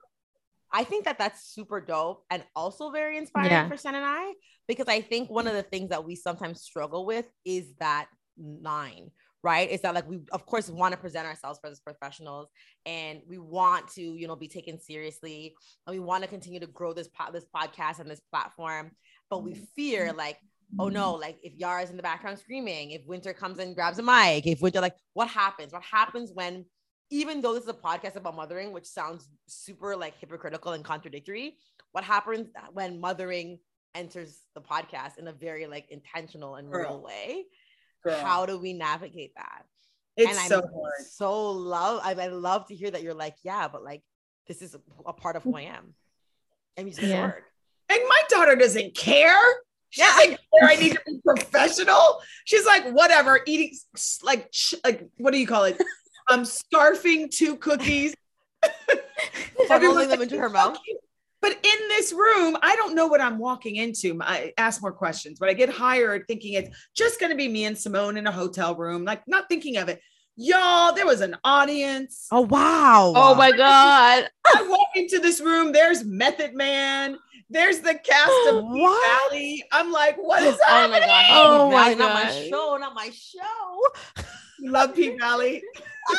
I 0.73 0.83
think 0.83 1.05
that 1.05 1.19
that's 1.19 1.45
super 1.45 1.79
dope 1.79 2.25
and 2.31 2.43
also 2.55 2.89
very 2.89 3.17
inspiring 3.17 3.51
Yeah. 3.51 3.69
for 3.69 3.77
Shen 3.77 3.93
and 3.93 4.05
I 4.05 4.33
because 4.67 4.87
I 4.87 5.01
think 5.01 5.29
one 5.29 5.47
of 5.47 5.53
the 5.53 5.63
things 5.63 5.89
that 5.89 6.03
we 6.03 6.15
sometimes 6.15 6.61
struggle 6.61 7.05
with 7.05 7.27
is 7.45 7.73
that 7.79 8.07
line, 8.37 9.11
right? 9.43 9.69
Is 9.69 9.81
that 9.81 9.93
like 9.93 10.09
we 10.09 10.21
of 10.31 10.47
course 10.47 10.69
want 10.69 10.93
to 10.93 10.97
present 10.99 11.27
ourselves 11.27 11.59
as 11.63 11.79
professionals 11.79 12.49
and 12.87 13.21
we 13.27 13.37
want 13.37 13.87
to, 13.89 14.01
you 14.01 14.27
know, 14.27 14.35
be 14.35 14.47
taken 14.47 14.79
seriously 14.79 15.55
and 15.85 15.93
we 15.95 15.99
want 15.99 16.23
to 16.23 16.29
continue 16.29 16.59
to 16.59 16.67
grow 16.67 16.91
this 16.91 17.07
po- 17.07 17.31
this 17.31 17.45
podcast 17.55 17.99
and 17.99 18.09
this 18.09 18.21
platform, 18.31 18.91
but 19.29 19.43
we 19.43 19.53
mm-hmm. 19.53 19.63
fear 19.75 20.07
mm-hmm. 20.07 20.17
like 20.17 20.39
oh 20.79 20.89
no, 20.89 21.13
like 21.13 21.37
if 21.43 21.53
Yara's 21.53 21.91
in 21.91 21.97
the 21.97 22.03
background 22.03 22.39
screaming, 22.39 22.91
if 22.91 23.05
Winter 23.05 23.31
comes 23.31 23.59
and 23.59 23.75
grabs 23.75 23.99
a 23.99 24.01
mic, 24.01 24.47
if 24.47 24.59
Winter 24.59 24.81
like 24.81 24.95
what 25.13 25.27
happens? 25.27 25.71
What 25.71 25.83
happens 25.83 26.31
when 26.33 26.65
even 27.09 27.41
though 27.41 27.53
this 27.53 27.63
is 27.63 27.69
a 27.69 27.73
podcast 27.73 28.15
about 28.15 28.35
mothering, 28.35 28.71
which 28.71 28.85
sounds 28.85 29.27
super 29.47 29.95
like 29.95 30.17
hypocritical 30.19 30.71
and 30.73 30.83
contradictory, 30.83 31.57
what 31.91 32.03
happens 32.03 32.49
when 32.73 32.99
mothering 32.99 33.59
enters 33.95 34.39
the 34.55 34.61
podcast 34.61 35.17
in 35.19 35.27
a 35.27 35.31
very 35.33 35.67
like 35.67 35.85
intentional 35.89 36.55
and 36.55 36.71
real 36.71 37.01
way? 37.01 37.43
Girl. 38.03 38.19
How 38.19 38.45
do 38.45 38.57
we 38.57 38.73
navigate 38.73 39.33
that? 39.35 39.63
it's 40.15 40.37
and 40.37 40.47
so 40.47 40.57
I'm 40.57 40.63
hard. 40.73 41.07
so 41.09 41.51
love. 41.51 42.01
I, 42.03 42.11
I 42.13 42.27
love 42.27 42.67
to 42.67 42.75
hear 42.75 42.91
that 42.91 43.01
you're 43.01 43.13
like, 43.15 43.35
yeah, 43.43 43.67
but 43.67 43.83
like 43.83 44.01
this 44.47 44.61
is 44.61 44.75
a, 44.75 44.81
a 45.05 45.13
part 45.13 45.35
of 45.35 45.43
who 45.43 45.55
I 45.55 45.61
am, 45.61 45.93
and 46.77 46.87
you 46.87 46.91
just 46.91 47.01
make 47.01 47.11
it 47.11 47.13
Yeah. 47.15 47.25
work. 47.27 47.43
And 47.89 47.99
my 48.07 48.21
daughter 48.29 48.55
doesn't 48.55 48.95
care. 48.95 49.41
She 49.89 50.01
Yeah. 50.01 50.15
doesn't 50.17 50.29
care. 50.59 50.69
I 50.69 50.75
need 50.75 50.91
to 50.93 50.99
be 51.05 51.19
professional. 51.25 52.21
She's 52.45 52.65
like, 52.65 52.91
whatever, 52.91 53.39
eating 53.45 53.75
like 54.23 54.51
ch- 54.51 54.75
like 54.83 55.07
what 55.17 55.31
do 55.31 55.39
you 55.39 55.47
call 55.47 55.63
it? 55.65 55.81
Um, 56.29 56.43
scarfing 56.43 57.29
two 57.29 57.57
cookies. 57.57 58.15
Rolling 59.57 59.71
Everyone's 59.71 60.07
them 60.09 60.21
into 60.21 60.37
her 60.37 60.49
mouth. 60.49 60.77
But 61.41 61.51
in 61.51 61.87
this 61.89 62.13
room, 62.13 62.57
I 62.61 62.75
don't 62.77 62.95
know 62.95 63.07
what 63.07 63.19
I'm 63.19 63.37
walking 63.37 63.75
into. 63.75 64.17
I 64.21 64.53
ask 64.57 64.81
more 64.81 64.93
questions, 64.93 65.39
but 65.39 65.49
I 65.49 65.53
get 65.53 65.69
hired 65.69 66.25
thinking 66.27 66.53
it's 66.53 66.69
just 66.95 67.19
going 67.19 67.31
to 67.31 67.35
be 67.35 67.49
me 67.49 67.65
and 67.65 67.77
Simone 67.77 68.15
in 68.15 68.27
a 68.27 68.31
hotel 68.31 68.75
room, 68.75 69.03
like 69.03 69.27
not 69.27 69.49
thinking 69.49 69.75
of 69.75 69.89
it. 69.89 69.99
Y'all, 70.37 70.93
there 70.95 71.05
was 71.05 71.19
an 71.21 71.35
audience. 71.43 72.27
Oh 72.31 72.41
wow! 72.41 73.13
Oh 73.15 73.35
my 73.35 73.51
god. 73.51 74.29
I 74.47 74.67
walk 74.67 74.87
into 74.95 75.19
this 75.19 75.41
room. 75.41 75.71
There's 75.73 76.03
Method 76.05 76.55
Man. 76.55 77.17
There's 77.49 77.79
the 77.79 77.93
cast 77.93 78.47
of 78.47 78.63
What? 78.65 79.31
Valley. 79.31 79.63
I'm 79.71 79.91
like, 79.91 80.15
what 80.15 80.41
is 80.41 80.55
Oh 80.55 80.87
my 80.87 80.99
happening? 80.99 81.07
god! 81.09 81.25
Oh 81.29 81.71
my 81.71 81.93
Not 81.93 82.13
my 82.13 82.31
show! 82.31 82.77
Not 82.77 82.95
my 82.95 83.09
show! 83.11 84.23
Love 84.61 84.95
P-Valley. 84.95 85.61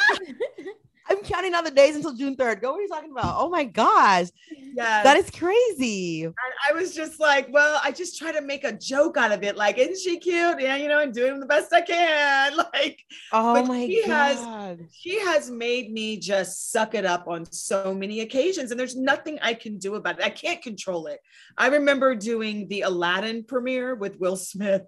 I'm 1.07 1.19
counting 1.19 1.53
down 1.53 1.65
the 1.65 1.71
days 1.71 1.97
until 1.97 2.15
June 2.15 2.35
3rd. 2.35 2.63
Go, 2.63 2.71
what 2.73 2.79
are 2.79 2.83
you 2.83 2.89
talking 2.89 3.11
about? 3.11 3.35
Oh 3.39 3.51
my 3.51 3.65
gosh. 3.65 4.29
Yeah. 4.75 5.03
That 5.03 5.19
is 5.19 5.31
crazy. 5.31 6.25
And 6.25 6.35
I 6.69 6.73
was 6.73 6.95
just 6.95 7.21
like, 7.21 7.47
well, 7.53 7.79
I 7.85 7.91
just 7.93 8.19
try 8.19 8.33
to 8.33 8.41
make 8.41 8.65
a 8.65 8.73
joke 8.73 9.19
out 9.19 9.31
of 9.31 9.43
it. 9.43 9.55
Like, 9.55 9.77
isn't 9.77 9.99
she 9.99 10.19
cute? 10.19 10.59
Yeah, 10.63 10.77
you 10.77 10.89
know, 10.89 10.99
I'm 10.99 11.13
doing 11.13 11.41
the 11.41 11.47
best 11.47 11.73
I 11.75 11.83
can. 11.83 12.53
Like, 12.75 12.99
Oh 13.33 13.65
my 13.67 13.85
she 13.87 14.03
has- 14.05 14.39
god. 14.39 14.79
she 14.93 15.21
has 15.21 15.51
made 15.51 15.93
me 15.93 16.17
just 16.17 16.73
suck 16.73 16.95
it 16.95 17.05
up 17.05 17.29
on 17.29 17.45
so 17.53 17.95
many 17.95 18.21
occasions, 18.21 18.71
and 18.71 18.81
there's 18.81 18.97
nothing 18.97 19.39
I 19.43 19.53
can 19.55 19.79
do 19.79 19.95
about 19.97 20.19
it. 20.19 20.25
I 20.25 20.31
can't 20.31 20.63
control 20.63 21.07
it. 21.07 21.21
I 21.59 21.67
remember 21.69 22.15
doing 22.15 22.67
the 22.69 22.81
Aladdin 22.81 23.45
premiere 23.45 23.95
with 23.95 24.19
Will 24.19 24.37
Smith. 24.37 24.83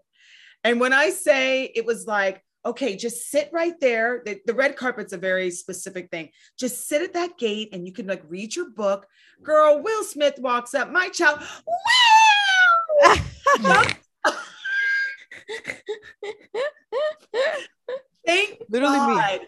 And 0.65 0.81
when 0.81 0.93
I 0.95 1.11
say 1.11 1.65
it 1.75 1.85
was 1.87 2.07
like, 2.07 2.43
okay, 2.67 2.97
just 2.97 3.31
sit 3.31 3.49
right 3.53 3.79
there. 3.81 4.23
The, 4.27 4.41
the 4.45 4.55
red 4.55 4.77
carpet's 4.77 5.13
a 5.13 5.19
very 5.19 5.51
specific 5.51 6.11
thing. 6.11 6.31
Just 6.59 6.89
sit 6.89 7.01
at 7.01 7.15
that 7.15 7.39
gate 7.39 7.71
and 7.73 7.87
you 7.87 7.93
can 7.93 8.07
like 8.07 8.23
read 8.29 8.55
your 8.55 8.71
book. 8.71 9.07
Girl, 9.43 9.81
Will 9.83 10.05
Smith 10.05 10.39
walks 10.39 10.75
up, 10.75 10.91
my 10.91 11.09
child. 11.09 11.41
Wow! 11.41 13.17
Thank 18.27 18.63
Literally 18.69 18.99
me. 18.99 19.15
God. 19.15 19.41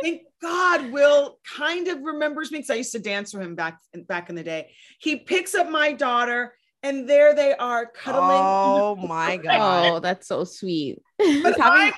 Thank 0.00 0.22
God 0.40 0.92
Will 0.92 1.38
kind 1.56 1.88
of 1.88 2.00
remembers 2.02 2.50
me 2.50 2.58
because 2.58 2.70
I 2.70 2.74
used 2.74 2.92
to 2.92 2.98
dance 2.98 3.32
for 3.32 3.40
him 3.40 3.54
back 3.54 3.78
back 4.08 4.30
in 4.30 4.36
the 4.36 4.42
day. 4.42 4.70
He 4.98 5.16
picks 5.16 5.54
up 5.54 5.68
my 5.68 5.92
daughter, 5.92 6.54
and 6.82 7.08
there 7.08 7.34
they 7.34 7.54
are 7.54 7.86
cuddling. 7.86 8.42
Oh 8.42 8.96
my 8.96 9.36
god. 9.42 9.86
Oh, 9.86 10.00
that's 10.00 10.26
so 10.28 10.44
sweet. 10.44 11.00
But 11.18 11.60
I'm 11.60 11.92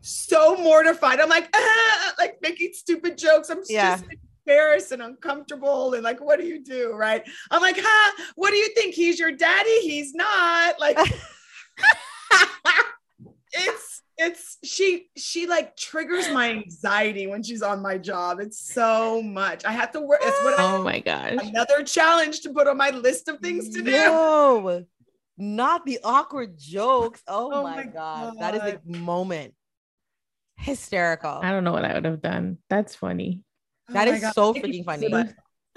so 0.00 0.56
mortified. 0.56 1.20
I'm 1.20 1.28
like, 1.28 1.48
ah, 1.54 2.14
like 2.18 2.38
making 2.42 2.70
stupid 2.72 3.16
jokes. 3.18 3.50
I'm 3.50 3.62
Yeah. 3.68 3.96
just 3.96 4.04
embarrassed 4.46 4.92
and 4.92 5.02
uncomfortable. 5.02 5.94
And 5.94 6.02
like, 6.02 6.20
what 6.20 6.40
do 6.40 6.46
you 6.46 6.62
do? 6.62 6.92
Right. 6.94 7.22
I'm 7.50 7.60
like, 7.62 7.76
huh, 7.78 8.22
what 8.36 8.50
do 8.50 8.56
you 8.56 8.68
think? 8.74 8.94
He's 8.94 9.18
your 9.18 9.32
daddy? 9.32 9.80
He's 9.80 10.14
not. 10.14 10.78
Like 10.80 10.98
it's 13.52 14.02
it's 14.20 14.58
she 14.64 15.08
she 15.16 15.46
like 15.46 15.76
triggers 15.76 16.28
my 16.28 16.50
anxiety 16.50 17.26
when 17.26 17.42
she's 17.42 17.62
on 17.62 17.80
my 17.80 17.96
job. 17.98 18.40
It's 18.40 18.58
so 18.72 19.22
much. 19.22 19.64
I 19.64 19.72
have 19.72 19.92
to 19.92 20.00
work. 20.00 20.20
It's 20.22 20.42
what 20.42 20.58
I, 20.58 20.62
Oh 20.64 20.82
my 20.82 21.00
gosh. 21.00 21.38
another 21.48 21.82
challenge 21.84 22.40
to 22.40 22.50
put 22.50 22.66
on 22.66 22.76
my 22.76 22.90
list 22.90 23.28
of 23.28 23.38
things 23.40 23.68
to 23.70 23.82
do. 23.82 23.90
No, 23.92 24.84
not 25.36 25.86
the 25.86 26.00
awkward 26.02 26.58
jokes. 26.58 27.22
Oh, 27.28 27.50
Oh 27.52 27.62
my, 27.62 27.76
my 27.76 27.84
god. 27.84 28.34
that 28.40 28.54
is 28.56 28.60
a 28.62 28.80
moment. 28.84 29.54
Hysterical. 30.58 31.40
I 31.42 31.50
don't 31.50 31.64
know 31.64 31.72
what 31.72 31.84
I 31.84 31.94
would 31.94 32.04
have 32.04 32.20
done. 32.20 32.58
That's 32.68 32.94
funny. 32.94 33.42
Oh 33.88 33.92
that 33.94 34.08
Oh 34.08 34.12
is 34.12 34.20
God. 34.20 34.34
so 34.34 34.54
freaking 34.54 34.84
funny. 34.84 35.08
sweat. 35.08 35.34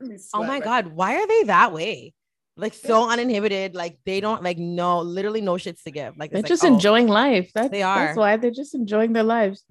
Make 0.00 0.10
me 0.10 0.16
Oh 0.34 0.42
my 0.42 0.54
right 0.54 0.64
god, 0.64 0.86
why 0.88 1.16
are 1.16 1.26
they 1.26 1.44
that 1.44 1.72
way? 1.72 2.14
Like 2.56 2.74
so 2.74 3.08
uninhibited, 3.08 3.74
like 3.74 3.98
they 4.04 4.20
don't 4.20 4.42
like 4.42 4.58
no, 4.58 5.00
literally 5.00 5.40
no 5.40 5.54
shits 5.54 5.82
to 5.84 5.90
give. 5.90 6.18
Like 6.18 6.30
They're 6.30 6.40
it's 6.40 6.44
like, 6.44 6.48
just 6.50 6.64
oh, 6.64 6.68
enjoying 6.74 7.06
life. 7.08 7.50
That's, 7.54 7.70
They 7.70 7.82
are. 7.82 8.06
That's 8.06 8.18
why 8.18 8.36
they're 8.36 8.50
just 8.50 8.74
enjoying 8.74 9.12
their 9.12 9.22
lives. 9.22 9.64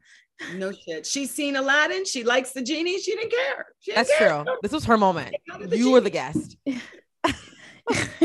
No 0.55 0.71
shit. 0.71 1.05
She's 1.05 1.30
seen 1.31 1.55
Aladdin. 1.57 2.05
She 2.05 2.23
likes 2.23 2.53
the 2.53 2.61
genie. 2.61 2.99
She 2.99 3.11
didn't 3.15 3.31
care. 3.31 3.65
She 3.80 3.91
didn't 3.91 4.07
That's 4.07 4.17
care. 4.17 4.43
true. 4.43 4.55
This 4.63 4.71
was 4.71 4.85
her 4.85 4.97
moment. 4.97 5.35
Out 5.51 5.61
of 5.61 5.69
the 5.69 5.77
You 5.77 5.91
were 5.91 6.01
the 6.01 6.09
guest. 6.09 6.57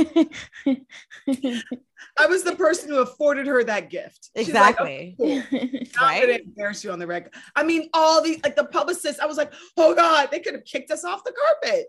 I 2.18 2.26
was 2.26 2.44
the 2.44 2.54
person 2.56 2.90
who 2.90 2.98
afforded 2.98 3.46
her 3.46 3.64
that 3.64 3.90
gift. 3.90 4.30
She's 4.36 4.52
like, 4.52 4.70
Exactly. 4.76 5.16
"Okay, 5.18 5.42
cool. 5.50 5.60
Not 5.96 6.00
Right? 6.02 6.20
gonna 6.20 6.38
embarrass 6.44 6.84
you 6.84 6.90
on 6.92 6.98
the 6.98 7.06
reg. 7.06 7.34
I 7.56 7.62
mean, 7.64 7.88
all 7.92 8.22
the 8.22 8.40
like 8.44 8.56
the 8.56 8.64
publicists. 8.64 9.20
I 9.20 9.26
was 9.26 9.36
like, 9.36 9.52
oh 9.76 9.94
god, 9.94 10.28
they 10.30 10.40
could 10.40 10.54
have 10.54 10.64
kicked 10.64 10.90
us 10.90 11.04
off 11.04 11.24
the 11.24 11.32
carpet. 11.32 11.86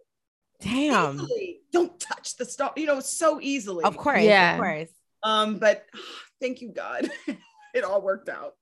Damn. 0.61 1.15
Easily. 1.15 1.59
Don't 1.71 1.99
touch 1.99 2.37
the 2.37 2.45
stuff. 2.45 2.73
You 2.77 2.85
know, 2.87 2.99
so 3.01 3.39
easily. 3.41 3.83
Of 3.83 3.97
course. 3.97 4.23
Yeah. 4.23 4.53
Of 4.53 4.59
course. 4.59 4.89
Um, 5.23 5.57
but 5.59 5.85
thank 6.41 6.61
you, 6.61 6.71
God. 6.71 7.09
it 7.73 7.83
all 7.83 8.01
worked 8.01 8.29
out 8.29 8.53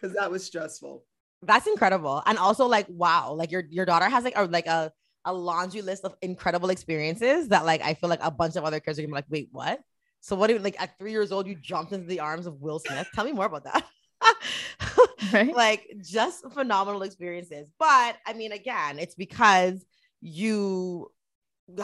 because 0.00 0.16
that 0.16 0.30
was 0.30 0.44
stressful. 0.44 1.04
That's 1.42 1.66
incredible. 1.66 2.22
And 2.24 2.38
also 2.38 2.66
like 2.66 2.86
wow, 2.88 3.32
like 3.34 3.50
your 3.50 3.64
your 3.68 3.84
daughter 3.84 4.08
has 4.08 4.24
like 4.24 4.36
a 4.36 4.44
like 4.44 4.66
a 4.66 4.92
a 5.24 5.32
laundry 5.32 5.82
list 5.82 6.04
of 6.04 6.14
incredible 6.22 6.70
experiences 6.70 7.48
that 7.48 7.64
like 7.64 7.82
I 7.82 7.94
feel 7.94 8.10
like 8.10 8.22
a 8.22 8.30
bunch 8.30 8.56
of 8.56 8.64
other 8.64 8.80
kids 8.80 8.98
are 8.98 9.02
gonna 9.02 9.10
be 9.10 9.14
like, 9.14 9.24
wait, 9.30 9.48
what? 9.52 9.80
So 10.20 10.36
what 10.36 10.46
do 10.46 10.54
you 10.54 10.60
like 10.60 10.80
at 10.80 10.98
three 10.98 11.10
years 11.10 11.32
old, 11.32 11.46
you 11.46 11.56
jumped 11.56 11.92
into 11.92 12.06
the 12.06 12.20
arms 12.20 12.46
of 12.46 12.60
Will 12.60 12.78
Smith? 12.78 13.08
Tell 13.14 13.24
me 13.24 13.32
more 13.32 13.46
about 13.46 13.64
that. 13.64 13.84
right? 15.32 15.54
like 15.54 15.86
just 16.00 16.48
phenomenal 16.52 17.02
experiences. 17.02 17.68
But 17.78 18.16
I 18.26 18.32
mean, 18.34 18.52
again, 18.52 18.98
it's 18.98 19.14
because 19.14 19.84
you 20.20 21.10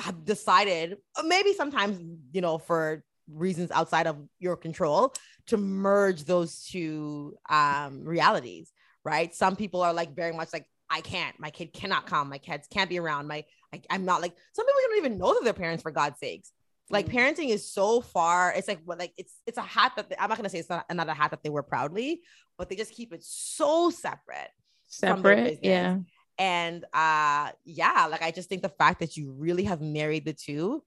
have 0.01 0.25
decided, 0.25 0.99
uh, 1.17 1.23
maybe 1.23 1.53
sometimes, 1.53 2.01
you 2.33 2.41
know, 2.41 2.59
for 2.59 3.05
reasons 3.33 3.71
outside 3.71 4.07
of 4.07 4.17
your 4.39 4.57
control, 4.57 5.15
to 5.49 5.57
merge 5.57 6.25
those 6.25 6.65
two 6.67 7.37
um, 7.49 8.05
realities, 8.05 8.73
right? 9.05 9.35
Some 9.35 9.57
people 9.57 9.83
are 9.83 9.93
like 9.93 10.15
very 10.15 10.33
much 10.33 10.53
like, 10.53 10.67
I 10.91 11.01
can't, 11.01 11.39
my 11.39 11.51
kid 11.51 11.73
cannot 11.73 12.07
come, 12.07 12.29
my 12.31 12.39
kids 12.39 12.67
can't 12.71 12.89
be 12.89 12.99
around, 12.99 13.27
my, 13.29 13.45
I, 13.75 13.81
I'm 13.91 14.05
not 14.05 14.23
like, 14.23 14.35
some 14.53 14.65
people 14.67 14.81
don't 14.89 14.99
even 14.99 15.19
know 15.19 15.35
that 15.35 15.45
they're 15.45 15.53
parents 15.53 15.83
for 15.83 15.91
God's 15.91 16.19
sakes. 16.19 16.51
Like 16.91 17.07
Mhm. 17.07 17.13
parenting 17.13 17.49
is 17.51 17.71
so 17.71 18.01
far. 18.01 18.53
It's 18.57 18.67
like 18.67 18.81
what 18.87 18.99
like 18.99 19.13
it's 19.19 19.35
it's 19.47 19.59
a 19.59 19.63
hat 19.63 19.93
that 19.97 20.09
they, 20.09 20.17
I'm 20.19 20.31
not 20.31 20.39
gonna 20.39 20.49
say 20.49 20.59
it's 20.59 20.71
not 20.71 20.87
another 20.89 21.13
hat 21.13 21.33
that 21.33 21.43
they 21.43 21.51
wear 21.51 21.63
proudly, 21.63 22.23
but 22.57 22.71
they 22.71 22.77
just 22.77 22.95
keep 22.95 23.13
it 23.13 23.23
so 23.23 23.91
separate 23.91 24.49
Separate. 24.87 25.59
Yeah. 25.63 25.99
and 26.39 26.85
uh 26.95 27.51
yeah 27.67 28.07
like 28.11 28.23
i 28.23 28.31
just 28.31 28.49
think 28.49 28.63
the 28.63 28.71
fact 28.71 29.01
that 29.01 29.19
you 29.19 29.33
really 29.33 29.65
have 29.65 29.83
married 29.83 30.25
the 30.25 30.33
two 30.33 30.83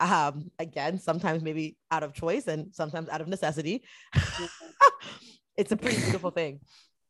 um 0.00 0.50
again 0.58 0.98
sometimes 0.98 1.42
maybe 1.42 1.78
out 1.90 2.02
of 2.02 2.12
choice 2.12 2.48
and 2.48 2.74
sometimes 2.74 3.08
out 3.08 3.22
of 3.22 3.28
necessity 3.28 3.82
it's 5.56 5.72
a 5.72 5.76
pretty 5.76 5.98
beautiful 6.02 6.30
thing 6.30 6.60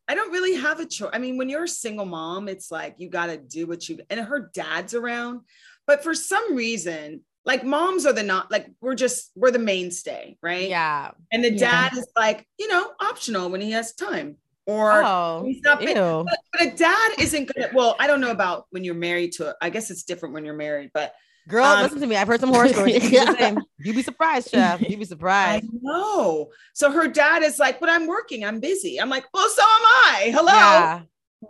I 0.08 0.14
don't 0.14 0.30
really 0.30 0.54
have 0.56 0.80
a 0.80 0.86
choice. 0.86 1.10
I 1.12 1.18
mean, 1.18 1.36
when 1.36 1.48
you're 1.48 1.64
a 1.64 1.68
single 1.68 2.04
mom, 2.06 2.48
it's 2.48 2.70
like 2.70 2.94
you 2.98 3.08
got 3.08 3.26
to 3.26 3.36
do 3.36 3.66
what 3.66 3.88
you 3.88 4.00
and 4.10 4.20
her 4.20 4.50
dad's 4.54 4.94
around. 4.94 5.40
But 5.86 6.02
for 6.02 6.14
some 6.14 6.54
reason, 6.54 7.22
like 7.44 7.64
moms 7.64 8.06
are 8.06 8.12
the 8.12 8.22
not 8.22 8.50
like 8.50 8.68
we're 8.80 8.94
just 8.94 9.32
we're 9.34 9.50
the 9.50 9.58
mainstay, 9.58 10.36
right? 10.42 10.68
yeah 10.68 11.12
And 11.32 11.44
the 11.44 11.52
Yeah. 11.52 11.88
dad 11.90 11.96
is 11.96 12.06
like, 12.16 12.46
you 12.58 12.68
know, 12.68 12.92
optional 13.00 13.50
when 13.50 13.60
he 13.60 13.72
has 13.72 13.94
time. 13.94 14.36
Or 14.66 15.02
oh 15.04 15.44
he's 15.46 15.62
not 15.62 15.80
ew. 15.80 15.94
but, 15.94 16.38
but 16.52 16.62
a 16.62 16.70
dad 16.76 17.12
isn't 17.20 17.52
gonna 17.54 17.68
well, 17.72 17.94
I 18.00 18.08
don't 18.08 18.20
know 18.20 18.32
about 18.32 18.66
when 18.70 18.82
you're 18.82 18.94
married 18.96 19.32
to 19.34 19.50
it. 19.50 19.56
I 19.62 19.70
guess 19.70 19.90
it's 19.92 20.02
different 20.02 20.34
when 20.34 20.44
you're 20.44 20.54
married, 20.56 20.90
but 20.92 21.14
girl 21.48 21.64
um, 21.64 21.82
listen 21.82 22.00
to 22.00 22.06
me 22.06 22.16
i've 22.16 22.26
heard 22.26 22.40
some 22.40 22.50
horror 22.50 22.68
stories 22.68 23.08
same. 23.38 23.58
you'd 23.78 23.96
be 23.96 24.02
surprised 24.02 24.50
chef 24.50 24.80
you'd 24.88 24.98
be 24.98 25.04
surprised. 25.16 25.64
I 25.64 25.68
know. 25.82 26.50
So 26.74 26.90
her 26.90 27.08
dad 27.08 27.42
is 27.42 27.58
like, 27.58 27.80
but 27.80 27.88
I'm 27.88 28.06
working, 28.06 28.44
I'm 28.44 28.60
busy. 28.60 29.00
I'm 29.00 29.08
like, 29.08 29.24
well, 29.32 29.48
so 29.48 29.62
am 29.62 29.66
I. 29.68 30.30
Hello. 30.34 30.52
yeah 30.52 31.02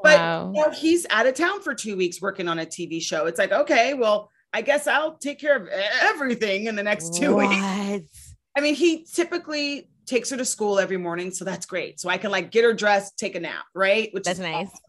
But 0.02 0.18
wow. 0.18 0.52
you 0.55 0.62
know, 0.62 0.70
he's 0.70 1.06
out 1.10 1.27
of 1.27 1.35
town 1.35 1.62
for 1.62 1.74
two 1.74 1.97
weeks 1.97 2.20
working 2.20 2.48
on 2.48 2.59
a 2.59 2.66
TV 2.66 3.01
show. 3.02 3.27
It's 3.27 3.39
like, 3.39 3.52
okay, 3.52 3.94
well, 3.94 4.31
I 4.52 4.62
guess 4.62 4.86
I'll 4.86 5.16
take 5.16 5.39
care 5.39 5.56
of 5.56 5.68
everything 6.02 6.66
in 6.66 6.77
the 6.77 6.82
next 6.82 7.14
two 7.14 7.36
weeks. 7.36 7.55
I 8.56 8.60
mean, 8.60 8.74
he 8.74 9.05
typically 9.05 9.90
takes 10.06 10.31
her 10.31 10.36
to 10.36 10.44
school 10.44 10.78
every 10.78 10.97
morning, 10.97 11.31
so 11.31 11.44
that's 11.44 11.66
great. 11.66 12.01
So 12.01 12.09
I 12.09 12.16
can 12.16 12.31
like 12.31 12.51
get 12.51 12.64
her 12.64 12.73
dressed, 12.73 13.18
take 13.18 13.35
a 13.35 13.40
nap, 13.40 13.64
right? 13.74 14.09
Which 14.12 14.24
that's 14.24 14.39
is 14.39 14.44
nice 14.44 14.68
awesome. 14.68 14.81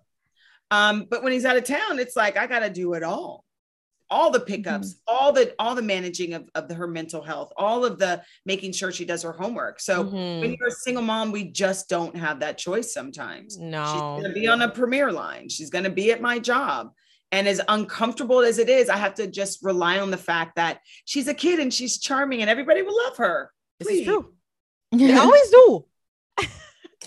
Um, 0.70 1.08
but 1.10 1.24
when 1.24 1.32
he's 1.32 1.46
out 1.46 1.58
of 1.58 1.64
town, 1.64 2.00
it's 2.00 2.16
like 2.16 2.38
I 2.38 2.48
gotta 2.48 2.70
do 2.70 2.94
it 2.94 3.04
all. 3.04 3.44
All 4.10 4.32
the 4.32 4.40
pickups, 4.40 4.96
all 5.08 5.34
the 5.34 5.54
all 5.60 5.76
the 5.76 5.82
managing 5.82 6.34
of, 6.34 6.50
of 6.56 6.68
the, 6.70 6.76
her 6.76 6.88
mental 6.88 7.22
health, 7.22 7.52
all 7.58 7.84
of 7.84 8.00
the 8.00 8.24
making 8.46 8.72
sure 8.72 8.92
she 8.92 9.04
does 9.04 9.22
her 9.24 9.34
homework. 9.34 9.82
So 9.82 10.06
Mhm. 10.06 10.40
when 10.42 10.56
you're 10.58 10.70
a 10.70 10.72
single 10.72 11.04
mom, 11.04 11.32
we 11.34 11.44
just 11.52 11.90
don't 11.90 12.16
have 12.16 12.40
that 12.40 12.58
choice 12.58 12.94
sometimes. 12.94 13.58
No 13.58 13.84
she's 13.84 14.02
going 14.02 14.24
to 14.24 14.34
be 14.34 14.48
on 14.48 14.62
a 14.62 14.70
premiere 14.70 15.12
line. 15.12 15.50
She's 15.50 15.70
going 15.70 15.84
to 15.84 15.90
be 15.90 16.12
at 16.14 16.22
my 16.22 16.40
job. 16.40 16.92
And 17.34 17.46
as 17.50 17.60
uncomfortable 17.68 18.40
as 18.40 18.58
it 18.60 18.70
is, 18.70 18.88
I 18.88 18.96
have 18.96 19.16
to 19.16 19.28
just 19.28 19.62
rely 19.62 20.00
on 20.00 20.10
the 20.12 20.18
fact 20.18 20.56
that 20.56 20.80
she's 21.04 21.28
a 21.28 21.34
kid 21.34 21.60
and 21.60 21.74
she's 21.74 21.98
charming 22.00 22.40
and 22.42 22.50
everybody 22.50 22.84
will 22.84 22.96
love 22.96 23.18
her. 23.18 23.52
this 23.80 23.90
is 23.90 23.98
Please. 24.00 24.06
true 24.06 24.34
they 24.94 25.14
always 25.18 25.50
do 25.50 25.86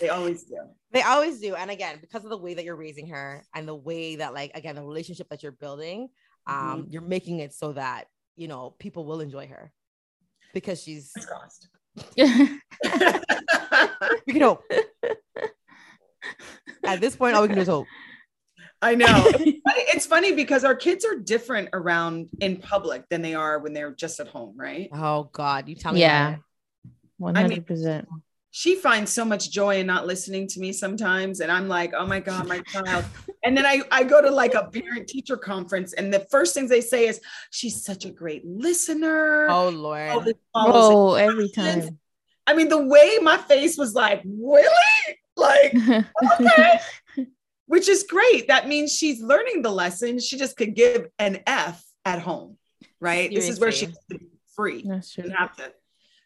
They 0.00 0.08
always 0.10 0.42
do. 0.44 0.56
They 0.92 1.02
always 1.02 1.38
do. 1.40 1.54
And 1.54 1.70
again, 1.70 1.98
because 2.00 2.24
of 2.24 2.30
the 2.30 2.36
way 2.36 2.54
that 2.54 2.64
you're 2.64 2.74
raising 2.74 3.06
her 3.10 3.44
and 3.54 3.66
the 3.68 3.74
way 3.76 4.16
that, 4.16 4.34
like, 4.34 4.50
again, 4.56 4.74
the 4.74 4.82
relationship 4.82 5.28
that 5.28 5.40
you're 5.40 5.52
building, 5.52 6.08
um, 6.50 6.86
you're 6.90 7.02
making 7.02 7.38
it 7.38 7.52
so 7.54 7.72
that, 7.72 8.04
you 8.36 8.48
know, 8.48 8.74
people 8.78 9.04
will 9.04 9.20
enjoy 9.20 9.46
her 9.48 9.72
because 10.54 10.82
she's, 10.82 11.12
Fingers 11.12 11.30
crossed. 11.30 11.68
we 14.26 14.32
can 14.32 14.42
hope. 14.42 14.62
At 16.84 17.00
this 17.00 17.16
point, 17.16 17.36
all 17.36 17.42
we 17.42 17.48
can 17.48 17.56
do 17.56 17.62
is 17.62 17.68
hope. 17.68 17.86
I 18.82 18.94
know. 18.94 19.30
It's 19.92 20.06
funny- 20.06 20.32
because 20.32 20.64
our 20.64 20.74
kids 20.74 21.04
are 21.04 21.16
different 21.16 21.68
around 21.72 22.28
in 22.40 22.56
public 22.56 23.04
than 23.10 23.22
they 23.22 23.34
are 23.34 23.58
when 23.58 23.72
they're 23.74 23.92
just 23.92 24.18
at 24.20 24.28
home, 24.28 24.54
right? 24.56 24.88
Oh, 24.92 25.24
God. 25.32 25.68
You 25.68 25.74
tell 25.74 25.92
me. 25.92 26.00
Yeah. 26.00 26.28
about 26.28 26.38
it. 26.38 26.90
One 27.18 27.36
I 27.36 27.42
mean- 27.42 27.50
hundred 27.50 27.66
percent. 27.66 28.08
She 28.50 28.74
finds 28.74 29.12
so 29.12 29.24
much 29.24 29.50
joy 29.50 29.78
in 29.78 29.86
not 29.86 30.06
listening 30.06 30.48
to 30.48 30.60
me 30.60 30.72
sometimes. 30.72 31.40
And 31.40 31.52
I'm 31.52 31.68
like, 31.68 31.92
oh 31.96 32.06
my 32.06 32.20
God, 32.20 32.48
my 32.48 32.60
child. 32.60 33.04
and 33.44 33.56
then 33.56 33.64
I, 33.64 33.82
I 33.90 34.02
go 34.02 34.20
to 34.20 34.30
like 34.30 34.54
a 34.54 34.64
parent 34.64 35.08
teacher 35.08 35.36
conference, 35.36 35.92
and 35.92 36.12
the 36.12 36.26
first 36.30 36.54
things 36.54 36.68
they 36.68 36.80
say 36.80 37.06
is, 37.06 37.20
she's 37.50 37.84
such 37.84 38.04
a 38.04 38.10
great 38.10 38.44
listener. 38.44 39.48
Oh 39.48 39.68
Lord. 39.68 40.10
All 40.10 40.24
Oh, 40.54 41.14
every 41.14 41.48
time. 41.50 41.98
I 42.46 42.54
mean, 42.54 42.68
the 42.68 42.84
way 42.84 43.18
my 43.22 43.36
face 43.36 43.78
was 43.78 43.94
like, 43.94 44.22
really? 44.24 44.66
Like, 45.36 45.74
okay. 46.40 46.80
Which 47.66 47.88
is 47.88 48.02
great. 48.02 48.48
That 48.48 48.66
means 48.66 48.92
she's 48.92 49.22
learning 49.22 49.62
the 49.62 49.70
lesson. 49.70 50.18
She 50.18 50.36
just 50.36 50.56
could 50.56 50.74
give 50.74 51.06
an 51.20 51.38
F 51.46 51.82
at 52.04 52.20
home, 52.20 52.58
right? 52.98 53.30
This 53.32 53.48
is 53.48 53.60
where 53.60 53.70
she's 53.70 53.96
free. 54.56 54.82
That's 54.84 55.14
true. 55.14 55.22
Doesn't 55.22 55.36
have 55.36 55.56
to. 55.56 55.72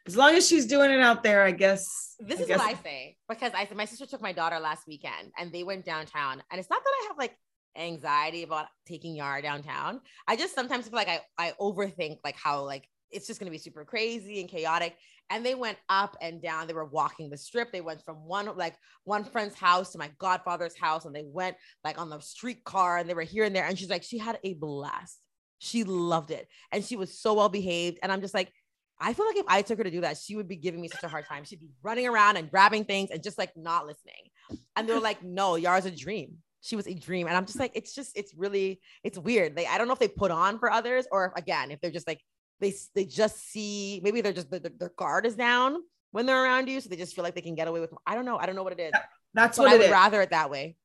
As 0.06 0.16
long 0.16 0.34
as 0.34 0.46
she's 0.46 0.66
doing 0.66 0.90
it 0.90 1.00
out 1.00 1.22
there, 1.22 1.42
I 1.42 1.50
guess. 1.50 2.14
This 2.20 2.38
I 2.38 2.42
is 2.42 2.48
guess- 2.48 2.58
what 2.58 2.68
I 2.68 2.82
say 2.82 3.16
because 3.28 3.52
I 3.54 3.66
said 3.66 3.76
my 3.76 3.86
sister 3.86 4.06
took 4.06 4.20
my 4.20 4.32
daughter 4.32 4.58
last 4.60 4.86
weekend 4.86 5.32
and 5.38 5.52
they 5.52 5.64
went 5.64 5.84
downtown. 5.84 6.42
And 6.50 6.60
it's 6.60 6.70
not 6.70 6.82
that 6.84 6.90
I 7.02 7.06
have 7.08 7.18
like 7.18 7.36
anxiety 7.76 8.42
about 8.42 8.66
taking 8.86 9.16
Yara 9.16 9.42
downtown. 9.42 10.00
I 10.28 10.36
just 10.36 10.54
sometimes 10.54 10.86
feel 10.88 10.96
like 10.96 11.08
I, 11.08 11.20
I 11.38 11.52
overthink 11.60 12.18
like 12.22 12.36
how 12.36 12.62
like 12.64 12.86
it's 13.10 13.26
just 13.26 13.40
gonna 13.40 13.50
be 13.50 13.58
super 13.58 13.84
crazy 13.84 14.40
and 14.40 14.48
chaotic. 14.48 14.94
And 15.30 15.44
they 15.44 15.54
went 15.54 15.78
up 15.88 16.16
and 16.20 16.42
down. 16.42 16.66
They 16.66 16.74
were 16.74 16.84
walking 16.84 17.30
the 17.30 17.38
strip. 17.38 17.72
They 17.72 17.80
went 17.80 18.04
from 18.04 18.16
one 18.26 18.54
like 18.58 18.76
one 19.04 19.24
friend's 19.24 19.54
house 19.54 19.92
to 19.92 19.98
my 19.98 20.10
godfather's 20.18 20.76
house, 20.76 21.06
and 21.06 21.14
they 21.16 21.24
went 21.26 21.56
like 21.82 21.98
on 21.98 22.10
the 22.10 22.20
streetcar 22.20 22.98
and 22.98 23.08
they 23.08 23.14
were 23.14 23.22
here 23.22 23.44
and 23.44 23.56
there. 23.56 23.64
And 23.64 23.78
she's 23.78 23.88
like, 23.88 24.02
she 24.02 24.18
had 24.18 24.38
a 24.44 24.52
blast. 24.52 25.18
She 25.60 25.82
loved 25.82 26.30
it. 26.30 26.46
And 26.72 26.84
she 26.84 26.96
was 26.96 27.18
so 27.18 27.32
well 27.32 27.48
behaved. 27.48 27.98
And 28.02 28.12
I'm 28.12 28.20
just 28.20 28.34
like, 28.34 28.52
I 29.00 29.12
feel 29.12 29.26
like 29.26 29.36
if 29.36 29.46
I 29.48 29.62
took 29.62 29.78
her 29.78 29.84
to 29.84 29.90
do 29.90 30.02
that, 30.02 30.16
she 30.18 30.36
would 30.36 30.48
be 30.48 30.56
giving 30.56 30.80
me 30.80 30.88
such 30.88 31.02
a 31.02 31.08
hard 31.08 31.26
time. 31.26 31.44
She'd 31.44 31.60
be 31.60 31.70
running 31.82 32.06
around 32.06 32.36
and 32.36 32.50
grabbing 32.50 32.84
things 32.84 33.10
and 33.10 33.22
just 33.22 33.38
like 33.38 33.56
not 33.56 33.86
listening. 33.86 34.30
And 34.76 34.88
they're 34.88 35.00
like, 35.00 35.22
no, 35.22 35.56
Yara's 35.56 35.86
a 35.86 35.90
dream. 35.90 36.38
She 36.60 36.76
was 36.76 36.86
a 36.86 36.94
dream. 36.94 37.26
And 37.26 37.36
I'm 37.36 37.44
just 37.44 37.58
like, 37.58 37.72
it's 37.74 37.94
just, 37.94 38.16
it's 38.16 38.32
really, 38.34 38.80
it's 39.02 39.18
weird. 39.18 39.56
They, 39.56 39.66
I 39.66 39.78
don't 39.78 39.86
know 39.86 39.92
if 39.92 39.98
they 39.98 40.08
put 40.08 40.30
on 40.30 40.58
for 40.58 40.70
others 40.70 41.06
or 41.10 41.26
if, 41.26 41.32
again, 41.36 41.70
if 41.70 41.80
they're 41.80 41.90
just 41.90 42.06
like, 42.06 42.20
they, 42.60 42.72
they 42.94 43.04
just 43.04 43.50
see, 43.50 44.00
maybe 44.02 44.20
they're 44.20 44.32
just, 44.32 44.50
their, 44.50 44.60
their 44.60 44.92
guard 44.96 45.26
is 45.26 45.34
down 45.34 45.76
when 46.12 46.24
they're 46.24 46.42
around 46.42 46.68
you. 46.68 46.80
So 46.80 46.88
they 46.88 46.96
just 46.96 47.14
feel 47.14 47.24
like 47.24 47.34
they 47.34 47.40
can 47.40 47.54
get 47.54 47.68
away 47.68 47.80
with, 47.80 47.92
I 48.06 48.14
don't 48.14 48.24
know. 48.24 48.38
I 48.38 48.46
don't 48.46 48.54
know 48.54 48.62
what 48.62 48.72
it 48.72 48.80
is. 48.80 48.92
That's 49.34 49.58
But 49.58 49.64
what 49.64 49.72
I 49.72 49.74
it 49.74 49.78
would 49.78 49.86
is. 49.86 49.92
rather 49.92 50.22
it 50.22 50.30
that 50.30 50.50
way. 50.50 50.76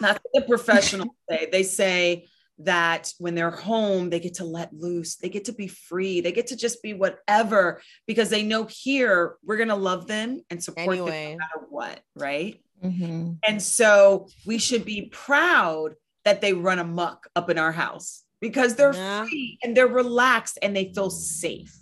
That's 0.00 0.20
the 0.32 0.40
professionals 0.42 1.10
say. 1.28 1.48
They 1.50 1.64
say 1.64 2.28
that 2.58 3.12
when 3.18 3.34
they're 3.34 3.50
home, 3.50 4.10
they 4.10 4.20
get 4.20 4.34
to 4.34 4.44
let 4.44 4.72
loose, 4.72 5.16
they 5.16 5.28
get 5.28 5.46
to 5.46 5.52
be 5.52 5.66
free, 5.66 6.20
they 6.20 6.32
get 6.32 6.46
to 6.48 6.56
just 6.56 6.82
be 6.82 6.94
whatever 6.94 7.80
because 8.06 8.30
they 8.30 8.42
know 8.42 8.64
here 8.70 9.36
we're 9.44 9.56
going 9.56 9.68
to 9.68 9.74
love 9.74 10.06
them 10.06 10.40
and 10.50 10.62
support 10.62 10.96
them 10.96 11.06
no 11.06 11.36
matter 11.36 11.66
what. 11.68 12.00
Right. 12.14 12.60
Mhm. 12.84 13.38
And 13.46 13.62
so 13.62 14.28
we 14.46 14.58
should 14.58 14.84
be 14.84 15.08
proud 15.12 15.94
that 16.24 16.40
they 16.40 16.52
run 16.52 16.78
amok 16.78 17.28
up 17.34 17.50
in 17.50 17.58
our 17.58 17.72
house 17.72 18.22
because 18.40 18.76
they're 18.76 18.94
Yeah. 18.94 19.24
free 19.24 19.58
and 19.62 19.76
they're 19.76 19.86
relaxed 19.88 20.58
and 20.62 20.76
they 20.76 20.92
feel 20.94 21.10
safe. 21.10 21.74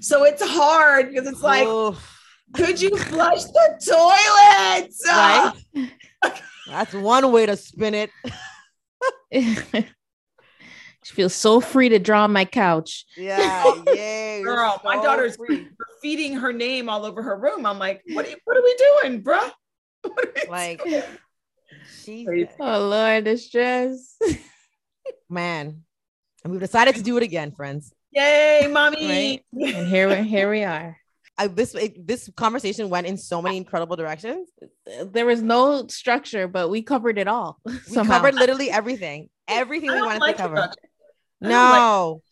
So 0.00 0.24
it's 0.24 0.42
hard 0.44 1.10
because 1.10 1.26
it's 1.26 1.42
like, 1.42 1.66
Oh, 1.66 1.96
could 2.52 2.80
you 2.80 2.94
flush 2.96 3.44
the 3.44 3.80
toilet? 3.86 4.92
right. 5.06 6.32
That's 6.66 6.92
one 6.94 7.30
way 7.32 7.46
to 7.46 7.56
spin 7.56 7.94
it. 7.94 8.10
she 9.42 11.14
feels 11.14 11.34
so 11.34 11.60
free 11.60 11.88
to 11.90 11.98
draw 11.98 12.24
on 12.24 12.32
my 12.32 12.44
couch. 12.44 13.04
Yeah, 13.16 13.74
yeah. 13.92 14.36
you're 14.38 14.54
Girl, 14.56 14.80
my 14.84 14.96
so 14.96 15.02
daughter's 15.02 15.36
free. 15.36 15.68
feeding 16.02 16.34
her 16.36 16.52
name 16.52 16.88
all 16.88 17.04
over 17.04 17.22
her 17.22 17.36
room. 17.36 17.66
I'm 17.66 17.78
like, 17.78 18.02
what 18.12 18.26
are, 18.26 18.30
you, 18.30 18.36
what 18.44 18.56
are 18.56 18.62
we 18.62 18.76
doing, 19.02 19.22
bruh? 19.22 19.50
What 20.02 20.24
are 20.26 20.32
we 20.34 20.50
Like, 20.50 20.82
doing? 20.84 21.02
Jesus, 22.04 22.54
Oh 22.60 22.88
Lord, 22.88 23.24
the 23.24 23.36
stress. 23.38 24.16
man. 25.30 25.82
And 26.42 26.52
we've 26.52 26.60
decided 26.60 26.96
to 26.96 27.02
do 27.02 27.16
it 27.16 27.22
again, 27.22 27.52
friends. 27.52 27.92
Yay, 28.12 28.68
mommy. 28.70 29.42
and 29.52 29.86
here 29.88 30.08
we 30.08 30.28
here 30.28 30.50
we 30.50 30.62
are. 30.62 30.98
I, 31.36 31.48
this 31.48 31.74
it, 31.74 32.06
this 32.06 32.30
conversation 32.36 32.88
went 32.90 33.06
in 33.06 33.16
so 33.16 33.42
many 33.42 33.56
incredible 33.56 33.96
directions. 33.96 34.50
There 35.04 35.26
was 35.26 35.42
no 35.42 35.86
structure, 35.88 36.46
but 36.46 36.70
we 36.70 36.82
covered 36.82 37.18
it 37.18 37.26
all. 37.28 37.58
We 37.66 37.72
somehow. 37.78 38.18
covered 38.18 38.34
literally 38.36 38.70
everything, 38.70 39.28
everything 39.48 39.90
we 39.90 40.00
wanted 40.00 40.20
like 40.20 40.36
to 40.36 40.42
cover. 40.42 40.56
structure. 40.56 40.78
I 41.42 41.48
don't 41.48 41.70
like- 41.70 41.78
No, 41.78 42.22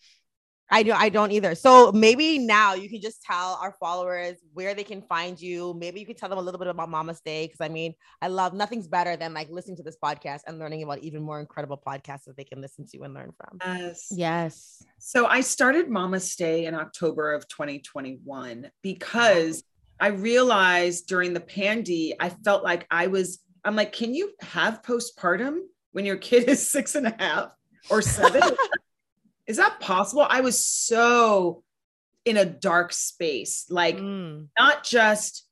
I 0.71 0.83
do. 0.85 0.93
I 0.93 1.09
don't 1.11 1.33
either. 1.33 1.55
So 1.55 1.93
maybe 1.93 2.39
now 2.39 2.73
you 2.75 2.89
can 2.89 3.01
just 3.03 3.23
tell 3.23 3.59
our 3.61 3.75
followers 3.79 4.37
where 4.55 4.73
they 4.73 4.85
can 4.85 5.03
find 5.03 5.39
you. 5.39 5.75
Maybe 5.79 6.01
you 6.01 6.07
can 6.07 6.15
tell 6.17 6.31
them 6.31 6.39
a 6.39 6.43
little 6.43 6.59
bit 6.59 6.69
about 6.69 6.89
Mama 6.89 7.15
Stay 7.15 7.47
because 7.47 7.61
I 7.61 7.69
mean, 7.69 7.93
I 8.23 8.29
love 8.29 8.55
nothing's 8.55 8.89
better 8.89 9.17
than 9.17 9.35
like 9.35 9.51
listening 9.51 9.77
to 9.79 9.83
this 9.83 9.97
podcast 10.03 10.43
and 10.47 10.59
learning 10.59 10.83
about 10.83 11.01
even 11.01 11.23
more 11.23 11.41
incredible 11.41 11.79
podcasts 11.85 12.25
that 12.25 12.37
they 12.39 12.45
can 12.45 12.61
listen 12.63 12.87
to 12.93 13.03
and 13.03 13.13
learn 13.13 13.33
from. 13.37 13.59
Yes. 13.81 14.09
Yes. 14.13 14.82
So 15.05 15.27
I 15.27 15.41
started 15.41 15.91
Mama 15.91 16.21
Stay 16.21 16.67
in 16.67 16.77
October 16.77 17.33
of 17.33 17.49
2021 17.49 18.71
because 18.83 19.65
I 19.99 20.07
realized 20.09 21.09
during 21.09 21.35
the 21.35 21.41
pandy, 21.41 22.15
I 22.21 22.29
felt 22.29 22.63
like 22.63 22.87
I 22.89 23.09
was, 23.09 23.41
I'm 23.65 23.75
like, 23.75 23.93
can 23.93 24.15
you 24.15 24.31
have 24.43 24.83
postpartum 24.83 25.63
when 25.91 26.05
your 26.05 26.19
kid 26.19 26.45
is 26.49 26.71
six 26.71 26.95
and 26.95 27.09
a 27.09 27.17
half 27.19 27.51
or 27.91 28.01
seven? 28.01 28.43
is 29.49 29.57
that 29.57 29.81
possible? 29.81 30.25
I 30.29 30.41
was 30.41 30.65
so 30.65 31.65
in 32.25 32.37
a 32.37 32.45
dark 32.45 32.93
space, 32.93 33.67
like 33.69 33.99
Mm. 33.99 34.47
not 34.57 34.85
just 34.85 35.49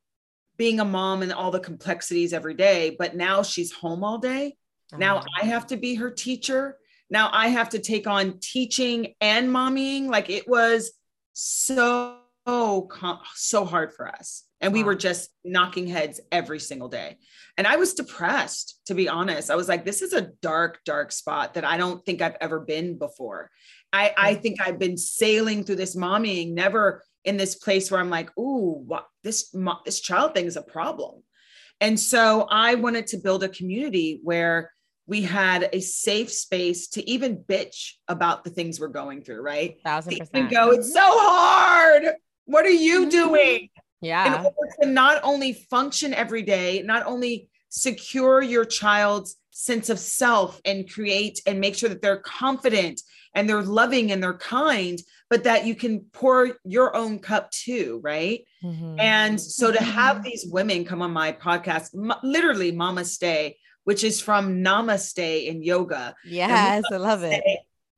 being 0.59 0.79
a 0.79 0.85
mom 0.85 1.23
and 1.23 1.33
all 1.33 1.51
the 1.51 1.59
complexities 1.59 2.33
every 2.33 2.55
day, 2.55 2.95
but 2.97 3.17
now 3.17 3.43
she's 3.43 3.73
home 3.73 4.05
all 4.05 4.19
day. 4.19 4.57
Now 4.97 5.19
Um, 5.19 5.25
I 5.43 5.47
have 5.47 5.67
to 5.69 5.77
be 5.77 5.97
her 5.97 6.11
teacher. 6.13 6.79
Now 7.11 7.31
I 7.33 7.49
have 7.49 7.71
to 7.71 7.79
take 7.79 8.07
on 8.07 8.39
teaching 8.41 9.15
and 9.21 9.49
mommying. 9.49 10.07
Like 10.07 10.31
it 10.31 10.49
was 10.49 10.93
so 11.33 12.17
so 12.47 13.65
hard 13.65 13.93
for 13.93 14.09
us, 14.09 14.45
and 14.61 14.73
we 14.73 14.81
Wow. 14.81 14.87
were 14.87 14.95
just 14.95 15.31
knocking 15.45 15.87
heads 15.87 16.21
every 16.33 16.59
single 16.59 16.89
day. 16.89 17.19
And 17.57 17.67
I 17.67 17.77
was 17.77 17.95
depressed, 17.95 18.81
to 18.87 18.95
be 18.95 19.09
honest. 19.09 19.51
I 19.51 19.57
was 19.57 19.69
like, 19.69 19.85
this 19.85 20.03
is 20.03 20.13
a 20.13 20.31
dark, 20.43 20.81
dark 20.85 21.13
spot 21.13 21.55
that 21.55 21.65
I 21.65 21.77
don't 21.77 22.05
think 22.05 22.23
I've 22.23 22.37
ever 22.41 22.61
been 22.61 22.99
before. 22.99 23.51
I 23.93 24.13
I 24.17 24.33
mm-hmm. 24.33 24.43
think 24.43 24.61
I've 24.61 24.79
been 24.79 24.97
sailing 24.97 25.65
through 25.65 25.77
this 25.77 25.97
mommying, 25.97 26.53
never 26.55 27.05
in 27.25 27.37
this 27.37 27.55
place 27.55 27.91
where 27.91 28.01
I'm 28.01 28.11
like, 28.11 28.37
ooh, 28.39 28.83
what 28.87 29.07
this 29.23 29.55
this 29.85 30.01
child 30.01 30.35
thing 30.35 30.47
is 30.47 30.57
a 30.57 30.63
problem. 30.63 31.23
And 31.81 31.99
so 31.99 32.47
I 32.51 32.75
wanted 32.75 33.07
to 33.09 33.19
build 33.19 33.43
a 33.43 33.49
community 33.49 34.21
where 34.23 34.73
we 35.11 35.23
had 35.23 35.69
a 35.73 35.81
safe 35.81 36.31
space 36.33 36.87
to 36.87 37.11
even 37.11 37.37
bitch 37.37 37.95
about 38.07 38.45
the 38.45 38.51
things 38.51 38.79
we're 38.79 38.87
going 38.87 39.23
through, 39.23 39.43
right? 39.43 39.77
thousand 39.85 40.17
percent. 40.17 40.51
go, 40.51 40.71
it's 40.71 40.93
so 40.93 41.01
hard. 41.03 42.05
What 42.45 42.65
are 42.65 42.71
you 42.71 43.11
doing? 43.11 43.69
Yeah. 44.01 44.39
in 44.39 44.45
order 44.47 44.73
to 44.83 44.89
not 44.89 45.21
only 45.25 45.53
function 45.53 46.15
every 46.15 46.43
day, 46.43 46.83
not 46.83 47.05
only 47.07 47.49
secure 47.71 48.41
your 48.41 48.65
child's 48.65 49.37
sense 49.51 49.91
of 49.91 49.99
self 49.99 50.61
and 50.65 50.91
create 50.91 51.43
and 51.45 51.61
make 51.61 51.75
sure 51.75 51.89
that 51.89 52.01
they're 52.01 52.17
confident 52.21 53.03
and 53.35 53.49
they're 53.49 53.63
loving 53.63 54.13
and 54.13 54.23
they're 54.23 54.39
kind, 54.39 55.03
but 55.29 55.45
that 55.45 55.67
you 55.67 55.75
can 55.75 56.01
pour 56.13 56.57
your 56.65 56.97
own 56.97 57.19
cup 57.19 57.51
too, 57.51 58.01
right? 58.03 58.45
Mhm. 58.65 58.99
And 59.01 59.41
so 59.41 59.71
to 59.73 59.83
have 59.83 60.23
these 60.23 60.47
women 60.47 60.85
come 60.85 61.03
on 61.03 61.11
my 61.11 61.33
podcast, 61.33 61.95
m- 61.95 62.15
literally 62.23 62.71
Mama 62.73 63.05
Stay, 63.05 63.57
which 63.91 64.05
is 64.05 64.21
from 64.21 64.63
Namaste 64.63 65.47
in 65.49 65.65
yoga, 65.65 66.15
yes, 66.25 66.85
I 66.93 66.97
love 66.97 67.25
it. 67.25 67.43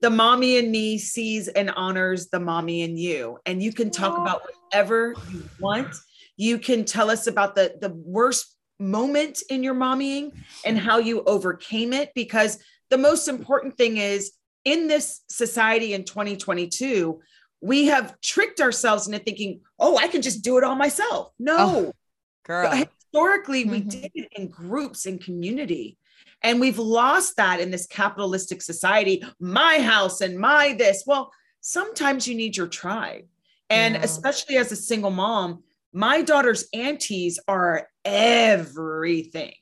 the 0.00 0.08
mommy 0.08 0.56
in 0.56 0.70
me 0.70 0.96
sees 0.96 1.48
and 1.48 1.68
honors 1.68 2.30
the 2.30 2.40
mommy 2.40 2.80
in 2.80 2.96
you. 2.96 3.36
And 3.44 3.62
you 3.62 3.74
can 3.74 3.90
talk 3.90 4.16
about 4.16 4.40
whatever 4.70 5.14
you 5.30 5.46
want. 5.60 5.94
You 6.38 6.58
can 6.58 6.86
tell 6.86 7.10
us 7.10 7.26
about 7.26 7.54
the, 7.56 7.74
the 7.78 7.90
worst 7.90 8.56
moment 8.78 9.42
in 9.50 9.62
your 9.62 9.74
mommying 9.74 10.32
and 10.64 10.78
how 10.78 10.96
you 10.96 11.24
overcame 11.24 11.92
it. 11.92 12.08
Because 12.14 12.58
the 12.88 12.96
most 12.96 13.28
important 13.28 13.76
thing 13.76 13.98
is 13.98 14.32
in 14.64 14.88
this 14.88 15.20
society 15.28 15.92
in 15.92 16.04
2022, 16.04 17.20
we 17.60 17.88
have 17.88 18.18
tricked 18.22 18.62
ourselves 18.62 19.08
into 19.08 19.18
thinking, 19.18 19.60
oh, 19.78 19.98
I 19.98 20.08
can 20.08 20.22
just 20.22 20.42
do 20.42 20.56
it 20.56 20.64
all 20.64 20.74
myself. 20.74 21.34
No. 21.38 21.56
Oh, 21.58 21.92
girl. 22.44 22.82
Historically, 23.12 23.66
we 23.66 23.82
Mhm. 23.82 23.90
did 23.90 24.10
it 24.14 24.28
in 24.32 24.48
groups 24.48 25.04
and 25.04 25.22
community. 25.22 25.98
And 26.40 26.58
we've 26.60 26.78
lost 26.78 27.36
that 27.36 27.60
in 27.60 27.70
this 27.70 27.86
capitalistic 27.86 28.62
society. 28.62 29.22
My 29.38 29.80
house 29.80 30.22
and 30.22 30.38
my 30.38 30.72
this. 30.72 31.04
Well, 31.06 31.30
sometimes 31.60 32.26
you 32.26 32.34
need 32.34 32.56
your 32.56 32.68
tribe. 32.68 33.26
And 33.68 33.94
Yeah. 33.96 34.02
especially 34.02 34.56
as 34.56 34.72
a 34.72 34.76
single 34.76 35.10
mom, 35.10 35.62
my 35.92 36.22
daughter's 36.22 36.64
aunties 36.72 37.38
are 37.46 37.88
everything, 38.04 39.56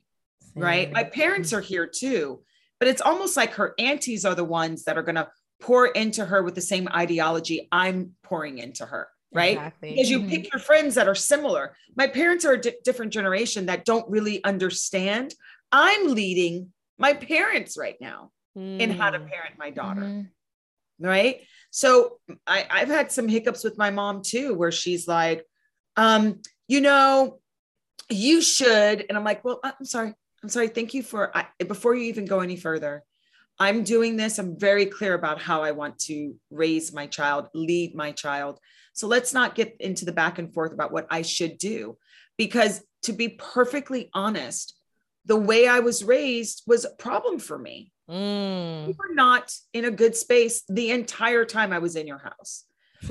right? 0.55 0.89
My 0.91 1.03
parents 1.03 1.51
are 1.51 1.61
here 1.61 1.87
too, 1.87 2.43
but 2.79 2.87
it's 2.87 3.01
almost 3.01 3.35
like 3.35 3.51
her 3.55 3.75
aunties 3.77 4.23
are 4.23 4.35
the 4.35 4.45
ones 4.45 4.85
that 4.85 4.97
are 4.97 5.03
going 5.03 5.15
to 5.15 5.29
pour 5.59 5.87
into 5.87 6.25
her 6.25 6.41
with 6.41 6.55
the 6.55 6.61
same 6.61 6.87
ideology 6.87 7.67
I'm 7.71 8.15
pouring 8.23 8.59
into 8.59 8.85
her. 8.85 9.09
Right? 9.33 9.57
Exactly. 9.57 9.91
Because 9.91 10.09
you 10.09 10.19
Mhm. 10.21 10.29
pick 10.29 10.53
your 10.53 10.59
friends 10.59 10.95
that 10.95 11.07
are 11.07 11.15
similar. 11.15 11.75
My 11.95 12.07
parents 12.07 12.45
are 12.45 12.53
a 12.53 12.61
different 12.83 13.13
generation 13.13 13.65
that 13.67 13.85
don't 13.85 14.09
really 14.09 14.43
understand. 14.43 15.33
I'm 15.71 16.13
leading 16.13 16.73
my 16.97 17.13
parents 17.13 17.77
right 17.77 17.95
now 18.01 18.31
in 18.55 18.91
how 18.91 19.09
to 19.09 19.17
Mm. 19.19 19.29
parent 19.29 19.57
my 19.57 19.69
daughter 19.69 20.01
Mhm. 20.01 20.29
right 20.99 21.47
so 21.71 22.19
I, 22.45 22.67
i've 22.69 22.89
had 22.89 23.09
some 23.11 23.29
hiccups 23.29 23.63
with 23.63 23.77
my 23.77 23.89
mom 23.91 24.21
too 24.21 24.53
where 24.53 24.73
she's 24.73 25.07
like 25.07 25.47
um 25.95 26.41
you 26.67 26.81
know 26.81 27.39
you 28.09 28.41
should 28.41 29.05
and 29.07 29.17
i'm 29.17 29.23
like 29.23 29.43
well 29.45 29.61
i'm 29.63 29.85
sorry 29.85 30.13
i'm 30.43 30.49
sorry 30.49 30.67
thank 30.67 30.93
you 30.93 31.01
for 31.01 31.35
I, 31.35 31.47
before 31.65 31.95
you 31.95 32.03
even 32.03 32.25
go 32.25 32.41
any 32.41 32.57
further 32.57 33.03
i'm 33.57 33.83
doing 33.83 34.17
this 34.17 34.37
i'm 34.37 34.59
very 34.59 34.85
clear 34.85 35.13
about 35.13 35.41
how 35.41 35.63
i 35.63 35.71
want 35.71 35.97
to 35.99 36.35
raise 36.51 36.91
my 36.93 37.07
child 37.07 37.47
lead 37.55 37.95
my 37.95 38.11
child 38.11 38.59
so 38.93 39.07
let's 39.07 39.33
not 39.33 39.55
get 39.55 39.75
into 39.79 40.05
the 40.05 40.11
back 40.11 40.39
and 40.39 40.53
forth 40.53 40.73
about 40.73 40.91
what 40.91 41.07
i 41.09 41.21
should 41.21 41.57
do 41.57 41.97
because 42.37 42.83
to 43.03 43.13
be 43.13 43.29
perfectly 43.29 44.09
honest 44.13 44.75
the 45.25 45.35
way 45.37 45.67
i 45.67 45.79
was 45.79 46.03
raised 46.03 46.63
was 46.67 46.85
a 46.85 46.89
problem 46.91 47.39
for 47.39 47.57
me 47.57 47.91
Mm. 48.09 48.87
you 48.87 48.95
were 48.99 49.13
not 49.13 49.53
in 49.71 49.85
a 49.85 49.91
good 49.91 50.17
space 50.17 50.63
the 50.67 50.91
entire 50.91 51.45
time 51.45 51.71
I 51.71 51.79
was 51.79 51.95
in 51.95 52.07
your 52.07 52.17
house. 52.17 52.65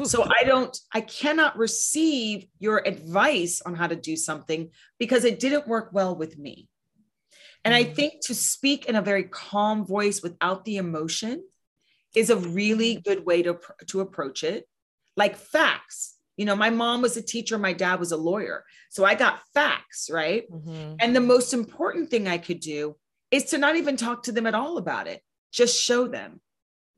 So 0.04 0.24
I 0.40 0.44
don't, 0.44 0.76
I 0.92 1.00
cannot 1.00 1.56
receive 1.56 2.46
your 2.58 2.86
advice 2.86 3.62
on 3.64 3.74
how 3.74 3.86
to 3.86 3.96
do 3.96 4.14
something 4.14 4.70
because 4.98 5.24
it 5.24 5.40
didn't 5.40 5.66
work 5.66 5.88
well 5.92 6.14
with 6.14 6.36
me. 6.36 6.68
And 7.64 7.72
I 7.74 7.84
Mm. 7.84 7.94
think 7.94 8.12
to 8.26 8.34
speak 8.34 8.86
in 8.86 8.96
a 8.96 9.00
very 9.00 9.24
calm 9.24 9.86
voice 9.86 10.22
without 10.22 10.66
the 10.66 10.76
emotion 10.76 11.44
is 12.14 12.28
a 12.28 12.36
really 12.36 12.96
good 12.96 13.24
way 13.24 13.42
to, 13.42 13.58
to 13.86 14.00
approach 14.00 14.42
it. 14.44 14.68
Like 15.20 15.36
facts. 15.36 16.16
You 16.38 16.46
know, 16.46 16.56
my 16.56 16.70
mom 16.70 17.02
was 17.02 17.18
a 17.18 17.22
teacher, 17.22 17.58
my 17.58 17.74
dad 17.74 18.00
was 18.00 18.12
a 18.12 18.16
lawyer. 18.16 18.64
So 18.88 19.04
I 19.04 19.14
got 19.14 19.42
facts, 19.52 20.08
right? 20.10 20.50
Mhm. 20.50 20.96
And 20.98 21.14
the 21.14 21.20
most 21.34 21.52
important 21.52 22.08
thing 22.10 22.26
I 22.26 22.38
could 22.38 22.60
do 22.60 22.96
is 23.30 23.44
to 23.50 23.58
not 23.58 23.76
even 23.76 23.96
talk 23.98 24.22
to 24.24 24.32
them 24.32 24.46
at 24.46 24.54
all 24.54 24.78
about 24.78 25.06
it, 25.06 25.22
just 25.52 25.78
show 25.80 26.08
them 26.08 26.40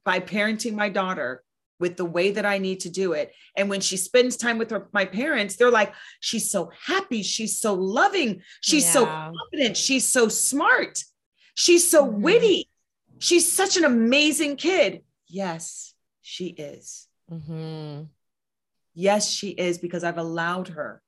by 0.04 0.20
parenting 0.20 0.74
my 0.74 0.88
daughter 0.88 1.42
with 1.80 1.96
the 1.96 2.04
way 2.04 2.30
that 2.30 2.46
I 2.46 2.58
need 2.58 2.78
to 2.80 2.90
do 2.90 3.12
it. 3.12 3.34
And 3.56 3.68
when 3.68 3.80
she 3.80 3.96
spends 3.96 4.36
time 4.36 4.56
with 4.56 4.70
her, 4.70 4.88
my 4.92 5.04
parents, 5.04 5.56
they're 5.56 5.78
like, 5.80 5.92
she's 6.20 6.48
so 6.48 6.70
happy. 6.90 7.22
She's 7.24 7.58
so 7.58 7.74
loving. 7.74 8.42
She's 8.60 8.88
so 8.96 9.02
Yeah. 9.04 9.32
confident. 9.36 9.76
She's 9.76 10.06
so 10.06 10.28
smart. 10.28 11.02
She's 11.56 11.90
so 11.90 12.06
Mhm. 12.06 12.20
witty. 12.20 12.70
She's 13.18 13.50
such 13.50 13.76
an 13.76 13.84
amazing 13.84 14.54
kid. 14.56 15.04
Yes, 15.26 15.94
she 16.20 16.46
is. 16.70 17.08
Mhm. 17.30 18.08
Yes, 18.94 19.30
she 19.30 19.50
is 19.50 19.78
because 19.78 20.04
I've 20.04 20.18
allowed 20.18 20.68
her 20.68 21.02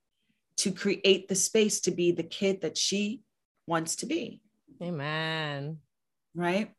to 0.57 0.71
create 0.71 1.27
the 1.27 1.35
space 1.35 1.81
to 1.81 1.91
be 1.91 2.11
the 2.11 2.23
kid 2.23 2.61
that 2.61 2.77
she 2.77 3.21
wants 3.67 3.95
to 3.97 4.05
be. 4.05 4.41
Amen. 4.81 5.79
right 6.37 6.73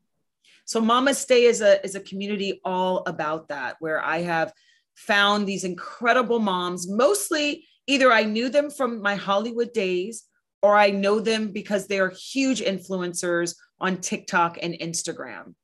so 0.66 0.82
mama 0.82 1.14
stay 1.14 1.44
is 1.44 1.62
a 1.62 1.82
is 1.82 1.94
a 1.94 2.00
community 2.00 2.60
all 2.62 3.02
about 3.06 3.48
that 3.48 3.76
where 3.80 4.04
i 4.04 4.18
have 4.18 4.52
found 4.96 5.46
these 5.48 5.64
incredible 5.64 6.38
moms 6.38 6.86
mostly 6.86 7.66
either 7.86 8.12
i 8.12 8.22
knew 8.22 8.50
them 8.50 8.68
from 8.70 9.00
my 9.00 9.14
hollywood 9.14 9.72
days 9.72 10.24
or 10.62 10.76
i 10.76 10.90
know 10.90 11.20
them 11.20 11.52
because 11.52 11.86
they 11.86 11.98
are 11.98 12.10
huge 12.10 12.60
influencers 12.60 13.56
on 13.80 13.96
tiktok 13.96 14.58
and 14.60 14.74
instagram 14.74 15.54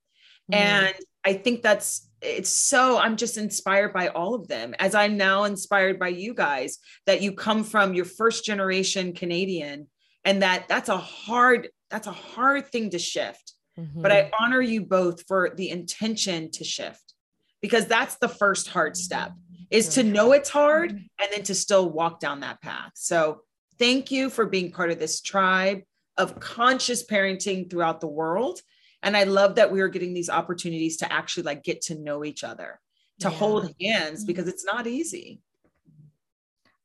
Mm. 0.51 0.55
and 0.57 0.95
i 1.23 1.35
think 1.35 1.61
that's 1.61 2.09
it's 2.23 2.51
so 2.51 2.99
i'm 2.99 3.17
just 3.17 3.37
inspired 3.37 3.93
by 3.93 4.09
all 4.09 4.35
of 4.35 4.47
them 4.49 4.75
as 4.79 4.95
i'm 4.95 5.17
now 5.17 5.45
inspired 5.45 5.99
by 5.99 6.09
you 6.09 6.33
guys 6.33 6.79
that 7.07 7.21
you 7.21 7.33
come 7.33 7.65
from 7.65 7.95
your 7.95 8.05
first 8.05 8.45
generation 8.45 9.13
canadian 9.13 9.87
and 10.25 10.43
that 10.43 10.67
that's 10.69 10.89
a 10.89 10.97
hard 10.97 11.69
that's 11.91 12.07
a 12.07 12.13
hard 12.13 12.67
thing 12.69 12.91
to 12.91 12.99
shift 12.99 13.55
Mhm. 13.79 14.03
but 14.03 14.13
I 14.13 14.31
honor 14.39 14.61
you 14.61 14.83
both 14.85 15.27
for 15.27 15.55
the 15.57 15.71
intention 15.71 16.51
to 16.51 16.63
shift 16.63 17.15
because 17.63 17.87
that's 17.87 18.17
the 18.17 18.29
first 18.29 18.69
hard 18.69 18.99
step 18.99 19.33
is 19.71 19.89
to 19.95 20.03
know 20.03 20.33
it's 20.33 20.51
hard 20.51 20.91
and 20.91 21.29
then 21.33 21.43
to 21.45 21.55
still 21.55 21.89
walk 21.89 22.21
down 22.21 22.41
that 22.41 22.61
path. 22.61 22.93
So 22.97 23.41
thank 23.79 24.11
you 24.11 24.29
for 24.29 24.45
being 24.45 24.73
part 24.73 24.91
of 24.91 24.99
this 24.99 25.23
tribe 25.23 25.81
of 26.19 26.39
conscious 26.39 27.03
parenting 27.07 27.71
throughout 27.71 28.03
the 28.03 28.09
world. 28.09 28.61
And 29.03 29.17
I 29.17 29.25
love 29.25 29.57
that 29.57 29.73
we 29.73 29.81
are 29.81 29.89
getting 29.89 30.15
these 30.15 30.31
opportunities 30.31 30.99
to 30.99 31.13
actually 31.13 31.43
like 31.45 31.65
get 31.65 31.83
to 31.83 31.99
know 31.99 32.25
each 32.25 32.45
other, 32.45 32.81
to 33.21 33.29
Yeah. 33.31 33.35
hold 33.35 33.75
hands 33.81 34.25
because 34.25 34.49
it's 34.49 34.65
not 34.65 34.87
easy. 34.87 35.41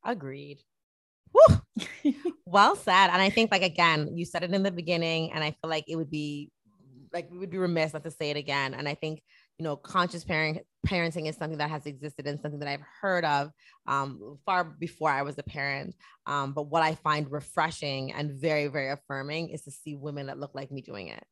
Agreed. 0.04 0.64
Woo! 1.34 1.62
well 2.46 2.76
said. 2.76 3.10
And 3.10 3.22
I 3.22 3.30
think, 3.30 3.52
like, 3.52 3.62
again, 3.62 4.16
you 4.16 4.26
said 4.26 4.44
it 4.44 4.54
in 4.54 4.64
the 4.64 4.72
beginning, 4.72 5.32
and 5.32 5.44
I 5.44 5.52
feel 5.52 5.70
like 5.70 5.86
it 5.88 5.96
would 5.96 6.10
be 6.10 6.50
like 7.14 7.30
we 7.32 7.38
would 7.38 7.50
be 7.50 7.58
remiss 7.58 7.94
not 7.94 8.04
to 8.04 8.12
say 8.12 8.30
it 8.30 8.38
again. 8.38 8.74
And 8.74 8.88
I 8.88 8.94
think, 8.94 9.22
you 9.58 9.64
know, 9.64 9.76
conscious 9.76 10.24
parent 10.24 10.60
parenting 10.86 11.28
is 11.28 11.36
something 11.36 11.58
that 11.58 11.70
has 11.70 11.86
existed 11.86 12.28
and 12.28 12.40
something 12.42 12.60
that 12.60 12.70
I've 12.70 12.84
heard 13.02 13.26
of 13.26 13.52
um, 13.88 14.38
far 14.46 14.64
before 14.64 15.10
I 15.10 15.22
was 15.22 15.38
a 15.38 15.44
parent. 15.44 15.96
Um, 16.26 16.54
but 16.54 16.64
what 16.64 16.84
I 16.84 16.96
find 16.96 17.32
refreshing 17.32 18.14
and 18.14 18.32
very, 18.32 18.68
very 18.68 18.92
affirming 18.92 19.50
is 19.50 19.64
to 19.64 19.72
see 19.72 19.96
women 19.96 20.28
that 20.28 20.40
look 20.40 20.54
like 20.54 20.72
me 20.72 20.82
doing 20.82 21.08
it. 21.08 21.24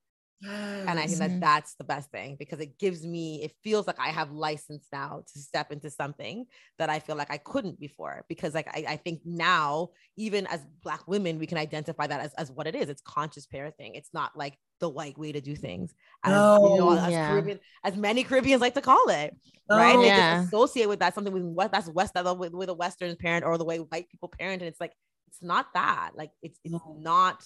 And 0.43 0.99
I 0.99 1.07
think 1.07 1.19
that 1.19 1.39
that's 1.39 1.75
the 1.75 1.83
best 1.83 2.11
thing 2.11 2.35
because 2.37 2.59
it 2.59 2.77
gives 2.77 3.05
me, 3.05 3.41
it 3.41 3.53
feels 3.63 3.87
like 3.87 3.99
I 3.99 4.09
have 4.09 4.31
license 4.31 4.87
now 4.91 5.23
to 5.33 5.39
step 5.39 5.71
into 5.71 5.89
something 5.89 6.45
that 6.77 6.89
I 6.89 6.99
feel 6.99 7.15
like 7.15 7.31
I 7.31 7.37
couldn't 7.37 7.79
before. 7.79 8.25
Because 8.29 8.53
like 8.53 8.67
I, 8.67 8.85
I 8.89 8.95
think 8.97 9.21
now, 9.25 9.89
even 10.17 10.45
as 10.47 10.65
black 10.83 11.07
women, 11.07 11.39
we 11.39 11.47
can 11.47 11.57
identify 11.57 12.05
that 12.07 12.21
as, 12.21 12.33
as 12.35 12.51
what 12.51 12.67
it 12.67 12.75
is. 12.75 12.89
It's 12.89 13.01
conscious 13.01 13.47
parenting. 13.47 13.91
It's 13.95 14.13
not 14.13 14.37
like 14.37 14.57
the 14.79 14.89
white 14.89 15.17
way 15.17 15.31
to 15.31 15.41
do 15.41 15.55
things. 15.55 15.93
As, 16.23 16.33
you 16.33 16.75
know, 16.75 16.89
oh, 16.89 16.97
as, 16.97 17.11
Yeah. 17.11 17.27
Caribbean, 17.27 17.59
as 17.83 17.95
many 17.97 18.23
Caribbeans 18.23 18.61
like 18.61 18.75
to 18.75 18.81
call 18.81 19.09
it. 19.09 19.35
Right. 19.69 19.95
Oh, 19.95 20.01
They 20.01 20.07
Yeah. 20.07 20.41
just 20.41 20.47
associate 20.53 20.89
with 20.89 20.99
that 20.99 21.15
something 21.15 21.33
with 21.33 21.43
what 21.43 21.71
that's 21.71 21.89
West 21.89 22.13
with, 22.15 22.53
with 22.53 22.69
a 22.69 22.73
Western 22.73 23.15
parent 23.15 23.45
or 23.45 23.57
the 23.57 23.65
way 23.65 23.77
white 23.79 24.09
people 24.09 24.29
parent. 24.29 24.61
And 24.61 24.69
it's 24.69 24.81
like, 24.81 24.93
it's 25.27 25.41
not 25.41 25.67
that. 25.73 26.11
Like 26.15 26.31
it's, 26.43 26.59
it's 26.63 26.75
not 26.97 27.43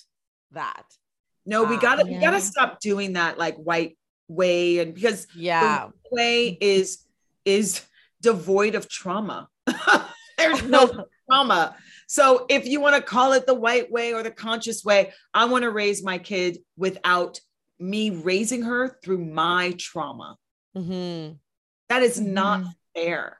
that. 0.52 0.84
No, 1.50 1.64
we 1.64 1.78
gotta 1.78 2.06
we 2.06 2.14
gotta 2.20 2.40
stop 2.40 2.80
doing 2.80 3.14
that 3.14 3.40
like 3.40 3.56
white 3.58 3.98
way 4.28 4.78
and 4.78 4.94
because 4.94 5.26
Yeah. 5.36 5.90
way 6.12 6.56
is 6.62 7.00
is 7.44 7.84
devoid 8.22 8.76
of 8.76 8.88
trauma. 8.88 9.48
There's 10.38 10.62
no 10.64 11.06
trauma. 11.28 11.76
So 12.08 12.46
if 12.50 12.68
you 12.68 12.80
want 12.82 12.96
to 12.98 13.02
call 13.02 13.34
it 13.34 13.48
the 13.48 13.56
white 13.56 13.92
way 13.92 14.14
or 14.14 14.22
the 14.22 14.30
conscious 14.30 14.84
way, 14.86 15.12
I 15.34 15.46
want 15.46 15.64
to 15.64 15.72
raise 15.72 16.04
my 16.04 16.20
kid 16.20 16.60
without 16.78 17.40
me 17.80 18.12
raising 18.12 18.62
her 18.62 19.00
through 19.04 19.26
my 19.26 19.74
trauma. 19.80 20.38
Mhm. 20.78 21.40
That 21.90 22.04
is 22.04 22.20
not 22.22 22.60
Mhm. 22.62 22.74
fair. 22.96 23.38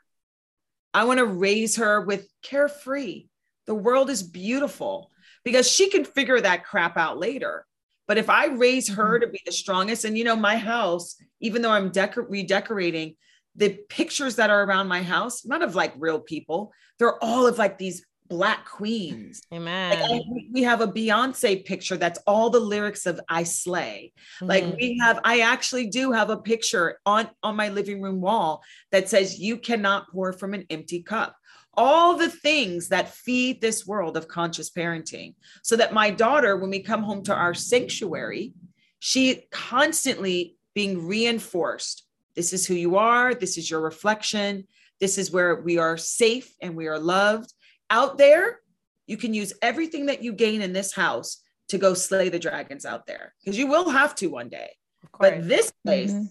I 0.96 1.04
want 1.04 1.20
to 1.20 1.26
raise 1.26 1.76
her 1.76 2.02
with 2.02 2.28
carefree. 2.42 3.28
The 3.68 3.76
world 3.76 4.10
is 4.10 4.24
beautiful 4.24 5.12
because 5.44 5.70
she 5.70 5.92
can 5.92 6.04
figure 6.06 6.42
that 6.42 6.66
crap 6.66 6.98
out 6.98 7.20
later. 7.20 7.68
But 8.10 8.18
if 8.18 8.28
I 8.28 8.48
raise 8.48 8.90
her 8.90 9.20
to 9.20 9.28
be 9.28 9.40
the 9.46 9.52
strongest, 9.52 10.04
and 10.04 10.18
you 10.18 10.24
know, 10.24 10.36
my 10.36 10.58
house, 10.58 11.16
even 11.42 11.62
though 11.62 11.70
I'm 11.70 11.92
decor- 11.92 12.26
redecorating, 12.28 13.16
the 13.56 13.70
pictures 13.88 14.38
that 14.38 14.50
are 14.50 14.64
around 14.64 14.88
my 14.88 15.04
house, 15.04 15.46
none 15.46 15.62
of 15.62 15.76
like 15.76 15.94
real 15.96 16.20
people, 16.20 16.74
they're 16.98 17.24
all 17.24 17.46
of 17.46 17.60
like 17.60 17.78
these 17.78 18.04
black 18.28 18.66
queens. 18.66 19.44
Amen. 19.54 19.96
I- 20.02 20.22
we- 20.52 20.64
have 20.64 20.82
a 20.82 20.88
Beyonce 20.88 21.64
picture 21.64 21.98
that's 21.98 22.18
all 22.26 22.50
the 22.50 22.60
lyrics 22.60 23.06
of 23.06 23.20
I 23.30 23.44
Slay. 23.44 24.12
Like 24.42 24.64
Mhm. 24.64 24.76
we 24.78 24.98
have, 25.02 25.20
I 25.24 25.42
actually 25.42 25.88
do 25.88 26.12
have 26.12 26.32
a 26.32 26.38
picture 26.38 26.98
on 27.06 27.30
on 27.44 27.56
my 27.56 27.70
living 27.70 28.02
room 28.02 28.22
wall 28.22 28.64
that 28.92 29.08
says 29.08 29.40
you 29.40 29.58
cannot 29.58 30.10
pour 30.12 30.34
from 30.34 30.56
an 30.56 30.66
empty 30.72 31.04
cup. 31.04 31.36
All 31.82 32.18
the 32.18 32.30
things 32.30 32.90
that 32.90 33.16
feed 33.16 33.62
this 33.62 33.88
world 33.88 34.18
of 34.18 34.28
conscious 34.28 34.70
parenting, 34.70 35.36
so 35.64 35.78
that 35.78 35.94
my 35.94 36.10
daughter, 36.10 36.58
when 36.58 36.70
we 36.70 36.82
come 36.82 37.04
home 37.04 37.24
to 37.24 37.34
our 37.34 37.54
sanctuary, 37.54 38.52
she 39.00 39.48
constantly 39.50 40.58
being 40.76 41.08
reinforced. 41.08 42.04
This 42.36 42.52
is 42.52 42.68
who 42.68 42.74
you 42.74 42.98
are. 42.98 43.34
This 43.34 43.58
is 43.58 43.72
your 43.72 43.80
reflection. 43.80 44.68
This 45.00 45.18
is 45.18 45.32
where 45.32 45.56
we 45.56 45.78
are 45.78 45.96
safe 45.96 46.54
and 46.62 46.76
we 46.76 46.88
are 46.88 47.00
loved. 47.00 47.54
Out 47.90 48.18
there, 48.18 48.60
you 49.08 49.16
can 49.16 49.34
use 49.34 49.54
everything 49.62 50.08
that 50.08 50.22
you 50.22 50.34
gain 50.34 50.62
in 50.62 50.74
this 50.74 50.94
house 50.94 51.42
to 51.70 51.78
go 51.78 51.94
slay 51.94 52.28
the 52.28 52.40
dragons 52.40 52.86
out 52.86 53.08
there 53.08 53.34
because 53.40 53.58
you 53.58 53.68
will 53.68 53.90
have 53.90 54.16
to 54.16 54.28
one 54.28 54.50
day. 54.50 54.72
But 55.18 55.48
this 55.48 55.72
place, 55.86 56.12
Mhm. 56.12 56.30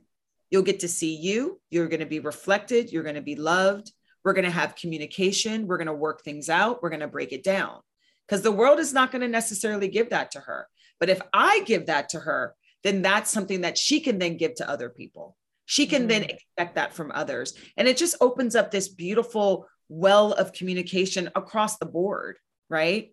you'll 0.50 0.62
get 0.62 0.80
to 0.80 0.88
see 0.88 1.14
you. 1.16 1.58
You're 1.70 1.88
going 1.88 2.00
to 2.00 2.06
be 2.06 2.20
reflected. 2.20 2.92
You're 2.92 3.02
going 3.02 3.14
to 3.14 3.22
be 3.22 3.36
loved. 3.36 3.92
We're 4.24 4.32
going 4.32 4.44
to 4.44 4.50
have 4.50 4.76
communication. 4.76 5.66
We're 5.66 5.78
going 5.78 5.86
to 5.86 5.92
work 5.94 6.22
things 6.22 6.48
out. 6.48 6.82
We're 6.82 6.90
going 6.90 7.00
to 7.00 7.08
break 7.08 7.32
it 7.32 7.42
down 7.42 7.80
because 8.26 8.42
the 8.42 8.52
world 8.52 8.78
is 8.78 8.92
not 8.92 9.10
going 9.10 9.22
to 9.22 9.28
necessarily 9.28 9.88
give 9.88 10.10
that 10.10 10.32
to 10.32 10.40
her. 10.40 10.68
But 11.00 11.10
if 11.10 11.20
I 11.32 11.62
give 11.64 11.86
that 11.86 12.10
to 12.10 12.20
her, 12.20 12.54
then 12.84 13.02
that's 13.02 13.30
something 13.30 13.62
that 13.62 13.78
she 13.78 14.00
can 14.00 14.18
then 14.18 14.36
give 14.36 14.54
to 14.56 14.68
other 14.68 14.88
people. 14.88 15.36
She 15.66 15.86
can 15.86 16.06
then 16.06 16.22
mm. 16.22 16.30
expect 16.30 16.76
that 16.76 16.94
from 16.94 17.12
others. 17.14 17.54
And 17.76 17.86
it 17.86 17.96
just 17.96 18.16
opens 18.20 18.56
up 18.56 18.70
this 18.70 18.88
beautiful 18.88 19.66
well 19.88 20.32
of 20.32 20.52
communication 20.52 21.30
across 21.34 21.78
the 21.78 21.86
board, 21.86 22.38
right? 22.70 23.12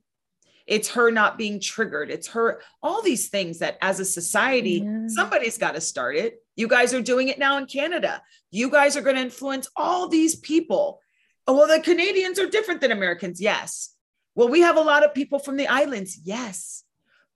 It's 0.68 0.90
her 0.90 1.12
not 1.12 1.38
being 1.38 1.60
triggered. 1.60 2.10
It's 2.10 2.28
her, 2.30 2.62
all 2.82 3.02
these 3.02 3.30
things 3.30 3.60
that 3.60 3.78
as 3.82 4.00
a 4.00 4.06
society, 4.06 4.82
Yeah. 4.84 5.08
somebody's 5.08 5.58
got 5.58 5.76
to 5.76 5.82
start 5.82 6.16
it. 6.16 6.42
You 6.56 6.68
guys 6.68 6.94
are 6.94 7.02
doing 7.02 7.28
it 7.28 7.38
now 7.38 7.58
in 7.58 7.66
Canada. 7.68 8.22
You 8.50 8.70
guys 8.70 8.98
are 8.98 9.02
going 9.02 9.16
to 9.16 9.22
influence 9.22 9.70
all 9.76 10.08
these 10.08 10.36
people. 10.36 11.00
Oh, 11.48 11.56
well, 11.56 11.68
the 11.68 11.82
Canadians 11.84 12.40
are 12.40 12.48
different 12.50 12.82
than 12.82 12.92
Americans. 12.92 13.40
Yes. 13.40 13.94
Well, 14.34 14.50
we 14.50 14.62
have 14.62 14.78
a 14.78 14.82
lot 14.82 15.04
of 15.06 15.14
people 15.14 15.38
from 15.38 15.58
the 15.58 15.68
islands. 15.68 16.20
Yes. 16.24 16.84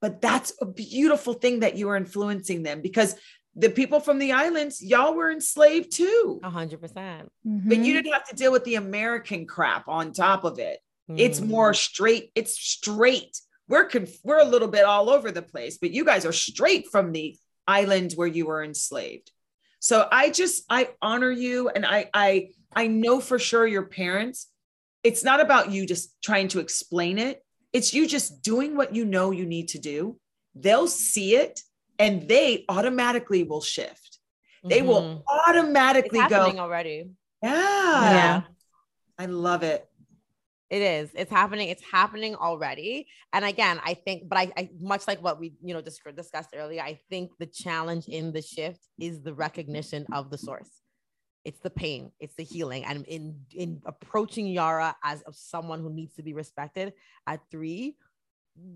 But 0.00 0.20
that's 0.20 0.52
a 0.60 0.66
beautiful 0.66 1.34
thing 1.34 1.60
that 1.60 1.76
you 1.76 1.88
are 1.90 1.96
influencing 1.96 2.62
them 2.62 2.80
because 2.80 3.14
the 3.54 3.68
people 3.70 4.00
from 4.00 4.18
the 4.18 4.32
islands, 4.32 4.82
y'all 4.82 5.14
were 5.14 5.30
enslaved 5.30 5.92
too. 5.92 6.40
A 6.42 6.50
hundred 6.50 6.80
percent. 6.80 7.30
Mm-hmm. 7.46 7.68
But 7.68 7.78
you 7.78 7.92
didn't 7.94 8.12
have 8.12 8.28
to 8.28 8.36
deal 8.36 8.52
with 8.52 8.64
the 8.64 8.76
American 8.76 9.46
crap 9.46 9.88
on 9.88 10.12
top 10.12 10.44
of 10.44 10.58
it. 10.58 10.78
It's 11.16 11.40
Mm. 11.40 11.48
more 11.48 11.74
straight. 11.74 12.30
It's 12.34 12.58
straight. 12.58 13.40
We're 13.68 13.84
conf- 13.86 14.18
we're 14.24 14.40
a 14.40 14.44
little 14.44 14.68
bit 14.68 14.84
all 14.84 15.10
over 15.10 15.30
the 15.30 15.42
place, 15.42 15.78
but 15.78 15.90
you 15.90 16.04
guys 16.04 16.24
are 16.26 16.32
straight 16.32 16.88
from 16.90 17.12
the 17.12 17.36
island 17.66 18.12
where 18.14 18.26
you 18.28 18.46
were 18.46 18.62
enslaved. 18.64 19.30
So 19.80 20.06
I 20.10 20.30
just 20.30 20.64
I 20.68 20.90
honor 21.00 21.30
you, 21.30 21.68
and 21.68 21.86
I 21.86 22.10
I 22.12 22.50
I 22.74 22.86
know 22.86 23.20
for 23.20 23.38
sure 23.38 23.66
your 23.66 23.86
parents. 23.86 24.48
It's 25.02 25.24
not 25.24 25.40
about 25.40 25.70
you 25.70 25.86
just 25.86 26.14
trying 26.22 26.48
to 26.48 26.60
explain 26.60 27.18
it. 27.18 27.42
It's 27.72 27.94
you 27.94 28.06
just 28.06 28.42
doing 28.42 28.76
what 28.76 28.94
you 28.94 29.04
know 29.04 29.30
you 29.30 29.46
need 29.46 29.68
to 29.68 29.78
do. 29.78 30.18
They'll 30.54 30.88
see 30.88 31.36
it, 31.36 31.62
and 31.98 32.28
they 32.28 32.64
automatically 32.68 33.44
will 33.44 33.62
shift. 33.62 34.18
They 34.62 34.80
Mhm. 34.80 34.86
will 34.86 35.12
It's 35.18 35.48
automatically 35.48 36.20
go. 36.28 36.42
already. 36.58 37.08
Yeah, 37.42 38.12
Yeah. 38.12 38.42
I 39.18 39.26
love 39.26 39.62
it. 39.62 39.86
It 40.70 40.82
is. 40.82 41.10
It's 41.14 41.30
happening. 41.32 41.68
It's 41.68 41.82
happening 41.82 42.36
already. 42.36 43.08
And 43.32 43.44
again, 43.44 43.80
I 43.84 43.94
think, 43.94 44.28
but 44.28 44.38
I, 44.38 44.52
I 44.56 44.70
much 44.80 45.08
like 45.08 45.20
what 45.20 45.40
we, 45.40 45.54
you 45.60 45.74
know, 45.74 45.80
dis- 45.80 45.98
discussed 46.16 46.50
earlier, 46.54 46.80
I 46.80 47.00
think 47.10 47.32
the 47.40 47.46
challenge 47.46 48.06
in 48.06 48.32
the 48.32 48.40
shift 48.40 48.80
is 48.98 49.20
the 49.20 49.34
recognition 49.34 50.06
of 50.12 50.30
the 50.30 50.38
source. 50.38 50.70
It's 51.44 51.58
the 51.60 51.70
pain, 51.70 52.12
it's 52.20 52.34
the 52.36 52.44
healing. 52.44 52.84
And 52.84 53.04
in 53.06 53.40
in 53.52 53.82
approaching 53.84 54.46
Yara 54.46 54.94
as 55.02 55.22
of 55.22 55.34
someone 55.34 55.80
who 55.80 55.90
needs 55.92 56.14
to 56.14 56.22
be 56.22 56.34
respected 56.34 56.92
at 57.26 57.40
three, 57.50 57.96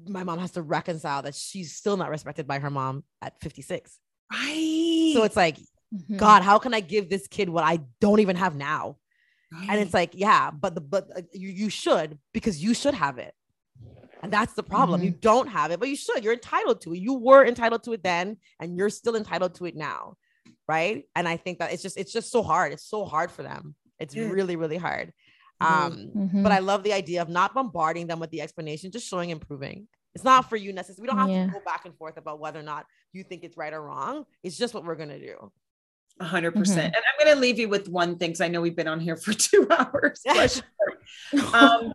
my 0.09 0.25
mom 0.25 0.39
has 0.41 0.53
to 0.53 0.62
reconcile 0.62 1.23
that 1.23 1.35
she's 1.35 1.77
still 1.77 1.97
not 1.97 2.11
respected 2.11 2.47
by 2.49 2.59
her 2.59 2.71
mom 2.71 3.05
at 3.23 3.39
56. 3.41 3.99
Right. 4.33 5.12
So 5.15 5.23
it's 5.25 5.37
like, 5.37 5.59
Mhm. 5.95 6.16
God, 6.16 6.43
how 6.43 6.59
can 6.59 6.75
I 6.75 6.81
give 6.81 7.09
this 7.09 7.29
kid 7.29 7.49
what 7.49 7.62
I 7.62 7.79
don't 8.01 8.19
even 8.19 8.35
have 8.35 8.57
now? 8.57 8.97
And 9.68 9.81
it's 9.81 9.94
like 9.94 10.10
yeah 10.14 10.51
but 10.51 10.74
the 10.74 10.81
but 10.81 11.09
uh, 11.16 11.22
you, 11.32 11.48
you 11.48 11.68
should 11.70 12.18
because 12.32 12.62
you 12.62 12.74
should 12.74 12.94
have 12.94 13.18
it. 13.18 13.35
And 14.22 14.32
that's 14.32 14.55
the 14.55 14.62
problem. 14.62 15.02
You 15.02 15.10
don't 15.10 15.48
have 15.48 15.70
it 15.70 15.78
but 15.81 15.89
you 15.89 15.97
should. 15.97 16.24
You're 16.24 16.32
entitled 16.32 16.81
to 16.82 16.94
it. 16.94 16.98
You 16.98 17.14
were 17.14 17.44
entitled 17.47 17.82
to 17.85 17.93
it 17.93 18.02
then 18.02 18.39
and 18.60 18.76
you're 18.76 18.90
still 18.90 19.16
entitled 19.16 19.55
to 19.56 19.66
it 19.66 19.76
now 19.76 20.16
right? 20.66 21.05
And 21.14 21.28
i 21.28 21.36
think 21.36 21.59
that 21.59 21.72
it's 21.72 21.82
just 21.82 21.97
it's 21.98 22.12
just 22.12 22.31
so 22.31 22.43
hard. 22.43 22.72
It's 22.72 22.86
so 22.89 23.05
hard 23.05 23.31
for 23.31 23.43
them. 23.43 23.74
It's 23.98 24.14
Yeah. 24.14 24.28
really 24.28 24.56
really 24.56 24.78
hard. 24.78 25.12
Mhm. 25.62 25.66
um 25.66 25.93
Mhm. 26.16 26.43
but 26.43 26.52
i 26.52 26.59
love 26.59 26.82
the 26.82 26.93
idea 26.93 27.22
of 27.22 27.28
not 27.28 27.55
bombarding 27.55 28.06
them 28.09 28.18
with 28.18 28.31
the 28.31 28.40
explanation 28.40 28.90
just 28.90 29.06
showing 29.06 29.31
improving 29.31 29.86
it's 30.14 30.24
not 30.24 30.48
for 30.51 30.56
you 30.56 30.72
necessarily 30.72 31.02
we 31.02 31.09
don't 31.09 31.18
have 31.24 31.31
Yeah. 31.31 31.47
to 31.47 31.52
go 31.52 31.60
back 31.72 31.82
and 31.86 31.94
forth 31.97 32.16
about 32.16 32.40
whether 32.40 32.59
or 32.59 32.64
not 32.72 32.86
you 33.12 33.22
think 33.28 33.44
it's 33.44 33.56
right 33.56 33.72
or 33.72 33.81
wrong. 33.89 34.24
It's 34.43 34.56
just 34.62 34.74
what 34.74 34.85
we're 34.85 34.97
gonna 35.02 35.20
do 35.32 35.36
A 36.20 36.24
hundred 36.24 36.53
percent. 36.55 36.95
And 36.95 36.97
I'm 36.97 37.24
going 37.24 37.36
to 37.36 37.41
leave 37.41 37.59
you 37.59 37.69
with 37.69 37.89
one 37.89 38.19
thing 38.19 38.31
because 38.31 38.41
I 38.41 38.49
know 38.49 38.61
we've 38.61 38.77
been 38.77 38.89
on 38.89 39.01
here 39.01 39.16
for 39.16 39.32
two 39.32 39.66
hours. 39.70 40.23
Um, 41.53 41.93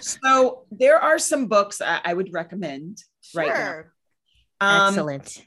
so 0.00 0.64
there 0.70 0.98
are 0.98 1.18
some 1.18 1.46
books 1.46 1.80
I, 1.80 2.00
I 2.04 2.14
would 2.14 2.32
recommend 2.32 2.98
right 3.34 3.48
now. 3.48 3.82
Um, 4.60 4.88
Excellent. 4.88 5.42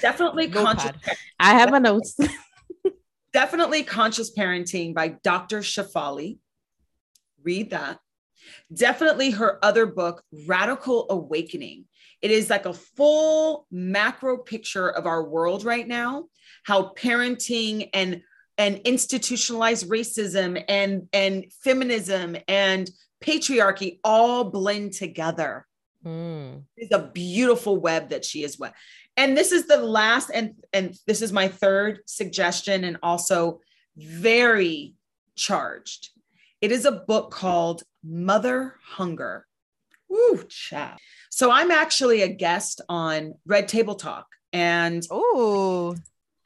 Definitely 0.00 0.48
conscious. 0.48 0.92
I 1.38 1.54
have 1.54 1.70
my 1.70 1.78
notes. 1.78 2.18
definitely 3.32 3.82
conscious 3.82 4.34
parenting 4.34 4.94
by 4.94 5.16
Dr. 5.22 5.60
Shefali. 5.60 6.38
Read 7.42 7.70
that. 7.70 7.98
Definitely 8.72 9.30
her 9.30 9.58
other 9.64 9.86
book, 9.86 10.22
Radical 10.46 11.06
Awakening. 11.10 11.84
It 12.22 12.30
is 12.30 12.50
like 12.50 12.66
a 12.66 12.74
full 12.74 13.66
macro 13.70 14.38
picture 14.38 14.88
of 14.88 15.06
our 15.06 15.24
world 15.24 15.64
right 15.64 15.86
now, 15.86 16.26
how 16.64 16.92
parenting 16.94 17.88
and 17.94 18.22
and 18.58 18.78
institutionalized 18.84 19.88
racism 19.88 20.62
and 20.68 21.08
and 21.12 21.46
feminism 21.64 22.36
and 22.46 22.90
patriarchy 23.24 24.00
all 24.04 24.44
blend 24.44 24.92
together. 24.92 25.66
Mm. 26.04 26.64
It's 26.76 26.94
a 26.94 27.10
beautiful 27.12 27.76
web 27.78 28.10
that 28.10 28.24
she 28.24 28.44
is 28.44 28.58
web. 28.58 28.72
And 29.16 29.36
this 29.36 29.52
is 29.52 29.66
the 29.66 29.78
last 29.78 30.30
and 30.32 30.54
and 30.72 30.94
this 31.06 31.22
is 31.22 31.32
my 31.32 31.48
third 31.48 32.00
suggestion 32.06 32.84
and 32.84 32.98
also 33.02 33.60
very 33.96 34.94
charged. 35.36 36.10
It 36.60 36.72
is 36.72 36.84
a 36.84 36.92
book 36.92 37.30
called 37.30 37.82
Mother 38.04 38.76
Hunger. 38.84 39.46
Woo, 40.08 40.44
child. 40.48 40.98
So 41.30 41.50
I'm 41.50 41.70
actually 41.70 42.22
a 42.22 42.28
guest 42.28 42.82
on 42.88 43.34
Red 43.46 43.68
Table 43.68 43.94
Talk. 43.94 44.26
And 44.52 45.02
Oh, 45.10 45.96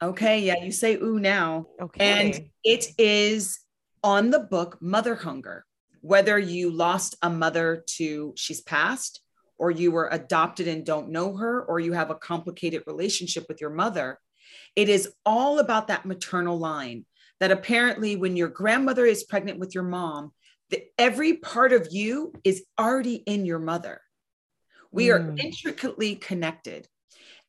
okay, 0.01 0.39
yeah, 0.39 0.63
you 0.63 0.71
say 0.71 0.95
ooh 0.95 1.19
now. 1.19 1.67
okay. 1.81 2.05
And 2.05 2.49
it 2.63 2.87
is 2.97 3.59
on 4.03 4.29
the 4.29 4.39
book 4.39 4.77
Mother 4.81 5.15
Hunger. 5.15 5.65
Whether 6.01 6.37
you 6.37 6.69
lost 6.71 7.15
a 7.21 7.29
mother 7.29 7.83
to 7.97 8.33
she's 8.37 8.61
passed, 8.61 9.21
or 9.57 9.71
you 9.71 9.91
were 9.91 10.09
adopted 10.11 10.67
and 10.67 10.85
don't 10.85 11.09
know 11.09 11.35
her, 11.35 11.63
or 11.63 11.79
you 11.79 11.93
have 11.93 12.11
a 12.11 12.15
complicated 12.15 12.83
relationship 12.85 13.45
with 13.49 13.59
your 13.59 13.71
mother, 13.71 14.19
it 14.75 14.87
is 14.87 15.11
all 15.25 15.59
about 15.59 15.87
that 15.87 16.05
maternal 16.05 16.59
line. 16.59 17.05
That 17.39 17.51
apparently, 17.51 18.15
when 18.15 18.37
your 18.37 18.47
grandmother 18.47 19.05
is 19.05 19.23
pregnant 19.25 19.59
with 19.59 19.75
your 19.75 19.83
mom, 19.83 20.31
the, 20.69 20.83
every 20.97 21.33
part 21.37 21.73
of 21.73 21.89
you 21.91 22.33
is 22.43 22.63
already 22.79 23.15
in 23.15 23.45
your 23.45 23.59
mother. 23.59 24.01
We 24.91 25.11
are 25.11 25.19
Mm. 25.19 25.39
intricately 25.39 26.15
connected. 26.15 26.87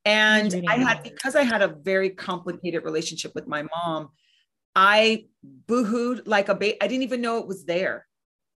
And 0.04 0.54
I 0.68 0.76
had, 0.76 1.02
because 1.02 1.34
I 1.34 1.42
had 1.42 1.62
a 1.62 1.68
very 1.68 2.10
complicated 2.10 2.84
relationship 2.84 3.34
with 3.34 3.46
my 3.46 3.62
mom, 3.62 4.10
I 4.74 5.26
boohooed 5.66 6.22
like 6.26 6.48
a 6.48 6.54
baby. 6.54 6.76
I 6.80 6.86
didn't 6.86 7.04
even 7.04 7.20
know 7.20 7.38
it 7.38 7.46
was 7.46 7.64
there. 7.64 8.06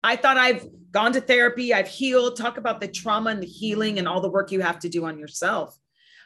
I 0.04 0.16
thought 0.16 0.38
I've 0.38 0.66
gone 0.92 1.14
to 1.14 1.22
therapy, 1.22 1.74
I've 1.74 1.88
healed, 1.88 2.38
talk 2.38 2.58
about 2.58 2.80
the 2.82 2.88
trauma 2.88 3.30
and 3.30 3.42
the 3.42 3.48
healing 3.48 4.00
and 4.00 4.08
all 4.08 4.22
the 4.22 4.30
work 4.30 4.52
you 4.52 4.62
have 4.62 4.80
to 4.80 4.90
do 4.90 5.06
on 5.06 5.20
yourself. 5.20 5.78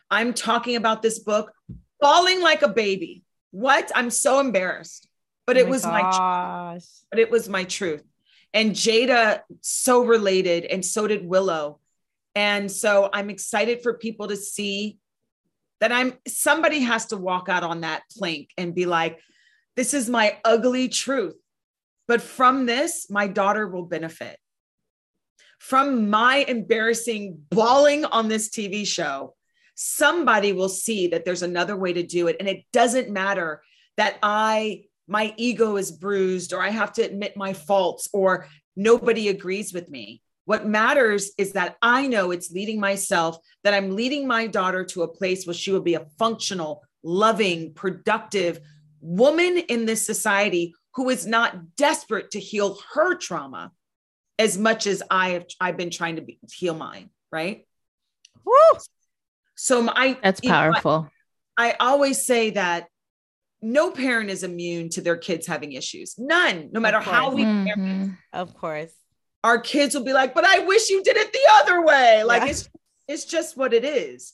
I'm 0.10 0.34
talking 0.34 0.76
about 0.76 1.02
this 1.02 1.19
book, 1.19 1.52
falling 1.99 2.41
like 2.41 2.61
a 2.61 2.68
baby. 2.68 3.23
What? 3.52 3.91
I'm 3.95 4.10
so 4.10 4.40
embarrassed. 4.40 5.07
But 5.48 5.57
it 5.57 5.68
oh 5.68 5.69
was 5.69 5.84
my 5.86 6.02
gosh. 6.02 6.86
but 7.10 7.19
it 7.19 7.30
was 7.32 7.49
my 7.49 7.64
truth. 7.64 8.03
And 8.53 8.72
Jada 8.72 9.41
so 9.61 10.03
related, 10.03 10.65
and 10.65 10.86
so 10.86 11.07
did 11.07 11.26
Willow. 11.26 11.80
And 12.36 12.72
so 12.72 13.10
I'm 13.11 13.30
excited 13.30 13.82
for 13.82 13.94
people 13.94 14.28
to 14.28 14.38
see 14.38 14.98
that 15.80 15.91
I'm 15.91 16.14
somebody 16.28 16.80
has 16.80 17.07
to 17.07 17.18
walk 17.18 17.49
out 17.49 17.64
on 17.64 17.82
that 17.82 18.03
plank 18.18 18.49
and 18.57 18.76
be 18.76 18.86
like, 18.86 19.19
this 19.76 19.94
is 19.94 20.10
my 20.10 20.38
ugly 20.45 20.88
truth. 20.88 21.36
But 22.07 22.22
from 22.22 22.65
this, 22.65 23.10
my 23.10 23.28
daughter 23.28 23.68
will 23.68 23.86
benefit. 23.86 24.38
From 25.60 26.10
my 26.10 26.45
embarrassing 26.48 27.41
bawling 27.49 28.06
on 28.06 28.28
this 28.28 28.49
TV 28.49 28.86
show, 28.86 29.36
somebody 29.84 30.53
will 30.53 30.70
see 30.70 31.08
that 31.08 31.26
there's 31.26 31.41
another 31.41 31.76
way 31.76 31.91
to 31.91 32.03
do 32.03 32.28
it. 32.28 32.36
And 32.40 32.48
it 32.48 32.64
doesn't 32.72 33.10
matter 33.10 33.64
that 33.98 34.20
I, 34.22 34.84
my 35.08 35.34
ego 35.38 35.76
is 35.78 35.91
bruised, 35.91 36.53
or 36.53 36.62
I 36.62 36.70
have 36.70 36.94
to 36.94 37.02
admit 37.02 37.36
my 37.36 37.53
faults, 37.53 38.08
or 38.14 38.48
nobody 38.76 39.30
agrees 39.30 39.74
with 39.74 39.90
me. 39.90 40.22
What 40.45 40.68
matters 40.68 41.32
is 41.38 41.53
that 41.53 41.78
I 41.82 42.08
know 42.08 42.30
it's 42.30 42.52
leading 42.52 42.80
myself, 42.80 43.38
that 43.64 43.74
I'm 43.74 43.95
leading 43.95 44.28
my 44.28 44.45
daughter 44.45 44.84
to 44.86 45.02
a 45.02 45.08
place 45.08 45.48
where 45.48 45.53
she 45.53 45.72
will 45.72 45.82
be 45.82 45.95
a 45.95 46.06
functional, 46.20 46.84
loving, 47.03 47.74
productive 47.74 48.60
woman 49.02 49.58
in 49.58 49.88
this 49.88 50.06
society 50.06 50.76
who 50.94 51.10
is 51.10 51.26
not 51.26 51.76
desperate 51.76 52.32
to 52.32 52.40
heal 52.40 52.78
her 52.94 53.16
trauma 53.16 53.72
as 54.38 54.58
much 54.58 54.86
as 54.86 55.02
I 55.10 55.30
have 55.30 55.45
I've 55.60 55.78
been 55.78 55.90
trying 55.90 56.18
to 56.18 56.22
be, 56.22 56.40
heal 56.52 56.76
mine, 56.76 57.10
right? 57.32 57.66
Woo! 58.45 58.80
So 59.64 59.84
my 59.84 60.18
That's 60.24 60.40
you 60.42 60.50
know, 60.50 60.56
I- 60.56 60.60
powerful. 60.72 61.10
I 61.56 61.76
always 61.80 62.26
say 62.26 62.50
that 62.52 62.88
no 63.62 63.92
parent 63.92 64.32
is 64.32 64.42
immune 64.44 64.90
to 64.90 65.02
their 65.02 65.18
kids 65.18 65.46
having 65.46 65.74
issues. 65.74 66.16
None, 66.18 66.70
no 66.72 66.80
matter 66.80 67.00
how 67.00 67.30
we 67.30 67.44
parent. 67.44 67.78
Mhm. 67.78 68.18
Of 68.34 68.56
course. 68.56 68.92
our 69.44 69.60
kids 69.60 69.96
will 69.96 70.04
be 70.04 70.14
like, 70.14 70.36
but 70.36 70.46
I 70.46 70.60
wish 70.60 70.90
you 70.92 71.02
did 71.04 71.18
it 71.18 71.34
the 71.34 71.46
other 71.60 71.84
way. 71.84 72.24
Like 72.24 72.44
Yeah. 72.44 72.50
it's 72.52 72.70
it's 73.08 73.26
just 73.26 73.58
what 73.58 73.72
it 73.74 73.84
is. 73.86 74.34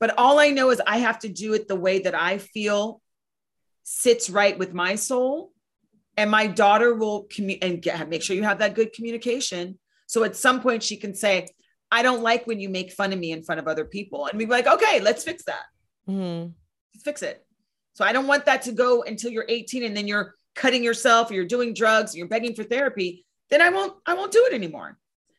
But 0.00 0.14
all 0.18 0.38
I 0.38 0.48
know 0.50 0.70
is 0.70 0.80
I 0.86 0.98
have 0.98 1.18
to 1.20 1.28
do 1.28 1.52
it 1.54 1.68
the 1.68 1.76
way 1.86 1.98
that 2.00 2.14
I 2.14 2.38
feel 2.38 3.00
sits 3.82 4.28
right 4.28 4.58
with 4.58 4.72
my 4.74 4.94
soul. 4.96 5.52
and 6.18 6.30
my 6.32 6.48
daughter 6.48 6.94
will 6.94 7.28
commu- 7.28 7.60
and 7.62 7.80
get, 7.80 8.08
make 8.08 8.22
sure 8.24 8.34
you 8.34 8.42
have 8.42 8.58
that 8.58 8.74
good 8.74 8.92
communication. 8.92 9.78
So 10.08 10.24
at 10.24 10.34
some 10.34 10.60
point 10.60 10.82
she 10.82 10.96
can 10.96 11.14
say, 11.14 11.46
I 11.90 12.02
don't 12.02 12.22
like 12.22 12.46
when 12.46 12.60
you 12.60 12.68
make 12.68 12.92
fun 12.92 13.12
of 13.12 13.18
me 13.18 13.32
in 13.32 13.42
front 13.42 13.60
of 13.60 13.68
other 13.68 13.84
people. 13.84 14.26
And 14.26 14.38
we'd 14.38 14.46
be 14.46 14.50
like, 14.50 14.66
okay, 14.66 15.00
let's 15.00 15.24
fix 15.24 15.44
that. 15.44 15.64
Mhm. 16.08 16.52
Fix 17.02 17.22
it. 17.22 17.44
So 17.94 18.04
I 18.04 18.12
don't 18.12 18.26
want 18.26 18.46
that 18.46 18.62
to 18.62 18.72
go 18.72 19.02
until 19.02 19.30
you're 19.30 19.46
18 19.48 19.82
and 19.82 19.96
then 19.96 20.06
you're 20.06 20.34
cutting 20.54 20.84
yourself 20.84 21.30
or 21.30 21.34
you're 21.34 21.44
doing 21.44 21.72
drugs, 21.72 22.14
or 22.14 22.18
you're 22.18 22.28
begging 22.28 22.54
for 22.54 22.64
therapy. 22.64 23.24
Then 23.50 23.62
I 23.62 23.70
won't, 23.70 23.94
I 24.06 24.14
won't 24.14 24.32
do 24.32 24.44
it 24.46 24.52
anymore. 24.52 24.98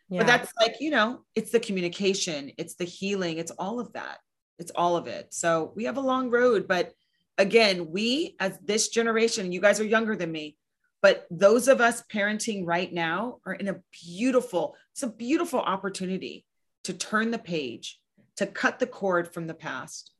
Yeah. 0.09 0.19
But 0.19 0.27
that's 0.27 0.51
like, 0.59 0.77
you 0.79 0.89
know, 0.89 1.25
it's 1.35 1.51
the 1.51 1.59
communication, 1.59 2.51
it's 2.57 2.75
the 2.75 2.85
healing, 2.85 3.37
it's 3.37 3.51
all 3.51 3.79
of 3.79 3.93
that. 3.93 4.17
It's 4.57 4.71
all 4.75 4.97
of 4.97 5.07
it. 5.07 5.33
So 5.33 5.71
we 5.75 5.85
have 5.85 5.97
a 5.97 6.01
long 6.01 6.29
road, 6.29 6.67
but 6.67 6.93
again, 7.37 7.91
we 7.91 8.35
as 8.39 8.57
this 8.59 8.89
generation, 8.89 9.51
you 9.51 9.61
guys 9.61 9.79
are 9.79 9.85
younger 9.85 10.15
than 10.15 10.31
me, 10.31 10.57
but 11.01 11.25
those 11.31 11.67
of 11.67 11.79
us 11.81 12.03
parenting 12.13 12.65
right 12.65 12.91
now 12.91 13.39
are 13.45 13.53
in 13.53 13.67
a 13.67 13.81
beautiful, 13.91 14.75
it's 14.91 15.03
a 15.03 15.07
beautiful 15.07 15.59
opportunity 15.59 16.45
to 16.83 16.93
turn 16.93 17.31
the 17.31 17.39
page, 17.39 17.99
to 18.37 18.45
cut 18.45 18.79
the 18.79 18.87
cord 18.87 19.33
from 19.33 19.47
the 19.47 19.53
past 19.53 20.11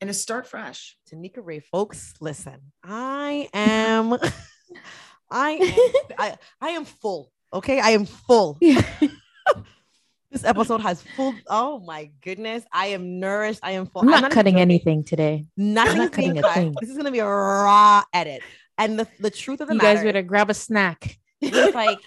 and 0.00 0.08
to 0.08 0.14
start 0.14 0.46
fresh. 0.46 0.96
Tanika 1.10 1.38
Ray, 1.42 1.60
folks, 1.60 2.14
listen. 2.20 2.72
I 2.82 3.48
am, 3.52 4.14
I 5.30 5.50
am, 5.50 6.14
I, 6.18 6.36
I 6.60 6.68
am 6.70 6.84
full. 6.84 7.30
Okay, 7.52 7.80
I 7.80 7.90
am 7.90 8.06
full. 8.06 8.58
this 10.30 10.44
episode 10.44 10.80
has 10.80 11.02
full. 11.16 11.34
Oh 11.48 11.80
my 11.80 12.10
goodness, 12.22 12.64
I 12.72 12.86
am 12.88 13.20
nourished. 13.20 13.60
I 13.62 13.72
am 13.72 13.86
full. 13.86 14.02
I'm 14.02 14.08
not, 14.08 14.20
even 14.20 14.30
cutting 14.30 14.56
anything 14.56 15.04
today. 15.04 15.46
Nothing 15.56 15.98
not 15.98 16.10
is 16.10 16.16
being 16.16 16.34
cutting 16.36 16.44
a 16.44 16.54
thing. 16.54 16.74
This 16.80 16.90
is 16.90 16.96
gonna 16.96 17.10
be 17.10 17.18
a 17.18 17.26
raw 17.26 18.02
edit. 18.12 18.42
And 18.80 18.98
the, 18.98 19.06
the 19.20 19.30
truth 19.30 19.60
of 19.60 19.68
the 19.68 19.74
You 19.74 19.78
matter 19.78 19.94
guys 19.96 20.04
better 20.04 20.22
grab 20.22 20.50
a 20.50 20.54
snack. 20.54 21.18
with 21.42 21.74
like 21.74 21.98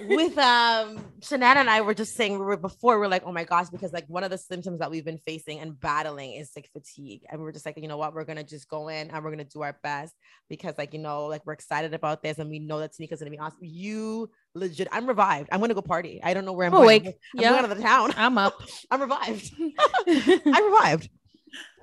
with 0.00 0.36
um 0.38 1.04
Shanana 1.20 1.56
and 1.56 1.68
I 1.68 1.82
were 1.82 1.92
just 1.92 2.14
saying 2.14 2.32
we 2.32 2.38
were 2.44 2.56
before 2.56 2.98
We're 2.98 3.06
like, 3.06 3.22
oh 3.26 3.32
my 3.32 3.44
gosh, 3.44 3.68
because 3.68 3.92
like 3.92 4.06
one 4.08 4.24
of 4.24 4.30
the 4.30 4.38
symptoms 4.38 4.78
that 4.78 4.90
we've 4.90 5.04
been 5.04 5.18
facing 5.18 5.60
and 5.60 5.78
battling 5.78 6.32
is 6.32 6.50
like 6.56 6.70
fatigue. 6.72 7.22
And 7.30 7.40
we're 7.42 7.52
just 7.52 7.66
like, 7.66 7.76
you 7.76 7.86
know 7.86 7.98
what, 7.98 8.14
we're 8.14 8.24
gonna 8.24 8.44
just 8.44 8.66
go 8.68 8.88
in 8.88 9.10
and 9.10 9.24
we're 9.24 9.30
gonna 9.30 9.44
do 9.44 9.60
our 9.62 9.76
best 9.82 10.14
because 10.48 10.78
like 10.78 10.94
you 10.94 11.00
know, 11.00 11.26
like 11.26 11.42
we're 11.44 11.52
excited 11.52 11.92
about 11.92 12.22
this 12.22 12.38
and 12.38 12.48
we 12.48 12.60
know 12.60 12.78
that 12.80 12.92
Tanika's 12.92 13.18
gonna 13.20 13.30
be 13.30 13.38
awesome. 13.38 13.58
You 13.62 14.30
legit, 14.54 14.88
I'm 14.90 15.06
revived. 15.06 15.50
I'm 15.52 15.60
gonna 15.60 15.74
go 15.74 15.82
party. 15.82 16.20
I 16.22 16.32
don't 16.34 16.46
know 16.46 16.52
where 16.54 16.66
I'm 16.66 16.74
Oh, 16.74 16.78
going. 16.78 17.04
wait. 17.04 17.06
I'm 17.06 17.42
Yeah. 17.42 17.50
going 17.50 17.64
out 17.64 17.70
of 17.70 17.76
the 17.76 17.82
town. 17.82 18.14
I'm 18.16 18.38
up. 18.38 18.54
I'm 18.90 19.00
revived. 19.02 19.52
I'm 20.08 20.64
revived. 20.72 21.10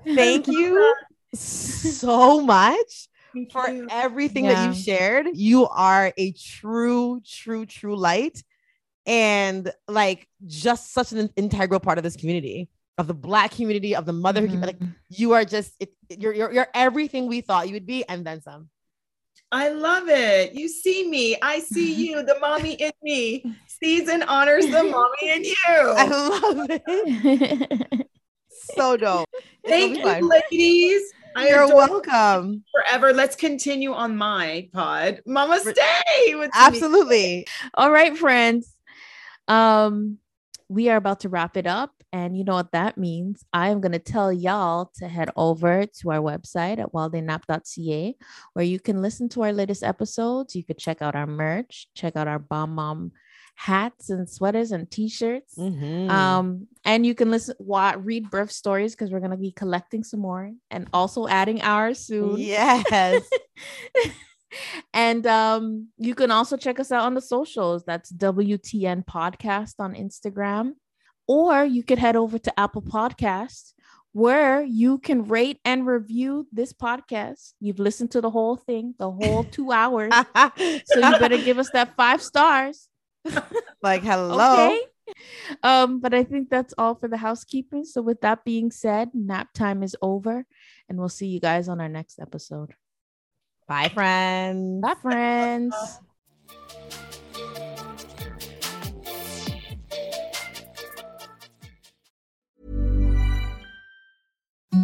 Thank 0.04 0.48
you 0.48 0.94
so 1.34 2.40
much 2.40 3.08
for 3.50 3.66
everything 3.90 4.46
that 4.46 4.66
you've 4.66 4.76
shared. 4.76 5.28
You 5.34 5.66
are 5.68 6.12
a 6.16 6.32
true, 6.32 7.20
true, 7.26 7.66
true 7.66 7.96
light. 7.96 8.42
And 9.06 9.72
like 9.86 10.26
just 10.46 10.92
such 10.92 11.12
an 11.12 11.30
integral 11.36 11.80
part 11.80 11.98
of 11.98 12.04
this 12.04 12.16
community, 12.16 12.68
of 12.98 13.06
the 13.06 13.14
black 13.14 13.52
community, 13.52 13.94
of 13.94 14.04
the 14.04 14.12
motherhood 14.12 14.50
community. 14.50 14.72
Like 14.72 14.80
mm-hmm. 14.80 14.92
you 15.10 15.32
are 15.32 15.44
just 15.44 15.74
it, 15.78 15.92
you're, 16.08 16.32
you're 16.32 16.52
you're 16.52 16.68
everything 16.74 17.28
we 17.28 17.40
thought 17.40 17.68
you 17.68 17.74
would 17.74 17.86
be, 17.86 18.04
and 18.08 18.26
then 18.26 18.40
some. 18.40 18.68
I 19.52 19.68
love 19.68 20.08
it. 20.08 20.54
You 20.54 20.68
see 20.68 21.08
me. 21.08 21.36
I 21.40 21.60
see 21.60 21.92
you. 22.08 22.24
The 22.24 22.36
mommy 22.40 22.74
in 22.74 22.92
me 23.02 23.44
sees 23.68 24.08
and 24.08 24.24
honors 24.24 24.66
the 24.66 24.82
mommy 25.22 25.30
in 25.30 25.44
you. 25.44 25.54
I 25.68 26.06
love 26.06 26.66
it. 26.70 28.08
So 28.74 28.96
dope. 28.96 29.28
Thank 29.66 29.98
you, 29.98 30.02
fun. 30.02 30.28
ladies. 30.28 31.12
I 31.36 31.48
You're 31.48 31.66
welcome. 31.68 32.64
forever. 32.72 33.12
Let's 33.12 33.36
continue 33.36 33.92
on 33.92 34.16
my 34.16 34.70
pod. 34.72 35.20
Mama, 35.26 35.60
stay 35.60 36.34
with 36.34 36.46
me. 36.46 36.50
Absolutely. 36.54 37.46
All 37.74 37.90
right, 37.90 38.16
friends. 38.16 38.72
Um, 39.46 40.18
we 40.70 40.88
are 40.88 40.96
about 40.96 41.20
to 41.20 41.28
wrap 41.28 41.58
it 41.58 41.66
up. 41.66 41.92
And 42.12 42.38
you 42.38 42.44
know 42.44 42.54
what 42.54 42.72
that 42.72 42.96
means. 42.96 43.44
I 43.52 43.68
am 43.68 43.82
going 43.82 43.92
to 43.92 43.98
tell 43.98 44.32
y'all 44.32 44.90
to 44.96 45.08
head 45.08 45.28
over 45.36 45.84
to 45.84 46.10
our 46.10 46.20
website 46.20 46.78
at 46.78 46.92
whiletheynap.ca 46.92 48.16
where 48.54 48.64
you 48.64 48.80
can 48.80 49.02
listen 49.02 49.28
to 49.30 49.42
our 49.42 49.52
latest 49.52 49.82
episodes. 49.82 50.56
You 50.56 50.64
could 50.64 50.78
check 50.78 51.02
out 51.02 51.14
our 51.14 51.26
merch, 51.26 51.88
check 51.94 52.16
out 52.16 52.28
our 52.28 52.38
Bomb 52.38 52.74
Mom 52.74 53.12
hats 53.58 54.10
and 54.10 54.28
sweaters 54.28 54.70
and 54.70 54.88
t-shirts. 54.90 55.54
Mhm. 55.56 56.10
Um, 56.10 56.68
and 56.84 57.04
you 57.06 57.14
can 57.14 57.30
listen, 57.30 57.56
wa- 57.58 57.96
read 57.98 58.30
birth 58.30 58.52
stories 58.52 58.92
because 58.94 59.10
we're 59.10 59.20
gonna 59.20 59.36
be 59.36 59.50
collecting 59.50 60.04
some 60.04 60.20
more 60.20 60.52
and 60.70 60.86
also 60.92 61.26
adding 61.26 61.60
ours 61.62 61.98
soon. 61.98 62.38
yes. 62.38 63.24
and 64.94 65.26
um, 65.26 65.88
you 65.98 66.14
can 66.14 66.30
also 66.30 66.56
check 66.56 66.78
us 66.80 66.92
out 66.92 67.04
on 67.04 67.14
the 67.14 67.20
socials. 67.20 67.84
That's 67.84 68.12
WTN 68.12 69.04
Podcast 69.06 69.74
on 69.78 69.94
Instagram. 69.94 70.72
Or 71.26 71.64
you 71.64 71.82
could 71.82 71.98
head 71.98 72.14
over 72.14 72.38
to 72.38 72.60
Apple 72.60 72.82
Podcasts 72.82 73.72
where 74.12 74.62
you 74.62 74.96
can 74.98 75.24
rate 75.28 75.60
and 75.64 75.86
review 75.86 76.46
this 76.52 76.72
podcast. 76.72 77.52
You've 77.60 77.78
listened 77.78 78.12
to 78.12 78.20
the 78.22 78.30
whole 78.30 78.56
thing, 78.56 78.94
the 78.98 79.10
whole 79.10 79.44
two 79.44 79.72
hours. 79.72 80.12
So 80.56 81.00
you 81.00 81.18
better 81.18 81.36
give 81.38 81.58
us 81.58 81.68
that 81.72 81.96
five 81.96 82.22
stars. 82.22 82.88
like 83.82 84.02
hello. 84.02 84.66
Okay. 84.68 84.80
Um, 85.62 86.00
but 86.00 86.14
I 86.14 86.24
think 86.24 86.50
that's 86.50 86.74
all 86.76 86.94
for 86.94 87.08
the 87.08 87.16
housekeeping. 87.16 87.84
So 87.84 88.02
with 88.02 88.20
that 88.22 88.44
being 88.44 88.70
said, 88.70 89.10
nap 89.14 89.52
time 89.54 89.82
is 89.82 89.96
over, 90.02 90.44
and 90.88 90.98
we'll 90.98 91.08
see 91.08 91.28
you 91.28 91.40
guys 91.40 91.68
on 91.68 91.80
our 91.80 91.88
next 91.88 92.18
episode. 92.18 92.74
Bye, 93.68 93.88
friends. 93.88 94.82
Bye, 94.82 94.94
friends. 95.00 95.74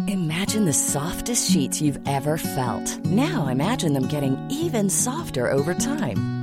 Imagine 0.07 0.65
the 0.65 0.73
softest 0.73 1.51
sheets 1.51 1.81
you've 1.81 1.99
ever 2.05 2.37
felt. 2.37 3.03
Now 3.05 3.47
imagine 3.47 3.93
them 3.93 4.07
getting 4.07 4.37
even 4.49 4.89
softer 4.89 5.49
over 5.49 5.73
time. 5.73 6.42